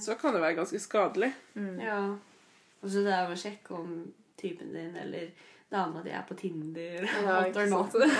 så 0.00 0.16
kan 0.16 0.32
det 0.32 0.40
være 0.40 0.56
ganske 0.62 0.80
skadelig. 0.80 1.32
ja. 1.82 2.02
Og 2.82 2.90
så 2.90 3.04
det 3.04 3.12
er 3.14 3.30
å 3.30 3.38
sjekke 3.38 3.76
om 3.78 3.90
typen 4.40 4.72
din 4.74 4.96
eller 4.98 5.28
dama 5.72 6.02
jeg 6.04 6.14
er 6.18 6.24
på 6.28 6.36
Tinder. 6.38 7.06
Ja, 7.24 7.38
ikke 7.48 7.64
not. 7.70 7.94
sant. 7.94 8.12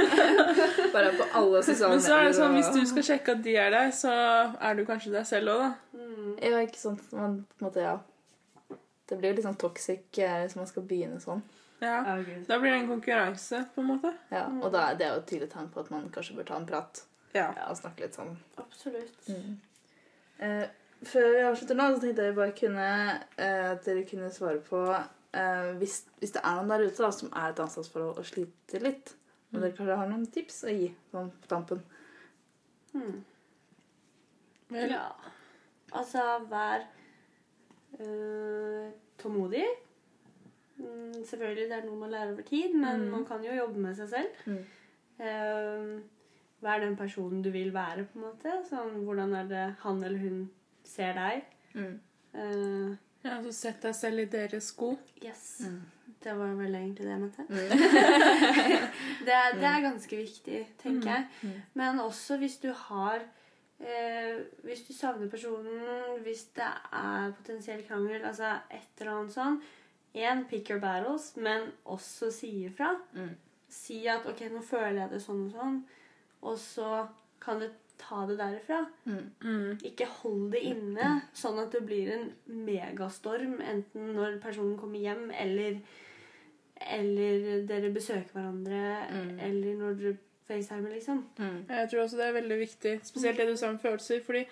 Bare 0.94 1.12
på 1.18 1.26
alle 1.40 1.62
sosiale 1.66 1.96
Men 1.96 2.04
så 2.04 2.16
er 2.16 2.28
det 2.28 2.36
sånn, 2.38 2.54
hvis 2.56 2.70
du 2.74 2.80
skal 2.92 3.06
sjekke 3.10 3.34
at 3.36 3.42
de 3.44 3.56
er 3.58 3.72
der, 3.74 3.90
så 3.94 4.12
er 4.54 4.78
du 4.78 4.84
kanskje 4.88 5.12
deg 5.14 5.26
selv 5.28 5.54
òg, 5.54 5.64
da. 5.64 5.98
Mm. 5.98 6.32
Ja, 6.46 6.62
ikke 6.62 6.80
sant. 6.80 7.02
Men 7.16 7.40
på 7.50 7.64
en 7.64 7.68
måte, 7.68 7.84
ja. 7.84 7.96
Det 9.10 9.18
blir 9.18 9.32
jo 9.32 9.40
litt 9.40 9.46
sånn 9.48 9.58
toxic 9.58 10.20
eh, 10.22 10.36
hvis 10.44 10.54
man 10.58 10.68
skal 10.70 10.86
begynne 10.86 11.18
sånn. 11.22 11.42
Ja. 11.80 11.96
Ja, 12.06 12.16
Da 12.46 12.58
blir 12.60 12.70
det 12.70 12.82
en 12.82 12.90
konkurranse, 12.90 13.64
på 13.74 13.82
en 13.82 13.88
måte. 13.94 14.12
Ja, 14.30 14.44
og 14.60 14.68
da, 14.74 14.90
er 14.90 14.98
det 15.00 15.06
er 15.06 15.14
jo 15.14 15.22
et 15.22 15.30
tydelig 15.30 15.48
tegn 15.54 15.70
på 15.72 15.80
at 15.82 15.90
man 15.90 16.10
kanskje 16.14 16.36
bør 16.38 16.50
ta 16.52 16.58
en 16.60 16.68
prat 16.68 17.02
Ja. 17.34 17.48
ja, 17.56 17.70
og 17.70 17.78
snakke 17.78 18.04
litt 18.04 18.18
sammen. 18.18 18.36
Absolutt. 18.60 19.30
Eh, 20.38 20.66
før 21.06 21.30
vi 21.34 21.42
avslutter 21.48 21.78
nå, 21.78 21.86
så 21.94 22.02
tenkte 22.04 22.26
jeg 22.28 22.36
bare 22.36 22.54
kunne, 22.58 22.86
eh, 23.38 23.70
at 23.72 23.84
dere 23.86 24.04
kunne 24.08 24.30
svare 24.34 24.60
på 24.66 24.82
eh, 25.36 25.72
hvis, 25.80 26.04
hvis 26.20 26.34
det 26.36 26.42
er 26.44 26.58
noen 26.58 26.72
der 26.72 26.86
ute 26.86 27.04
da, 27.04 27.10
som 27.14 27.32
er 27.32 27.52
et 27.52 27.62
ansatsforhold 27.64 28.20
og 28.22 28.28
sliter 28.28 28.84
litt, 28.84 29.14
og 29.50 29.58
dere 29.58 29.74
kanskje 29.74 29.98
har 29.98 30.10
noen 30.10 30.26
tips 30.30 30.62
å 30.66 30.74
gi 30.74 30.88
sånn 31.10 31.30
på 31.42 31.50
tampen. 31.50 31.82
Hmm. 32.92 33.20
Vel, 34.70 34.94
Ja. 34.94 35.08
Altså, 35.90 36.22
vær 36.46 36.84
øh, 37.98 38.90
tålmodig. 39.18 39.64
Mm, 40.78 41.24
selvfølgelig, 41.26 41.64
det 41.66 41.76
er 41.76 41.88
noe 41.88 41.98
man 41.98 42.12
lærer 42.14 42.32
over 42.32 42.46
tid, 42.46 42.76
men 42.78 43.08
man 43.10 43.24
kan 43.26 43.42
jo 43.44 43.56
jobbe 43.56 43.82
med 43.82 43.96
seg 43.98 44.12
selv. 44.12 44.44
Mm. 44.46 44.60
Eh, 45.26 45.98
vær 46.62 46.80
den 46.80 46.96
personen 46.96 47.42
du 47.42 47.50
vil 47.50 47.74
være, 47.74 48.06
på 48.06 48.20
en 48.20 48.26
måte. 48.28 48.54
Sånn, 48.68 49.02
hvordan 49.04 49.34
er 49.34 49.50
det 49.50 49.66
han 49.82 50.02
eller 50.04 50.22
hun 50.22 50.40
ser 50.86 51.18
deg? 51.18 51.42
Mm. 51.74 51.98
Eh, 52.34 52.94
ja, 53.22 53.40
så 53.44 53.52
sett 53.52 53.82
deg 53.84 53.96
selv 53.96 54.22
i 54.22 54.28
deres 54.32 54.70
sko. 54.72 54.94
yes. 55.22 55.60
Mm. 55.66 55.80
Det 56.20 56.32
var 56.36 56.52
vel 56.52 56.74
egentlig 56.74 57.06
det 57.06 57.12
jeg 57.14 57.20
mente. 57.20 57.44
det, 59.26 59.34
er, 59.34 59.54
det 59.56 59.68
er 59.68 59.84
ganske 59.86 60.16
viktig, 60.16 60.58
tenker 60.82 61.10
jeg. 61.14 61.28
Mm. 61.42 61.60
Men 61.80 62.00
også 62.00 62.36
hvis 62.36 62.58
du 62.60 62.68
har 62.76 63.22
eh, 63.80 64.42
Hvis 64.62 64.82
du 64.88 64.92
savner 64.92 65.30
personen, 65.32 66.20
hvis 66.22 66.42
det 66.56 66.68
er 66.92 67.32
potensiell 67.38 67.86
krangel, 67.88 68.20
altså 68.24 68.58
et 68.68 69.00
eller 69.00 69.14
annet 69.14 69.36
sånn 69.36 69.60
Én, 70.10 70.44
pick 70.50 70.68
your 70.70 70.80
battles, 70.82 71.36
men 71.36 71.68
også 71.84 72.32
si 72.34 72.48
ifra. 72.66 72.96
Mm. 73.14 73.36
Si 73.70 74.06
at 74.10 74.26
'OK, 74.26 74.48
nå 74.50 74.60
føler 74.66 75.04
jeg 75.04 75.10
det 75.12 75.20
sånn 75.22 75.44
og 75.46 75.52
sånn', 75.54 75.76
og 76.42 76.56
så 76.58 77.06
kan 77.40 77.60
du 77.62 77.68
ta 78.00 78.22
det 78.26 78.38
derifra. 78.40 78.78
Mm. 79.04 79.26
Mm. 79.44 79.78
Ikke 79.90 80.06
hold 80.20 80.46
det 80.54 80.62
inne, 80.72 81.10
sånn 81.36 81.60
at 81.62 81.74
det 81.76 81.82
blir 81.86 82.08
en 82.14 82.30
megastorm 82.66 83.58
enten 83.60 84.14
når 84.16 84.38
personen 84.42 84.78
kommer 84.80 85.02
hjem, 85.04 85.26
eller, 85.36 85.76
eller 86.96 87.62
dere 87.68 87.92
besøker 87.94 88.32
hverandre, 88.34 88.82
Mm. 89.12 89.38
eller 89.50 89.76
når 89.84 90.00
dere 90.00 90.16
facetimer, 90.48 90.90
liksom. 90.96 91.22
Mm. 91.38 91.60
Jeg 91.68 91.90
tror 91.90 92.02
også 92.06 92.16
det 92.18 92.26
er 92.26 92.38
veldig 92.40 92.58
viktig, 92.64 92.96
spesielt 93.06 93.36
det 93.38 93.46
du 93.52 93.56
sa 93.56 93.68
om 93.70 93.78
følelser, 93.78 94.24
fordi 94.26 94.46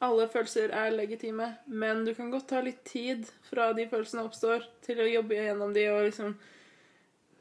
alle 0.00 0.28
følelser 0.30 0.70
er 0.70 0.92
legitime, 0.94 1.48
men 1.66 2.04
du 2.06 2.12
kan 2.14 2.30
godt 2.30 2.46
ta 2.52 2.60
litt 2.62 2.84
tid 2.86 3.24
fra 3.48 3.72
de 3.74 3.88
følelsene 3.90 4.22
oppstår, 4.28 4.62
til 4.86 5.00
å 5.02 5.08
jobbe 5.10 5.34
gjennom 5.34 5.74
de 5.74 5.88
og 5.90 6.04
liksom 6.10 6.36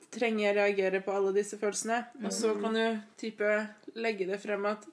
Trenger 0.08 0.40
jeg 0.46 0.56
reagere 0.56 1.02
på 1.04 1.12
alle 1.12 1.34
disse 1.36 1.58
følelsene? 1.60 1.98
Og 2.24 2.32
så 2.32 2.54
kan 2.62 2.74
du 2.74 3.00
type 3.20 3.50
legge 4.00 4.26
det 4.26 4.38
frem 4.40 4.64
at 4.70 4.86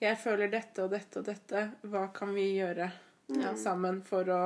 jeg 0.00 0.18
føler 0.20 0.50
dette 0.52 0.84
og 0.84 0.90
dette 0.92 1.20
og 1.20 1.26
dette. 1.28 1.62
Hva 1.88 2.06
kan 2.14 2.34
vi 2.34 2.50
gjøre 2.58 2.90
Ja. 3.28 3.54
sammen 3.56 4.02
for 4.02 4.24
å 4.24 4.40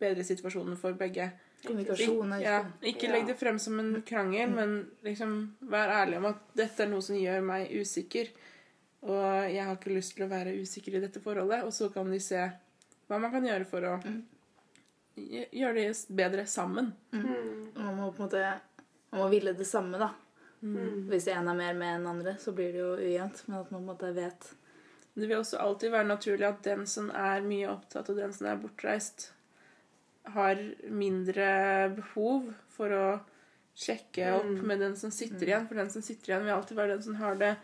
bedre 0.00 0.24
situasjonen 0.24 0.76
for 0.76 0.92
begge? 0.98 1.30
Kommunikasjon 1.64 2.32
er 2.34 2.40
Ja, 2.42 2.64
ikke 2.82 3.08
legg 3.12 3.26
det 3.26 3.38
frem 3.38 3.58
som 3.58 3.78
en 3.80 4.02
krangel, 4.02 4.50
men 4.50 4.90
liksom 5.02 5.56
vær 5.60 5.88
ærlig 5.88 6.18
om 6.18 6.26
at 6.26 6.42
dette 6.54 6.82
er 6.82 6.88
noe 6.88 7.00
som 7.00 7.16
gjør 7.16 7.42
meg 7.42 7.70
usikker. 7.70 8.28
Og 9.02 9.50
jeg 9.52 9.64
har 9.64 9.76
ikke 9.76 9.94
lyst 9.94 10.16
til 10.16 10.24
å 10.26 10.28
være 10.30 10.56
usikker 10.60 10.94
i 10.96 11.00
dette 11.00 11.20
forholdet. 11.20 11.64
Og 11.64 11.72
så 11.72 11.90
kan 11.92 12.10
de 12.10 12.18
se 12.20 12.40
hva 13.08 13.18
man 13.20 13.30
kan 13.30 13.44
gjøre 13.44 13.66
for 13.68 13.80
å 13.80 14.00
gjøre 15.16 15.74
det 15.74 16.06
bedre 16.16 16.46
sammen. 16.46 16.92
Mm. 17.12 17.72
Man 17.76 17.96
må 17.96 18.10
på 18.12 18.22
en 18.24 18.28
måte 18.28 18.60
man 19.12 19.20
må 19.22 19.28
ville 19.30 19.52
det 19.54 19.66
samme, 19.68 19.98
da. 20.00 20.10
Mm. 20.64 21.04
Hvis 21.10 21.28
en 21.28 21.48
er 21.48 21.54
mer 21.58 21.74
med 21.78 22.00
enn 22.00 22.06
andre, 22.10 22.36
så 22.40 22.52
blir 22.56 22.72
det 22.72 22.80
jo 22.80 22.94
ujevnt. 22.96 23.44
Men 23.46 23.60
at 23.60 23.70
man 23.70 23.84
på 23.84 23.84
en 23.84 23.90
måte 23.92 24.14
vet 24.16 24.48
Det 25.14 25.28
vil 25.30 25.38
også 25.38 25.60
alltid 25.62 25.90
være 25.94 26.08
naturlig 26.08 26.46
at 26.48 26.62
den 26.66 26.86
som 26.90 27.10
er 27.14 27.40
mye 27.46 27.68
opptatt, 27.70 28.08
og 28.10 28.16
den 28.18 28.32
som 28.34 28.48
er 28.50 28.56
bortreist, 28.58 29.28
har 30.34 30.58
mindre 30.90 31.46
behov 31.94 32.48
for 32.74 32.88
å 32.96 33.06
sjekke 33.76 34.32
opp 34.38 34.44
Mm. 34.48 34.66
med 34.66 34.80
den 34.80 34.96
som 34.96 35.10
sitter 35.10 35.46
igjen. 35.46 35.68
For 35.68 35.74
den 35.74 35.90
som 35.90 36.02
sitter 36.02 36.32
igjen, 36.32 36.44
vil 36.44 36.54
alltid 36.54 36.76
være 36.76 36.94
den 36.96 37.02
som 37.02 37.14
har 37.20 37.34
det 37.36 37.56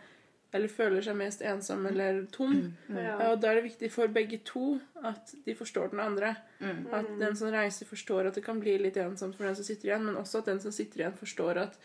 eller 0.53 0.67
føler 0.67 1.01
seg 1.01 1.15
mest 1.15 1.41
ensom 1.41 1.85
eller 1.87 2.25
tom. 2.31 2.73
Ja, 2.89 3.31
Og 3.31 3.39
da 3.39 3.51
er 3.51 3.55
det 3.61 3.71
viktig 3.71 3.89
for 3.91 4.07
begge 4.07 4.37
to 4.43 4.79
at 5.01 5.33
de 5.45 5.55
forstår 5.55 5.91
den 5.91 5.99
andre. 6.03 6.35
Mm. 6.59 6.87
At 6.93 7.07
den 7.19 7.35
som 7.35 7.47
reiser, 7.53 7.85
forstår 7.87 8.27
at 8.27 8.35
det 8.35 8.43
kan 8.43 8.59
bli 8.59 8.77
litt 8.77 8.97
ensomt 8.97 9.35
for 9.37 9.45
den 9.45 9.55
som 9.55 9.63
sitter 9.63 9.87
igjen, 9.89 10.03
men 10.05 10.15
også 10.19 10.39
at 10.39 10.45
den 10.51 10.59
som 10.59 10.71
sitter 10.71 10.99
igjen, 11.05 11.13
forstår 11.17 11.57
at 11.57 11.77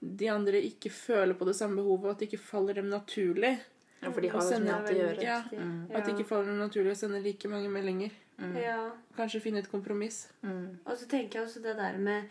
de 0.00 0.26
andre 0.30 0.60
ikke 0.62 0.90
føler 0.90 1.34
på 1.34 1.46
det 1.46 1.54
samme 1.56 1.76
behovet, 1.76 2.04
og 2.04 2.10
at 2.10 2.18
det 2.18 2.28
ikke 2.32 2.42
faller 2.44 2.74
dem 2.74 2.88
naturlig. 2.90 3.60
Ja, 4.02 4.10
for 4.10 4.20
de 4.20 4.28
har 4.28 4.40
jo 4.42 4.58
mye 4.62 4.78
å 4.84 4.94
gjøre. 4.94 5.22
Ja. 5.22 5.42
Mm. 5.52 5.90
At 5.94 6.04
det 6.06 6.14
ikke 6.14 6.28
faller 6.28 6.52
noe 6.52 6.66
naturlig 6.68 6.92
å 6.92 6.96
sende 7.00 7.20
like 7.22 7.48
mange 7.48 7.68
meldinger. 7.68 8.10
Mm. 8.38 8.56
ja. 8.56 8.90
Kanskje 9.16 9.40
finne 9.42 9.58
et 9.58 9.70
kompromiss. 9.70 10.28
Mm. 10.42 10.78
Og 10.86 10.96
så 10.96 11.08
tenker 11.10 11.40
jeg 11.40 11.48
også 11.48 11.62
det 11.62 11.76
der 11.76 11.96
med 11.98 12.22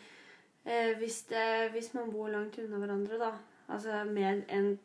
eh, 0.65 0.93
hvis, 0.99 1.22
det, 1.30 1.72
hvis 1.74 1.93
man 1.93 2.11
bor 2.11 2.28
langt 2.32 2.57
unna 2.59 2.78
hverandre, 2.80 3.20
da, 3.20 3.32
altså 3.70 4.03
med 4.07 4.43
en 4.49 4.78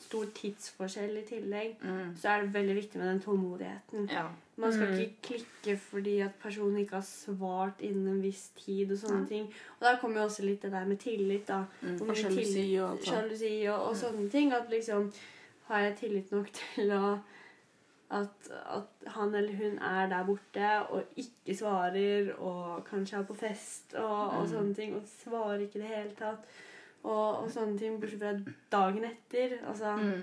stor 0.00 0.24
tidsforskjell 0.34 1.18
i 1.18 1.24
tillegg, 1.28 1.74
Mm. 1.82 2.14
så 2.16 2.28
er 2.28 2.40
det 2.46 2.54
veldig 2.54 2.74
viktig 2.78 2.96
med 2.98 3.08
den 3.10 3.20
tålmodigheten. 3.20 4.08
Ja. 4.10 4.28
Man 4.56 4.72
skal 4.72 4.86
Mm. 4.86 4.98
ikke 5.00 5.22
klikke 5.22 5.76
fordi 5.78 6.20
at 6.20 6.30
personen 6.42 6.78
ikke 6.78 6.94
har 6.96 7.02
svart 7.04 7.80
innen 7.80 8.08
en 8.08 8.22
viss 8.22 8.48
tid 8.56 8.92
og 8.92 8.98
sånne 8.98 9.20
Ja. 9.22 9.26
ting. 9.28 9.44
Og 9.80 9.80
der 9.80 9.98
kommer 10.00 10.20
jo 10.20 10.26
også 10.26 10.42
litt 10.44 10.62
det 10.62 10.70
der 10.72 10.84
med 10.86 10.98
tillit, 10.98 11.46
da. 11.46 11.64
Mm. 11.82 12.00
Og 12.08 12.16
sjalusi 12.16 12.78
og 12.80 12.90
og, 13.80 13.88
og 13.88 13.96
sånne 13.96 14.30
ting. 14.30 14.52
At 14.52 14.70
liksom 14.70 15.12
Har 15.72 15.86
jeg 15.86 15.96
tillit 16.02 16.32
nok 16.34 16.50
til 16.60 16.92
å 16.92 17.04
at, 18.12 18.48
at 18.76 19.06
han 19.14 19.30
eller 19.38 19.54
hun 19.56 19.78
er 19.88 20.08
der 20.10 20.24
borte 20.28 20.66
og 20.92 21.14
ikke 21.16 21.54
svarer, 21.56 22.26
og 22.44 22.82
kanskje 22.84 23.16
er 23.22 23.24
på 23.24 23.36
fest 23.40 23.94
og, 23.96 24.18
og 24.36 24.42
Mm. 24.42 24.50
sånne 24.50 24.74
ting, 24.76 24.94
og 24.98 25.06
svarer 25.08 25.62
ikke 25.64 25.78
i 25.80 25.82
det 25.86 25.88
hele 25.94 26.12
tatt. 26.18 26.44
Og, 27.04 27.38
og 27.42 27.48
sånne 27.50 27.78
ting, 27.80 27.96
bortsett 28.02 28.20
fra 28.20 28.34
dagen 28.74 29.04
etter. 29.08 29.54
Altså, 29.66 29.94
Mm. 29.96 30.22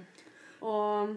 Og 0.62 1.16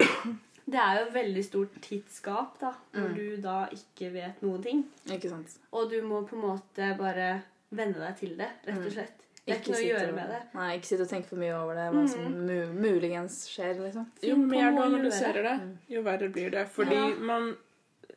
det 0.73 0.79
er 0.81 0.99
jo 1.03 1.13
veldig 1.13 1.45
stort 1.45 1.77
tidsgap, 1.83 2.57
da, 2.61 2.73
når 2.95 3.09
Mm. 3.09 3.15
du 3.21 3.37
da 3.45 3.59
ikke 3.77 4.13
vet 4.15 4.41
noen 4.43 4.63
ting. 4.63 4.83
Ikke 5.11 5.29
sant. 5.29 5.59
Og 5.73 5.91
du 5.91 6.01
må 6.07 6.23
på 6.27 6.37
en 6.41 6.47
måte 6.49 6.97
bare 6.99 7.43
venne 7.71 7.99
deg 8.01 8.17
til 8.17 8.37
det, 8.39 8.49
rett 8.67 8.79
Mm. 8.81 8.87
og 8.87 8.93
slett. 8.93 9.22
Det 9.47 9.55
er 9.57 9.59
ikke 9.61 9.73
noe 9.73 9.81
å 9.83 9.89
gjøre 9.91 10.09
og- 10.09 10.15
med 10.15 10.29
det. 10.31 10.41
Nei, 10.55 10.79
ikke 10.79 10.87
sitte 10.87 11.03
og 11.03 11.09
tenke 11.11 11.27
for 11.27 11.37
mye 11.37 11.53
over 11.59 11.75
det, 11.75 11.87
hva 11.93 12.09
som 12.09 12.21
Mm. 12.21 12.47
mu 12.47 12.73
muligens 12.87 13.49
skjer, 13.51 13.75
liksom. 13.81 14.07
Jo 14.23 14.37
mer 14.37 14.71
du 14.71 14.79
analyserer 14.83 15.43
det, 15.43 15.61
Mm. 15.61 15.79
jo 15.89 16.03
verre 16.03 16.29
blir 16.33 16.51
det. 16.51 16.69
Fordi 16.69 16.95
Ja. 16.95 17.09
man 17.19 17.57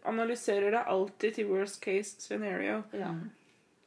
analyserer 0.05 0.71
det 0.71 0.83
alltid 0.85 1.33
til 1.35 1.47
worst 1.47 1.81
case 1.81 2.15
scenario. 2.19 2.83
Ja. 2.93 3.07
Mm. 3.11 3.29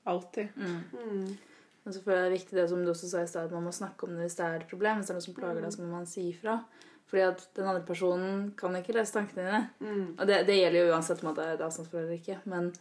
Alltid. 0.07 0.49
Mm. 0.57 0.82
Mm. 0.93 1.36
Men 1.84 1.95
så 1.95 2.03
føler 2.03 2.16
jeg 2.16 2.24
det 2.24 2.32
er 2.32 2.39
viktig 2.45 2.51
det 2.62 2.68
som 2.68 2.84
du 2.84 2.91
også 2.91 3.09
sa 3.09 3.22
i 3.22 3.26
stad, 3.26 3.45
at 3.45 3.53
man 3.53 3.64
må 3.64 3.72
snakke 3.72 4.03
om 4.05 4.11
det 4.16 4.26
hvis 4.26 4.36
det 4.36 4.45
er 4.47 4.57
et 4.57 4.68
problem. 4.68 4.97
Hvis 4.99 5.07
det 5.07 5.11
er 5.11 5.14
noe 5.14 5.20
som 5.22 5.34
plager 5.34 5.61
deg, 5.62 5.70
så 5.72 5.80
må 5.80 5.91
man 5.91 6.07
si 6.07 6.32
ifra. 6.32 6.64
Fordi 7.09 7.22
at 7.28 7.47
den 7.55 7.64
andre 7.64 7.86
personen 7.86 8.51
kan 8.57 8.70
ikke 8.76 8.93
lese 8.93 9.12
tankene 9.14 9.36
dine. 9.47 9.70
Mm. 9.80 10.18
Og 10.18 10.26
det, 10.26 10.47
det 10.47 10.59
gjelder 10.59 10.86
jo 10.86 10.93
uansett 10.93 11.24
om 11.24 11.34
det 11.34 11.45
er 11.47 11.64
avstandsforhold 11.64 12.05
eller 12.05 12.18
ikke. 12.18 12.39
Men 12.47 12.72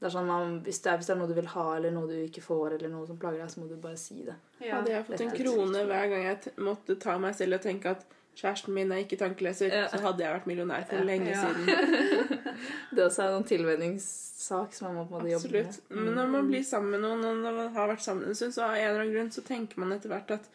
det 0.00 0.06
er 0.06 0.12
sånn 0.12 0.26
man, 0.28 0.58
hvis, 0.66 0.80
det 0.84 0.90
er, 0.92 0.96
hvis 1.00 1.06
det 1.08 1.14
er 1.14 1.18
noe 1.22 1.28
du 1.30 1.34
vil 1.38 1.46
ha, 1.54 1.76
eller 1.76 1.90
noe 1.94 2.06
du 2.10 2.16
ikke 2.26 2.42
får, 2.44 2.74
eller 2.76 2.90
noe 2.92 3.06
som 3.08 3.16
plager 3.18 3.40
deg, 3.40 3.50
så 3.50 3.60
må 3.62 3.68
du 3.70 3.76
bare 3.80 3.96
si 3.96 4.22
det. 4.26 4.34
Ja. 4.60 4.76
Hadde 4.76 4.90
jeg 4.92 5.06
fått 5.08 5.20
en 5.24 5.30
krone 5.38 5.84
hver 5.88 6.10
gang 6.12 6.22
jeg 6.26 6.40
t 6.44 6.52
måtte 6.60 6.98
ta 7.00 7.16
meg 7.18 7.34
selv 7.38 7.56
og 7.56 7.62
tenke 7.64 7.94
at 7.96 8.04
kjæresten 8.36 8.74
min 8.76 8.92
er 8.92 9.00
ikke 9.00 9.16
tankeleser, 9.16 9.72
Ja. 9.72 9.86
så 9.88 9.96
hadde 10.04 10.20
jeg 10.20 10.34
vært 10.34 10.46
millionær 10.50 10.84
for 10.90 10.96
Ja. 11.00 11.04
lenge 11.08 11.30
Ja. 11.30 11.40
siden. 11.40 11.66
Det 12.96 13.04
også 13.04 13.22
er 13.24 13.36
en 13.36 13.44
tilvenningssak 13.44 14.74
som 14.76 14.88
man 14.88 14.96
må 14.96 15.08
på 15.08 15.16
en 15.16 15.22
måte 15.24 15.32
jobbe 15.32 15.52
med. 15.52 15.66
Absolutt. 15.66 15.90
Men 15.90 16.14
når 16.14 16.28
man 16.34 16.48
blir 16.50 16.62
sammen 16.64 16.90
med 16.90 17.00
noen, 17.00 17.24
og 17.24 17.36
når 17.42 17.56
man 17.56 17.72
har 17.74 17.88
vært 17.88 18.04
sammen 18.04 18.28
en 18.28 18.34
stund, 18.34 18.52
så 18.52 18.64
av 18.68 18.76
en 18.76 18.84
eller 18.88 19.00
annen 19.00 19.14
grunn 19.14 19.30
så 19.32 19.42
tenker 19.44 19.78
man 19.82 19.92
etter 19.96 20.12
hvert 20.12 20.30
at 20.36 20.48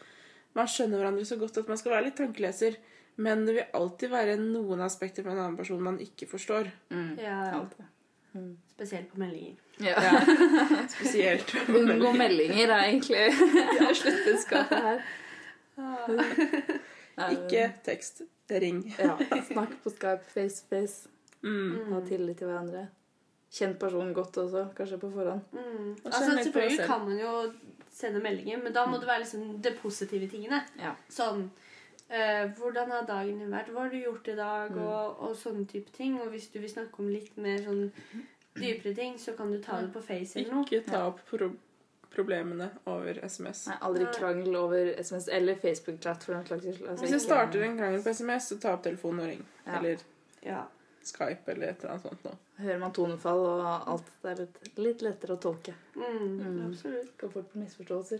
man 0.54 0.68
skjønner 0.68 1.00
hverandre 1.02 1.26
så 1.26 1.38
godt 1.40 1.58
at 1.58 1.68
man 1.72 1.78
skal 1.78 1.92
være 1.96 2.06
litt 2.10 2.18
tankeleser. 2.22 2.78
Men 3.18 3.46
det 3.46 3.56
vil 3.56 3.74
alltid 3.74 4.10
være 4.14 4.38
noen 4.40 4.82
aspekter 4.86 5.24
fra 5.26 5.32
en 5.34 5.42
annen 5.44 5.58
person 5.58 5.82
man 5.84 5.98
ikke 6.00 6.28
forstår. 6.32 6.70
Mm. 6.90 7.18
Ja, 7.20 7.38
ja. 7.52 7.60
Alltid. 7.60 7.86
Mm. 8.34 8.58
Spesielt 8.82 9.12
på 9.14 9.20
meldinger. 9.20 9.56
Ja. 9.78 10.22
Spesielt. 10.90 11.54
Unngå 11.78 12.12
meldinger 12.18 12.72
er 12.74 12.88
egentlig 12.88 13.28
sluttbudskapet 14.00 14.88
her. 14.88 15.04
Nei, 17.20 17.28
Ikke 17.36 17.68
tekst. 17.86 18.24
Ring. 18.50 18.82
Ja, 18.98 19.14
Snakk 19.52 19.78
på 19.84 19.94
Skype 19.94 20.26
face 20.34 20.64
to 20.64 20.74
face. 20.74 21.12
Mm. 21.44 21.94
Ha 21.94 22.00
tillit 22.08 22.42
til 22.42 22.50
hverandre. 22.50 22.88
Kjenn 23.54 23.78
personen 23.78 24.16
godt 24.18 24.42
også, 24.42 24.66
kanskje 24.74 24.98
på 24.98 25.12
forhånd. 25.14 25.46
Mm. 25.54 25.94
Altså, 26.02 26.26
på 26.26 26.42
selvfølgelig 26.42 26.82
selv. 26.82 26.90
kan 26.90 27.06
man 27.06 27.22
jo 27.22 27.32
sende 27.94 28.24
meldinger, 28.26 28.64
men 28.64 28.74
da 28.74 28.88
må 28.90 28.98
det 28.98 29.08
være 29.08 29.24
liksom 29.28 29.62
det 29.62 29.76
positive 29.78 30.28
tingene. 30.34 30.64
Ja. 30.82 30.96
Sånn 31.14 31.46
uh, 31.46 32.44
Hvordan 32.58 32.98
har 32.98 33.06
dagen 33.06 33.46
din 33.46 33.54
vært? 33.54 33.70
Hva 33.70 33.86
har 33.86 33.94
du 33.94 34.02
gjort 34.02 34.28
i 34.28 34.38
dag? 34.42 34.74
Mm. 34.74 34.84
Og, 34.90 35.26
og 35.30 35.38
sånne 35.38 35.70
type 35.70 35.94
ting. 35.94 36.18
Og 36.18 36.34
hvis 36.34 36.50
du 36.50 36.58
vil 36.60 36.74
snakke 36.74 37.06
om 37.06 37.14
litt 37.14 37.38
mer 37.38 37.62
sånn 37.62 37.92
dypere 38.60 38.94
ting, 38.96 39.18
så 39.20 39.34
kan 39.38 39.52
du 39.52 39.60
ta 39.64 39.80
det 39.82 39.92
på 39.94 40.02
Face 40.04 40.40
eller 40.40 40.54
noe. 40.54 40.64
Ikke 40.66 40.84
ta 40.88 41.06
opp 41.08 41.20
pro 41.30 41.52
problemene 42.12 42.66
over 42.92 43.22
SMS. 43.24 43.68
Nei, 43.70 43.78
aldri 43.88 44.06
krangel 44.12 44.56
over 44.60 44.90
SMS 45.00 45.30
eller 45.32 45.56
Facebook-chat. 45.56 46.26
Altså, 46.36 46.98
Hvis 47.00 47.12
jeg 47.16 47.22
starter 47.24 47.64
en 47.64 47.78
krangel 47.80 48.02
på 48.04 48.12
SMS, 48.12 48.50
så 48.52 48.58
ta 48.60 48.74
opp 48.76 48.84
telefonen 48.84 49.22
og 49.24 49.30
ring. 49.32 49.46
Ja. 49.66 49.78
Eller 49.80 49.98
Ja. 50.44 50.64
Skype 51.04 51.48
eller 51.54 51.70
et 51.72 51.80
eller 51.80 51.94
annet 51.96 52.04
sånt 52.04 52.24
noe. 52.28 52.36
Hører 52.60 52.80
man 52.84 52.92
tonefall 52.94 53.40
og 53.40 53.64
alt. 53.90 54.12
Det 54.22 54.32
er 54.32 54.42
litt, 54.44 54.60
litt 54.78 55.02
lettere 55.02 55.34
å 55.38 55.40
tolke. 55.42 55.74
Mm, 55.96 56.28
Mm. 56.42 56.60
Absolutt. 56.68 57.18
Kan 57.18 57.32
fort 57.32 57.48
på 57.54 57.58
misforståelser. 57.64 58.20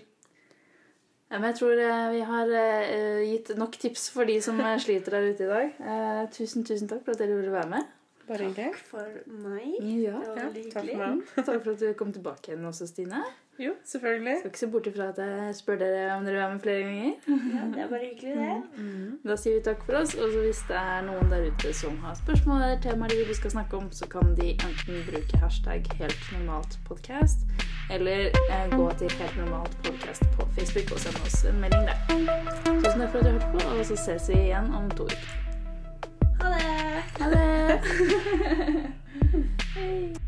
Ja, 1.32 1.38
men 1.40 1.44
jeg 1.52 1.56
tror 1.60 1.80
eh, 1.80 2.12
vi 2.12 2.22
har 2.32 2.50
eh, 2.50 3.22
gitt 3.28 3.52
nok 3.58 3.78
tips 3.80 4.10
for 4.10 4.26
de 4.26 4.40
som 4.42 4.60
eh, 4.60 4.78
sliter 4.80 5.12
der 5.12 5.30
ute 5.30 5.44
i 5.44 5.52
dag. 5.52 5.76
Eh, 5.80 6.24
tusen, 6.32 6.64
tusen 6.68 6.88
takk 6.90 7.04
for 7.06 7.12
at 7.12 7.20
dere 7.20 7.36
ville 7.38 7.52
være 7.54 7.70
med. 7.70 7.86
Bare 8.28 8.38
hyggelig. 8.38 8.56
Takk 8.56 8.82
for 8.90 9.08
meg. 9.28 9.78
Ja. 9.82 10.18
Det 10.20 10.28
var 10.28 10.36
Ja, 10.38 10.48
veldig 10.50 10.66
takk 10.74 10.84
hyggelig. 10.84 11.24
for. 11.36 11.44
Takk 11.52 11.64
for 11.64 11.72
at 11.72 11.80
du 11.80 11.94
kom 11.94 12.12
tilbake 12.14 12.52
igjen 12.52 12.66
også, 12.66 12.88
Stine. 12.88 13.24
Jo, 13.60 13.74
selvfølgelig. 13.86 14.36
Skal 14.40 14.50
ikke 14.50 14.60
se 14.60 14.68
bort 14.74 14.88
ifra 14.90 15.08
at 15.12 15.18
jeg 15.22 15.56
spør 15.56 15.76
dere 15.78 16.16
om 16.16 16.24
dere 16.26 16.34
vil 16.34 16.42
være 16.42 16.54
med 16.54 16.62
flere 16.62 16.82
ganger. 16.82 17.12
Ja, 17.28 17.66
det 17.74 17.82
er 17.84 17.90
bare 17.92 18.00
hyggelig, 18.08 18.36
det. 18.38 19.20
Da 19.30 19.36
sier 19.38 19.58
vi 19.58 19.64
takk 19.68 19.84
for 19.86 20.00
oss. 20.00 20.16
Og 20.16 20.32
hvis 20.40 20.62
det 20.70 20.78
er 20.80 21.04
noen 21.06 21.30
der 21.30 21.46
ute 21.52 21.74
som 21.78 21.98
har 22.06 22.16
spørsmål 22.18 22.62
eller 22.64 22.80
temaer 22.82 23.10
de 23.14 23.20
vil 23.20 23.28
vi 23.28 23.38
skal 23.42 23.52
snakke 23.54 23.78
om, 23.78 23.92
så 23.92 24.08
kan 24.10 24.34
de 24.40 24.48
enten 24.56 25.04
bruke 25.12 25.38
hashtag 25.44 25.86
helt 26.00 26.26
normalt 26.38 26.80
podcast, 26.88 27.46
eller 27.92 28.32
eh, 28.32 28.66
gå 28.78 28.90
til 29.04 29.12
helt 29.20 29.38
normalt 29.44 29.78
podcast 29.86 30.26
på 30.40 30.48
Facebook 30.58 30.96
og 30.96 31.00
sende 31.06 31.22
oss 31.28 31.44
en 31.46 31.62
melding 31.62 31.86
der. 31.92 32.02
Tusen 32.66 33.00
takk 33.04 33.12
for 33.14 33.20
at 33.20 33.26
du 33.26 33.32
hørte 33.36 33.54
på, 33.54 33.70
og 33.78 33.86
så 33.86 33.96
ses 34.08 34.30
vi 34.34 34.42
igjen 34.48 34.74
om 34.74 34.90
to 34.90 35.04
uker. 35.12 35.51
Ha 36.42 36.50
det! 36.50 37.04
Ha 37.20 37.30
det! 37.30 38.92